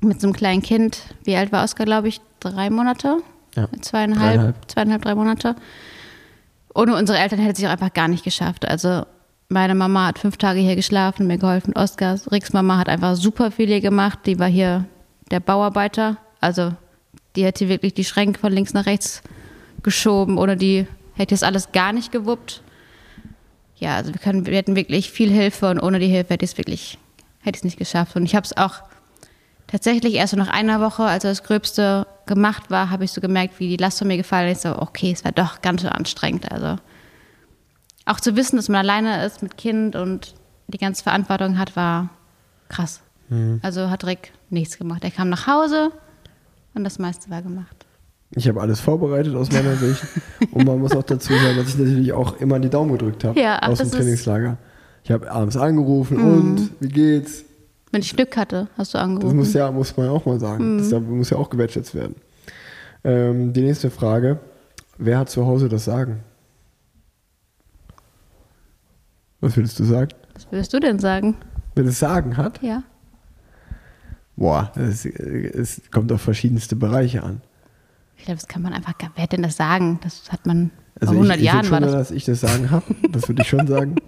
Mit 0.00 0.20
so 0.20 0.26
einem 0.26 0.34
kleinen 0.34 0.60
Kind. 0.60 1.00
Wie 1.24 1.36
alt 1.36 1.52
war 1.52 1.64
Oskar, 1.64 1.86
glaube 1.86 2.08
ich? 2.08 2.20
Drei 2.40 2.68
Monate? 2.68 3.18
Ja. 3.54 3.68
Zweieinhalb, 3.80 4.34
Dreieinhalb. 4.34 4.70
zweieinhalb, 4.70 5.02
drei 5.02 5.14
Monate. 5.14 5.56
Ohne 6.74 6.96
unsere 6.96 7.18
Eltern 7.18 7.38
hätte 7.38 7.52
es 7.52 7.58
sich 7.58 7.66
auch 7.66 7.72
einfach 7.72 7.92
gar 7.94 8.08
nicht 8.08 8.24
geschafft. 8.24 8.68
Also 8.68 9.06
meine 9.48 9.74
Mama 9.74 10.08
hat 10.08 10.18
fünf 10.18 10.36
Tage 10.36 10.60
hier 10.60 10.76
geschlafen, 10.76 11.26
mir 11.26 11.38
geholfen. 11.38 11.74
Oskar, 11.74 12.18
Ricks 12.30 12.52
Mama 12.52 12.76
hat 12.76 12.88
einfach 12.90 13.16
super 13.16 13.50
viel 13.50 13.68
hier 13.68 13.80
gemacht. 13.80 14.18
Die 14.26 14.38
war 14.38 14.48
hier 14.48 14.84
der 15.30 15.40
Bauarbeiter. 15.40 16.18
Also 16.44 16.74
die 17.36 17.44
hätte 17.44 17.70
wirklich 17.70 17.94
die 17.94 18.04
Schränke 18.04 18.38
von 18.38 18.52
links 18.52 18.74
nach 18.74 18.84
rechts 18.84 19.22
geschoben. 19.82 20.36
Ohne 20.36 20.58
die 20.58 20.86
hätte 21.14 21.34
es 21.34 21.42
alles 21.42 21.72
gar 21.72 21.94
nicht 21.94 22.12
gewuppt. 22.12 22.62
Ja, 23.76 23.96
also 23.96 24.12
wir, 24.12 24.20
können, 24.20 24.44
wir 24.44 24.54
hätten 24.54 24.76
wirklich 24.76 25.10
viel 25.10 25.30
Hilfe 25.30 25.70
und 25.70 25.80
ohne 25.80 25.98
die 25.98 26.08
Hilfe 26.08 26.34
hätte 26.34 26.44
ich 26.44 26.52
es 26.52 26.58
wirklich, 26.58 26.98
hätte 27.40 27.56
ich 27.56 27.60
es 27.60 27.64
nicht 27.64 27.78
geschafft. 27.78 28.14
Und 28.14 28.24
ich 28.24 28.34
habe 28.34 28.44
es 28.44 28.56
auch 28.56 28.82
tatsächlich 29.66 30.14
erst 30.14 30.32
so 30.32 30.36
nach 30.36 30.48
einer 30.48 30.80
Woche, 30.80 31.04
als 31.04 31.22
das 31.22 31.42
Gröbste 31.42 32.06
gemacht 32.26 32.70
war, 32.70 32.90
habe 32.90 33.04
ich 33.04 33.12
so 33.12 33.22
gemerkt, 33.22 33.58
wie 33.58 33.70
die 33.70 33.82
Last 33.82 33.98
von 33.98 34.08
mir 34.08 34.18
gefallen 34.18 34.52
ist. 34.52 34.62
So, 34.62 34.78
okay, 34.78 35.12
es 35.12 35.24
war 35.24 35.32
doch 35.32 35.62
ganz 35.62 35.80
schön 35.80 35.90
anstrengend. 35.90 36.52
Also 36.52 36.76
auch 38.04 38.20
zu 38.20 38.36
wissen, 38.36 38.56
dass 38.56 38.68
man 38.68 38.80
alleine 38.80 39.24
ist 39.24 39.42
mit 39.42 39.56
Kind 39.56 39.96
und 39.96 40.34
die 40.68 40.78
ganze 40.78 41.02
Verantwortung 41.02 41.58
hat, 41.58 41.74
war 41.74 42.10
krass. 42.68 43.00
Also 43.62 43.88
hat 43.88 44.04
Rick 44.04 44.32
nichts 44.50 44.76
gemacht. 44.76 45.02
Er 45.02 45.10
kam 45.10 45.30
nach 45.30 45.46
Hause 45.46 45.90
und 46.74 46.84
das 46.84 46.98
meiste 46.98 47.30
war 47.30 47.42
gemacht. 47.42 47.86
Ich 48.36 48.48
habe 48.48 48.60
alles 48.60 48.80
vorbereitet 48.80 49.34
aus 49.36 49.52
meiner 49.52 49.76
Sicht. 49.76 50.02
Und 50.50 50.64
man 50.66 50.80
muss 50.80 50.92
auch 50.96 51.04
dazu 51.04 51.32
sagen, 51.32 51.56
dass 51.56 51.68
ich 51.68 51.78
natürlich 51.78 52.12
auch 52.12 52.40
immer 52.40 52.58
die 52.58 52.68
Daumen 52.70 52.92
gedrückt 52.92 53.22
habe 53.24 53.38
Ja, 53.40 53.58
ach, 53.60 53.68
aus 53.68 53.78
dem 53.78 53.90
das 53.90 53.96
Trainingslager. 53.98 54.56
Ich 55.04 55.10
habe 55.12 55.30
abends 55.30 55.56
angerufen 55.56 56.16
und 56.18 56.70
wie 56.80 56.88
geht's? 56.88 57.44
Wenn 57.92 58.00
ich 58.00 58.16
Glück 58.16 58.36
hatte, 58.36 58.66
hast 58.76 58.92
du 58.94 58.98
Das 58.98 59.04
angerufen. 59.04 59.36
muss 59.36 59.52
ja, 59.52 59.70
muss 59.70 59.96
man 59.96 60.08
auch 60.08 60.26
mal 60.26 60.40
sagen. 60.40 60.78
Das 60.78 60.90
muss 61.00 61.30
ja 61.30 61.36
auch 61.36 61.48
gewertschätzt 61.50 61.94
werden. 61.94 62.16
Ähm, 63.04 63.52
die 63.52 63.60
nächste 63.60 63.90
Frage: 63.90 64.40
Wer 64.98 65.18
hat 65.18 65.30
zu 65.30 65.46
Hause 65.46 65.68
das 65.68 65.84
Sagen? 65.84 66.20
Was 69.40 69.56
würdest 69.56 69.78
du 69.78 69.84
sagen? 69.84 70.08
Was 70.34 70.50
würdest 70.50 70.72
du 70.72 70.80
denn 70.80 70.98
sagen? 70.98 71.36
Wer 71.74 71.84
das 71.84 71.98
Sagen 71.98 72.36
hat? 72.36 72.62
Ja. 72.62 72.82
Boah, 74.36 74.72
es 74.76 75.80
kommt 75.90 76.10
auf 76.12 76.20
verschiedenste 76.20 76.76
Bereiche 76.76 77.22
an. 77.22 77.40
Ich 78.16 78.24
glaube, 78.24 78.40
das 78.40 78.48
kann 78.48 78.62
man 78.62 78.72
einfach, 78.72 78.96
gar- 78.98 79.12
wer 79.14 79.24
hat 79.24 79.32
denn 79.32 79.42
das 79.42 79.56
sagen? 79.56 80.00
Das 80.02 80.30
hat 80.32 80.46
man 80.46 80.70
Also 81.00 81.12
vor 81.12 81.22
100 81.22 81.36
ich, 81.36 81.42
ich 81.42 81.46
Jahren 81.46 81.64
würde 81.66 81.70
war 81.72 81.78
schon 81.80 81.82
das. 81.82 81.90
sagen, 81.92 82.02
dass 82.02 82.10
ich 82.10 82.24
das 82.24 82.40
Sagen 82.40 82.70
habe. 82.70 82.84
Das 83.12 83.28
würde 83.28 83.42
ich 83.42 83.48
schon 83.48 83.66
sagen. 83.66 83.96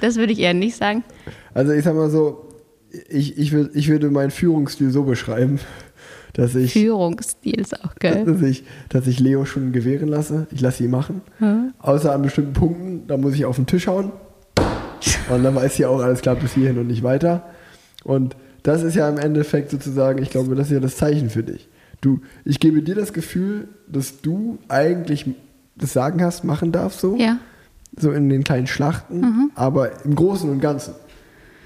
Das 0.00 0.14
würde 0.14 0.32
ich 0.32 0.38
eher 0.38 0.54
nicht 0.54 0.76
sagen. 0.76 1.02
Also 1.54 1.72
ich 1.72 1.82
sag 1.84 1.96
mal 1.96 2.08
so, 2.08 2.48
ich, 3.08 3.36
ich, 3.36 3.50
würd, 3.50 3.74
ich 3.74 3.88
würde 3.88 4.08
meinen 4.08 4.30
Führungsstil 4.30 4.90
so 4.92 5.02
beschreiben, 5.02 5.58
dass 6.34 6.54
ich, 6.54 6.72
Führungsstil 6.72 7.58
ist 7.60 7.84
auch 7.84 7.96
geil. 7.96 8.24
dass 8.24 8.40
ich, 8.42 8.62
dass 8.90 9.08
ich 9.08 9.18
Leo 9.18 9.44
schon 9.44 9.72
gewähren 9.72 10.06
lasse. 10.06 10.46
Ich 10.52 10.60
lasse 10.60 10.84
ihn 10.84 10.92
machen. 10.92 11.22
Außer 11.80 12.14
an 12.14 12.22
bestimmten 12.22 12.52
Punkten, 12.52 13.06
da 13.08 13.16
muss 13.16 13.34
ich 13.34 13.44
auf 13.44 13.56
den 13.56 13.66
Tisch 13.66 13.88
hauen. 13.88 14.12
Und 15.30 15.42
dann 15.42 15.54
weiß 15.56 15.74
sie 15.74 15.84
auch, 15.86 16.00
alles 16.00 16.20
klar 16.20 16.36
bis 16.36 16.52
hierhin 16.54 16.78
und 16.78 16.86
nicht 16.86 17.02
weiter. 17.02 17.48
Und 18.04 18.36
das 18.62 18.82
ist 18.82 18.94
ja 18.94 19.08
im 19.08 19.18
Endeffekt 19.18 19.70
sozusagen, 19.70 20.22
ich 20.22 20.30
glaube, 20.30 20.54
das 20.54 20.66
ist 20.68 20.72
ja 20.72 20.80
das 20.80 20.96
Zeichen 20.96 21.30
für 21.30 21.42
dich. 21.42 21.68
Du, 22.00 22.20
ich 22.44 22.60
gebe 22.60 22.82
dir 22.82 22.94
das 22.94 23.12
Gefühl, 23.12 23.68
dass 23.86 24.20
du 24.20 24.58
eigentlich 24.68 25.26
das 25.76 25.92
Sagen 25.92 26.22
hast, 26.22 26.44
machen 26.44 26.72
darfst 26.72 27.00
so. 27.00 27.16
Ja. 27.16 27.38
so 27.98 28.12
in 28.12 28.28
den 28.28 28.44
kleinen 28.44 28.66
Schlachten, 28.66 29.50
aber 29.54 30.04
im 30.04 30.14
Großen 30.14 30.48
und 30.48 30.60
Ganzen, 30.60 30.94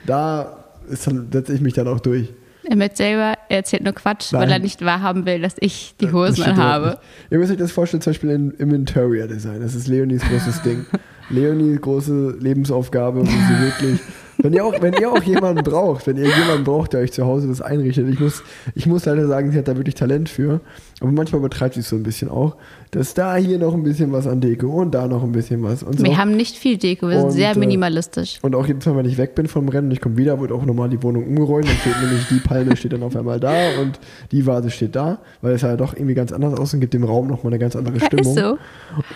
da 0.06 0.64
setze 0.88 1.52
ich 1.52 1.60
mich 1.60 1.74
dann 1.74 1.88
auch 1.88 2.00
durch. 2.00 2.32
Er 2.66 2.76
mit 2.76 2.96
selber, 2.96 3.34
er 3.48 3.56
erzählt 3.58 3.84
nur 3.84 3.92
Quatsch, 3.92 4.32
weil 4.32 4.40
Nein. 4.40 4.50
er 4.50 4.58
nicht 4.60 4.82
wahrhaben 4.84 5.26
will, 5.26 5.40
dass 5.40 5.54
ich 5.60 5.94
die 6.00 6.06
Das 6.06 6.14
Hosen 6.14 6.44
anhabe. 6.44 6.98
Ihr 7.30 7.38
müsst 7.38 7.52
euch 7.52 7.58
das 7.58 7.72
vorstellen, 7.72 8.00
zum 8.00 8.12
Beispiel 8.12 8.30
in, 8.30 8.50
im 8.52 8.72
Interior 8.72 9.26
Design. 9.26 9.60
Das 9.60 9.74
ist 9.74 9.86
Leonies 9.86 10.22
großes 10.22 10.62
Ding. 10.64 10.86
Leonies 11.28 11.80
große 11.82 12.36
Lebensaufgabe, 12.40 13.20
wo 13.20 13.26
sie 13.26 13.60
wirklich. 13.60 14.00
Wenn 14.38 14.52
ihr, 14.52 14.64
auch, 14.64 14.74
wenn 14.80 14.94
ihr 14.94 15.10
auch 15.10 15.22
jemanden 15.22 15.62
braucht, 15.62 16.06
wenn 16.06 16.16
ihr 16.16 16.24
jemanden 16.26 16.64
braucht, 16.64 16.92
der 16.92 17.00
euch 17.00 17.12
zu 17.12 17.24
Hause 17.24 17.48
das 17.48 17.60
einrichtet, 17.62 18.08
ich 18.08 18.18
muss, 18.20 18.42
ich 18.74 18.86
muss 18.86 19.04
leider 19.04 19.26
sagen, 19.26 19.50
sie 19.52 19.58
hat 19.58 19.68
da 19.68 19.76
wirklich 19.76 19.94
Talent 19.94 20.28
für. 20.28 20.60
Aber 21.00 21.12
manchmal 21.12 21.40
übertreibt 21.40 21.74
sie 21.74 21.80
es 21.80 21.88
so 21.88 21.96
ein 21.96 22.02
bisschen 22.02 22.28
auch. 22.28 22.56
Dass 22.90 23.14
da 23.14 23.36
hier 23.36 23.58
noch 23.58 23.74
ein 23.74 23.82
bisschen 23.82 24.12
was 24.12 24.26
an 24.26 24.40
Deko 24.40 24.68
und 24.82 24.94
da 24.94 25.06
noch 25.08 25.22
ein 25.22 25.32
bisschen 25.32 25.62
was 25.62 25.82
und 25.82 25.98
so. 25.98 26.04
Wir 26.04 26.16
haben 26.16 26.36
nicht 26.36 26.56
viel 26.56 26.76
Deko, 26.78 27.08
wir 27.08 27.16
sind 27.16 27.24
Und, 27.26 27.30
sehr 27.32 27.52
äh, 27.52 27.58
minimalistisch. 27.58 28.38
Und 28.42 28.54
auch 28.54 28.66
jedes 28.66 28.86
Mal, 28.86 28.96
wenn 28.96 29.06
ich 29.06 29.18
weg 29.18 29.34
bin 29.34 29.46
vom 29.46 29.68
Rennen 29.68 29.88
und 29.88 29.92
ich 29.92 30.00
komme 30.00 30.16
wieder, 30.16 30.38
wird 30.40 30.52
auch 30.52 30.64
nochmal 30.64 30.88
die 30.88 31.02
Wohnung 31.02 31.26
umgeräumt. 31.26 31.66
Dann 31.68 31.76
steht 31.76 32.00
nämlich 32.00 32.26
die 32.28 32.38
Palme 32.38 32.76
steht 32.76 32.92
dann 32.92 33.02
auf 33.02 33.16
einmal 33.16 33.40
da 33.40 33.52
und 33.80 33.98
die 34.30 34.46
Vase 34.46 34.70
steht 34.70 34.94
da, 34.94 35.18
weil 35.42 35.54
es 35.54 35.62
ja 35.62 35.76
doch 35.76 35.94
irgendwie 35.94 36.14
ganz 36.14 36.32
anders 36.32 36.58
aussieht 36.58 36.74
und 36.74 36.80
gibt 36.80 36.94
dem 36.94 37.04
Raum 37.04 37.26
nochmal 37.26 37.52
eine 37.52 37.58
ganz 37.58 37.74
andere 37.76 37.96
Ja, 37.96 38.02
ist 38.02 38.06
Stimmung. 38.06 38.36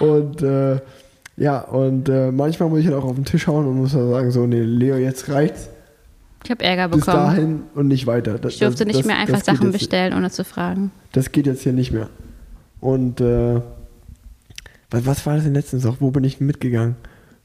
so. 0.00 0.04
Und 0.04 0.42
äh, 0.42 0.78
ja, 1.38 1.60
und 1.60 2.08
äh, 2.08 2.30
manchmal 2.32 2.68
muss 2.68 2.80
ich 2.80 2.86
halt 2.86 2.96
auch 2.96 3.04
auf 3.04 3.14
den 3.14 3.24
Tisch 3.24 3.46
hauen 3.46 3.66
und 3.66 3.76
muss 3.76 3.92
dann 3.92 4.10
sagen, 4.10 4.30
so, 4.30 4.46
nee, 4.46 4.60
Leo, 4.60 4.96
jetzt 4.96 5.28
reicht's. 5.28 5.68
Ich 6.44 6.50
habe 6.50 6.64
Ärger 6.64 6.88
Bis 6.88 7.04
bekommen. 7.04 7.24
dahin 7.26 7.62
und 7.74 7.88
nicht 7.88 8.06
weiter. 8.06 8.38
Das, 8.38 8.54
Ich 8.54 8.60
durfte 8.60 8.84
das- 8.84 8.94
nicht 8.94 9.06
mehr 9.06 9.18
einfach 9.18 9.42
Sachen 9.42 9.72
bestellen, 9.72 10.14
ohne 10.14 10.30
zu 10.30 10.44
fragen. 10.44 10.90
Das 11.12 11.32
geht 11.32 11.46
jetzt 11.46 11.62
hier 11.62 11.72
nicht 11.72 11.92
mehr. 11.92 12.08
Und 12.80 13.20
äh, 13.20 13.60
was, 14.90 15.04
was 15.06 15.26
war 15.26 15.34
das 15.34 15.44
denn 15.44 15.54
letztens 15.54 15.84
auch? 15.84 15.96
Wo 16.00 16.10
bin 16.10 16.24
ich 16.24 16.40
mitgegangen? 16.40 16.96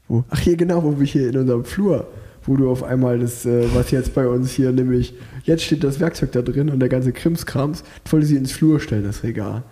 Wo? 0.08 0.24
Ach 0.30 0.38
hier 0.38 0.56
genau, 0.56 0.82
wo 0.84 0.98
wir 0.98 1.06
hier 1.06 1.28
in 1.28 1.36
unserem 1.36 1.64
Flur, 1.64 2.06
wo 2.44 2.56
du 2.56 2.70
auf 2.70 2.82
einmal 2.84 3.18
das, 3.18 3.44
äh, 3.46 3.66
was 3.74 3.90
jetzt 3.90 4.14
bei 4.14 4.26
uns 4.28 4.50
hier 4.52 4.70
nämlich, 4.72 5.14
jetzt 5.44 5.64
steht 5.64 5.82
das 5.82 5.98
Werkzeug 6.00 6.32
da 6.32 6.42
drin 6.42 6.70
und 6.70 6.78
der 6.80 6.88
ganze 6.88 7.12
Krimskrams, 7.12 7.82
ich 8.04 8.12
wollte 8.12 8.26
sie 8.26 8.36
ins 8.36 8.52
Flur 8.52 8.80
stellen, 8.80 9.04
das 9.04 9.22
Regal. 9.22 9.62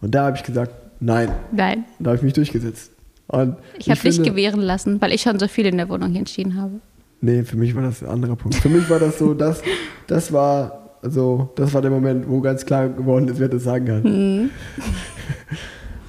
Und 0.00 0.14
da 0.14 0.26
habe 0.26 0.36
ich 0.36 0.42
gesagt, 0.42 0.72
nein. 1.00 1.28
Nein. 1.52 1.84
Und 1.98 2.04
da 2.06 2.10
habe 2.10 2.16
ich 2.16 2.22
mich 2.22 2.32
durchgesetzt. 2.32 2.90
Und 3.30 3.56
Ich 3.78 3.88
habe 3.88 4.00
dich 4.00 4.22
gewähren 4.22 4.60
lassen, 4.60 5.00
weil 5.00 5.12
ich 5.12 5.22
schon 5.22 5.38
so 5.38 5.46
viel 5.46 5.66
in 5.66 5.76
der 5.76 5.88
Wohnung 5.88 6.10
hier 6.10 6.18
entschieden 6.18 6.60
habe. 6.60 6.80
Nee, 7.20 7.44
für 7.44 7.56
mich 7.56 7.76
war 7.76 7.82
das 7.82 8.02
ein 8.02 8.08
anderer 8.08 8.34
Punkt. 8.34 8.56
Für 8.56 8.68
mich 8.68 8.90
war 8.90 8.98
das 8.98 9.18
so, 9.18 9.34
das, 9.34 9.62
das 10.08 10.32
war, 10.32 10.96
also, 11.00 11.50
das 11.54 11.72
war 11.72 11.80
der 11.80 11.92
Moment, 11.92 12.28
wo 12.28 12.40
ganz 12.40 12.66
klar 12.66 12.88
geworden 12.88 13.28
ist, 13.28 13.38
wer 13.38 13.48
das 13.48 13.62
sagen 13.62 13.86
kann. 13.86 14.50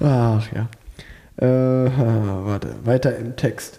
Ach 0.00 0.48
ja. 0.52 0.68
Äh, 1.36 1.46
warte, 2.44 2.74
weiter 2.84 3.16
im 3.16 3.36
Text. 3.36 3.78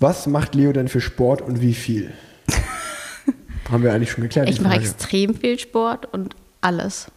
Was 0.00 0.26
macht 0.26 0.54
Leo 0.56 0.72
denn 0.72 0.88
für 0.88 1.00
Sport 1.00 1.40
und 1.40 1.60
wie 1.60 1.74
viel? 1.74 2.12
Haben 3.70 3.84
wir 3.84 3.92
eigentlich 3.92 4.10
schon 4.10 4.22
geklärt. 4.22 4.48
Ich 4.48 4.60
mache 4.60 4.76
extrem 4.76 5.34
viel 5.34 5.58
Sport 5.58 6.12
und 6.12 6.34
alles. 6.62 7.12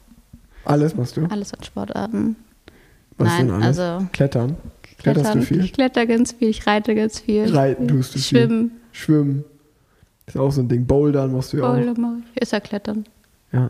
Alles 0.65 0.95
machst 0.95 1.17
du? 1.17 1.25
Alles 1.25 1.53
an 1.53 1.63
Sportarten. 1.63 2.35
Was 3.17 3.27
Nein, 3.27 3.47
denn 3.47 3.55
alles? 3.55 3.79
also 3.79 4.05
Klettern? 4.11 4.57
Kletterst 4.97 5.25
Klettern. 5.25 5.39
du 5.39 5.45
viel? 5.45 5.63
Ich 5.65 5.73
kletter 5.73 6.05
ganz 6.05 6.31
viel, 6.31 6.49
ich 6.49 6.65
reite 6.65 6.95
ganz 6.95 7.19
viel. 7.19 7.53
Reiten 7.53 7.87
tust 7.87 8.15
du 8.15 8.19
viel. 8.19 8.39
Schwimmen, 8.39 8.71
Schwimmen. 8.91 9.43
Ist 10.25 10.37
auch 10.37 10.51
so 10.51 10.61
ein 10.61 10.69
Ding. 10.69 10.85
Bouldern 10.85 11.33
machst 11.33 11.51
du 11.53 11.57
ja 11.57 11.63
auch. 11.63 11.75
Bowler 11.75 11.93
mache 11.99 12.17
ich. 12.33 12.41
Ist 12.41 12.53
ja 12.53 12.59
Klettern. 12.59 13.03
Ja. 13.51 13.69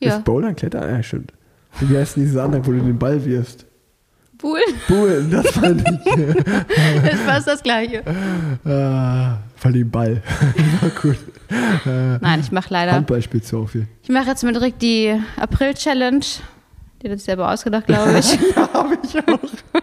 Ja. 0.00 0.16
Ist 0.16 0.24
Bouldern 0.24 0.54
Klettern? 0.54 0.88
Ja, 0.88 1.02
stimmt. 1.02 1.32
Wie 1.80 1.96
heißt 1.96 2.16
denn 2.16 2.22
dieses 2.24 2.38
andere, 2.38 2.64
wo 2.66 2.70
du 2.72 2.78
den 2.78 2.98
Ball 2.98 3.24
wirfst? 3.24 3.66
Cool. 4.40 4.60
Bullen, 4.86 5.30
das 5.32 5.48
fand 5.50 5.80
ich. 5.82 6.14
Das 7.02 7.20
fast 7.22 7.48
das 7.48 7.62
Gleiche. 7.62 8.04
ah, 8.64 9.38
voll 9.56 9.72
den 9.72 9.90
Ball. 9.90 10.22
War 10.80 10.90
gut. 10.90 11.18
Äh, 11.84 12.18
Nein, 12.20 12.38
ich 12.40 12.52
mache 12.52 12.72
leider. 12.72 12.92
Handball 12.92 13.20
spielst 13.20 13.50
du 13.50 13.64
auch 13.64 13.68
viel. 13.68 13.88
Ich 14.04 14.08
mache 14.10 14.28
jetzt 14.28 14.44
mit 14.44 14.60
Rick 14.60 14.78
die 14.78 15.20
April-Challenge. 15.36 16.24
Die 17.02 17.08
hat 17.10 17.18
sich 17.18 17.24
selber 17.24 17.52
ausgedacht, 17.52 17.86
glaube 17.86 18.18
ich. 18.18 18.38
Ja, 18.56 18.72
habe 18.72 18.98
ich 19.02 19.16
auch. 19.18 19.82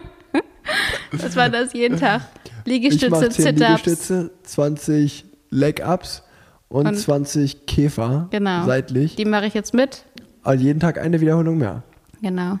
Das 1.12 1.36
war 1.36 1.48
das 1.48 1.72
jeden 1.72 1.98
Tag. 1.98 2.22
Liegestütze, 2.64 3.10
mache 3.10 3.28
10 3.28 3.44
Sit-Ups. 3.44 3.60
Liegestütze, 3.68 4.30
20 4.42 5.24
Leg-Ups 5.50 6.24
und, 6.68 6.88
Und- 6.88 6.96
20 6.96 7.66
Käfer 7.66 8.26
Genau. 8.30 8.66
seitlich. 8.66 9.14
Die 9.16 9.24
mache 9.24 9.46
ich 9.46 9.54
jetzt 9.54 9.72
mit. 9.72 10.04
Also 10.42 10.64
jeden 10.64 10.80
Tag 10.80 10.98
eine 10.98 11.20
Wiederholung 11.20 11.58
mehr. 11.58 11.84
Genau. 12.20 12.58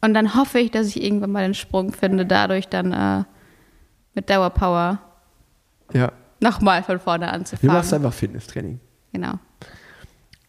Und 0.00 0.14
dann 0.14 0.34
hoffe 0.34 0.58
ich, 0.58 0.70
dass 0.70 0.86
ich 0.88 1.02
irgendwann 1.02 1.32
mal 1.32 1.42
den 1.44 1.54
Sprung 1.54 1.92
finde, 1.92 2.24
dadurch 2.26 2.68
dann 2.68 2.92
äh, 2.92 3.24
mit 4.14 4.30
Dauerpower 4.30 4.98
Ja. 5.92 6.12
nochmal 6.40 6.82
von 6.82 6.98
vorne 6.98 7.26
Du 7.26 7.32
anzufangen. 7.32 7.74
machst 7.76 7.92
einfach 7.92 8.12
Fitnesstraining. 8.14 8.80
Genau. 9.12 9.34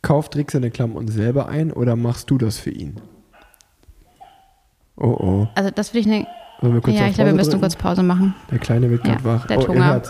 Kauft 0.02 0.36
Rick 0.38 0.52
seine 0.52 0.72
Klamotten 0.72 1.10
selber 1.10 1.48
ein 1.50 1.72
oder 1.74 1.96
machst 1.98 2.30
du 2.32 2.38
das 2.38 2.58
für 2.58 2.72
ihn? 2.72 2.96
Oh 4.98 5.08
oh. 5.20 5.48
Also 5.56 5.72
das 5.72 5.94
will 5.94 6.02
ich 6.02 6.08
ne 6.08 6.26
wir 6.62 6.82
kurz 6.82 6.96
Ja, 6.96 7.08
ich 7.08 7.16
glaube, 7.16 7.32
wir 7.32 7.36
müssen 7.36 7.52
drücken? 7.52 7.62
kurz 7.64 7.76
Pause 7.76 8.02
machen. 8.02 8.34
Der 8.50 8.60
Kleine 8.60 8.90
wird 8.90 9.06
Ja, 9.06 9.16
gerade 9.16 9.26
wach. 9.26 9.46
der 9.48 9.60
oh, 9.60 9.68
Hunger. 9.68 10.02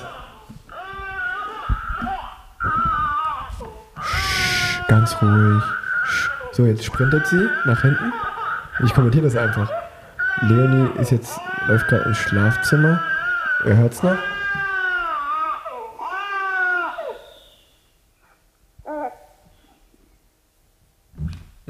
Ganz 4.87 5.15
ruhig. 5.21 5.63
Sch. 6.05 6.29
So, 6.51 6.65
jetzt 6.65 6.85
sprintet 6.85 7.25
sie 7.27 7.47
nach 7.65 7.81
hinten. 7.81 8.13
Ich 8.83 8.93
kommentiere 8.93 9.23
das 9.25 9.35
einfach. 9.35 9.69
Leonie 10.41 10.89
ist 10.99 11.11
jetzt, 11.11 11.39
läuft 11.67 11.87
gerade 11.87 12.03
ins 12.09 12.17
Schlafzimmer. 12.17 12.99
Ihr 13.65 13.75
hört's 13.77 14.03
noch? 14.03 14.17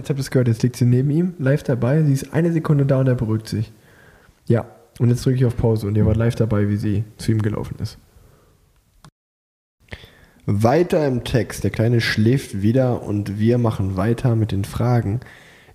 Jetzt 0.06 0.12
habt 0.12 0.20
ihr 0.20 0.22
es 0.22 0.30
gehört, 0.30 0.48
jetzt 0.50 0.62
liegt 0.62 0.76
sie 0.76 0.86
neben 0.86 1.10
ihm, 1.10 1.34
live 1.40 1.64
dabei. 1.64 2.04
Sie 2.04 2.14
ist 2.14 2.32
eine 2.32 2.52
Sekunde 2.54 2.86
da 2.86 3.00
und 3.00 3.08
er 3.08 3.16
beruhigt 3.16 3.48
sich. 3.48 3.72
Ja, 4.46 4.68
und 5.00 5.10
jetzt 5.10 5.26
drücke 5.26 5.38
ich 5.38 5.46
auf 5.46 5.58
Pause 5.58 5.88
und 5.88 5.98
ihr 5.98 6.06
wart 6.06 6.16
live 6.16 6.36
dabei, 6.36 6.70
wie 6.70 6.78
sie 6.78 7.04
zu 7.18 7.32
ihm 7.32 7.42
gelaufen 7.42 7.78
ist. 7.82 7.98
Weiter 10.46 11.08
im 11.08 11.24
Text. 11.24 11.64
Der 11.64 11.72
Kleine 11.72 12.02
schläft 12.02 12.62
wieder 12.62 13.02
und 13.02 13.40
wir 13.40 13.58
machen 13.58 13.98
weiter 13.98 14.36
mit 14.36 14.52
den 14.52 14.64
Fragen. 14.64 15.22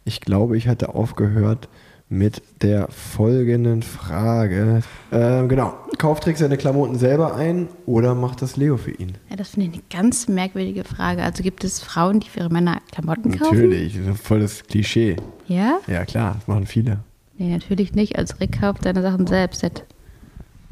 Ich 0.05 0.21
glaube, 0.21 0.57
ich 0.57 0.69
hatte 0.69 0.95
aufgehört 0.95 1.69
mit 2.11 2.43
der 2.61 2.89
folgenden 2.89 3.83
Frage. 3.83 4.83
Ähm, 5.13 5.49
genau. 5.49 5.75
Kauft 5.97 6.27
Rick 6.27 6.39
seine 6.39 6.57
Klamotten 6.57 6.99
selber 6.99 7.37
ein 7.37 7.69
oder 7.87 8.17
macht 8.17 8.43
das 8.43 8.57
Leo 8.57 8.77
für 8.77 8.91
ihn? 8.91 9.13
Ja, 9.31 9.37
das 9.37 9.51
finde 9.51 9.69
ich 9.69 9.75
eine 9.75 9.83
ganz 10.03 10.27
merkwürdige 10.27 10.83
Frage. 10.83 11.23
Also 11.23 11.45
gibt 11.45 11.63
es 11.63 11.81
Frauen, 11.81 12.19
die 12.19 12.29
für 12.29 12.41
ihre 12.41 12.51
Männer 12.51 12.81
Klamotten 12.91 13.31
kaufen? 13.31 13.57
Natürlich, 13.57 13.97
das 13.97 14.17
ist 14.17 14.27
voll 14.27 14.41
das 14.41 14.65
Klischee. 14.65 15.17
Ja? 15.47 15.79
Ja, 15.87 16.05
klar, 16.05 16.35
das 16.35 16.49
machen 16.49 16.67
viele. 16.67 16.99
Nee, 17.39 17.53
natürlich 17.53 17.95
nicht. 17.95 18.19
Also 18.19 18.35
Rick 18.41 18.61
kauft 18.61 18.83
seine 18.83 19.03
Sachen 19.03 19.29
selbst. 19.29 19.63
Hat 19.63 19.85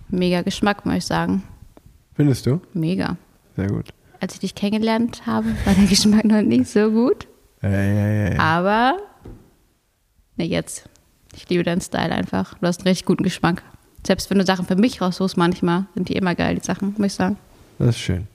mega 0.09 0.43
Geschmack, 0.43 0.85
muss 0.85 0.97
ich 0.97 1.07
sagen. 1.07 1.45
Findest 2.15 2.47
du? 2.47 2.61
Mega. 2.75 3.17
Sehr 3.55 3.69
gut. 3.69 3.91
Als 4.21 4.35
ich 4.35 4.41
dich 4.41 4.55
kennengelernt 4.57 5.23
habe, 5.25 5.47
war 5.65 5.75
der 5.75 5.85
Geschmack 5.89 6.25
noch 6.25 6.43
nicht 6.43 6.67
so 6.67 6.91
gut. 6.91 7.29
Ja, 7.63 7.71
ja, 7.71 8.09
ja, 8.09 8.33
ja. 8.33 8.39
Aber, 8.41 8.97
ne, 10.37 10.45
jetzt. 10.45 10.89
Ich 11.39 11.49
liebe 11.49 11.63
deinen 11.63 11.81
Style 11.81 12.11
einfach. 12.11 12.59
Du 12.59 12.67
hast 12.67 12.81
einen 12.81 12.89
richtig 12.89 13.07
guten 13.07 13.23
Geschmack. 13.23 13.63
Selbst 14.05 14.29
wenn 14.29 14.39
du 14.39 14.45
Sachen 14.45 14.67
für 14.67 14.75
mich 14.75 15.01
raussuchst, 15.01 15.37
manchmal 15.37 15.87
sind 15.95 16.09
die 16.09 16.15
immer 16.15 16.35
geil, 16.35 16.57
die 16.57 16.65
Sachen, 16.65 16.95
muss 16.99 17.07
ich 17.07 17.13
sagen. 17.15 17.37
Das 17.79 17.91
ist 17.91 18.01
schön. 18.01 18.27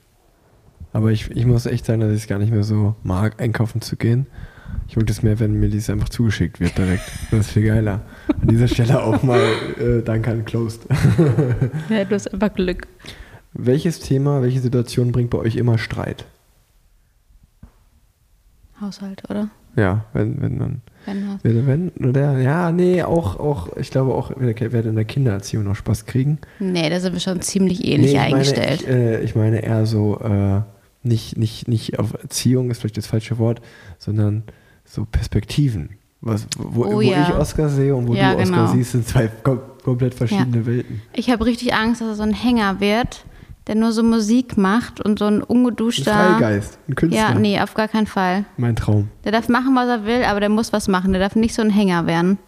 Aber 0.94 1.12
ich, 1.12 1.30
ich 1.30 1.44
muss 1.44 1.66
echt 1.66 1.84
sagen, 1.84 2.00
dass 2.00 2.12
ich 2.12 2.22
es 2.22 2.26
gar 2.28 2.38
nicht 2.38 2.50
mehr 2.50 2.62
so 2.62 2.94
mag, 3.02 3.42
einkaufen 3.42 3.82
zu 3.82 3.96
gehen. 3.96 4.26
Ich 4.88 4.96
mag 4.96 5.06
das 5.06 5.22
mehr, 5.22 5.38
wenn 5.38 5.52
mir 5.52 5.68
dies 5.68 5.90
einfach 5.90 6.08
zugeschickt 6.08 6.60
wird 6.60 6.78
direkt. 6.78 7.04
Das 7.30 7.40
ist 7.40 7.50
viel 7.50 7.66
geiler. 7.66 8.00
An 8.40 8.48
dieser 8.48 8.68
Stelle 8.68 9.02
auch 9.02 9.22
mal 9.22 9.42
äh, 9.78 10.02
Danke 10.02 10.30
an 10.30 10.46
Closed. 10.46 10.86
Ja, 11.90 12.04
du 12.06 12.14
hast 12.14 12.32
einfach 12.32 12.54
Glück. 12.54 12.86
Welches 13.52 14.00
Thema, 14.00 14.40
welche 14.40 14.60
Situation 14.60 15.12
bringt 15.12 15.28
bei 15.28 15.38
euch 15.38 15.56
immer 15.56 15.76
Streit? 15.76 16.24
Haushalt, 18.80 19.28
oder? 19.28 19.50
Ja, 19.76 20.06
wenn, 20.14 20.40
wenn 20.40 20.56
man. 20.56 20.80
Wenn 21.06 21.66
Wenn, 21.66 21.88
oder? 22.08 22.38
Ja, 22.40 22.72
nee, 22.72 23.02
auch, 23.02 23.38
auch, 23.38 23.76
ich 23.76 23.90
glaube 23.90 24.14
auch, 24.14 24.32
wir 24.38 24.72
werden 24.72 24.90
in 24.90 24.96
der 24.96 25.04
Kindererziehung 25.04 25.64
noch 25.64 25.76
Spaß 25.76 26.06
kriegen. 26.06 26.38
Nee, 26.58 26.88
da 26.90 27.00
sind 27.00 27.12
wir 27.12 27.20
schon 27.20 27.40
ziemlich 27.42 27.84
ähnlich 27.84 28.12
Nee, 28.12 28.18
ich 28.18 28.20
eingestellt. 28.20 28.86
Meine, 28.86 29.14
ich, 29.14 29.20
äh, 29.20 29.24
ich 29.24 29.34
meine 29.34 29.62
eher 29.62 29.86
so, 29.86 30.18
äh, 30.20 30.60
nicht, 31.02 31.36
nicht, 31.36 31.68
nicht 31.68 31.98
auf 31.98 32.14
Erziehung 32.14 32.70
ist 32.70 32.80
vielleicht 32.80 32.96
das 32.96 33.06
falsche 33.06 33.38
Wort, 33.38 33.60
sondern 33.98 34.42
so 34.84 35.04
Perspektiven. 35.04 35.90
Was, 36.20 36.46
wo, 36.56 36.84
Oh 36.84 36.92
wo 36.94 37.00
ja. 37.02 37.28
ich 37.28 37.34
Oscar 37.34 37.68
sehe 37.68 37.94
und 37.94 38.08
wo 38.08 38.14
Ja, 38.14 38.32
du 38.34 38.40
Oscar 38.40 38.60
genau. 38.66 38.72
siehst, 38.72 38.92
sind 38.92 39.06
zwei 39.06 39.28
kom 39.42 39.60
komplett 39.84 40.14
verschiedene 40.14 40.64
Welten. 40.64 41.02
Ich 41.12 41.28
habe 41.28 41.44
richtig 41.44 41.74
Angst, 41.74 42.00
dass 42.00 42.08
er 42.08 42.14
so 42.14 42.22
ein 42.22 42.32
Hänger 42.32 42.80
wird, 42.80 43.26
der 43.66 43.74
nur 43.74 43.92
so 43.92 44.02
Musik 44.02 44.56
macht 44.56 45.00
und 45.00 45.18
so 45.18 45.26
ein 45.26 45.36
Ein 45.40 45.42
ungeduschter. 45.42 46.12
Freigeist, 46.12 46.78
ein 46.88 46.94
Künstler. 46.94 47.20
Ja, 47.30 47.34
nee, 47.34 47.60
auf 47.60 47.74
gar 47.74 47.88
keinen 47.88 48.06
Fall. 48.06 48.44
Mein 48.56 48.76
Traum. 48.76 49.08
Der 49.24 49.32
darf 49.32 49.48
machen, 49.48 49.74
was 49.74 49.88
er 49.88 50.04
will, 50.04 50.24
aber 50.24 50.40
der 50.40 50.48
muss 50.50 50.72
was 50.72 50.88
machen. 50.88 51.12
Der 51.12 51.20
darf 51.20 51.34
nicht 51.36 51.54
so 51.54 51.62
ein 51.62 51.70
Hänger 51.70 52.06
werden. 52.06 52.38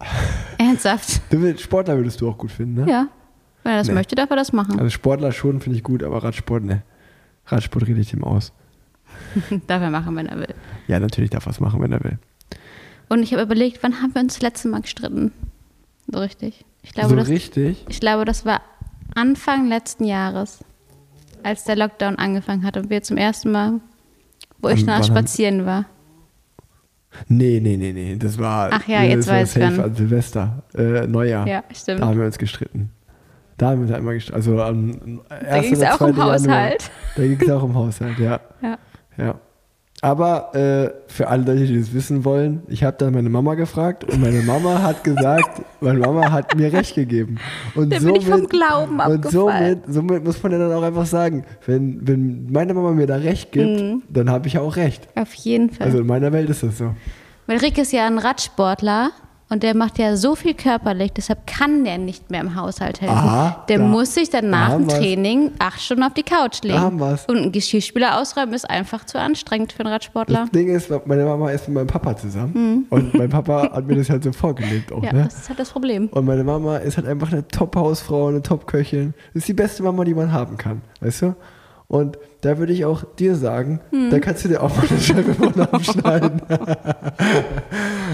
Ernsthaft. 0.58 1.20
Sportler 1.58 1.96
würdest 1.96 2.20
du 2.20 2.28
auch 2.28 2.38
gut 2.38 2.50
finden, 2.50 2.84
ne? 2.84 2.90
Ja. 2.90 3.08
Wenn 3.62 3.72
er 3.72 3.78
das 3.78 3.88
Nee. 3.88 3.94
möchte, 3.94 4.14
darf 4.14 4.30
er 4.30 4.36
das 4.36 4.52
machen. 4.52 4.78
Also 4.78 4.90
Sportler 4.90 5.32
schon 5.32 5.60
finde 5.60 5.78
ich 5.78 5.82
gut, 5.84 6.02
aber 6.02 6.22
Radsport, 6.22 6.64
ne. 6.64 6.82
Radsport 7.46 7.86
rede 7.86 8.00
ich 8.00 8.10
dem 8.10 8.22
aus. 8.22 8.52
darf 9.66 9.82
er 9.82 9.90
machen, 9.90 10.14
wenn 10.16 10.26
er 10.26 10.38
will. 10.38 10.54
Ja, 10.86 11.00
natürlich 11.00 11.30
darf 11.30 11.46
er 11.46 11.50
was 11.50 11.60
machen, 11.60 11.80
wenn 11.80 11.92
er 11.92 12.02
will. 12.04 12.18
Und 13.08 13.22
ich 13.22 13.32
habe 13.32 13.42
überlegt, 13.42 13.82
wann 13.82 14.02
haben 14.02 14.14
wir 14.14 14.22
uns 14.22 14.34
das 14.34 14.42
letzte 14.42 14.68
Mal 14.68 14.80
gestritten? 14.82 15.32
So 16.10 16.18
richtig. 16.20 16.64
Ich 16.82 16.92
glaube, 16.92 17.10
so 17.10 17.16
das, 17.16 17.28
richtig? 17.28 17.84
ich 17.88 18.00
glaube, 18.00 18.24
das 18.24 18.44
war 18.44 18.60
Anfang 19.14 19.68
letzten 19.68 20.04
Jahres, 20.04 20.64
als 21.42 21.64
der 21.64 21.76
Lockdown 21.76 22.16
angefangen 22.16 22.64
hat 22.64 22.76
und 22.76 22.90
wir 22.90 23.02
zum 23.02 23.16
ersten 23.16 23.50
Mal, 23.52 23.80
wo 24.60 24.68
ich 24.68 24.86
haben- 24.88 25.04
spazieren 25.04 25.66
war. 25.66 25.86
Nee, 27.28 27.60
nee, 27.62 27.76
nee, 27.76 27.92
nee. 27.92 28.16
Das 28.16 28.38
war, 28.38 28.70
Ach 28.72 28.88
ja, 28.88 29.02
jetzt 29.02 29.28
weiß 29.28 29.56
ich 29.56 29.62
an 29.62 29.94
Silvester, 29.94 30.64
äh, 30.76 31.06
Neujahr. 31.06 31.46
Ja, 31.46 31.62
stimmt. 31.72 32.00
Da 32.00 32.06
haben 32.08 32.18
wir 32.18 32.26
uns 32.26 32.38
gestritten. 32.38 32.90
Da 33.56 33.70
haben 33.70 33.78
wir 33.82 33.86
uns 33.86 33.96
einmal 33.96 34.14
gestritten. 34.14 34.36
Also 34.36 34.60
am 34.60 35.20
Da 35.28 35.60
ging 35.60 35.74
es 35.74 35.82
auch 35.82 36.00
um 36.00 36.16
Haushalt. 36.16 36.90
Da 37.14 37.22
ging 37.22 37.40
es 37.40 37.50
auch 37.50 37.62
um 37.62 37.74
Haushalt, 37.74 38.18
ja. 38.18 38.40
Ja. 38.62 38.78
ja. 39.16 39.34
Aber 40.04 40.54
äh, 40.54 40.90
für 41.06 41.28
alle 41.28 41.44
Leute, 41.44 41.66
die 41.66 41.80
das 41.80 41.94
wissen 41.94 42.26
wollen, 42.26 42.62
ich 42.68 42.84
habe 42.84 42.94
dann 42.98 43.14
meine 43.14 43.30
Mama 43.30 43.54
gefragt 43.54 44.04
und 44.04 44.20
meine 44.20 44.42
Mama 44.42 44.82
hat 44.82 45.02
gesagt, 45.02 45.62
meine 45.80 46.00
Mama 46.00 46.30
hat 46.30 46.54
mir 46.56 46.70
recht 46.70 46.94
gegeben. 46.94 47.38
Und 47.74 47.90
Da 47.90 47.98
bin 48.00 48.14
ich 48.16 48.26
vom 48.26 48.46
Glauben 48.46 49.00
Und 49.00 49.30
somit, 49.30 49.78
somit 49.88 50.22
muss 50.22 50.42
man 50.42 50.52
ja 50.52 50.58
dann 50.58 50.72
auch 50.74 50.82
einfach 50.82 51.06
sagen, 51.06 51.44
wenn, 51.64 52.06
wenn 52.06 52.52
meine 52.52 52.74
Mama 52.74 52.90
mir 52.90 53.06
da 53.06 53.16
recht 53.16 53.50
gibt, 53.50 53.80
Mhm. 53.80 54.02
dann 54.10 54.28
habe 54.28 54.46
ich 54.46 54.58
auch 54.58 54.76
recht. 54.76 55.08
Auf 55.14 55.32
jeden 55.32 55.70
Fall. 55.70 55.86
Also 55.86 56.00
in 56.00 56.06
meiner 56.06 56.30
Welt 56.32 56.50
ist 56.50 56.62
das 56.62 56.76
so. 56.76 56.94
Weil 57.46 57.56
Rick 57.58 57.78
ist 57.78 57.92
ja 57.92 58.06
ein 58.06 58.18
Radsportler 58.18 59.10
Und 59.54 59.62
der 59.62 59.76
macht 59.76 59.98
ja 60.00 60.16
so 60.16 60.34
viel 60.34 60.52
körperlich, 60.54 61.12
deshalb 61.12 61.46
kann 61.46 61.84
der 61.84 61.96
nicht 61.98 62.28
mehr 62.28 62.40
im 62.40 62.56
Haushalt 62.56 63.00
helfen. 63.00 63.14
Aha, 63.16 63.64
der 63.68 63.78
da- 63.78 63.84
muss 63.84 64.14
sich 64.14 64.28
dann 64.28 64.50
da 64.50 64.68
nach 64.68 64.76
dem. 64.76 64.88
Training 64.88 65.52
acht 65.60 65.80
Stunden 65.80 66.02
auf 66.02 66.12
die 66.14 66.24
Couch 66.24 66.62
legen. 66.64 67.00
Und 67.28 67.36
ein 67.36 67.52
Geschirrspüler 67.52 68.20
ausräumen 68.20 68.52
ist 68.52 68.68
einfach 68.68 69.06
zu 69.06 69.16
anstrengend 69.20 69.72
für 69.72 69.84
einen 69.84 69.92
Radsportler. 69.92 70.40
Das 70.40 70.50
Ding 70.50 70.68
ist, 70.74 70.90
meine 71.06 71.24
Mama 71.24 71.50
ist 71.50 71.68
mit 71.68 71.76
meinem 71.76 71.86
Papa 71.86 72.16
zusammen 72.16 72.86
und 72.90 73.14
mein 73.14 73.30
Papa 73.30 73.70
hat 73.72 73.86
mir 73.86 73.94
das 73.94 74.10
halt 74.10 74.24
so 74.24 74.32
vorgelebt 74.32 74.90
auch, 74.92 75.02
Ja, 75.04 75.12
ne? 75.12 75.22
das 75.24 75.34
ist 75.38 75.48
halt 75.48 75.60
das 75.60 75.70
Problem. 75.70 76.08
Und 76.08 76.24
meine 76.24 76.42
Mama 76.42 76.78
ist 76.78 76.96
halt 76.96 77.06
einfach 77.06 77.30
eine 77.30 77.46
Top-Hausfrau, 77.46 78.26
eine 78.28 78.42
Top-Köchin. 78.42 79.14
Das 79.34 79.42
ist 79.42 79.48
die 79.48 79.54
beste 79.54 79.84
Mama, 79.84 80.02
die 80.02 80.14
man 80.14 80.32
haben 80.32 80.56
kann, 80.56 80.82
weißt 81.00 81.22
du? 81.22 81.34
Und 81.94 82.18
da 82.40 82.58
würde 82.58 82.72
ich 82.72 82.84
auch 82.84 83.04
dir 83.14 83.36
sagen, 83.36 83.78
Hm. 83.90 84.10
da 84.10 84.18
kannst 84.18 84.44
du 84.44 84.48
dir 84.48 84.60
auch 84.64 84.76
mal 84.76 84.84
eine 84.90 84.98
Scheibe 85.00 85.32
von 85.32 85.60
abschneiden. 85.60 86.42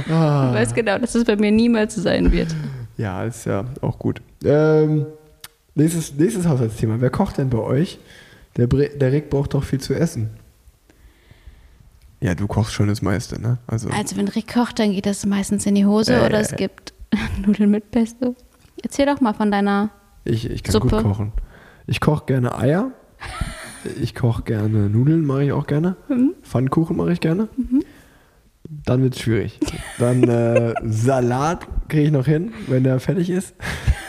Ich 0.07 0.11
weiß 0.11 0.75
genau, 0.75 0.99
dass 0.99 1.15
es 1.15 1.25
bei 1.25 1.37
mir 1.37 1.51
niemals 1.51 1.95
so 1.95 2.01
sein 2.03 2.31
wird. 2.33 2.55
ja, 2.97 3.25
ist 3.25 3.45
ja 3.47 3.65
auch 3.81 3.99
gut. 3.99 4.21
Ähm, 4.45 5.07
nächstes, 5.75 6.15
nächstes 6.15 6.47
Haushaltsthema. 6.47 6.97
Wer 7.01 7.11
kocht 7.11 7.39
denn 7.39 7.51
bei 7.51 7.59
euch? 7.59 7.99
Der, 8.57 8.67
Bre 8.67 8.89
der 8.91 9.13
Rick 9.13 9.31
braucht 9.31 9.55
doch 9.55 9.63
viel 9.65 9.81
zu 9.81 9.95
essen. 9.95 10.31
Ja, 12.21 12.35
du 12.35 12.47
kochst 12.47 12.73
schon 12.73 12.89
das 12.89 13.01
meiste, 13.03 13.41
ne? 13.41 13.59
Also, 13.67 13.89
Also 13.91 14.17
wenn 14.17 14.29
Rick 14.29 14.53
kocht, 14.53 14.79
dann 14.79 14.93
geht 14.93 15.07
das 15.07 15.25
meistens 15.27 15.65
in 15.67 15.75
die 15.75 15.87
Hose 15.87 16.15
Äh. 16.15 16.27
oder 16.27 16.41
es 16.41 16.55
gibt 16.55 16.93
Nudeln 17.47 17.71
mit 17.71 17.91
Pesto. 17.91 18.35
Erzähl 18.83 19.07
doch 19.07 19.21
mal 19.21 19.33
von 19.35 19.51
deiner. 19.51 19.91
ich, 20.25 20.49
ich 20.51 20.63
kann 20.63 20.73
Suppe. 20.73 20.89
gut 20.97 21.03
kochen. 21.03 21.33
Ich 21.87 22.01
koche 22.01 22.25
gerne 22.27 22.57
Eier. 22.59 22.91
Ich 24.01 24.15
koche 24.15 24.43
gerne 24.43 24.91
Nudeln, 24.91 25.25
mache 25.25 25.45
ich 25.45 25.53
auch 25.53 25.67
gerne. 25.67 25.97
Mhm. 26.09 26.35
Pfannkuchen 26.43 26.97
mache 26.97 27.13
ich 27.13 27.21
gerne. 27.21 27.49
Dann 28.69 29.03
wird 29.03 29.15
es 29.15 29.21
schwierig. 29.21 29.59
Dann 29.99 30.23
äh, 30.25 30.75
Salat 30.85 31.67
kriege 31.89 32.05
ich 32.05 32.11
noch 32.11 32.27
hin, 32.27 32.53
wenn 32.69 32.85
der 32.85 33.01
fertig 33.01 33.31
ist. 33.31 33.55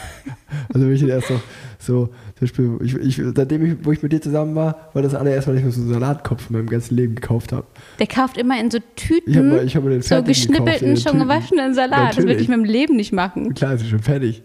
also 0.74 0.86
wenn 0.86 0.94
ich 0.94 1.00
den 1.00 1.10
erst 1.10 1.30
noch 1.30 1.42
so, 1.82 2.10
zum 2.36 2.42
Beispiel, 2.42 2.78
ich, 2.84 2.96
ich, 2.96 3.22
seitdem 3.36 3.66
ich, 3.66 3.86
wo 3.86 3.92
ich 3.92 4.04
mit 4.04 4.12
dir 4.12 4.22
zusammen 4.22 4.54
war, 4.54 4.92
war 4.94 5.02
das 5.02 5.16
allererste 5.16 5.50
Mal, 5.50 5.56
dass 5.56 5.62
ich 5.62 5.66
mir 5.66 5.72
so 5.72 5.82
einen 5.82 5.94
Salatkopf 5.94 6.50
in 6.50 6.58
meinem 6.58 6.70
ganzen 6.70 6.96
Leben 6.96 7.16
gekauft 7.16 7.52
habe. 7.52 7.66
Der 7.98 8.06
kauft 8.06 8.38
immer 8.38 8.60
in 8.60 8.70
so 8.70 8.78
Tüten 8.96 9.32
Ich 9.32 9.38
habe 9.38 9.48
mal, 9.48 9.66
ich 9.66 9.76
hab 9.76 9.84
mal 9.84 9.90
den 9.90 10.02
so 10.04 10.10
gekauft, 10.10 10.28
geschnippelten, 10.28 10.88
den 10.90 10.98
schon 10.98 11.14
Tüten. 11.14 11.28
gewaschenen 11.28 11.74
Salat. 11.74 12.10
Das 12.10 12.18
würde 12.18 12.34
Natürlich. 12.34 12.42
ich 12.44 12.48
mit 12.50 12.58
dem 12.58 12.66
Leben 12.66 12.96
nicht 12.96 13.14
machen. 13.14 13.56
Klar, 13.56 13.74
ist 13.74 13.88
schon 13.88 14.00
fertig. 14.00 14.44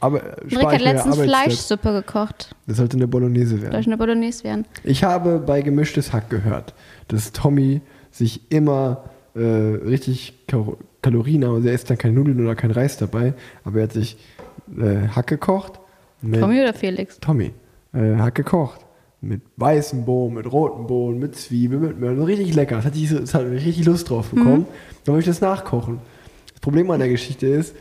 Aber 0.00 0.22
Rick 0.50 0.64
hat 0.66 0.80
letztens. 0.82 1.18
Fleischsuppe 1.18 1.92
gekocht. 1.92 2.54
Das 2.66 2.76
sollte 2.76 2.96
eine 2.96 3.08
Bolognese 3.08 3.62
werden. 3.62 3.78
ich 3.80 3.86
eine 3.86 3.96
Bolognese 3.96 4.44
werden? 4.44 4.66
Ich 4.84 5.02
habe 5.02 5.38
bei 5.38 5.62
Gemischtes 5.62 6.12
Hack 6.12 6.28
gehört, 6.28 6.74
dass 7.08 7.32
Tommy 7.32 7.80
sich 8.10 8.50
immer 8.50 9.04
äh, 9.34 9.40
richtig 9.40 10.34
Kal- 10.46 10.76
Kalorien, 11.02 11.44
also 11.44 11.66
er 11.68 11.74
isst 11.74 11.88
dann 11.88 11.98
keine 11.98 12.14
Nudeln 12.14 12.40
oder 12.40 12.54
kein 12.54 12.70
Reis 12.70 12.96
dabei, 12.98 13.34
aber 13.64 13.78
er 13.78 13.82
hat 13.84 13.92
sich 13.92 14.16
äh, 14.78 15.08
Hack 15.08 15.28
gekocht. 15.28 15.80
Tommy 16.20 16.60
oder 16.60 16.74
Felix? 16.74 17.18
Tommy. 17.20 17.52
Äh, 17.94 18.16
Hack 18.16 18.34
gekocht. 18.34 18.80
Mit 19.22 19.40
weißen 19.56 20.04
Bohnen, 20.04 20.34
mit 20.34 20.50
roten 20.52 20.86
Bohnen, 20.86 21.18
mit 21.18 21.34
Zwiebeln, 21.34 21.80
mit 21.80 21.98
Möhren. 21.98 22.22
Richtig 22.22 22.54
lecker. 22.54 22.76
Das 22.76 22.84
hatte 22.84 22.98
ich, 22.98 23.10
das 23.10 23.32
hatte 23.34 23.54
ich 23.54 23.64
richtig 23.64 23.86
Lust 23.86 24.10
drauf 24.10 24.28
bekommen. 24.28 24.66
Dann 25.04 25.14
wollte 25.14 25.30
ich 25.30 25.34
das 25.34 25.40
nachkochen. 25.40 25.98
Das 26.52 26.60
Problem 26.60 26.90
an 26.90 26.98
der 27.00 27.08
Geschichte 27.08 27.46
ist, 27.46 27.74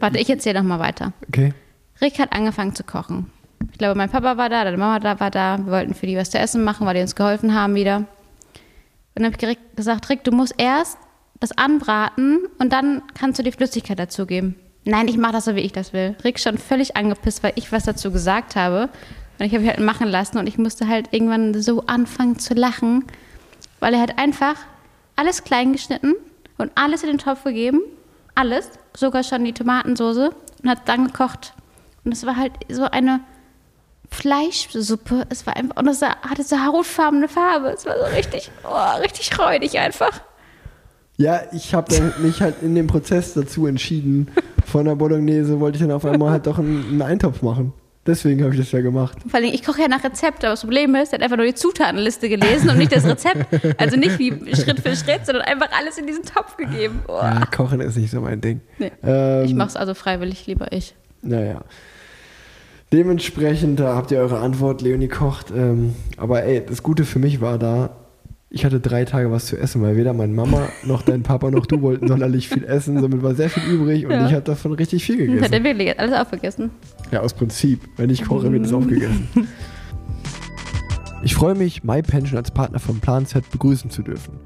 Warte, 0.00 0.18
ich 0.18 0.30
erzähle 0.30 0.60
noch 0.60 0.68
mal 0.68 0.78
weiter. 0.78 1.12
okay, 1.28 1.52
Rick 2.00 2.18
hat 2.18 2.32
angefangen 2.32 2.74
zu 2.74 2.84
kochen. 2.84 3.30
Ich 3.72 3.78
glaube, 3.78 3.94
mein 3.94 4.08
Papa 4.08 4.36
war 4.36 4.48
da, 4.48 4.64
deine 4.64 4.78
Mama 4.78 4.98
da, 4.98 5.20
war 5.20 5.30
da. 5.30 5.58
Wir 5.58 5.72
wollten 5.72 5.94
für 5.94 6.06
die 6.06 6.16
was 6.16 6.30
zu 6.30 6.38
essen 6.38 6.64
machen, 6.64 6.86
weil 6.86 6.94
die 6.94 7.02
uns 7.02 7.14
geholfen 7.14 7.54
haben 7.54 7.74
wieder. 7.74 7.98
Und 7.98 8.06
dann 9.14 9.26
habe 9.26 9.36
ich 9.38 9.48
Rick 9.48 9.76
gesagt, 9.76 10.08
Rick, 10.08 10.24
du 10.24 10.32
musst 10.32 10.54
erst 10.56 10.96
das 11.40 11.56
anbraten 11.56 12.40
und 12.58 12.72
dann 12.72 13.02
kannst 13.14 13.38
du 13.38 13.42
die 13.42 13.52
Flüssigkeit 13.52 13.98
dazugeben. 13.98 14.56
Nein, 14.84 15.08
ich 15.08 15.18
mache 15.18 15.32
das 15.32 15.44
so, 15.44 15.56
wie 15.56 15.60
ich 15.60 15.72
das 15.72 15.92
will. 15.92 16.16
Rick 16.24 16.38
schon 16.38 16.56
völlig 16.56 16.96
angepisst, 16.96 17.42
weil 17.42 17.52
ich 17.56 17.70
was 17.70 17.84
dazu 17.84 18.10
gesagt 18.10 18.56
habe. 18.56 18.88
Und 19.38 19.46
ich 19.46 19.52
habe 19.54 19.64
ihn 19.64 19.70
halt 19.70 19.80
machen 19.80 20.08
lassen 20.08 20.38
und 20.38 20.46
ich 20.46 20.58
musste 20.58 20.88
halt 20.88 21.08
irgendwann 21.12 21.60
so 21.60 21.86
anfangen 21.86 22.38
zu 22.38 22.54
lachen, 22.54 23.04
weil 23.78 23.94
er 23.94 24.00
hat 24.00 24.18
einfach 24.18 24.56
alles 25.16 25.44
klein 25.44 25.72
geschnitten 25.72 26.14
und 26.58 26.70
alles 26.74 27.02
in 27.02 27.08
den 27.08 27.18
Topf 27.18 27.44
gegeben. 27.44 27.80
Alles, 28.34 28.70
sogar 28.96 29.22
schon 29.22 29.44
die 29.44 29.52
Tomatensoße 29.52 30.30
und 30.62 30.70
hat 30.70 30.88
dann 30.88 31.06
gekocht. 31.06 31.54
Und 32.04 32.12
es 32.12 32.24
war 32.24 32.36
halt 32.36 32.52
so 32.68 32.84
eine 32.84 33.20
Fleischsuppe. 34.10 35.26
Es 35.28 35.46
war 35.46 35.56
einfach, 35.56 35.76
und 35.76 35.88
es 35.88 36.02
hatte 36.02 36.42
so 36.42 36.56
hautfarbene 36.64 37.28
Farbe. 37.28 37.68
Es 37.68 37.86
war 37.86 37.96
so 37.96 38.16
richtig, 38.16 38.50
oh, 38.64 39.00
richtig 39.00 39.38
räudig 39.38 39.78
einfach. 39.78 40.20
Ja, 41.16 41.42
ich 41.52 41.74
habe 41.74 42.14
mich 42.18 42.40
halt 42.40 42.62
in 42.62 42.74
dem 42.74 42.86
Prozess 42.86 43.34
dazu 43.34 43.66
entschieden, 43.66 44.30
von 44.64 44.86
der 44.86 44.94
Bolognese 44.94 45.60
wollte 45.60 45.76
ich 45.76 45.82
dann 45.82 45.92
auf 45.92 46.06
einmal 46.06 46.30
halt 46.30 46.46
doch 46.46 46.58
einen, 46.58 46.84
einen 46.88 47.02
Eintopf 47.02 47.42
machen. 47.42 47.74
Deswegen 48.06 48.42
habe 48.42 48.54
ich 48.54 48.60
das 48.60 48.72
ja 48.72 48.80
gemacht. 48.80 49.18
Vor 49.28 49.38
allem, 49.38 49.52
ich 49.52 49.62
koche 49.62 49.82
ja 49.82 49.88
nach 49.88 50.02
Rezept, 50.02 50.42
aber 50.42 50.52
das 50.52 50.62
Problem 50.62 50.94
ist, 50.94 51.12
er 51.12 51.18
hat 51.18 51.22
einfach 51.22 51.36
nur 51.36 51.44
die 51.44 51.54
Zutatenliste 51.54 52.30
gelesen 52.30 52.70
und 52.70 52.78
nicht 52.78 52.96
das 52.96 53.04
Rezept. 53.04 53.46
Also 53.78 53.96
nicht 53.96 54.18
wie 54.18 54.30
Schritt 54.56 54.80
für 54.80 54.96
Schritt, 54.96 55.26
sondern 55.26 55.44
einfach 55.44 55.68
alles 55.78 55.98
in 55.98 56.06
diesen 56.06 56.24
Topf 56.24 56.56
gegeben. 56.56 57.02
Oh. 57.08 57.18
Ja, 57.20 57.44
Kochen 57.54 57.80
ist 57.80 57.96
nicht 57.96 58.10
so 58.10 58.22
mein 58.22 58.40
Ding. 58.40 58.62
Nee. 58.78 58.90
Ähm, 59.02 59.44
Ich 59.44 59.54
mache 59.54 59.68
es 59.68 59.76
also 59.76 59.92
freiwillig, 59.92 60.46
lieber 60.46 60.72
ich. 60.72 60.94
Naja. 61.20 61.60
Dementsprechend, 62.92 63.78
da 63.78 63.94
habt 63.94 64.10
ihr 64.10 64.18
eure 64.18 64.38
Antwort, 64.38 64.80
Leonie 64.80 65.08
kocht. 65.08 65.50
Ähm, 65.50 65.94
aber 66.16 66.42
ey, 66.44 66.64
das 66.66 66.82
Gute 66.82 67.04
für 67.04 67.18
mich 67.18 67.40
war 67.40 67.58
da, 67.58 67.96
ich 68.52 68.64
hatte 68.64 68.80
drei 68.80 69.04
Tage 69.04 69.30
was 69.30 69.46
zu 69.46 69.56
essen, 69.56 69.80
weil 69.82 69.96
weder 69.96 70.12
meine 70.12 70.32
Mama 70.32 70.68
noch 70.84 71.02
dein 71.02 71.22
Papa 71.22 71.50
noch 71.52 71.66
du 71.66 71.80
wollten 71.82 72.08
sonderlich 72.08 72.48
viel 72.48 72.64
essen. 72.64 73.00
Somit 73.00 73.22
war 73.22 73.34
sehr 73.34 73.48
viel 73.48 73.62
übrig 73.72 74.04
und 74.06 74.10
Ja. 74.12 74.26
ich 74.26 74.32
habe 74.32 74.42
davon 74.42 74.72
richtig 74.72 75.04
viel 75.04 75.20
Hat 75.20 75.26
gegessen. 75.26 75.52
er 75.52 75.64
wirklich 75.64 75.98
alles 76.00 76.12
aufgegessen? 76.18 76.70
Ja, 77.12 77.20
aus 77.20 77.32
Prinzip. 77.34 77.80
Wenn 77.96 78.10
ich 78.10 78.24
koche, 78.24 78.50
wird 78.52 78.66
es 78.66 78.72
aufgegessen. 78.72 79.28
Ich 81.22 81.34
freue 81.34 81.54
mich, 81.54 81.84
MyPension 81.84 82.38
als 82.38 82.50
Partner 82.50 82.78
von 82.78 82.98
Plan 83.00 83.26
Z 83.26 83.50
begrüßen 83.50 83.90
zu 83.90 84.02
dürfen. 84.02 84.40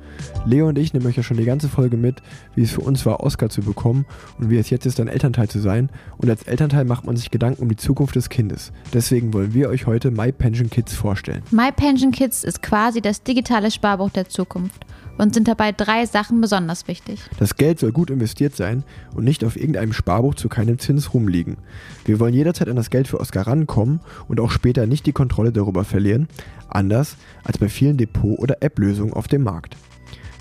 Leo 0.44 0.66
und 0.66 0.76
ich 0.76 0.92
nehmen 0.92 1.06
euch 1.06 1.16
ja 1.16 1.22
schon 1.22 1.36
die 1.36 1.44
ganze 1.44 1.68
Folge 1.68 1.96
mit, 1.96 2.20
wie 2.56 2.62
es 2.62 2.72
für 2.72 2.80
uns 2.80 3.06
war, 3.06 3.20
Oscar 3.20 3.48
zu 3.48 3.62
bekommen 3.62 4.06
und 4.40 4.50
wie 4.50 4.58
es 4.58 4.70
jetzt 4.70 4.84
ist, 4.84 4.98
ein 4.98 5.06
Elternteil 5.06 5.48
zu 5.48 5.60
sein. 5.60 5.88
Und 6.16 6.30
als 6.30 6.42
Elternteil 6.42 6.84
macht 6.84 7.06
man 7.06 7.16
sich 7.16 7.30
Gedanken 7.30 7.62
um 7.62 7.68
die 7.68 7.76
Zukunft 7.76 8.16
des 8.16 8.28
Kindes. 8.28 8.72
Deswegen 8.92 9.32
wollen 9.32 9.54
wir 9.54 9.68
euch 9.68 9.86
heute 9.86 10.10
MyPension 10.10 10.68
Kids 10.68 10.94
vorstellen. 10.94 11.42
My 11.52 11.70
Pension 11.70 12.10
Kids 12.10 12.42
ist 12.42 12.60
quasi 12.60 13.00
das 13.00 13.22
digitale 13.22 13.70
Sparbuch 13.70 14.10
der 14.10 14.28
Zukunft 14.28 14.84
und 15.18 15.34
sind 15.34 15.48
dabei 15.48 15.72
drei 15.72 16.06
Sachen 16.06 16.40
besonders 16.40 16.88
wichtig. 16.88 17.20
Das 17.38 17.56
Geld 17.56 17.78
soll 17.78 17.92
gut 17.92 18.10
investiert 18.10 18.56
sein 18.56 18.84
und 19.14 19.24
nicht 19.24 19.44
auf 19.44 19.56
irgendeinem 19.56 19.92
Sparbuch 19.92 20.34
zu 20.34 20.48
keinem 20.48 20.78
Zins 20.78 21.14
rumliegen. 21.14 21.56
Wir 22.04 22.20
wollen 22.20 22.34
jederzeit 22.34 22.68
an 22.68 22.76
das 22.76 22.90
Geld 22.90 23.08
für 23.08 23.20
Oscar 23.20 23.46
rankommen 23.46 24.00
und 24.28 24.40
auch 24.40 24.50
später 24.50 24.86
nicht 24.86 25.06
die 25.06 25.12
Kontrolle 25.12 25.52
darüber 25.52 25.84
verlieren, 25.84 26.28
anders 26.68 27.16
als 27.44 27.58
bei 27.58 27.68
vielen 27.68 27.96
Depot- 27.96 28.38
oder 28.38 28.62
App-Lösungen 28.62 29.12
auf 29.12 29.28
dem 29.28 29.42
Markt. 29.42 29.76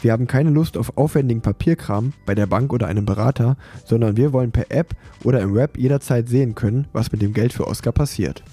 Wir 0.01 0.11
haben 0.11 0.27
keine 0.27 0.49
Lust 0.49 0.75
auf 0.77 0.97
aufwendigen 0.97 1.39
Papierkram 1.39 2.11
bei 2.25 2.35
der 2.35 2.45
Bank 2.45 2.73
oder 2.73 2.87
einem 2.87 3.05
Berater, 3.05 3.55
sondern 3.85 4.17
wir 4.17 4.33
wollen 4.33 4.51
per 4.51 4.69
App 4.69 4.93
oder 5.23 5.39
im 5.39 5.55
Web 5.55 5.77
jederzeit 5.77 6.27
sehen 6.27 6.55
können, 6.55 6.87
was 6.91 7.13
mit 7.13 7.21
dem 7.21 7.33
Geld 7.33 7.53
für 7.53 7.67
Oscar 7.67 7.93
passiert. 7.93 8.43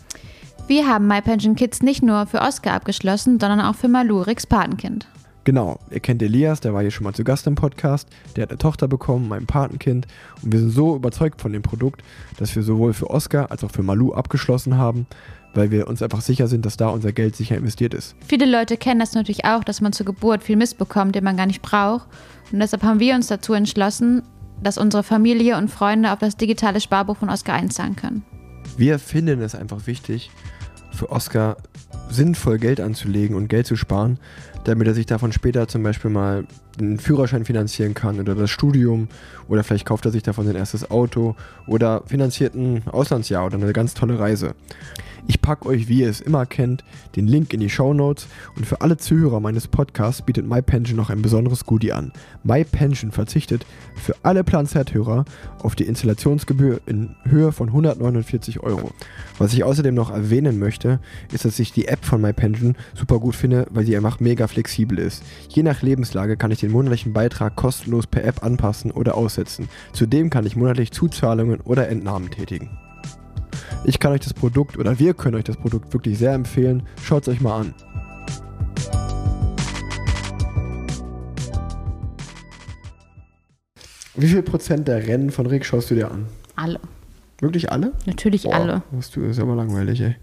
Wir 0.69 0.87
haben 0.87 1.09
My 1.09 1.21
Pension 1.21 1.57
Kids 1.57 1.83
nicht 1.83 2.05
nur 2.05 2.27
für 2.27 2.41
Oscar 2.41 2.75
abgeschlossen, 2.75 3.41
sondern 3.41 3.61
auch 3.61 3.75
für 3.75 3.89
Malu, 3.89 4.21
Ricks 4.21 4.47
Patenkind. 4.47 5.09
Genau, 5.45 5.79
ihr 5.91 6.01
kennt 6.01 6.23
Elias, 6.23 6.61
der 6.61 6.75
war 6.75 6.83
hier 6.83 6.91
schon 6.91 7.05
mal 7.05 7.15
zu 7.15 7.25
Gast 7.25 7.47
im 7.47 7.55
Podcast. 7.55 8.09
Der 8.37 8.43
hat 8.43 8.51
eine 8.51 8.59
Tochter 8.59 8.89
bekommen, 8.89 9.29
mein 9.29 9.47
Patenkind. 9.47 10.07
Und 10.43 10.53
wir 10.53 10.61
sind 10.61 10.71
so 10.71 10.95
überzeugt 10.95 11.41
von 11.41 11.53
dem 11.53 11.63
Produkt, 11.63 12.03
dass 12.39 12.55
wir 12.55 12.63
sowohl 12.63 12.93
für 12.93 13.09
Oscar 13.09 13.51
als 13.51 13.65
auch 13.65 13.71
für 13.71 13.83
Malu 13.83 14.13
abgeschlossen 14.13 14.77
haben, 14.77 15.07
weil 15.55 15.71
wir 15.71 15.89
uns 15.89 16.03
einfach 16.03 16.21
sicher 16.21 16.47
sind, 16.47 16.67
dass 16.67 16.77
da 16.77 16.89
unser 16.89 17.13
Geld 17.13 17.37
sicher 17.37 17.57
investiert 17.57 17.95
ist. 17.95 18.15
Viele 18.27 18.45
Leute 18.45 18.77
kennen 18.77 19.01
das 19.01 19.15
natürlich 19.15 19.47
auch, 19.47 19.65
dass 19.65 19.81
man 19.81 19.95
zur 19.95 20.07
Geburt 20.07 20.43
viel 20.43 20.57
Mist 20.57 20.77
bekommt, 20.77 21.15
den 21.15 21.25
man 21.25 21.39
gar 21.39 21.47
nicht 21.47 21.63
braucht. 21.63 22.07
Und 22.53 22.61
deshalb 22.61 22.83
haben 22.83 23.01
wir 23.01 23.15
uns 23.15 23.29
dazu 23.29 23.55
entschlossen, 23.55 24.23
dass 24.63 24.77
unsere 24.77 25.03
Familie 25.03 25.57
und 25.57 25.71
Freunde 25.71 26.13
auf 26.13 26.19
das 26.19 26.37
digitale 26.37 26.83
Sparbuch 26.83 27.17
von 27.17 27.31
Oscar 27.31 27.55
einzahlen 27.55 27.97
können. 27.97 28.25
Wir 28.77 28.99
finden 28.99 29.41
es 29.41 29.55
einfach 29.55 29.87
wichtig, 29.87 30.31
für 30.93 31.11
Oscar 31.11 31.57
sinnvoll 32.11 32.59
Geld 32.59 32.81
anzulegen 32.81 33.37
und 33.37 33.49
Geld 33.49 33.67
zu 33.67 33.77
sparen, 33.77 34.19
damit 34.65 34.87
er 34.87 34.95
sich 34.95 35.07
davon 35.07 35.33
später 35.33 35.69
zum 35.69 35.83
Beispiel 35.83 36.11
mal 36.11 36.45
einen 36.79 36.99
Führerschein 36.99 37.45
finanzieren 37.45 37.95
kann 37.95 38.21
oder 38.21 38.35
das 38.35 38.51
Studium 38.51 39.09
oder 39.49 39.65
vielleicht 39.65 39.87
kauft 39.87 40.05
er 40.05 40.11
sich 40.11 40.23
davon 40.23 40.47
sein 40.47 40.57
erstes 40.57 40.91
Auto 40.91 41.35
oder 41.67 42.03
finanziert 42.07 42.55
ein 42.55 42.83
Auslandsjahr 42.87 43.47
oder 43.47 43.57
eine 43.57 43.73
ganz 43.73 43.95
tolle 43.95 44.19
Reise. 44.19 44.55
Ich 45.31 45.41
packe 45.41 45.69
euch, 45.69 45.87
wie 45.87 46.01
ihr 46.01 46.11
es 46.11 46.21
immer 46.21 46.45
kennt, 46.45 46.83
den 47.15 47.29
Link 47.29 47.55
in 47.55 47.61
die 47.61 47.71
Show 47.71 47.95
Notes 47.95 48.27
und 48.57 48.67
für 48.67 48.81
alle 48.81 48.97
Zuhörer 48.97 49.39
meines 49.39 49.69
Podcasts 49.69 50.23
bietet 50.23 50.45
MyPension 50.45 50.97
noch 50.97 51.09
ein 51.09 51.23
besonderes 51.23 51.67
Goodie 51.67 51.93
an. 51.93 52.11
MyPension 52.43 53.13
verzichtet 53.13 53.65
für 53.95 54.17
alle 54.25 54.43
Plan-Z-Hörer 54.43 55.25
auf 55.63 55.77
die 55.77 55.85
Installationsgebühr 55.85 56.81
in 56.87 57.15
Höhe 57.23 57.53
von 57.53 57.69
149 57.69 58.59
Euro. 58.59 58.91
Was 59.39 59.53
ich 59.53 59.63
außerdem 59.63 59.95
noch 59.95 60.11
erwähnen 60.11 60.59
möchte, 60.59 60.99
ist, 61.33 61.45
dass 61.45 61.61
ich 61.61 61.73
die 61.73 61.87
App 61.87 62.05
von 62.05 62.21
MyPension 62.21 62.75
super 62.97 63.21
gut 63.21 63.37
finde, 63.37 63.69
weil 63.71 63.87
sie 63.87 63.97
einfach 63.97 64.19
mega 64.19 64.49
flexibel 64.49 64.99
ist. 64.99 65.23
Je 65.49 65.63
nach 65.63 65.81
Lebenslage 65.81 66.37
kann 66.37 66.51
ich 66.51 66.59
den 66.59 66.73
monatlichen 66.73 67.13
Beitrag 67.13 67.55
kostenlos 67.55 68.09
per 68.09 68.25
App 68.25 68.43
anpassen 68.43 68.91
oder 68.91 69.15
aussetzen. 69.15 69.69
Zudem 69.93 70.29
kann 70.29 70.45
ich 70.45 70.57
monatlich 70.57 70.91
Zuzahlungen 70.91 71.61
oder 71.61 71.89
Entnahmen 71.89 72.33
tätigen. 72.33 72.69
Ich 73.85 73.99
kann 73.99 74.13
euch 74.13 74.21
das 74.21 74.35
Produkt 74.35 74.77
oder 74.77 74.99
wir 74.99 75.15
können 75.15 75.37
euch 75.37 75.45
das 75.45 75.57
Produkt 75.57 75.93
wirklich 75.93 76.19
sehr 76.19 76.35
empfehlen. 76.35 76.83
Schaut 77.03 77.23
es 77.23 77.29
euch 77.29 77.41
mal 77.41 77.61
an. 77.61 77.75
Wie 84.15 84.29
viel 84.29 84.43
Prozent 84.43 84.87
der 84.87 85.07
Rennen 85.07 85.31
von 85.31 85.47
Rick 85.47 85.65
schaust 85.65 85.91
du 85.91 85.95
dir 85.95 86.11
an? 86.11 86.27
Alle. 86.57 86.79
Wirklich 87.41 87.73
alle? 87.73 87.93
Natürlich 88.05 88.43
Boah, 88.43 88.55
alle. 88.55 88.83
Das 88.93 89.17
ist 89.17 89.41
aber 89.41 89.57
langweilig, 89.57 90.03
ey. 90.03 90.17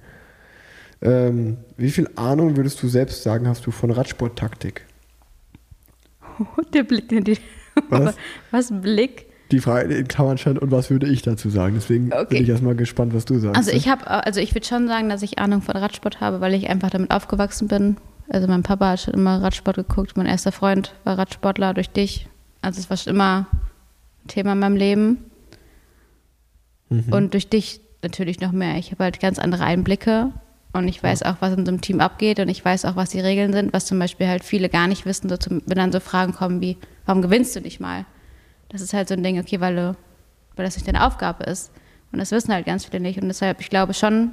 Ähm, 1.01 1.57
wie 1.77 1.89
viel 1.89 2.07
Ahnung 2.15 2.57
würdest 2.57 2.81
du 2.83 2.87
selbst 2.87 3.23
sagen, 3.23 3.47
hast 3.47 3.65
du 3.65 3.71
von 3.71 3.89
Radsporttaktik? 3.89 4.85
Der 6.73 6.83
Blick, 6.83 7.09
den 7.09 7.23
die. 7.23 7.37
Was? 7.89 8.15
Was 8.51 8.81
Blick? 8.81 9.26
Die 9.51 9.59
Frage 9.59 9.93
in 9.93 10.07
Klammern 10.07 10.37
stand, 10.37 10.59
und 10.59 10.71
was 10.71 10.89
würde 10.89 11.07
ich 11.07 11.21
dazu 11.21 11.49
sagen? 11.49 11.75
Deswegen 11.75 12.11
Okay. 12.11 12.25
bin 12.29 12.43
ich 12.43 12.49
erstmal 12.49 12.75
gespannt, 12.75 13.13
was 13.13 13.25
du 13.25 13.39
sagst. 13.39 13.55
Also 13.57 13.71
ich 13.71 13.87
habe, 13.87 14.05
also 14.09 14.39
ich 14.39 14.53
würde 14.53 14.67
schon 14.67 14.87
sagen, 14.87 15.09
dass 15.09 15.21
ich 15.21 15.39
Ahnung 15.39 15.61
von 15.61 15.75
Radsport 15.77 16.19
habe, 16.19 16.41
weil 16.41 16.53
ich 16.53 16.69
einfach 16.69 16.89
damit 16.89 17.11
aufgewachsen 17.11 17.67
bin. 17.67 17.97
Also 18.29 18.47
mein 18.47 18.63
Papa 18.63 18.89
hat 18.89 18.99
schon 19.01 19.13
immer 19.13 19.41
Radsport 19.41 19.77
geguckt, 19.77 20.17
mein 20.17 20.25
erster 20.25 20.51
Freund 20.51 20.93
war 21.05 21.17
Radsportler 21.17 21.73
durch 21.73 21.89
dich. 21.89 22.27
Also 22.61 22.79
es 22.81 22.89
war 22.89 22.97
schon 22.97 23.13
immer 23.13 23.47
ein 24.25 24.27
Thema 24.27 24.51
in 24.53 24.59
meinem 24.59 24.75
Leben. 24.75 25.17
Mhm. 26.89 27.05
Und 27.11 27.33
durch 27.33 27.47
dich 27.49 27.79
natürlich 28.03 28.41
noch 28.41 28.51
mehr. 28.51 28.77
Ich 28.77 28.91
habe 28.91 29.05
halt 29.05 29.19
ganz 29.19 29.39
andere 29.39 29.63
Einblicke 29.63 30.31
und 30.73 30.87
ich 30.87 31.01
weiß 31.01 31.23
auch, 31.23 31.35
was 31.39 31.53
in 31.53 31.65
so 31.65 31.71
einem 31.71 31.81
Team 31.81 32.01
abgeht 32.01 32.39
und 32.39 32.49
ich 32.49 32.63
weiß 32.63 32.85
auch, 32.85 32.95
was 32.95 33.09
die 33.11 33.19
Regeln 33.19 33.53
sind, 33.53 33.73
was 33.73 33.85
zum 33.85 33.97
Beispiel 33.99 34.27
halt 34.27 34.43
viele 34.43 34.69
gar 34.69 34.87
nicht 34.87 35.05
wissen, 35.05 35.29
so 35.29 35.37
zum, 35.37 35.61
wenn 35.65 35.77
dann 35.77 35.91
so 35.91 35.99
Fragen 35.99 36.33
kommen 36.33 36.61
wie, 36.61 36.77
warum 37.05 37.21
gewinnst 37.21 37.55
du 37.55 37.61
nicht 37.61 37.79
mal? 37.79 38.05
Das 38.69 38.81
ist 38.81 38.93
halt 38.93 39.07
so 39.07 39.13
ein 39.13 39.23
Ding, 39.23 39.39
okay, 39.39 39.59
weil, 39.61 39.75
weil 40.55 40.65
das 40.65 40.75
nicht 40.75 40.87
deine 40.87 41.05
Aufgabe 41.05 41.43
ist. 41.45 41.71
Und 42.11 42.19
das 42.19 42.31
wissen 42.31 42.53
halt 42.53 42.65
ganz 42.65 42.85
viele 42.85 42.99
nicht. 43.01 43.21
Und 43.21 43.27
deshalb, 43.27 43.59
ich 43.61 43.69
glaube 43.69 43.93
schon, 43.93 44.31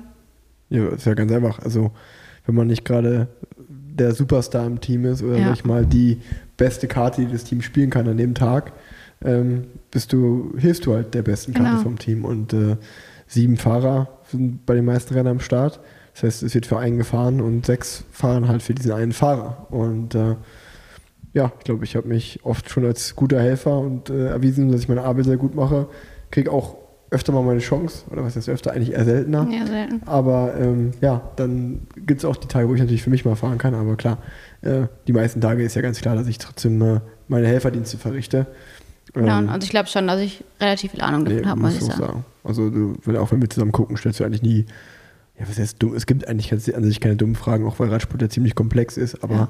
Ja, 0.71 0.89
ist 0.89 1.07
ja 1.07 1.15
ganz 1.15 1.31
einfach. 1.33 1.59
Also, 1.61 1.91
wenn 2.47 2.55
man 2.55 2.67
nicht 2.67 2.85
gerade 2.85 3.29
der 3.59 4.13
Superstar 4.15 4.67
im 4.67 4.81
Team 4.81 5.05
ist 5.05 5.23
oder 5.23 5.39
Ja. 5.39 5.53
ich 5.53 5.65
mal 5.65 5.87
die 5.87 6.21
beste 6.57 6.89
Karte, 6.89 7.25
die 7.25 7.33
das 7.33 7.45
Team 7.45 7.63
spielen 7.63 7.91
kann 7.91 8.09
an 8.09 8.17
dem 8.17 8.35
Tag, 8.35 8.73
ähm, 9.25 9.67
bist 9.91 10.13
du, 10.13 10.55
hilfst 10.59 10.85
du 10.87 10.95
halt 10.95 11.15
der 11.15 11.23
besten 11.23 11.53
Karte 11.55 11.71
Genau. 11.71 11.83
vom 11.83 11.99
Team. 11.99 12.25
Und 12.25 12.53
äh, 12.53 12.77
sieben 13.27 13.57
Fahrer 13.57 14.09
sind 14.31 14.67
bei 14.67 14.75
den 14.75 14.85
meisten 14.85 15.15
Rennen 15.15 15.29
am 15.29 15.41
Start. 15.41 15.81
Das 16.15 16.23
heißt, 16.25 16.43
es 16.45 16.55
wird 16.55 16.67
für 16.67 16.79
einen 16.79 16.99
gefahren 16.99 17.41
und 17.41 17.67
sechs 17.67 18.05
fahren 18.13 18.47
halt 18.49 18.63
für 18.63 18.75
diesen 18.75 18.93
einen 18.93 19.13
Fahrer. 19.13 19.67
Und 19.71 20.15
äh, 20.15 20.37
ja, 21.35 21.53
ich 21.59 21.65
glaube, 21.65 21.85
ich 21.85 21.97
habe 21.97 22.09
mich 22.09 22.41
oft 22.45 22.71
schon 22.71 22.87
als 22.87 23.17
guter 23.17 23.41
Helfer 23.41 23.79
und 23.79 24.09
äh, 24.09 24.29
erwiesen, 24.29 24.71
dass 24.71 24.81
ich 24.83 24.89
meine 24.89 25.03
Arbeit 25.03 25.27
sehr 25.27 25.37
gut 25.37 25.55
mache. 25.55 25.89
Kriege 26.31 26.51
auch 26.51 26.77
öfter 27.11 27.33
mal 27.33 27.43
meine 27.43 27.61
Chance, 27.61 28.05
oder 28.11 28.25
was 28.25 28.35
heißt 28.37 28.49
öfter, 28.49 28.73
eigentlich 28.73 28.93
eher 28.93 29.05
seltener. 29.05 29.47
ja, 29.51 29.67
selten. 29.67 30.03
Aber 30.07 30.55
ähm, 30.59 30.93
ja, 31.01 31.31
dann 31.37 31.83
gibt 31.97 32.21
es 32.21 32.25
auch 32.25 32.37
die 32.37 32.49
Tage, 32.49 32.69
wo 32.69 32.75
ich 32.75 32.81
natürlich 32.81 33.03
für 33.03 33.11
mich 33.11 33.25
mal 33.25 33.37
fahren 33.37 33.59
kann. 33.59 33.75
Aber 33.75 33.97
klar, 33.97 34.19
äh, 34.63 34.87
die 35.07 35.13
meisten 35.13 35.41
Tage 35.41 35.63
ist 35.63 35.75
ja 35.75 35.83
ganz 35.83 36.01
klar, 36.01 36.17
dass 36.17 36.27
ich 36.27 36.39
trotzdem 36.39 36.81
äh, 36.83 37.01
meine 37.29 37.47
Helferdienste 37.47 37.99
verrichte. 37.99 38.47
Genau, 39.13 39.39
Ähm, 39.39 39.49
also 39.49 39.65
ich 39.65 39.71
glaube 39.71 39.89
schon, 39.89 40.07
dass 40.07 40.21
ich 40.21 40.45
relativ 40.61 40.93
viel 40.93 41.03
Ahnung 41.03 41.25
davon 41.25 41.41
nee, 41.41 41.47
habe, 41.47 41.61
muss 41.61 41.75
ich 41.75 41.83
sagen. 41.83 42.01
sagen. 42.01 42.25
Also 42.43 42.71
du, 42.71 42.97
auch 43.19 43.33
wenn 43.33 43.41
wir 43.41 43.51
zusammen 43.51 43.73
gucken, 43.73 43.97
stellst 43.97 44.21
du 44.21 44.25
eigentlich 44.25 44.43
nie, 44.43 44.67
ja, 45.39 45.49
was 45.49 45.59
heißt 45.59 45.83
dumm? 45.83 45.95
Es 45.95 46.07
gibt 46.07 46.27
eigentlich 46.27 46.53
an 46.53 46.85
sich 46.85 47.01
keine 47.01 47.17
dummen 47.17 47.37
Fragen, 47.37 47.67
auch 47.67 47.79
weil 47.79 47.91
Radsport 47.91 48.23
ja 48.23 48.29
ziemlich 48.29 48.55
komplex 48.55 48.97
ist. 48.97 49.23
Aber 49.23 49.35
Ja. 49.35 49.49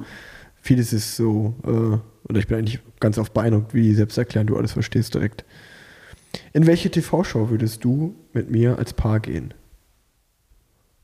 Vieles 0.65 0.95
ist 0.95 1.17
so, 1.17 1.55
äh, 1.65 2.29
oder 2.29 2.39
ich 2.41 2.47
bin 2.49 2.57
eigentlich 2.59 2.81
ganz 2.99 3.19
oft 3.19 3.35
beeindruckt, 3.35 3.75
wie 3.75 3.93
selbst 3.95 4.17
erklären 4.17 4.47
du 4.47 4.57
alles 4.57 4.73
verstehst 4.73 5.15
direkt. 5.15 5.45
In 6.55 6.67
welche 6.67 6.91
TV-Show 6.91 7.51
würdest 7.51 7.85
du 7.85 8.15
mit 8.33 8.51
mir 8.51 8.79
als 8.79 8.95
Paar 8.95 9.21
gehen? 9.21 9.53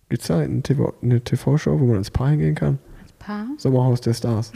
Gibt 0.08 0.22
es 0.22 0.28
da 0.28 0.38
eine 0.38 0.62
TV 0.62 0.94
eine 1.02 1.22
TV-Show, 1.22 1.78
wo 1.78 1.84
man 1.84 1.98
als 1.98 2.10
Paar 2.10 2.30
hingehen 2.30 2.54
kann? 2.54 2.78
Als 3.02 3.12
Paar? 3.12 3.46
Sommerhaus 3.58 4.00
der 4.00 4.14
Stars. 4.14 4.50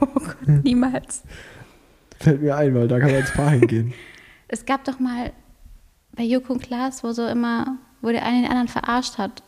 Niemals. 0.62 1.24
Fällt 2.20 2.40
mir 2.40 2.56
ein, 2.56 2.74
weil 2.74 2.86
da 2.88 3.00
kann 3.00 3.10
man 3.10 3.20
als 3.20 3.32
Paar 3.32 3.50
hingehen. 3.50 3.92
Es 4.46 4.66
gab 4.66 4.84
doch 4.84 5.00
mal 5.00 5.32
bei 6.14 6.22
Joko 6.22 6.52
und 6.52 6.62
Klaas, 6.62 7.02
wo 7.02 7.12
so 7.12 7.26
immer, 7.26 7.78
wo 8.02 8.10
der 8.10 8.24
eine 8.24 8.42
den 8.42 8.50
anderen 8.50 8.68
verarscht 8.68 9.16
hat. 9.18 9.42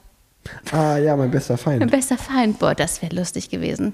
Ah 0.73 0.97
ja, 0.97 1.15
mein 1.17 1.31
bester 1.31 1.55
Mein 1.55 1.81
Feind. 1.81 1.91
bester 1.91 2.17
Feind, 2.17 2.59
boah, 2.59 2.75
das 2.75 3.03
wäre 3.03 3.15
lustig 3.15 3.51
gewesen. 3.51 3.93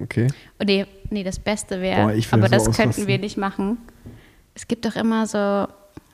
Okay. 0.00 0.28
Oh, 0.60 0.64
nee, 0.64 0.86
nee, 1.10 1.22
das 1.22 1.38
Beste 1.38 1.80
wäre, 1.80 2.02
aber 2.02 2.12
so 2.14 2.48
das 2.48 2.64
könnten 2.64 2.70
ausrasten. 2.70 3.06
wir 3.06 3.18
nicht 3.18 3.36
machen. 3.36 3.78
Es 4.54 4.66
gibt 4.68 4.84
doch 4.86 4.96
immer 4.96 5.26
so 5.26 5.66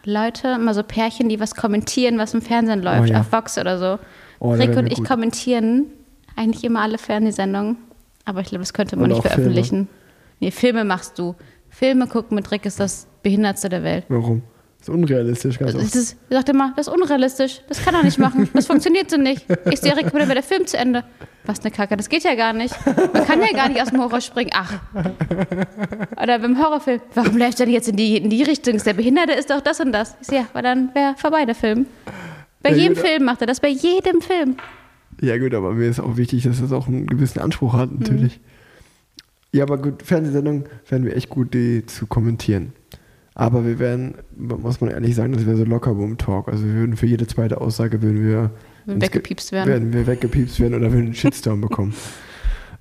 Leute, 0.05 0.49
immer 0.49 0.74
so 0.74 0.83
Pärchen, 0.83 1.29
die 1.29 1.41
was 1.41 1.55
kommentieren, 1.55 2.18
was 2.18 2.35
im 2.35 2.43
Fernsehen 2.43 2.83
läuft, 2.83 3.11
ja. 3.11 3.20
auf 3.20 3.33
Vox 3.33 3.59
oder 3.59 3.79
so. 3.79 3.99
Oh, 4.41 4.53
Rick 4.53 4.76
und 4.76 4.87
ich 4.87 4.99
gut. 4.99 5.09
kommentieren 5.09 5.87
eigentlich 6.37 6.64
immer 6.64 6.83
alle 6.83 6.99
Fernsehsendungen, 6.99 7.76
aber 8.24 8.41
ich 8.41 8.49
glaube, 8.49 8.62
das 8.62 8.72
könnte 8.72 8.97
man 8.97 9.05
Und 9.05 9.11
nicht 9.11 9.18
auch 9.18 9.22
Filme. 9.22 9.51
veröffentlichen. 9.53 9.89
Nee, 10.41 10.51
Filme 10.51 10.85
machst 10.85 11.18
du. 11.18 11.35
Filme 11.68 12.07
gucken 12.07 12.37
mit 12.37 12.51
Rick 12.51 12.64
ist 12.64 12.81
das 12.81 13.07
Behindertste 13.22 13.68
der 13.68 13.83
Welt. 13.83 14.05
Warum? 14.09 14.43
Das 14.89 14.95
ist 14.97 15.03
unrealistisch, 15.03 15.59
ganz 15.59 15.72
Das 15.72 15.82
oft. 15.82 15.95
ist, 15.95 16.16
ich 16.30 16.34
sagte 16.34 16.53
immer, 16.53 16.72
das 16.76 16.86
ist 16.86 16.93
unrealistisch. 16.95 17.61
Das 17.68 17.84
kann 17.84 17.95
er 17.95 18.03
nicht 18.03 18.18
machen. 18.18 18.49
Das 18.55 18.66
funktioniert 18.66 19.11
so 19.11 19.16
nicht. 19.18 19.45
Ich 19.70 19.80
sehe, 19.80 19.95
bitte 19.95 20.14
wäre 20.14 20.34
der 20.34 20.43
Film 20.43 20.66
zu 20.66 20.78
Ende. 20.78 21.05
Was 21.45 21.61
eine 21.61 21.70
Kacke, 21.70 21.97
das 21.97 22.09
geht 22.09 22.24
ja 22.24 22.34
gar 22.34 22.53
nicht. 22.53 22.74
Man 23.12 23.26
kann 23.26 23.41
ja 23.41 23.53
gar 23.55 23.68
nicht 23.68 23.80
aus 23.82 23.89
dem 23.91 24.01
Horror 24.01 24.20
springen. 24.20 24.51
Ach. 24.55 24.72
Oder 26.22 26.39
beim 26.39 26.59
Horrorfilm, 26.62 27.01
warum 27.14 27.36
läuft 27.39 27.61
er 27.61 27.66
denn 27.66 27.74
jetzt 27.74 27.89
in 27.89 27.97
die, 27.97 28.16
in 28.16 28.30
die 28.30 28.43
Richtung? 28.43 28.78
Der 28.78 28.95
Behinderte 28.95 29.32
ist 29.32 29.51
doch 29.51 29.61
das 29.61 29.80
und 29.80 29.93
das. 29.93 30.16
Ich 30.20 30.28
sehe, 30.28 30.41
ja, 30.41 30.47
weil 30.53 30.62
dann 30.62 30.95
wäre 30.95 31.14
vorbei 31.16 31.45
der 31.45 31.55
Film. 31.55 31.86
Bei 32.62 32.70
Ja, 32.70 32.76
jedem 32.76 32.95
gut. 32.97 33.07
Film 33.07 33.24
macht 33.24 33.41
er 33.41 33.47
das, 33.47 33.61
bei 33.61 33.68
jedem 33.68 34.20
Film. 34.20 34.57
Ja 35.20 35.36
gut, 35.39 35.55
aber 35.55 35.72
mir 35.72 35.89
ist 35.89 36.01
auch 36.01 36.16
wichtig, 36.16 36.45
dass 36.45 36.61
das 36.61 36.72
auch 36.72 36.86
einen 36.86 37.07
gewissen 37.07 37.41
Anspruch 37.41 37.74
hat, 37.74 37.91
natürlich. 37.99 38.41
Ja, 39.53 39.64
aber 39.64 39.78
gut, 39.78 40.03
Fernsehsendungen 40.03 40.64
werden 40.89 41.05
wir 41.07 41.16
echt 41.16 41.28
gut, 41.28 41.55
die 41.55 41.84
zu 41.86 42.07
kommentieren. 42.07 42.72
Aber 43.39 43.64
wir 43.64 43.78
werden, 43.78 44.16
muss 44.36 44.80
man 44.80 44.91
ehrlich 44.91 45.14
sagen, 45.14 45.32
das 45.32 45.47
wäre 45.47 45.57
so 45.57 45.64
Lockerroom-Talk. 45.64 46.49
Also 46.49 46.64
wir 46.64 46.74
würden 46.74 46.97
für 46.97 47.07
jede 47.07 47.24
zweite 47.28 47.61
Aussage 47.61 48.03
würden 48.03 48.26
wir 48.26 48.51
weggepiepst 48.84 49.53
werden. 49.53 49.68
werden 49.68 49.93
wir 49.93 50.09
weggepiepst 50.09 50.59
werden 50.59 50.74
oder 50.74 50.91
würden 50.93 51.07
einen 51.07 51.14
Shitstorm 51.14 51.62
bekommen. 51.62 51.95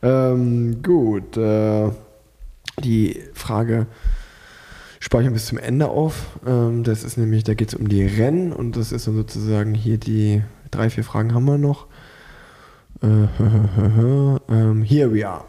Ähm, 0.04 0.84
gut, 0.84 1.38
äh, 1.38 1.90
die 2.84 3.20
Frage 3.34 3.88
speichern 5.00 5.32
wir 5.32 5.34
bis 5.34 5.48
zum 5.48 5.58
Ende 5.58 5.88
auf. 5.88 6.38
Ähm, 6.46 6.84
das 6.84 7.04
ist 7.04 7.18
nämlich, 7.18 7.46
da 7.46 7.56
geht 7.56 7.70
es 7.70 7.74
um 7.74 7.90
die 7.90 8.06
Rennen 8.06 8.54
und 8.54 8.78
das 8.78 8.92
ist 8.92 9.08
dann 9.08 9.16
sozusagen 9.16 9.74
hier 9.74 9.98
die 9.98 10.44
drei, 10.70 10.92
vier 10.92 11.04
Fragen 11.04 11.34
haben 11.34 11.46
wir 11.46 11.58
noch. 11.58 11.88
Äh, 13.02 13.08
ähm, 14.54 14.84
here 14.84 15.12
we 15.12 15.28
are. 15.28 15.46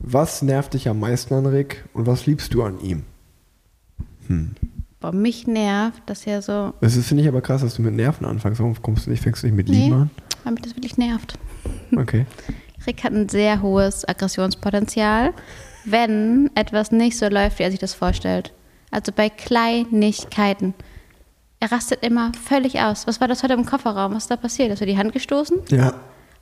Was 0.00 0.42
nervt 0.42 0.74
dich 0.74 0.88
am 0.88 0.98
meisten 0.98 1.32
an 1.34 1.46
Rick 1.46 1.84
und 1.92 2.08
was 2.08 2.26
liebst 2.26 2.52
du 2.52 2.64
an 2.64 2.80
ihm? 2.80 3.04
Boah, 5.00 5.12
mich 5.12 5.46
nervt, 5.46 6.02
dass 6.06 6.26
er 6.26 6.42
so, 6.42 6.74
Das 6.80 6.94
ist, 6.96 7.06
finde 7.08 7.22
ich 7.22 7.28
aber 7.28 7.40
krass, 7.40 7.62
dass 7.62 7.74
du 7.74 7.82
mit 7.82 7.94
Nerven 7.94 8.26
anfängst. 8.26 8.60
Warum 8.60 8.80
kommst 8.82 9.06
du 9.06 9.10
nicht, 9.10 9.22
fängst 9.22 9.42
du 9.42 9.46
nicht 9.46 9.56
mit 9.56 9.68
Nee. 9.68 9.84
Lieben 9.84 9.94
an? 10.02 10.10
weil 10.44 10.52
mich 10.54 10.62
das 10.62 10.76
wirklich 10.76 10.96
nervt. 10.98 11.38
Okay. 11.96 12.26
Rick 12.86 13.04
hat 13.04 13.12
ein 13.12 13.28
sehr 13.28 13.60
hohes 13.62 14.08
Aggressionspotenzial, 14.08 15.32
wenn 15.84 16.50
etwas 16.54 16.92
nicht 16.92 17.18
so 17.18 17.28
läuft, 17.28 17.58
wie 17.58 17.62
er 17.64 17.70
sich 17.70 17.80
das 17.80 17.92
vorstellt. 17.94 18.52
Also 18.90 19.12
bei 19.12 19.28
Kleinigkeiten. 19.28 20.74
Er 21.60 21.70
rastet 21.72 22.02
immer 22.04 22.32
völlig 22.42 22.80
aus. 22.80 23.06
Was 23.06 23.20
war 23.20 23.28
das 23.28 23.42
heute 23.42 23.52
im 23.54 23.66
Kofferraum? 23.66 24.14
Was 24.14 24.24
ist 24.24 24.30
da 24.30 24.36
passiert? 24.36 24.70
Hast 24.70 24.80
du 24.80 24.86
die 24.86 24.96
Hand 24.96 25.12
gestoßen? 25.12 25.58
Ja. 25.70 25.94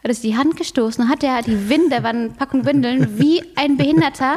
Hat 0.03 0.13
es 0.13 0.21
die 0.21 0.37
Hand 0.37 0.57
gestoßen? 0.57 1.09
Hat 1.09 1.25
er 1.25 1.43
die 1.43 1.69
Winde, 1.69 2.05
war 2.05 2.11
eine 2.11 2.31
Packung 2.31 2.65
Windeln, 2.65 3.19
wie 3.19 3.43
ein 3.57 3.77
Behinderter, 3.77 4.37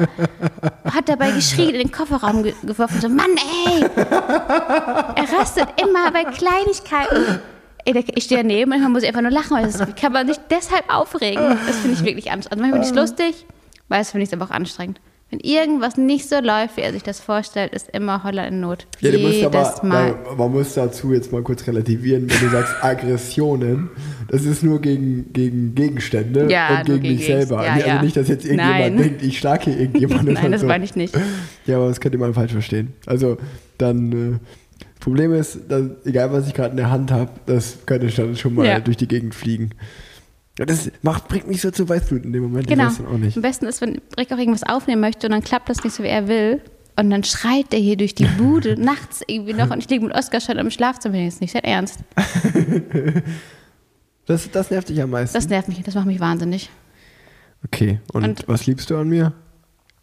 hat 0.85 1.07
dabei 1.07 1.31
geschrien, 1.31 1.69
in 1.69 1.79
den 1.79 1.91
Kofferraum 1.91 2.41
ge 2.41 2.53
geworfen. 2.63 2.99
So, 2.99 3.09
Mann, 3.09 3.29
ey! 3.67 3.83
Er 3.95 5.31
rastet 5.37 5.67
immer 5.79 6.11
bei 6.11 6.23
Kleinigkeiten. 6.23 7.39
Ich 7.85 8.23
stehe 8.23 8.41
daneben 8.41 8.63
und 8.63 8.69
manchmal 8.69 8.89
muss 8.89 9.03
ich 9.03 9.09
einfach 9.09 9.21
nur 9.21 9.31
lachen, 9.31 9.55
weil 9.55 9.65
das 9.65 9.95
kann 9.95 10.13
man 10.13 10.27
sich 10.27 10.37
deshalb 10.49 10.91
aufregen? 10.93 11.57
Das 11.67 11.77
finde 11.77 11.93
ich 11.93 12.03
wirklich 12.03 12.31
anstrengend. 12.31 12.61
Manchmal 12.61 12.83
finde 12.83 12.99
ich 12.99 13.05
es 13.05 13.09
lustig, 13.19 13.45
weil 13.87 13.99
das 13.99 14.11
finde 14.11 14.25
ich 14.25 14.33
aber 14.33 14.45
auch 14.45 14.51
anstrengend. 14.51 14.99
Wenn 15.31 15.39
irgendwas 15.39 15.95
nicht 15.95 16.27
so 16.27 16.39
läuft, 16.41 16.75
wie 16.75 16.81
er 16.81 16.91
sich 16.91 17.03
das 17.03 17.21
vorstellt, 17.21 17.73
ist 17.73 17.89
immer 17.93 18.23
Holler 18.25 18.45
in 18.49 18.59
Not. 18.59 18.85
Ja, 18.99 19.11
du 19.11 19.19
musst 19.19 19.35
Jedes 19.35 19.45
aber, 19.55 19.87
Mal. 19.87 20.15
da- 20.25 20.35
man 20.35 20.51
muss 20.51 20.73
dazu 20.73 21.13
jetzt 21.13 21.31
mal 21.31 21.41
kurz 21.41 21.65
relativieren, 21.65 22.29
wenn 22.29 22.39
du 22.39 22.49
sagst 22.49 22.75
Aggressionen, 22.83 23.89
das 24.27 24.43
ist 24.43 24.61
nur 24.61 24.81
gegen, 24.81 25.31
gegen 25.31 25.73
Gegenstände 25.73 26.51
Ja, 26.51 26.79
und 26.79 26.85
gegen 26.85 27.01
gegen 27.03 27.17
dich 27.17 27.25
selber. 27.27 27.63
Ja, 27.65 27.71
also 27.73 27.87
ja. 27.87 28.01
nicht, 28.03 28.17
dass 28.17 28.27
jetzt 28.27 28.43
irgendjemand 28.45 28.79
Nein. 28.79 28.97
denkt, 28.97 29.23
ich 29.23 29.37
schlage 29.37 29.71
hier 29.71 29.79
irgendjemand 29.79 30.23
oder 30.29 30.33
Nein, 30.33 30.51
das 30.51 30.61
so. 30.61 30.67
meine 30.67 30.83
ich 30.83 30.95
nicht. 30.97 31.17
Ja, 31.65 31.77
aber 31.77 31.87
das 31.87 32.01
könnte 32.01 32.17
man 32.17 32.33
falsch 32.33 32.51
verstehen. 32.51 32.93
Also 33.05 33.37
dann, 33.77 34.11
äh, 34.11 34.39
das 34.79 34.99
Problem 34.99 35.33
ist, 35.33 35.59
dass, 35.69 35.83
egal 36.05 36.33
was 36.33 36.45
ich 36.47 36.53
gerade 36.53 36.71
in 36.71 36.77
der 36.77 36.91
Hand 36.91 37.09
habe, 37.09 37.31
das 37.45 37.77
könnte 37.85 38.07
dann 38.07 38.35
schon 38.35 38.53
mal 38.53 38.81
durch 38.81 38.97
die 38.97 39.07
Gegend 39.07 39.33
fliegen. 39.33 39.69
Das 40.65 40.91
macht, 41.01 41.27
bringt 41.27 41.47
mich 41.47 41.61
so 41.61 41.71
zu 41.71 41.87
Weißblut 41.87 42.23
in 42.25 42.33
dem 42.33 42.43
Moment. 42.43 42.67
Genau. 42.67 42.87
Am 42.87 43.41
besten 43.41 43.65
ist, 43.65 43.81
wenn 43.81 44.01
Rick 44.17 44.31
auch 44.31 44.37
irgendwas 44.37 44.63
aufnehmen 44.63 45.01
möchte 45.01 45.27
und 45.27 45.31
dann 45.31 45.43
klappt 45.43 45.69
das 45.69 45.83
nicht 45.83 45.95
so, 45.95 46.03
wie 46.03 46.07
er 46.07 46.27
will. 46.27 46.61
Und 46.97 47.09
dann 47.09 47.23
schreit 47.23 47.73
er 47.73 47.79
hier 47.79 47.95
durch 47.97 48.13
die 48.15 48.25
Bude 48.37 48.79
nachts 48.79 49.21
irgendwie 49.27 49.53
noch 49.53 49.69
und 49.71 49.79
ich 49.79 49.89
liege 49.89 50.05
mit 50.05 50.13
Oskar 50.15 50.41
schon 50.41 50.57
im 50.57 50.69
Schlafzimmer. 50.71 51.17
Das 51.23 51.35
ist 51.35 51.41
nicht 51.41 51.51
sein 51.53 51.63
Ernst. 51.63 51.99
Das, 54.27 54.49
das 54.51 54.69
nervt 54.69 54.87
dich 54.89 55.01
am 55.01 55.09
meisten. 55.09 55.33
Das 55.35 55.49
nervt 55.49 55.67
mich, 55.67 55.81
das 55.83 55.95
macht 55.95 56.05
mich 56.05 56.19
wahnsinnig. 56.19 56.69
okay, 57.65 57.99
und, 58.13 58.23
Und- 58.23 58.47
was 58.47 58.65
liebst 58.65 58.89
du 58.89 58.97
an 58.97 59.09
mir? 59.09 59.33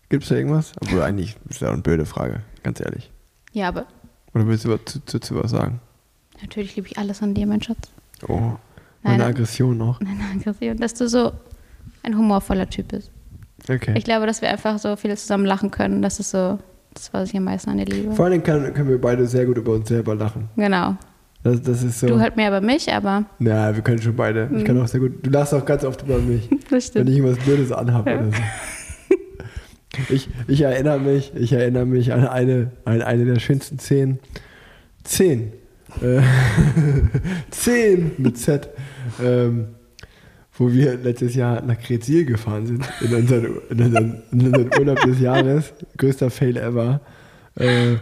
Gibt 0.09 0.25
es 0.25 0.29
da 0.31 0.35
irgendwas? 0.37 0.73
Obwohl 0.81 1.03
eigentlich 1.03 1.37
ist 1.49 1.61
ja 1.61 1.71
eine 1.71 1.83
blöde 1.83 2.05
Frage, 2.07 2.43
ganz 2.63 2.81
ehrlich. 2.81 3.11
Ja, 3.53 3.69
aber 3.69 3.87
Oder 4.35 4.47
willst 4.47 4.65
du 4.65 4.71
was 4.71 4.81
zu, 4.87 5.05
zu, 5.05 5.21
zu 5.21 5.35
was 5.37 5.51
sagen? 5.51 5.81
natürlich 6.41 6.77
liebe 6.77 6.89
ich 6.89 6.97
alles 6.99 7.21
an 7.23 7.35
dir, 7.35 7.47
mein 7.47 7.61
Schatz. 7.63 7.91
Oh, 8.29 8.53
Nein, 9.03 9.19
meine. 9.19 9.25
Aggression 9.27 9.77
noch. 9.77 10.01
Nein, 10.01 10.19
Aggression, 10.39 10.77
dass 10.79 10.95
du 10.95 11.09
so 11.09 11.33
ein 12.03 12.17
humorvoller 12.17 12.69
Typ 12.69 12.89
bist. 12.89 13.11
Okay. 13.69 13.95
Ich 13.97 14.05
glaube, 14.05 14.27
dass 14.27 14.41
wir 14.41 14.49
einfach 14.49 14.79
so 14.79 14.97
viel 14.97 15.17
zusammen 15.17 15.45
lachen 15.45 15.71
können. 15.71 16.01
Das 16.03 16.21
ist 16.21 16.31
so 16.31 16.59
das, 16.95 17.13
was 17.13 17.29
ich 17.31 17.37
am 17.37 17.45
meisten 17.45 17.71
an 17.71 17.79
dir 17.79 17.85
liebe. 17.85 18.13
Vor 18.15 18.27
allem 18.27 18.43
können, 18.43 18.73
können 18.73 18.89
wir 18.89 19.01
beide 19.01 19.27
sehr 19.27 19.47
gut 19.47 19.59
über 19.59 19.73
uns 19.73 19.89
selber 19.89 20.15
lachen. 20.15 20.49
Genau. 20.57 20.97
Das, 21.43 21.63
das 21.63 21.83
ist 21.83 22.01
so. 22.01 22.07
Du 22.07 22.21
halt 22.21 22.37
mehr 22.37 22.49
über 22.49 22.61
mich, 22.61 22.93
aber 22.93 23.25
Na, 23.39 23.75
wir 23.75 23.83
können 23.83 24.03
schon 24.03 24.17
beide. 24.17 24.51
Ich 24.57 24.65
kann 24.65 24.81
auch 24.81 24.89
sehr 24.89 25.01
gut. 25.01 25.25
Du 25.25 25.31
lachst 25.31 25.55
auch 25.55 25.65
ganz 25.65 25.85
oft 25.85 26.03
über 26.03 26.19
mich, 26.19 26.49
das 26.63 26.71
wenn 26.71 26.81
stimmt. 26.81 27.09
ich 27.11 27.17
irgendwas 27.17 27.45
Blödes 27.45 27.73
anhabe 27.73 28.15
oder 28.15 28.31
so. 28.31 28.43
Ich, 30.11 30.29
ich 30.47 30.61
erinnere 30.61 31.01
mich, 31.01 31.33
ich 31.35 31.53
erinnere 31.53 31.87
mich 31.87 32.13
an 32.13 32.27
eine, 32.27 32.71
an 32.85 33.03
eine 33.03 33.25
der 33.25 33.41
schönsten 33.41 33.79
Szenen. 33.79 34.21
Zehn. 35.03 35.53
Äh, 36.03 36.21
Zehn 37.51 38.13
mit 38.19 38.39
Z. 38.39 38.69
Ähm, 39.23 39.67
wo 40.59 40.73
wir 40.73 40.97
letztes 40.97 41.37
Jahr 41.37 41.63
nach 41.63 41.79
Kretzil 41.79 42.25
gefahren 42.25 42.67
sind, 42.67 42.85
in 43.01 43.15
unseren, 43.15 43.45
in 43.71 43.81
unseren, 43.81 44.23
in 44.33 44.47
unseren 44.47 44.71
Urlaub 44.79 45.01
des 45.03 45.21
Jahres. 45.21 45.73
Größter 45.97 46.31
Fail 46.31 46.57
ever. 46.57 47.01
Äh, 47.55 47.97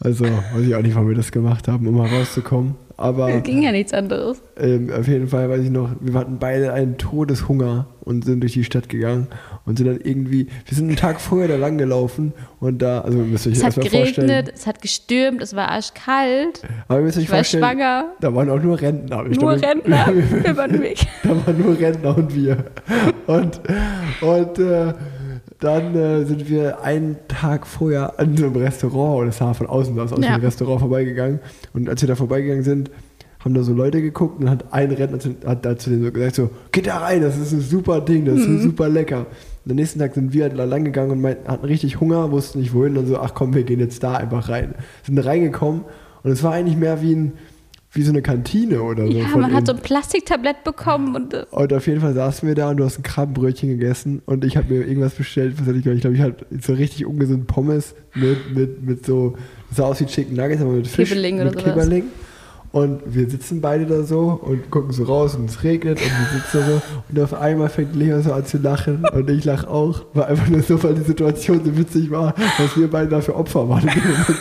also, 0.00 0.24
weiß 0.24 0.66
ich 0.66 0.74
auch 0.74 0.82
nicht, 0.82 0.94
warum 0.94 1.08
wir 1.08 1.16
das 1.16 1.30
gemacht 1.30 1.68
haben, 1.68 1.86
um 1.86 1.96
mal 1.96 2.08
rauszukommen. 2.08 2.76
Aber 3.02 3.40
Ging 3.40 3.62
ja 3.62 3.72
nichts 3.72 3.92
anderes. 3.92 4.40
ähm, 4.56 4.90
auf 4.98 5.06
jeden 5.08 5.28
Fall 5.28 5.48
weiß 5.50 5.62
ich 5.62 5.70
noch, 5.70 5.90
wir 6.00 6.14
hatten 6.14 6.38
beide 6.38 6.72
einen 6.72 6.96
Todeshunger 6.98 7.86
und 8.00 8.24
sind 8.24 8.40
durch 8.40 8.52
die 8.54 8.64
Stadt 8.64 8.88
gegangen 8.88 9.28
und 9.64 9.78
sind 9.78 9.86
dann 9.86 10.00
irgendwie, 10.02 10.46
wir 10.66 10.76
sind 10.76 10.88
einen 10.88 10.96
Tag 10.96 11.20
vorher 11.20 11.48
da 11.48 11.56
lang 11.56 11.78
gelaufen 11.78 12.32
und 12.60 12.80
da, 12.80 13.00
also 13.02 13.18
müsst 13.18 13.46
ihr 13.46 13.52
euch 13.52 13.58
Es 13.58 13.64
hat 13.64 13.76
erstmal 13.76 14.02
vorstellen. 14.02 14.28
geregnet, 14.28 14.52
es 14.56 14.66
hat 14.66 14.82
gestürmt, 14.82 15.42
es 15.42 15.54
war 15.54 15.68
arschkalt. 15.68 16.62
Aber 16.88 16.98
ihr 17.00 17.04
müsst 17.04 17.18
euch 17.18 17.24
Ich 17.24 17.30
war 17.30 17.36
vorstellen, 17.38 17.62
schwanger. 17.64 18.04
da 18.20 18.34
waren 18.34 18.50
auch 18.50 18.62
nur 18.62 18.80
Rentner. 18.80 19.24
Ich 19.30 19.38
Nur 19.40 19.56
glaube, 19.56 19.66
Rentner. 19.66 20.06
Wir 20.44 20.56
waren 20.56 20.80
weg. 20.80 20.98
da 21.22 21.30
waren 21.46 21.58
nur 21.60 21.78
Rentner 21.78 22.16
und 22.16 22.34
wir. 22.34 22.56
Und, 23.26 23.60
und 24.20 24.58
äh, 24.58 24.92
dann 25.62 25.94
äh, 25.94 26.24
sind 26.24 26.48
wir 26.48 26.82
einen 26.82 27.16
Tag 27.28 27.66
vorher 27.66 28.18
an 28.18 28.36
so 28.36 28.46
einem 28.46 28.56
Restaurant, 28.56 29.20
und 29.20 29.26
das 29.26 29.38
sah 29.38 29.54
von 29.54 29.66
außen 29.66 29.98
aus, 29.98 30.12
aus 30.12 30.24
Ja. 30.24 30.36
dem 30.36 30.44
Restaurant 30.44 30.80
vorbeigegangen. 30.80 31.40
Und 31.72 31.88
als 31.88 32.00
wir 32.02 32.08
da 32.08 32.14
vorbeigegangen 32.16 32.64
sind, 32.64 32.90
haben 33.40 33.54
da 33.54 33.62
so 33.62 33.72
Leute 33.72 34.00
geguckt 34.00 34.40
und 34.40 34.48
hat 34.48 34.66
ein 34.72 34.90
Rentner 34.92 35.18
zu, 35.18 35.34
hat 35.44 35.64
da 35.64 35.76
zu 35.76 35.90
denen 35.90 36.04
so 36.04 36.12
gesagt, 36.12 36.36
so, 36.36 36.50
geht 36.70 36.86
da 36.86 36.98
rein, 36.98 37.22
das 37.22 37.36
ist 37.36 37.52
ein 37.52 37.60
super 37.60 38.00
Ding, 38.00 38.24
das 38.24 38.40
ist 38.40 38.48
Mhm. 38.48 38.62
super 38.62 38.88
lecker. 38.88 39.26
Und 39.64 39.70
am 39.72 39.76
nächsten 39.76 39.98
Tag 39.98 40.14
sind 40.14 40.32
wir 40.32 40.44
halt 40.44 40.58
da 40.58 40.64
lang 40.64 40.84
gegangen 40.84 41.10
und 41.12 41.20
meinten, 41.20 41.48
hatten 41.48 41.64
richtig 41.66 42.00
Hunger, 42.00 42.30
wussten 42.30 42.60
nicht 42.60 42.72
wohin 42.72 42.96
und 42.96 43.06
so, 43.06 43.18
ach 43.18 43.34
komm, 43.34 43.54
wir 43.54 43.64
gehen 43.64 43.80
jetzt 43.80 44.02
da 44.02 44.14
einfach 44.14 44.48
rein. 44.48 44.74
Sind 45.04 45.16
da 45.16 45.22
reingekommen 45.22 45.82
und 46.22 46.30
es 46.30 46.42
war 46.44 46.52
eigentlich 46.52 46.76
mehr 46.76 47.02
wie, 47.02 47.14
ein, 47.14 47.32
wie 47.94 48.02
so 48.02 48.10
eine 48.10 48.22
Kantine 48.22 48.82
oder 48.82 49.06
so. 49.06 49.12
Ja, 49.12 49.26
man 49.36 49.52
hat 49.52 49.66
so 49.66 49.74
ein 49.74 49.78
Plastiktablett 49.78 50.64
bekommen 50.64 51.14
und 51.14 51.34
äh, 51.34 51.44
Und 51.50 51.72
auf 51.74 51.86
jeden 51.86 52.00
Fall 52.00 52.14
saßen 52.14 52.48
wir 52.48 52.54
da 52.54 52.70
und 52.70 52.78
du 52.78 52.84
hast 52.84 52.98
ein 52.98 53.02
Krabbenbrötchen 53.02 53.68
gegessen 53.68 54.22
und 54.24 54.44
ich 54.44 54.56
habe 54.56 54.72
mir 54.72 54.86
irgendwas 54.86 55.14
bestellt, 55.14 55.54
was 55.58 55.66
hatte 55.66 55.76
ich, 55.76 55.82
glaub 55.82 55.94
ich 55.94 56.00
glaube, 56.00 56.16
ich 56.16 56.22
hatte 56.22 56.46
so 56.60 56.72
richtig 56.72 57.04
ungesund 57.04 57.46
Pommes 57.46 57.94
mit, 58.14 58.54
mit, 58.54 58.82
mit 58.82 59.06
so, 59.06 59.36
das 59.68 59.76
sah 59.76 59.84
aus 59.84 60.00
wie 60.00 60.06
Chicken 60.06 60.36
Nuggets, 60.36 60.62
aber 60.62 60.72
mit 60.72 60.88
Fisch, 60.88 61.10
Kibbeling 61.10 61.38
mit 61.38 61.48
oder 61.48 61.60
sowas. 61.60 61.74
Und 62.72 63.02
wir 63.04 63.28
sitzen 63.28 63.60
beide 63.60 63.84
da 63.84 64.02
so 64.02 64.40
und 64.42 64.70
gucken 64.70 64.92
so 64.92 65.04
raus 65.04 65.34
und 65.34 65.50
es 65.50 65.62
regnet 65.62 66.00
und 66.00 66.06
wir 66.06 66.40
sitzen 66.40 66.64
so 66.66 66.82
und 67.10 67.20
auf 67.22 67.34
einmal 67.34 67.68
fängt 67.68 67.94
Leo 67.94 68.18
so 68.22 68.32
an 68.32 68.46
zu 68.46 68.56
lachen 68.56 69.04
und 69.12 69.28
ich 69.28 69.44
lache 69.44 69.68
auch, 69.68 70.06
war 70.14 70.28
einfach 70.28 70.48
nur 70.48 70.62
so, 70.62 70.82
weil 70.82 70.94
die 70.94 71.02
Situation 71.02 71.62
so 71.62 71.76
witzig 71.76 72.10
war, 72.10 72.34
dass 72.56 72.74
wir 72.74 72.88
beide 72.88 73.10
dafür 73.10 73.36
Opfer 73.36 73.68
waren. 73.68 73.86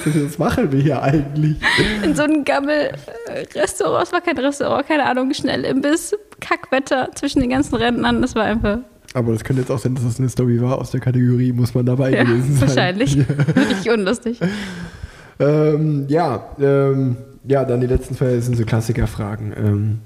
Was 0.05 0.39
machen 0.39 0.71
wir 0.71 0.79
hier 0.79 1.03
eigentlich? 1.03 1.57
in 2.05 2.15
so 2.15 2.23
einem 2.23 2.45
Gammel-Restaurant, 2.45 4.07
es 4.07 4.13
war 4.13 4.21
kein 4.21 4.37
Restaurant, 4.37 4.87
keine 4.87 5.05
Ahnung, 5.07 5.33
schnell 5.33 5.65
Imbiss, 5.65 6.15
Kackwetter 6.39 7.09
zwischen 7.15 7.41
den 7.41 7.49
ganzen 7.49 7.75
Rentnern, 7.75 8.21
das 8.21 8.33
war 8.33 8.43
einfach, 8.43 8.77
Aber 9.13 9.33
das 9.33 9.43
könnte 9.43 9.61
jetzt 9.61 9.71
auch 9.71 9.79
sein, 9.79 9.93
dass 9.95 10.05
das 10.05 10.19
eine 10.19 10.29
Story 10.29 10.61
war 10.61 10.77
aus 10.77 10.91
der 10.91 11.01
Kategorie, 11.01 11.51
muss 11.51 11.73
man 11.73 11.85
dabei 11.85 12.11
ja, 12.11 12.23
gewesen 12.23 12.55
sein. 12.55 12.69
wahrscheinlich, 12.69 13.17
richtig 13.57 13.91
unlustig. 13.91 14.39
Ähm, 15.37 16.05
ja, 16.07 16.55
ähm, 16.61 17.17
ja, 17.47 17.65
dann 17.65 17.81
die 17.81 17.87
letzten 17.87 18.15
zwei 18.15 18.39
sind 18.39 18.55
so 18.57 18.65
Klassikerfragen. 18.65 19.53
Ähm, 19.55 19.99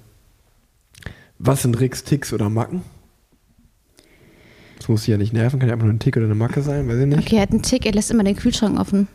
was 1.39 1.61
sind 1.63 1.79
Ricks, 1.79 2.03
Ticks 2.03 2.31
oder 2.33 2.49
Macken? 2.49 2.81
Das 4.77 4.89
muss 4.89 5.01
sich 5.01 5.09
ja 5.09 5.17
nicht 5.17 5.33
nerven, 5.33 5.59
kann 5.59 5.69
ja 5.69 5.73
einfach 5.73 5.86
nur 5.86 5.93
ein 5.95 5.99
Tick 5.99 6.15
oder 6.17 6.25
eine 6.25 6.36
Macke 6.36 6.61
sein, 6.61 6.88
weiß 6.88 6.97
ich 6.99 7.05
nicht. 7.07 7.19
Okay, 7.19 7.36
er 7.38 7.41
hat 7.43 7.51
einen 7.51 7.61
Tick, 7.63 7.86
er 7.86 7.93
lässt 7.93 8.11
immer 8.11 8.23
den 8.23 8.36
Kühlschrank 8.36 8.79
offen. 8.79 9.07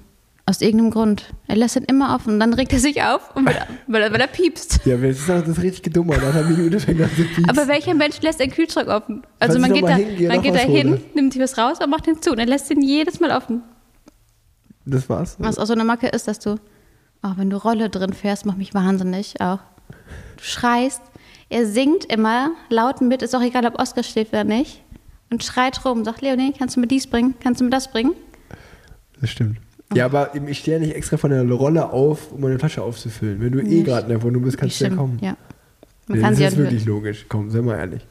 Aus 0.46 0.62
irgendeinem 0.62 0.90
Grund. 0.90 1.32
Er 1.46 1.54
lässt 1.56 1.76
ihn 1.76 1.84
immer 1.84 2.14
offen, 2.14 2.40
dann 2.40 2.52
regt 2.54 2.72
er 2.72 2.80
sich 2.80 3.00
auf, 3.02 3.36
und 3.36 3.46
weil, 3.46 3.54
er- 3.54 3.68
weil, 3.86 4.02
er, 4.02 4.12
weil 4.12 4.20
er 4.20 4.26
piepst. 4.26 4.80
Ja, 4.84 4.96
das 4.96 5.18
ist, 5.18 5.28
das 5.28 5.46
ist 5.46 5.62
richtig 5.62 5.92
dumm, 5.92 6.08
nach 6.08 6.20
einer 6.34 6.42
Minute 6.42 6.80
fängt 6.80 7.00
an 7.00 7.10
zu 7.10 7.22
piepsen. 7.22 7.48
Aber 7.48 7.68
welcher 7.68 7.94
Mensch 7.94 8.20
lässt 8.20 8.40
den 8.40 8.50
Kühlschrank 8.50 8.88
offen? 8.88 9.22
Also 9.38 9.60
Falls 9.60 9.68
man 9.68 9.72
geht, 9.74 9.84
da, 9.84 9.90
mal 9.90 10.04
hingehe, 10.04 10.28
man 10.28 10.42
geht 10.42 10.54
da 10.54 10.58
hin, 10.60 11.00
nimmt 11.14 11.32
sich 11.34 11.42
was 11.42 11.56
raus 11.56 11.78
und 11.82 11.88
macht 11.90 12.06
den 12.06 12.20
zu. 12.20 12.32
Und 12.32 12.38
er 12.38 12.46
lässt 12.46 12.68
ihn 12.70 12.82
jedes 12.82 13.20
Mal 13.20 13.30
offen. 13.30 13.62
das 14.86 15.08
war's. 15.08 15.36
Was 15.38 15.58
auch 15.58 15.66
so 15.66 15.74
eine 15.74 15.84
Macke 15.84 16.08
ist, 16.08 16.26
dass 16.26 16.40
du, 16.40 16.56
oh, 17.22 17.30
wenn 17.36 17.50
du 17.50 17.56
Rolle 17.56 17.90
drin 17.90 18.12
fährst, 18.12 18.46
macht 18.46 18.58
mich 18.58 18.74
wahnsinnig 18.74 19.40
auch. 19.40 19.58
Du 20.36 20.44
schreist, 20.44 21.02
er 21.48 21.66
singt 21.66 22.04
immer 22.06 22.50
laut 22.68 23.00
mit, 23.00 23.22
ist 23.22 23.34
auch 23.34 23.42
egal, 23.42 23.66
ob 23.66 23.78
Oscar 23.78 24.02
schläft 24.02 24.32
oder 24.32 24.44
nicht. 24.44 24.82
Und 25.30 25.44
schreit 25.44 25.84
rum, 25.84 26.04
sagt 26.04 26.22
Leonie, 26.22 26.52
kannst 26.56 26.76
du 26.76 26.80
mir 26.80 26.86
dies 26.86 27.06
bringen? 27.06 27.34
Kannst 27.40 27.60
du 27.60 27.64
mir 27.64 27.70
das 27.70 27.90
bringen? 27.90 28.12
Das 29.20 29.30
stimmt. 29.30 29.58
Ja, 29.94 30.04
aber 30.06 30.34
ich 30.34 30.58
stehe 30.58 30.78
ja 30.78 30.84
nicht 30.84 30.94
extra 30.94 31.16
von 31.16 31.30
der 31.30 31.48
Rolle 31.50 31.90
auf, 31.92 32.32
um 32.32 32.40
meine 32.40 32.58
Tasche 32.58 32.82
aufzufüllen. 32.82 33.40
Wenn 33.40 33.52
du 33.52 33.58
eh 33.60 33.62
Nicht. 33.64 33.86
gerade 33.86 34.02
in 34.04 34.08
der 34.10 34.22
Wohnung 34.22 34.42
bist, 34.42 34.56
kannst 34.56 34.80
du 34.80 34.84
ja 34.84 34.94
kommen. 34.94 35.18
Ja. 35.20 35.36
Man 36.06 36.18
Nee, 36.18 36.22
kann 36.22 36.30
das 36.32 36.38
sie 36.38 36.44
ist 36.44 36.56
wirklich 36.56 36.84
logisch. 36.84 37.26
Komm, 37.28 37.50
sei 37.50 37.60
mal 37.60 37.76
ehrlich. 37.76 38.06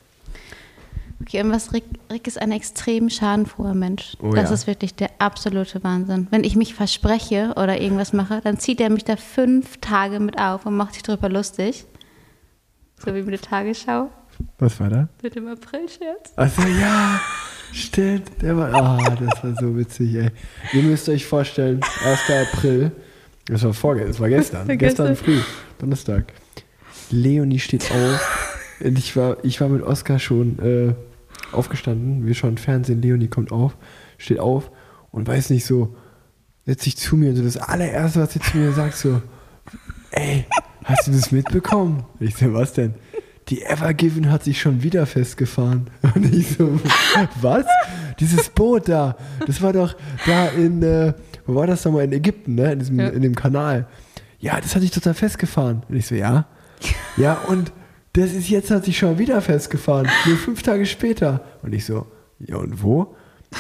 Okay, 1.22 1.42
und 1.42 1.52
was 1.52 1.74
Rick, 1.74 1.84
Rick 2.12 2.28
ist 2.28 2.42
ein 2.42 2.52
extrem 2.52 3.10
schadenfroher 3.10 3.74
Mensch. 3.74 4.16
Oh 4.22 4.32
das 4.32 4.50
ja. 4.50 4.54
ist 4.56 4.68
wirklich 4.68 4.96
der 4.96 5.10
absolute 5.20 5.84
Wahnsinn. 5.84 6.28
Wenn 6.32 6.44
ich 6.44 6.56
mich 6.56 6.74
verspreche 6.74 7.54
oder 7.58 7.82
irgendwas 7.82 8.14
mache, 8.14 8.40
dann 8.42 8.58
zieht 8.58 8.80
er 8.80 8.90
mich 8.90 9.04
da 9.04 9.18
fünf 9.18 9.78
Tage 9.78 10.20
mit 10.20 10.40
auf 10.40 10.66
und 10.66 10.76
macht 10.76 10.94
sich 10.94 11.04
drüber 11.04 11.28
lustig. 11.30 11.86
So 12.98 13.14
wie 13.14 13.22
mit 13.22 13.32
der 13.32 13.42
Tagesschau. 13.42 14.10
Was 14.58 14.80
war 14.80 14.90
da? 14.90 15.10
Mit 15.22 15.36
dem 15.36 15.48
April-Scherz. 15.48 16.32
Achso, 16.38 16.62
ja, 16.62 17.20
stimmt. 17.74 18.42
Der 18.42 18.56
war, 18.56 18.74
ah, 18.74 19.16
das 19.20 19.44
war 19.44 19.56
so 19.60 19.76
witzig, 19.78 20.16
ey. 20.16 20.32
Ihr 20.72 20.84
müsst 20.84 21.10
euch 21.10 21.26
vorstellen, 21.26 21.82
1. 22.06 22.20
April, 22.54 22.92
das 23.46 23.64
war 23.64 23.74
vorgestern, 23.74 24.12
das 24.12 24.20
war 24.22 24.30
gestern, 24.30 24.68
War 24.68 24.76
gestern 24.78 25.08
gestern. 25.08 25.26
früh, 25.26 25.42
Donnerstag. 25.80 26.34
Leonie 27.12 27.60
steht 27.60 27.92
auf. 27.92 28.56
Und 28.82 28.98
ich 28.98 29.16
war, 29.18 29.38
ich 29.44 29.60
war 29.60 29.68
mit 29.68 29.82
Oskar 29.82 30.20
schon 30.20 30.58
äh, 30.60 30.94
aufgestanden. 31.54 32.26
Wir 32.26 32.34
schauen 32.36 32.58
Fernsehen, 32.58 33.02
Leonie 33.02 33.28
kommt 33.28 33.52
auf, 33.52 33.78
steht 34.18 34.40
auf 34.40 34.72
und 35.12 35.28
weiß 35.28 35.50
nicht 35.50 35.66
so, 35.66 35.96
setzt 36.66 36.84
sich 36.84 36.98
zu 36.98 37.16
mir 37.16 37.30
und 37.32 37.36
so 37.38 37.44
das 37.44 37.58
allererste, 37.58 38.22
was 38.22 38.34
sie 38.34 38.40
zu 38.40 38.58
mir 38.58 38.72
sagt, 38.74 38.96
so, 38.96 39.22
ey, 40.12 40.46
hast 40.84 41.08
du 41.08 41.12
das 41.12 41.32
mitbekommen? 41.32 42.04
Ich 42.20 42.36
so, 42.36 42.54
was 42.54 42.74
denn? 42.74 42.94
Die 43.50 43.64
Evergiven 43.64 44.30
hat 44.32 44.44
sich 44.44 44.62
schon 44.62 44.84
wieder 44.84 45.08
festgefahren. 45.08 45.90
Und 46.14 46.32
ich 46.36 46.50
so, 46.56 46.80
was? 47.42 47.66
Dieses 48.20 48.50
Boot 48.50 48.88
da, 48.88 49.18
das 49.48 49.60
war 49.64 49.74
doch 49.74 49.96
da 50.28 50.50
in, 50.50 50.84
äh, 50.84 51.14
wo 51.48 51.56
war 51.56 51.66
das 51.66 51.84
nochmal? 51.84 52.04
In 52.04 52.14
Ägypten, 52.14 52.54
ne? 52.54 52.74
In, 52.74 52.78
diesem, 52.80 53.00
Ja. 53.00 53.08
in 53.08 53.24
dem 53.24 53.34
Kanal. 53.34 53.88
Ja, 54.40 54.62
das 54.62 54.76
hat 54.76 54.84
sich 54.84 54.92
total 54.92 55.16
festgefahren. 55.16 55.82
Und 55.90 55.96
ich 55.96 56.06
so, 56.06 56.14
ja. 56.14 56.46
Ja, 57.18 57.40
und 57.48 57.72
das 58.20 58.34
ist 58.34 58.50
jetzt 58.50 58.72
hat 58.72 58.86
sich 58.86 58.98
schon 58.98 59.18
wieder 59.18 59.42
festgefahren. 59.42 60.08
Nur 60.26 60.38
fünf 60.38 60.62
Tage 60.64 60.86
später. 60.86 61.42
Und 61.64 61.74
ich 61.74 61.86
so, 61.86 62.06
ja, 62.40 62.58
und 62.58 62.84
wo? 62.84 63.16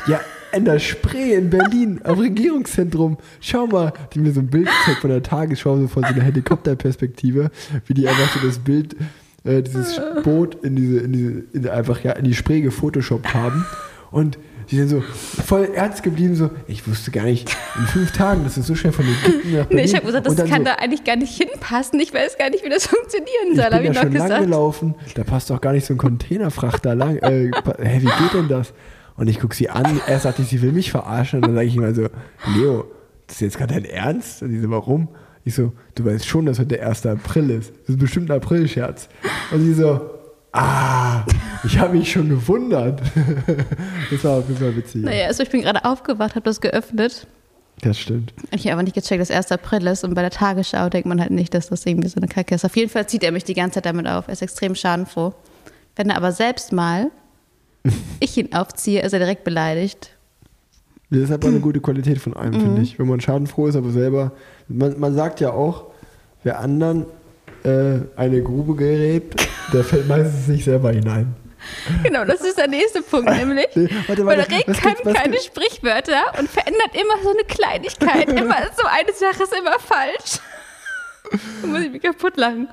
Ja, 0.07 0.19
in 0.51 0.65
der 0.65 0.79
Spree 0.79 1.33
in 1.33 1.49
Berlin, 1.49 2.01
am 2.03 2.19
Regierungszentrum. 2.19 3.17
Schau 3.39 3.67
mal, 3.67 3.93
die 4.13 4.19
mir 4.19 4.31
so 4.31 4.39
ein 4.39 4.47
Bild 4.47 4.67
gezeigt 4.67 5.01
von 5.01 5.09
der 5.09 5.23
Tagesschau, 5.23 5.77
so 5.77 5.87
von 5.87 6.03
so 6.03 6.09
einer 6.09 6.23
Helikopterperspektive, 6.23 7.51
wie 7.85 7.93
die 7.93 8.07
einfach 8.07 8.33
so 8.33 8.45
das 8.45 8.59
Bild, 8.59 8.95
äh, 9.43 9.61
dieses 9.63 9.99
Boot 10.23 10.63
in 10.63 10.75
diese, 10.75 10.99
in 10.99 11.13
diese, 11.13 11.43
in 11.53 11.67
einfach 11.69 12.03
ja, 12.03 12.11
in 12.13 12.25
die 12.25 12.35
Spree 12.35 12.61
gefotoshoppt 12.61 13.33
haben. 13.33 13.65
Und 14.11 14.37
die 14.71 14.75
sind 14.75 14.89
so 14.89 15.01
voll 15.01 15.69
ernst 15.73 16.03
geblieben, 16.03 16.35
so, 16.35 16.51
ich 16.67 16.87
wusste 16.87 17.09
gar 17.09 17.23
nicht, 17.23 17.55
in 17.79 17.87
fünf 17.87 18.11
Tagen, 18.11 18.43
das 18.43 18.57
ist 18.57 18.67
so 18.67 18.75
schnell 18.75 18.93
von 18.93 19.05
Ägypten 19.05 19.57
nach 19.57 19.65
Berlin. 19.65 19.67
Nee, 19.71 19.83
ich 19.83 19.95
habe 19.95 20.05
gesagt, 20.05 20.27
das 20.27 20.35
kann 20.35 20.59
so, 20.59 20.63
da 20.65 20.73
eigentlich 20.75 21.03
gar 21.03 21.15
nicht 21.15 21.35
hinpassen. 21.35 21.99
Ich 21.99 22.13
weiß 22.13 22.37
gar 22.37 22.49
nicht, 22.49 22.63
wie 22.63 22.69
das 22.69 22.85
funktionieren 22.87 23.51
ich 23.51 23.55
soll, 23.55 23.65
habe 23.65 23.83
ich 23.83 23.89
noch 23.89 24.01
schon 24.01 24.11
lang 24.11 24.23
gesagt. 24.23 24.43
gelaufen, 24.43 24.95
da 25.15 25.23
passt 25.23 25.49
doch 25.49 25.59
gar 25.59 25.73
nicht 25.73 25.85
so 25.85 25.93
ein 25.95 25.97
Containerfrachter 25.97 26.93
lang. 26.93 27.17
Äh, 27.17 27.51
hä, 27.79 28.01
wie 28.01 28.05
geht 28.05 28.33
denn 28.33 28.47
das? 28.47 28.73
Und 29.15 29.27
ich 29.27 29.39
gucke 29.39 29.55
sie 29.55 29.69
an, 29.69 29.99
erst 30.07 30.25
dachte 30.25 30.43
ich, 30.43 30.49
sie 30.49 30.61
will 30.61 30.71
mich 30.71 30.91
verarschen. 30.91 31.39
Und 31.39 31.47
dann 31.47 31.55
sage 31.55 31.67
ich 31.67 31.75
immer 31.75 31.93
so, 31.93 32.07
Leo, 32.55 32.85
das 33.27 33.37
ist 33.37 33.41
jetzt 33.41 33.57
gerade 33.57 33.73
dein 33.73 33.85
Ernst? 33.85 34.43
Und 34.43 34.51
die 34.51 34.59
so, 34.59 34.69
warum? 34.69 35.09
Ich 35.43 35.55
so, 35.55 35.73
du 35.95 36.05
weißt 36.05 36.27
schon, 36.27 36.45
dass 36.45 36.59
heute 36.59 36.77
der 36.77 36.87
1. 36.87 37.05
April 37.07 37.49
ist. 37.49 37.71
Das 37.81 37.89
ist 37.95 37.99
bestimmt 37.99 38.29
ein 38.29 38.37
April-Scherz. 38.37 39.09
Und 39.51 39.61
sie 39.61 39.73
so, 39.73 40.18
ah, 40.53 41.23
ich 41.63 41.77
habe 41.77 41.97
mich 41.97 42.11
schon 42.11 42.29
gewundert. 42.29 43.01
das 44.11 44.23
war 44.23 44.37
auf 44.39 44.47
jeden 44.47 44.59
Fall 44.59 44.75
witzig. 44.75 45.03
Naja, 45.03 45.27
also 45.27 45.43
ich 45.43 45.49
bin 45.49 45.61
gerade 45.61 45.83
aufgewacht, 45.85 46.35
habe 46.35 46.45
das 46.45 46.61
geöffnet. 46.61 47.27
Das 47.81 47.97
stimmt. 47.97 48.33
Ich 48.51 48.65
habe 48.65 48.73
aber 48.73 48.83
nicht 48.83 48.95
gecheckt, 48.95 49.21
dass 49.21 49.31
1. 49.31 49.51
April 49.53 49.87
ist 49.87 50.03
und 50.03 50.13
bei 50.13 50.21
der 50.21 50.31
Tagesschau 50.31 50.89
denkt 50.89 51.07
man 51.07 51.21
halt 51.21 51.31
nicht, 51.31 51.53
dass 51.53 51.69
das 51.69 51.85
irgendwie 51.85 52.09
so 52.09 52.17
eine 52.17 52.27
Kacke 52.27 52.53
ist. 52.55 52.65
Auf 52.65 52.75
jeden 52.75 52.89
Fall 52.89 53.07
zieht 53.07 53.23
er 53.23 53.31
mich 53.31 53.45
die 53.45 53.53
ganze 53.53 53.75
Zeit 53.75 53.85
damit 53.85 54.05
auf. 54.07 54.27
Er 54.27 54.33
ist 54.33 54.41
extrem 54.41 54.75
schadenfroh. 54.75 55.33
Wenn 55.95 56.09
er 56.09 56.17
aber 56.17 56.31
selbst 56.33 56.73
mal 56.73 57.09
ich 58.19 58.37
ihn 58.37 58.53
aufziehe, 58.53 59.01
ist 59.01 59.13
er 59.13 59.19
direkt 59.19 59.45
beleidigt. 59.45 60.11
Das 61.09 61.21
ist 61.21 61.31
aber 61.31 61.47
eine 61.47 61.59
gute 61.61 61.79
Qualität 61.79 62.19
von 62.19 62.35
einem, 62.35 62.55
Mhm. 62.55 62.61
finde 62.61 62.81
ich. 62.81 62.99
Wenn 62.99 63.07
man 63.07 63.21
schadenfroh 63.21 63.67
ist, 63.67 63.75
aber 63.75 63.89
selber. 63.91 64.33
Man, 64.67 64.99
man 64.99 65.15
sagt 65.15 65.39
ja 65.39 65.51
auch, 65.53 65.85
wer 66.43 66.59
anderen 66.59 67.05
äh, 67.63 67.99
eine 68.17 68.43
Grube 68.43 68.75
gräbt, 68.75 69.35
der 69.73 69.83
fällt 69.83 70.07
meistens 70.07 70.47
nicht 70.47 70.63
selber 70.65 70.91
hinein. 70.91 71.35
Genau, 72.03 72.23
das 72.23 72.39
ist 72.41 72.57
der 72.57 72.67
nächste 72.69 73.01
Punkt, 73.01 73.29
nämlich. 73.29 73.67
Nee, 73.75 73.89
warte, 74.07 74.25
warte, 74.25 74.45
was 74.65 74.77
kann 74.79 74.95
keine 75.13 75.31
gibt's- 75.31 75.45
Sprichwörter 75.45 76.21
und 76.39 76.49
verändert 76.49 76.91
immer 76.93 77.21
so 77.21 77.29
eine 77.31 77.43
Kleinigkeit. 77.47 78.29
Immer 78.29 78.55
so 78.77 78.85
eine 78.87 79.13
Sache 79.13 79.43
ist 79.43 79.53
immer 79.59 79.77
falsch. 79.79 80.39
Da 81.61 81.67
muss 81.67 81.81
ich 81.81 81.91
mich 81.91 82.01
kaputt 82.01 82.37
lachen. 82.37 82.69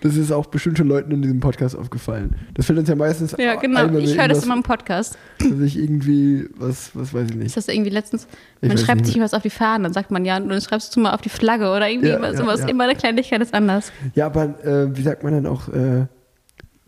Das 0.00 0.16
ist 0.16 0.32
auch 0.32 0.44
bestimmt 0.46 0.76
schon 0.76 0.88
Leuten 0.88 1.12
in 1.12 1.22
diesem 1.22 1.40
Podcast 1.40 1.74
aufgefallen. 1.78 2.36
Das 2.54 2.66
fällt 2.66 2.78
uns 2.78 2.88
ja 2.90 2.94
meistens 2.94 3.34
Ja, 3.38 3.54
genau. 3.54 3.84
ein, 3.84 3.98
Ich 4.00 4.18
höre 4.18 4.28
das 4.28 4.44
immer 4.44 4.54
im 4.56 4.62
Podcast. 4.62 5.16
Dass 5.38 5.60
ich 5.60 5.78
irgendwie, 5.78 6.46
was, 6.56 6.90
was 6.94 7.14
weiß 7.14 7.22
ich 7.30 7.30
Ist 7.30 7.36
nicht. 7.36 7.56
das 7.56 7.68
irgendwie 7.68 7.90
letztens? 7.90 8.26
Ich 8.60 8.68
Man 8.68 8.76
schreibt 8.76 9.06
sich 9.06 9.18
was 9.18 9.32
auf 9.32 9.40
die 9.42 9.48
Fahne, 9.48 9.84
dann 9.84 9.92
sagt 9.94 10.10
man 10.10 10.26
ja, 10.26 10.36
und 10.36 10.48
dann 10.50 10.60
schreibst 10.60 10.94
du 10.94 11.00
mal 11.00 11.14
auf 11.14 11.22
die 11.22 11.30
Flagge 11.30 11.70
oder 11.70 11.88
irgendwie 11.88 12.08
Ja, 12.08 12.20
was, 12.20 12.32
ja, 12.32 12.38
sowas. 12.38 12.60
ja. 12.60 12.68
Immer 12.68 12.84
eine 12.84 12.96
Kleinigkeit 12.96 13.40
ist 13.40 13.54
anders. 13.54 13.92
Ja, 14.14 14.26
aber 14.26 14.62
äh, 14.62 14.94
wie 14.94 15.02
sagt 15.02 15.22
man 15.22 15.32
dann 15.32 15.46
auch, 15.46 15.68
äh, 15.68 16.06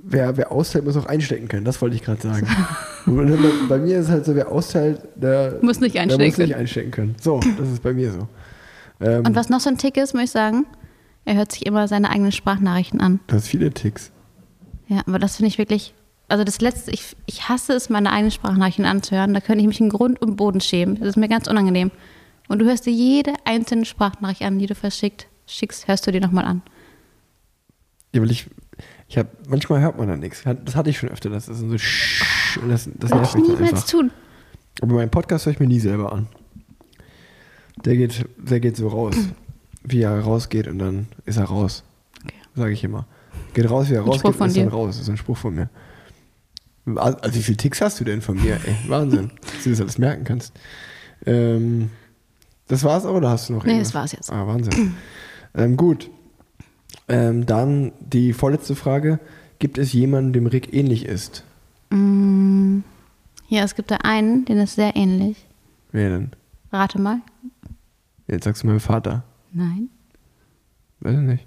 wer, 0.08 0.36
wer 0.36 0.52
austeilt, 0.52 0.84
muss 0.84 0.96
auch 0.96 1.06
einstecken 1.06 1.48
können. 1.48 1.64
Das 1.64 1.80
wollte 1.82 1.96
ich 1.96 2.02
gerade 2.02 2.22
sagen. 2.22 2.46
Bei, 3.68 3.78
mir 3.78 3.98
ist 3.98 4.06
es 4.06 4.10
halt 4.10 4.24
so, 4.24 4.34
wer 4.34 4.50
austeilt, 4.50 5.00
der 5.16 5.58
Muss 5.62 5.80
nicht 5.80 5.94
der 5.94 6.02
einstecken 6.02 6.24
muss 6.24 6.38
nicht 6.38 6.48
können. 6.48 6.60
einstecken 6.60 6.90
können. 6.90 7.16
So, 7.20 7.40
das 7.58 7.68
ist 7.68 7.82
bei 7.82 7.92
mir 7.92 8.10
so. 8.12 8.28
Ähm, 9.00 9.24
Und 9.26 9.34
was 9.36 9.48
noch 9.48 9.60
so 9.60 9.68
ein 9.70 9.78
Tick 9.78 9.96
ist, 9.96 10.12
muss 10.14 10.24
ich 10.24 10.30
sagen, 10.30 10.66
er 11.24 11.36
hört 11.36 11.52
sich 11.52 11.66
immer 11.66 11.86
seine 11.88 12.10
eigenen 12.10 12.32
Sprachnachrichten 12.32 13.00
an. 13.00 13.20
Du 13.26 13.36
hast 13.36 13.48
viele 13.48 13.70
Ticks. 13.72 14.10
Ja, 14.88 15.02
aber 15.06 15.18
das 15.18 15.36
finde 15.36 15.48
ich 15.48 15.58
wirklich. 15.58 15.94
Also 16.28 16.42
das 16.42 16.60
letzte, 16.60 16.90
ich, 16.90 17.16
ich 17.26 17.48
hasse 17.48 17.74
es, 17.74 17.88
meine 17.88 18.10
eigenen 18.10 18.32
Sprachnachrichten 18.32 18.84
anzuhören. 18.84 19.34
Da 19.34 19.40
könnte 19.40 19.60
ich 19.60 19.68
mich 19.68 19.80
in 19.80 19.88
Grund 19.90 20.20
und 20.20 20.36
Boden 20.36 20.60
schämen. 20.60 20.98
Das 20.98 21.08
ist 21.10 21.16
mir 21.16 21.28
ganz 21.28 21.46
unangenehm. 21.46 21.90
Und 22.48 22.58
du 22.60 22.64
hörst 22.64 22.86
dir 22.86 22.92
jede 22.92 23.32
einzelne 23.44 23.84
Sprachnachricht 23.84 24.42
an, 24.42 24.58
die 24.58 24.66
du 24.66 24.74
verschickt, 24.74 25.28
schickst, 25.46 25.86
hörst 25.86 26.06
du 26.06 26.12
dir 26.12 26.20
nochmal 26.20 26.44
an. 26.44 26.62
Ja, 28.12 28.20
weil 28.22 28.30
ich, 28.30 28.46
ich 29.08 29.18
hab, 29.18 29.28
manchmal 29.48 29.80
hört 29.80 29.98
man 29.98 30.08
da 30.08 30.16
nichts. 30.16 30.42
Das 30.64 30.74
hatte 30.76 30.90
ich 30.90 30.98
schon 30.98 31.08
öfter, 31.10 31.30
das 31.30 31.48
ist 31.48 31.60
so 31.60 31.66
Sch- 31.66 32.58
und 32.60 32.68
das, 32.70 32.88
das 32.94 33.10
nervt 33.10 33.34
ich 33.34 33.40
mich 33.40 33.46
dann 33.48 33.54
niemals 33.56 33.72
einfach. 33.74 33.88
tun. 33.88 34.10
Aber 34.82 34.94
meinen 34.94 35.10
Podcast 35.10 35.46
höre 35.46 35.52
ich 35.52 35.60
mir 35.60 35.66
nie 35.68 35.80
selber 35.80 36.12
an. 36.12 36.26
Der 37.84 37.96
geht, 37.96 38.24
der 38.36 38.60
geht 38.60 38.76
so 38.76 38.88
raus, 38.88 39.14
wie 39.84 40.02
er 40.02 40.18
rausgeht 40.20 40.66
und 40.68 40.78
dann 40.78 41.06
ist 41.24 41.36
er 41.36 41.44
raus. 41.44 41.84
Okay. 42.24 42.34
Sage 42.54 42.72
ich 42.72 42.82
immer. 42.84 43.06
Geht 43.54 43.70
raus, 43.70 43.88
wie 43.90 43.94
er 43.94 44.02
rausgeht 44.02 44.24
und 44.24 44.32
ist 44.46 44.56
dann 44.56 44.64
dir. 44.68 44.68
raus. 44.72 44.96
Das 44.96 45.02
ist 45.02 45.08
ein 45.08 45.16
Spruch 45.16 45.36
von 45.36 45.54
mir. 45.54 45.68
Also, 46.96 47.18
wie 47.34 47.42
viele 47.42 47.56
Ticks 47.56 47.80
hast 47.80 47.98
du 48.00 48.04
denn 48.04 48.22
von 48.22 48.40
mir? 48.40 48.54
Ey, 48.64 48.76
Wahnsinn, 48.88 49.30
dass 49.40 49.64
du 49.64 49.70
das 49.70 49.80
alles 49.80 49.98
merken 49.98 50.24
kannst. 50.24 50.52
Ähm, 51.26 51.90
das 52.68 52.82
war's 52.84 53.04
auch 53.04 53.14
oder 53.14 53.30
hast 53.30 53.48
du 53.48 53.54
noch 53.54 53.64
Nee, 53.64 53.72
irgendwas? 53.72 53.88
das 53.92 53.94
war's 53.94 54.12
jetzt. 54.12 54.32
Ah, 54.32 54.46
Wahnsinn. 54.46 54.94
ähm, 55.54 55.76
gut. 55.76 56.10
Ähm, 57.08 57.46
dann 57.46 57.92
die 58.00 58.32
vorletzte 58.32 58.74
Frage. 58.74 59.20
Gibt 59.58 59.78
es 59.78 59.92
jemanden, 59.92 60.32
dem 60.32 60.46
Rick 60.46 60.74
ähnlich 60.74 61.06
ist? 61.06 61.44
Mm, 61.90 62.80
ja, 63.48 63.62
es 63.62 63.74
gibt 63.74 63.90
da 63.90 63.96
einen, 64.02 64.44
den 64.44 64.58
ist 64.58 64.74
sehr 64.74 64.96
ähnlich. 64.96 65.46
Wer 65.92 66.10
denn? 66.10 66.30
Rate 66.72 67.00
mal. 67.00 67.20
Jetzt 68.26 68.44
sagst 68.44 68.62
du 68.62 68.66
meinem 68.66 68.80
Vater. 68.80 69.22
Nein. 69.52 69.88
Weiß 71.00 71.14
ich 71.14 71.22
nicht. 71.22 71.46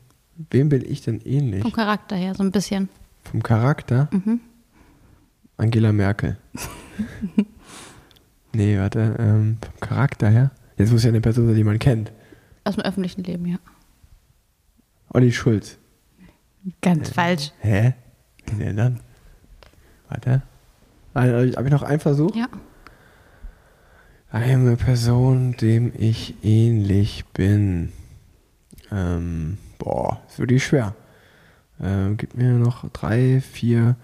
Wem 0.49 0.69
bin 0.69 0.83
ich 0.89 1.01
denn 1.01 1.19
ähnlich? 1.21 1.61
Vom 1.61 1.73
Charakter 1.73 2.15
her, 2.15 2.33
so 2.33 2.43
ein 2.43 2.51
bisschen. 2.51 2.87
Vom 3.23 3.43
Charakter? 3.43 4.07
Mhm. 4.11 4.39
Angela 5.57 5.91
Merkel. 5.91 6.37
nee, 8.53 8.79
warte. 8.79 9.15
Ähm, 9.19 9.57
vom 9.61 9.79
Charakter 9.81 10.29
her? 10.29 10.51
Jetzt 10.77 10.93
muss 10.93 11.03
ja 11.03 11.09
eine 11.09 11.19
Person 11.19 11.47
sein, 11.47 11.55
die 11.55 11.63
man 11.65 11.77
kennt. 11.77 12.13
Aus 12.63 12.75
dem 12.75 12.85
öffentlichen 12.85 13.23
Leben, 13.23 13.45
ja. 13.45 13.57
Olli 15.09 15.31
Schulz. 15.31 15.77
Ganz 16.81 17.09
falsch. 17.09 17.51
Hä? 17.61 17.93
Wen 18.45 18.59
denn 18.59 18.77
dann? 18.77 18.99
Warte. 20.07 20.41
Habe 21.15 21.47
ich 21.47 21.71
noch 21.71 21.83
einen 21.83 21.99
Versuch? 21.99 22.35
Ja. 22.35 22.47
Eine 24.31 24.75
Person, 24.77 25.55
dem 25.57 25.91
ich 25.97 26.35
ähnlich 26.43 27.25
bin. 27.33 27.91
Ähm, 28.91 29.57
boah, 29.79 30.21
ist 30.27 30.39
wirklich 30.39 30.63
schwer. 30.63 30.95
Ähm, 31.81 32.17
gib 32.17 32.35
mir 32.35 32.51
noch 32.53 32.87
drei, 32.91 33.41
vier, 33.41 33.95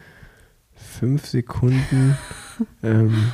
fünf 0.73 1.27
Sekunden. 1.27 2.17
ähm, 2.83 3.31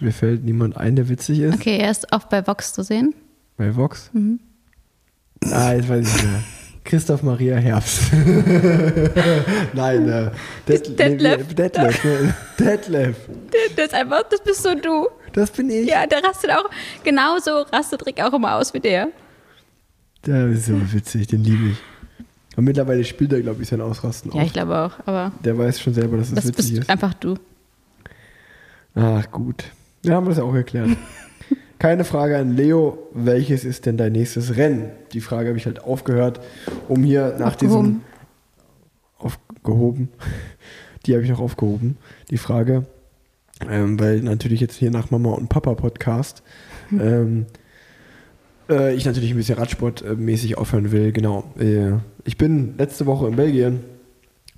mir 0.00 0.12
fällt 0.12 0.44
niemand 0.44 0.76
ein, 0.76 0.96
der 0.96 1.08
witzig 1.08 1.40
ist. 1.40 1.54
Okay, 1.54 1.78
er 1.78 1.90
ist 1.90 2.12
oft 2.12 2.28
bei 2.28 2.46
Vox 2.46 2.74
zu 2.74 2.82
sehen. 2.82 3.14
Bei 3.56 3.74
Vox. 3.74 4.10
Mhm. 4.12 4.40
Ah, 5.50 5.72
jetzt 5.72 5.88
weiß 5.88 6.06
ich 6.06 6.14
nicht 6.14 6.32
mehr. 6.32 6.42
Christoph 6.84 7.22
Maria 7.22 7.56
Herbst. 7.56 8.12
Nein, 9.72 10.08
äh, 10.08 10.30
Det 10.66 10.98
Detlef. 10.98 11.54
Detlef. 11.54 12.04
ne? 12.04 12.34
Detlef. 12.58 13.16
Das 13.76 13.86
ist 13.86 13.94
einfach, 13.94 14.22
das 14.30 14.42
bist 14.42 14.62
so 14.62 14.74
du. 14.74 15.08
Das 15.32 15.50
bin 15.50 15.70
ich. 15.70 15.88
Ja, 15.88 16.06
der 16.06 16.22
rastet 16.22 16.50
auch, 16.50 16.68
genauso 17.02 17.62
rastet 17.72 18.04
Rick 18.06 18.22
auch 18.22 18.32
immer 18.34 18.54
aus 18.56 18.72
wie 18.74 18.80
der. 18.80 19.08
Der 20.26 20.46
ist 20.48 20.66
so 20.66 20.74
witzig, 20.92 21.26
den 21.26 21.42
liebe 21.42 21.68
ich. 21.70 21.78
Und 22.56 22.64
mittlerweile 22.64 23.02
spielt 23.04 23.32
er, 23.32 23.40
glaube 23.40 23.62
ich, 23.62 23.68
sein 23.68 23.80
Ausrasten 23.80 24.30
Ja, 24.32 24.42
auch. 24.42 24.46
ich 24.46 24.52
glaube 24.52 24.76
auch, 24.78 24.92
aber 25.06 25.32
Der 25.44 25.58
weiß 25.58 25.80
schon 25.80 25.92
selber, 25.94 26.18
dass 26.18 26.28
es 26.28 26.34
das 26.34 26.44
witzig 26.46 26.56
bist 26.56 26.78
ist. 26.82 26.90
einfach 26.90 27.14
du. 27.14 27.34
Ach, 28.94 29.28
gut. 29.32 29.64
Ja, 30.04 30.14
haben 30.14 30.26
wir 30.26 30.28
das 30.30 30.38
ja 30.38 30.44
auch 30.44 30.54
erklärt. 30.54 30.90
Keine 31.78 32.04
Frage 32.04 32.38
an 32.38 32.56
Leo. 32.56 32.98
Welches 33.12 33.64
ist 33.64 33.86
denn 33.86 33.96
dein 33.96 34.12
nächstes 34.12 34.56
Rennen? 34.56 34.90
Die 35.12 35.20
Frage 35.20 35.48
habe 35.48 35.58
ich 35.58 35.66
halt 35.66 35.82
aufgehört, 35.82 36.40
um 36.88 37.02
hier 37.02 37.36
nach 37.38 37.56
diesem. 37.56 38.00
Aufgehoben. 39.18 39.44
Aufgehoben. 39.58 40.08
Die 41.06 41.14
habe 41.14 41.24
ich 41.24 41.30
noch 41.30 41.40
aufgehoben. 41.40 41.96
Die 42.30 42.38
Frage. 42.38 42.86
Ähm, 43.68 44.00
weil 44.00 44.20
natürlich 44.20 44.60
jetzt 44.60 44.76
hier 44.76 44.90
nach 44.90 45.10
Mama 45.10 45.30
und 45.30 45.48
Papa 45.48 45.74
Podcast 45.74 46.42
ähm, 46.92 47.46
äh, 48.68 48.94
ich 48.94 49.04
natürlich 49.04 49.30
ein 49.30 49.36
bisschen 49.36 49.58
Radsportmäßig 49.58 50.58
aufhören 50.58 50.92
will. 50.92 51.12
Genau. 51.12 51.44
Äh, 51.58 51.92
ich 52.24 52.36
bin 52.36 52.74
letzte 52.78 53.06
Woche 53.06 53.28
in 53.28 53.36
Belgien 53.36 53.80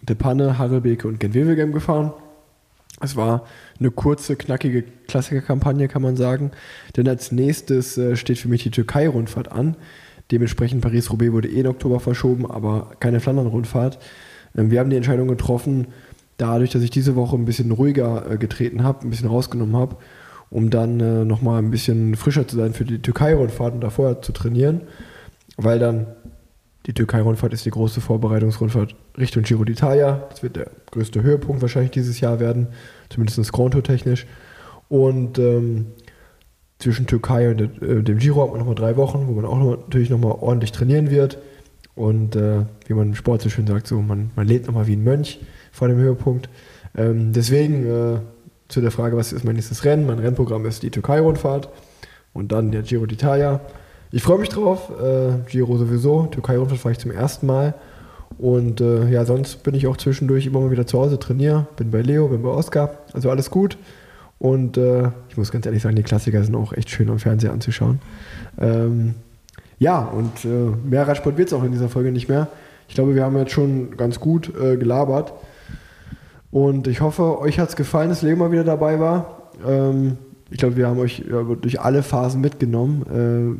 De 0.03 0.15
Panne, 0.15 0.59
Harelbeke 0.59 1.09
und 1.09 1.19
Gent-Wevelgem 1.19 1.73
gefahren. 1.73 2.13
Es 3.01 3.15
war 3.17 3.45
eine 3.79 3.91
kurze, 3.91 4.37
knackige 4.37 4.83
Klassikerkampagne, 5.07 5.89
kann 5.89 6.03
man 6.03 6.17
sagen. 6.17 6.53
Denn 6.97 7.09
als 7.09 7.31
nächstes 7.31 7.99
äh, 7.99 8.17
steht 8.17 8.39
für 8.39 8.49
mich 8.49 8.63
die 8.63 8.71
Türkei-Rundfahrt 8.71 9.53
an. 9.53 9.77
Dementsprechend 10.31 10.81
Paris-Roubaix 10.81 11.33
wurde 11.33 11.49
eh 11.49 11.61
in 11.61 11.67
Oktober 11.67 12.01
verschoben, 12.01 12.51
aber 12.51 12.93
keine 12.99 13.21
Flandern-Rundfahrt. 13.21 13.99
Ähm, 14.57 14.71
wir 14.71 14.81
haben 14.81 14.91
die 14.91 14.97
Entscheidung 14.97 15.29
getroffen, 15.29 15.89
dadurch, 16.39 16.71
dass 16.71 16.83
ich 16.83 16.91
diese 16.91 17.17
Woche 17.17 17.37
ein 17.37 17.45
bisschen 17.45 17.71
ruhiger 17.71 18.31
äh, 18.31 18.39
getreten 18.39 18.83
habe, 18.83 19.07
ein 19.07 19.11
bisschen 19.11 19.29
rausgenommen 19.29 19.77
habe, 19.77 19.97
um 20.51 20.71
dann 20.71 21.01
äh, 21.01 21.25
nochmal 21.25 21.63
ein 21.63 21.71
bisschen 21.71 22.17
frischer 22.17 22.49
zu 22.49 22.57
sein 22.57 22.73
für 22.73 22.85
die 22.85 23.01
Türkei-Rundfahrt 23.01 23.75
und 23.75 23.81
davor 23.81 24.23
zu 24.23 24.33
trainieren. 24.33 24.83
Weil 25.57 25.79
dann 25.79 26.07
die 26.87 26.95
Türkei-Rundfahrt 26.95 27.53
ist 27.53 27.65
die 27.65 27.71
große 27.71 28.01
Vorbereitungsrundfahrt 28.01 28.95
Richtung 29.19 29.43
Giro 29.43 29.63
d'Italia. 29.63 30.21
Das 30.31 30.43
wird 30.43 30.57
der 30.57 30.71
größte 30.93 31.23
Höhepunkt 31.23 31.61
wahrscheinlich 31.61 31.91
dieses 31.91 32.21
Jahr 32.21 32.39
werden, 32.39 32.69
zumindest 33.09 33.53
Grand 33.53 33.73
Tour 33.73 33.83
technisch. 33.83 34.27
Und 34.89 35.39
ähm, 35.39 35.87
zwischen 36.79 37.07
Türkei 37.07 37.51
und 37.51 37.61
äh, 37.83 38.03
dem 38.03 38.19
Giro 38.19 38.43
hat 38.43 38.51
man 38.51 38.61
nochmal 38.61 38.77
drei 38.77 38.97
Wochen, 38.97 39.27
wo 39.27 39.33
man 39.33 39.45
auch 39.45 39.59
noch, 39.59 39.77
natürlich 39.79 40.11
nochmal 40.11 40.37
ordentlich 40.41 40.71
trainieren 40.71 41.11
wird. 41.11 41.39
Und 41.97 42.37
äh, 42.37 42.67
wie 42.87 42.95
man 42.95 43.09
im 43.09 43.15
Sport 43.15 43.43
so 43.43 43.49
schön 43.49 43.67
sagt, 43.67 43.87
so 43.87 44.01
man, 44.01 44.31
man 44.37 44.47
lebt 44.47 44.67
nochmal 44.67 44.87
wie 44.87 44.95
ein 44.95 45.03
Mönch 45.03 45.41
vor 45.73 45.89
dem 45.89 45.97
Höhepunkt. 45.97 46.49
Ähm, 46.97 47.33
deswegen 47.33 47.87
äh, 47.87 48.19
zu 48.69 48.81
der 48.81 48.91
Frage, 48.91 49.17
was 49.17 49.33
ist 49.33 49.45
mein 49.45 49.57
nächstes 49.57 49.85
Rennen? 49.85 50.07
Mein 50.07 50.19
Rennprogramm 50.19 50.67
ist 50.67 50.83
die 50.83 50.91
Türkei-Rundfahrt 50.91 51.69
und 52.33 52.53
dann 52.53 52.71
der 52.71 52.83
Giro 52.83 53.05
d'Italia. 53.05 53.61
Ich 54.13 54.23
freue 54.23 54.39
mich 54.39 54.49
drauf. 54.49 54.91
Äh, 55.01 55.51
Giro 55.51 55.77
sowieso. 55.77 56.27
Türkei-Rundfahrt 56.27 56.81
fahre 56.81 56.93
ich 56.93 56.99
zum 56.99 57.11
ersten 57.11 57.47
Mal. 57.47 57.75
Und 58.39 58.81
äh, 58.81 59.09
ja, 59.09 59.25
sonst 59.25 59.63
bin 59.63 59.75
ich 59.75 59.87
auch 59.87 59.97
zwischendurch 59.97 60.47
immer 60.47 60.61
mal 60.61 60.71
wieder 60.71 60.87
zu 60.87 60.99
Hause, 60.99 61.19
trainiere. 61.19 61.67
Bin 61.77 61.91
bei 61.91 62.03
Leo, 62.03 62.29
bin 62.29 62.43
bei 62.43 62.51
Oskar. 62.51 62.99
Also 63.13 63.31
alles 63.31 63.51
gut. 63.51 63.79
Und 64.39 64.77
äh, 64.77 65.11
ich 65.29 65.37
muss 65.37 65.51
ganz 65.51 65.67
ehrlich 65.67 65.83
sagen, 65.83 65.97
die 65.97 66.03
Klassiker 66.03 66.43
sind 66.45 66.55
auch 66.55 66.73
echt 66.73 66.91
schön 66.91 67.09
am 67.09 67.19
Fernseher 67.19 67.53
anzuschauen. 67.53 68.01
Ähm, 68.61 69.15
ja, 69.79 70.05
und 70.05 70.45
äh, 70.45 70.49
mehr 70.89 71.09
Radsport 71.09 71.37
wird 71.37 71.49
es 71.49 71.55
auch 71.55 71.65
in 71.65 71.73
dieser 71.73 71.89
Folge 71.89 72.13
nicht 72.13 72.29
mehr. 72.29 72.49
Ich 72.89 72.95
glaube, 72.95 73.15
wir 73.15 73.25
haben 73.25 73.37
jetzt 73.37 73.53
schon 73.53 73.97
ganz 73.97 74.21
gut 74.21 74.53
äh, 74.59 74.77
gelabert. 74.77 75.33
Und 76.51 76.87
ich 76.87 77.01
hoffe, 77.01 77.41
euch 77.41 77.59
hat 77.59 77.71
es 77.71 77.77
gefallen, 77.77 78.09
dass 78.09 78.23
Leo 78.23 78.37
mal 78.37 78.53
wieder 78.53 78.65
dabei 78.65 79.01
war. 79.01 79.51
Ähm, 79.67 80.19
ich 80.51 80.59
glaube, 80.59 80.77
wir 80.77 80.87
haben 80.87 80.99
euch 80.99 81.25
ja, 81.29 81.43
durch 81.43 81.81
alle 81.81 82.03
Phasen 82.03 82.41
mitgenommen. 82.41 83.05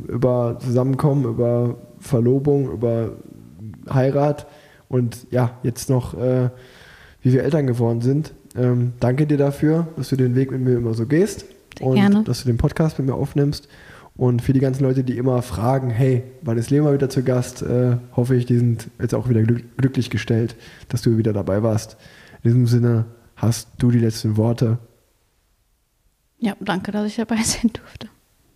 Äh, 0.07 0.11
über 0.11 0.57
Zusammenkommen, 0.59 1.25
über 1.25 1.75
Verlobung, 1.99 2.71
über 2.71 3.11
Heirat 3.89 4.47
und 4.87 5.27
ja, 5.31 5.57
jetzt 5.63 5.89
noch, 5.89 6.13
äh, 6.13 6.49
wie 7.21 7.33
wir 7.33 7.43
Eltern 7.43 7.67
geworden 7.67 8.01
sind. 8.01 8.33
Ähm, 8.55 8.93
danke 8.99 9.27
dir 9.27 9.37
dafür, 9.37 9.87
dass 9.97 10.09
du 10.09 10.15
den 10.15 10.35
Weg 10.35 10.51
mit 10.51 10.61
mir 10.61 10.77
immer 10.77 10.93
so 10.93 11.05
gehst 11.05 11.45
Sehr 11.77 11.87
und 11.87 11.95
gerne. 11.95 12.23
dass 12.23 12.43
du 12.43 12.47
den 12.47 12.57
Podcast 12.57 12.97
mit 12.97 13.07
mir 13.07 13.15
aufnimmst. 13.15 13.67
Und 14.15 14.41
für 14.41 14.53
die 14.53 14.59
ganzen 14.59 14.83
Leute, 14.83 15.03
die 15.03 15.17
immer 15.17 15.43
fragen, 15.43 15.91
hey, 15.91 16.23
wann 16.41 16.57
ist 16.57 16.71
Leo 16.71 16.83
mal 16.83 16.93
wieder 16.93 17.09
zu 17.09 17.21
Gast, 17.21 17.61
äh, 17.61 17.97
hoffe 18.15 18.35
ich, 18.35 18.47
die 18.47 18.57
sind 18.57 18.89
jetzt 18.99 19.13
auch 19.13 19.29
wieder 19.29 19.43
glück 19.43 19.63
glücklich 19.77 20.09
gestellt, 20.09 20.55
dass 20.89 21.03
du 21.03 21.17
wieder 21.17 21.33
dabei 21.33 21.61
warst. 21.61 21.97
In 22.41 22.49
diesem 22.49 22.65
Sinne 22.65 23.05
hast 23.35 23.69
du 23.77 23.91
die 23.91 23.99
letzten 23.99 24.35
Worte 24.37 24.79
Ja, 26.39 26.55
danke, 26.59 26.91
dass 26.91 27.07
ich 27.07 27.15
dabei 27.15 27.37
sein 27.43 27.71
durfte. 27.73 28.07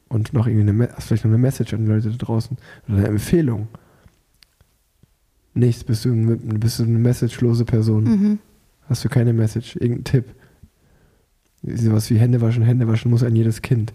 und 0.09 0.33
noch 0.33 0.47
irgendwie 0.47 0.69
eine, 0.69 0.89
vielleicht 0.99 1.23
noch 1.25 1.31
eine 1.31 1.37
Message 1.37 1.73
an 1.73 1.85
die 1.85 1.91
Leute 1.91 2.09
da 2.09 2.17
draußen 2.17 2.57
oder 2.87 2.97
eine 2.97 3.07
Empfehlung. 3.07 3.67
Nichts, 5.53 5.83
bist 5.83 6.05
du, 6.05 6.13
bist 6.37 6.79
du 6.79 6.83
eine 6.83 6.97
messagelose 6.97 7.65
Person. 7.65 8.03
Mhm. 8.03 8.39
Hast 8.87 9.03
du 9.03 9.09
keine 9.09 9.33
Message, 9.33 9.75
irgendeinen 9.75 10.03
Tipp? 10.05 10.25
Sowas 11.63 12.09
wie 12.09 12.17
Hände 12.17 12.39
waschen, 12.41 12.63
Hände 12.63 12.87
waschen 12.87 13.11
muss 13.11 13.23
ein 13.23 13.35
jedes 13.35 13.61
Kind. 13.61 13.93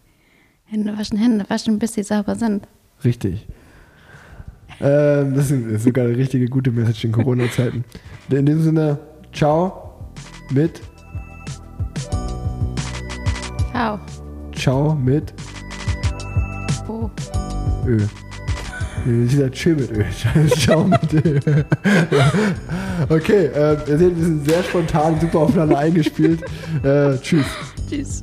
Hände 0.64 0.96
waschen, 0.96 1.18
Hände 1.18 1.44
waschen, 1.48 1.78
bis 1.78 1.94
sie 1.94 2.02
sauber 2.02 2.34
sind. 2.36 2.66
Richtig. 3.04 3.46
Ähm, 4.80 5.34
das 5.34 5.50
ist 5.50 5.84
sogar 5.84 6.04
eine 6.06 6.16
richtige 6.16 6.46
gute 6.46 6.70
Message 6.70 7.04
in 7.04 7.12
Corona-Zeiten. 7.12 7.84
In 8.30 8.46
dem 8.46 8.62
Sinne, 8.62 8.98
ciao 9.32 10.12
mit, 10.50 10.80
Ciao. 13.72 13.98
ciao 14.54 14.94
mit 14.94 15.32
Oh. 16.88 17.08
Ö. 17.86 17.98
Ich 19.24 19.36
sag 19.36 19.52
Tschö 19.52 19.74
mit 19.74 19.90
Ö. 19.90 20.04
Ciao 20.56 20.84
mit 20.84 21.12
Ö. 21.12 21.40
Okay, 23.08 23.46
äh, 23.46 23.76
ihr 23.88 23.98
seht, 23.98 24.16
wir 24.16 24.24
sind 24.24 24.48
sehr 24.48 24.62
spontan, 24.62 25.18
super 25.20 25.40
aufeinander 25.40 25.78
eingespielt. 25.78 26.42
Äh, 26.82 27.16
tschüss. 27.18 27.46
Tschüss. 27.88 28.22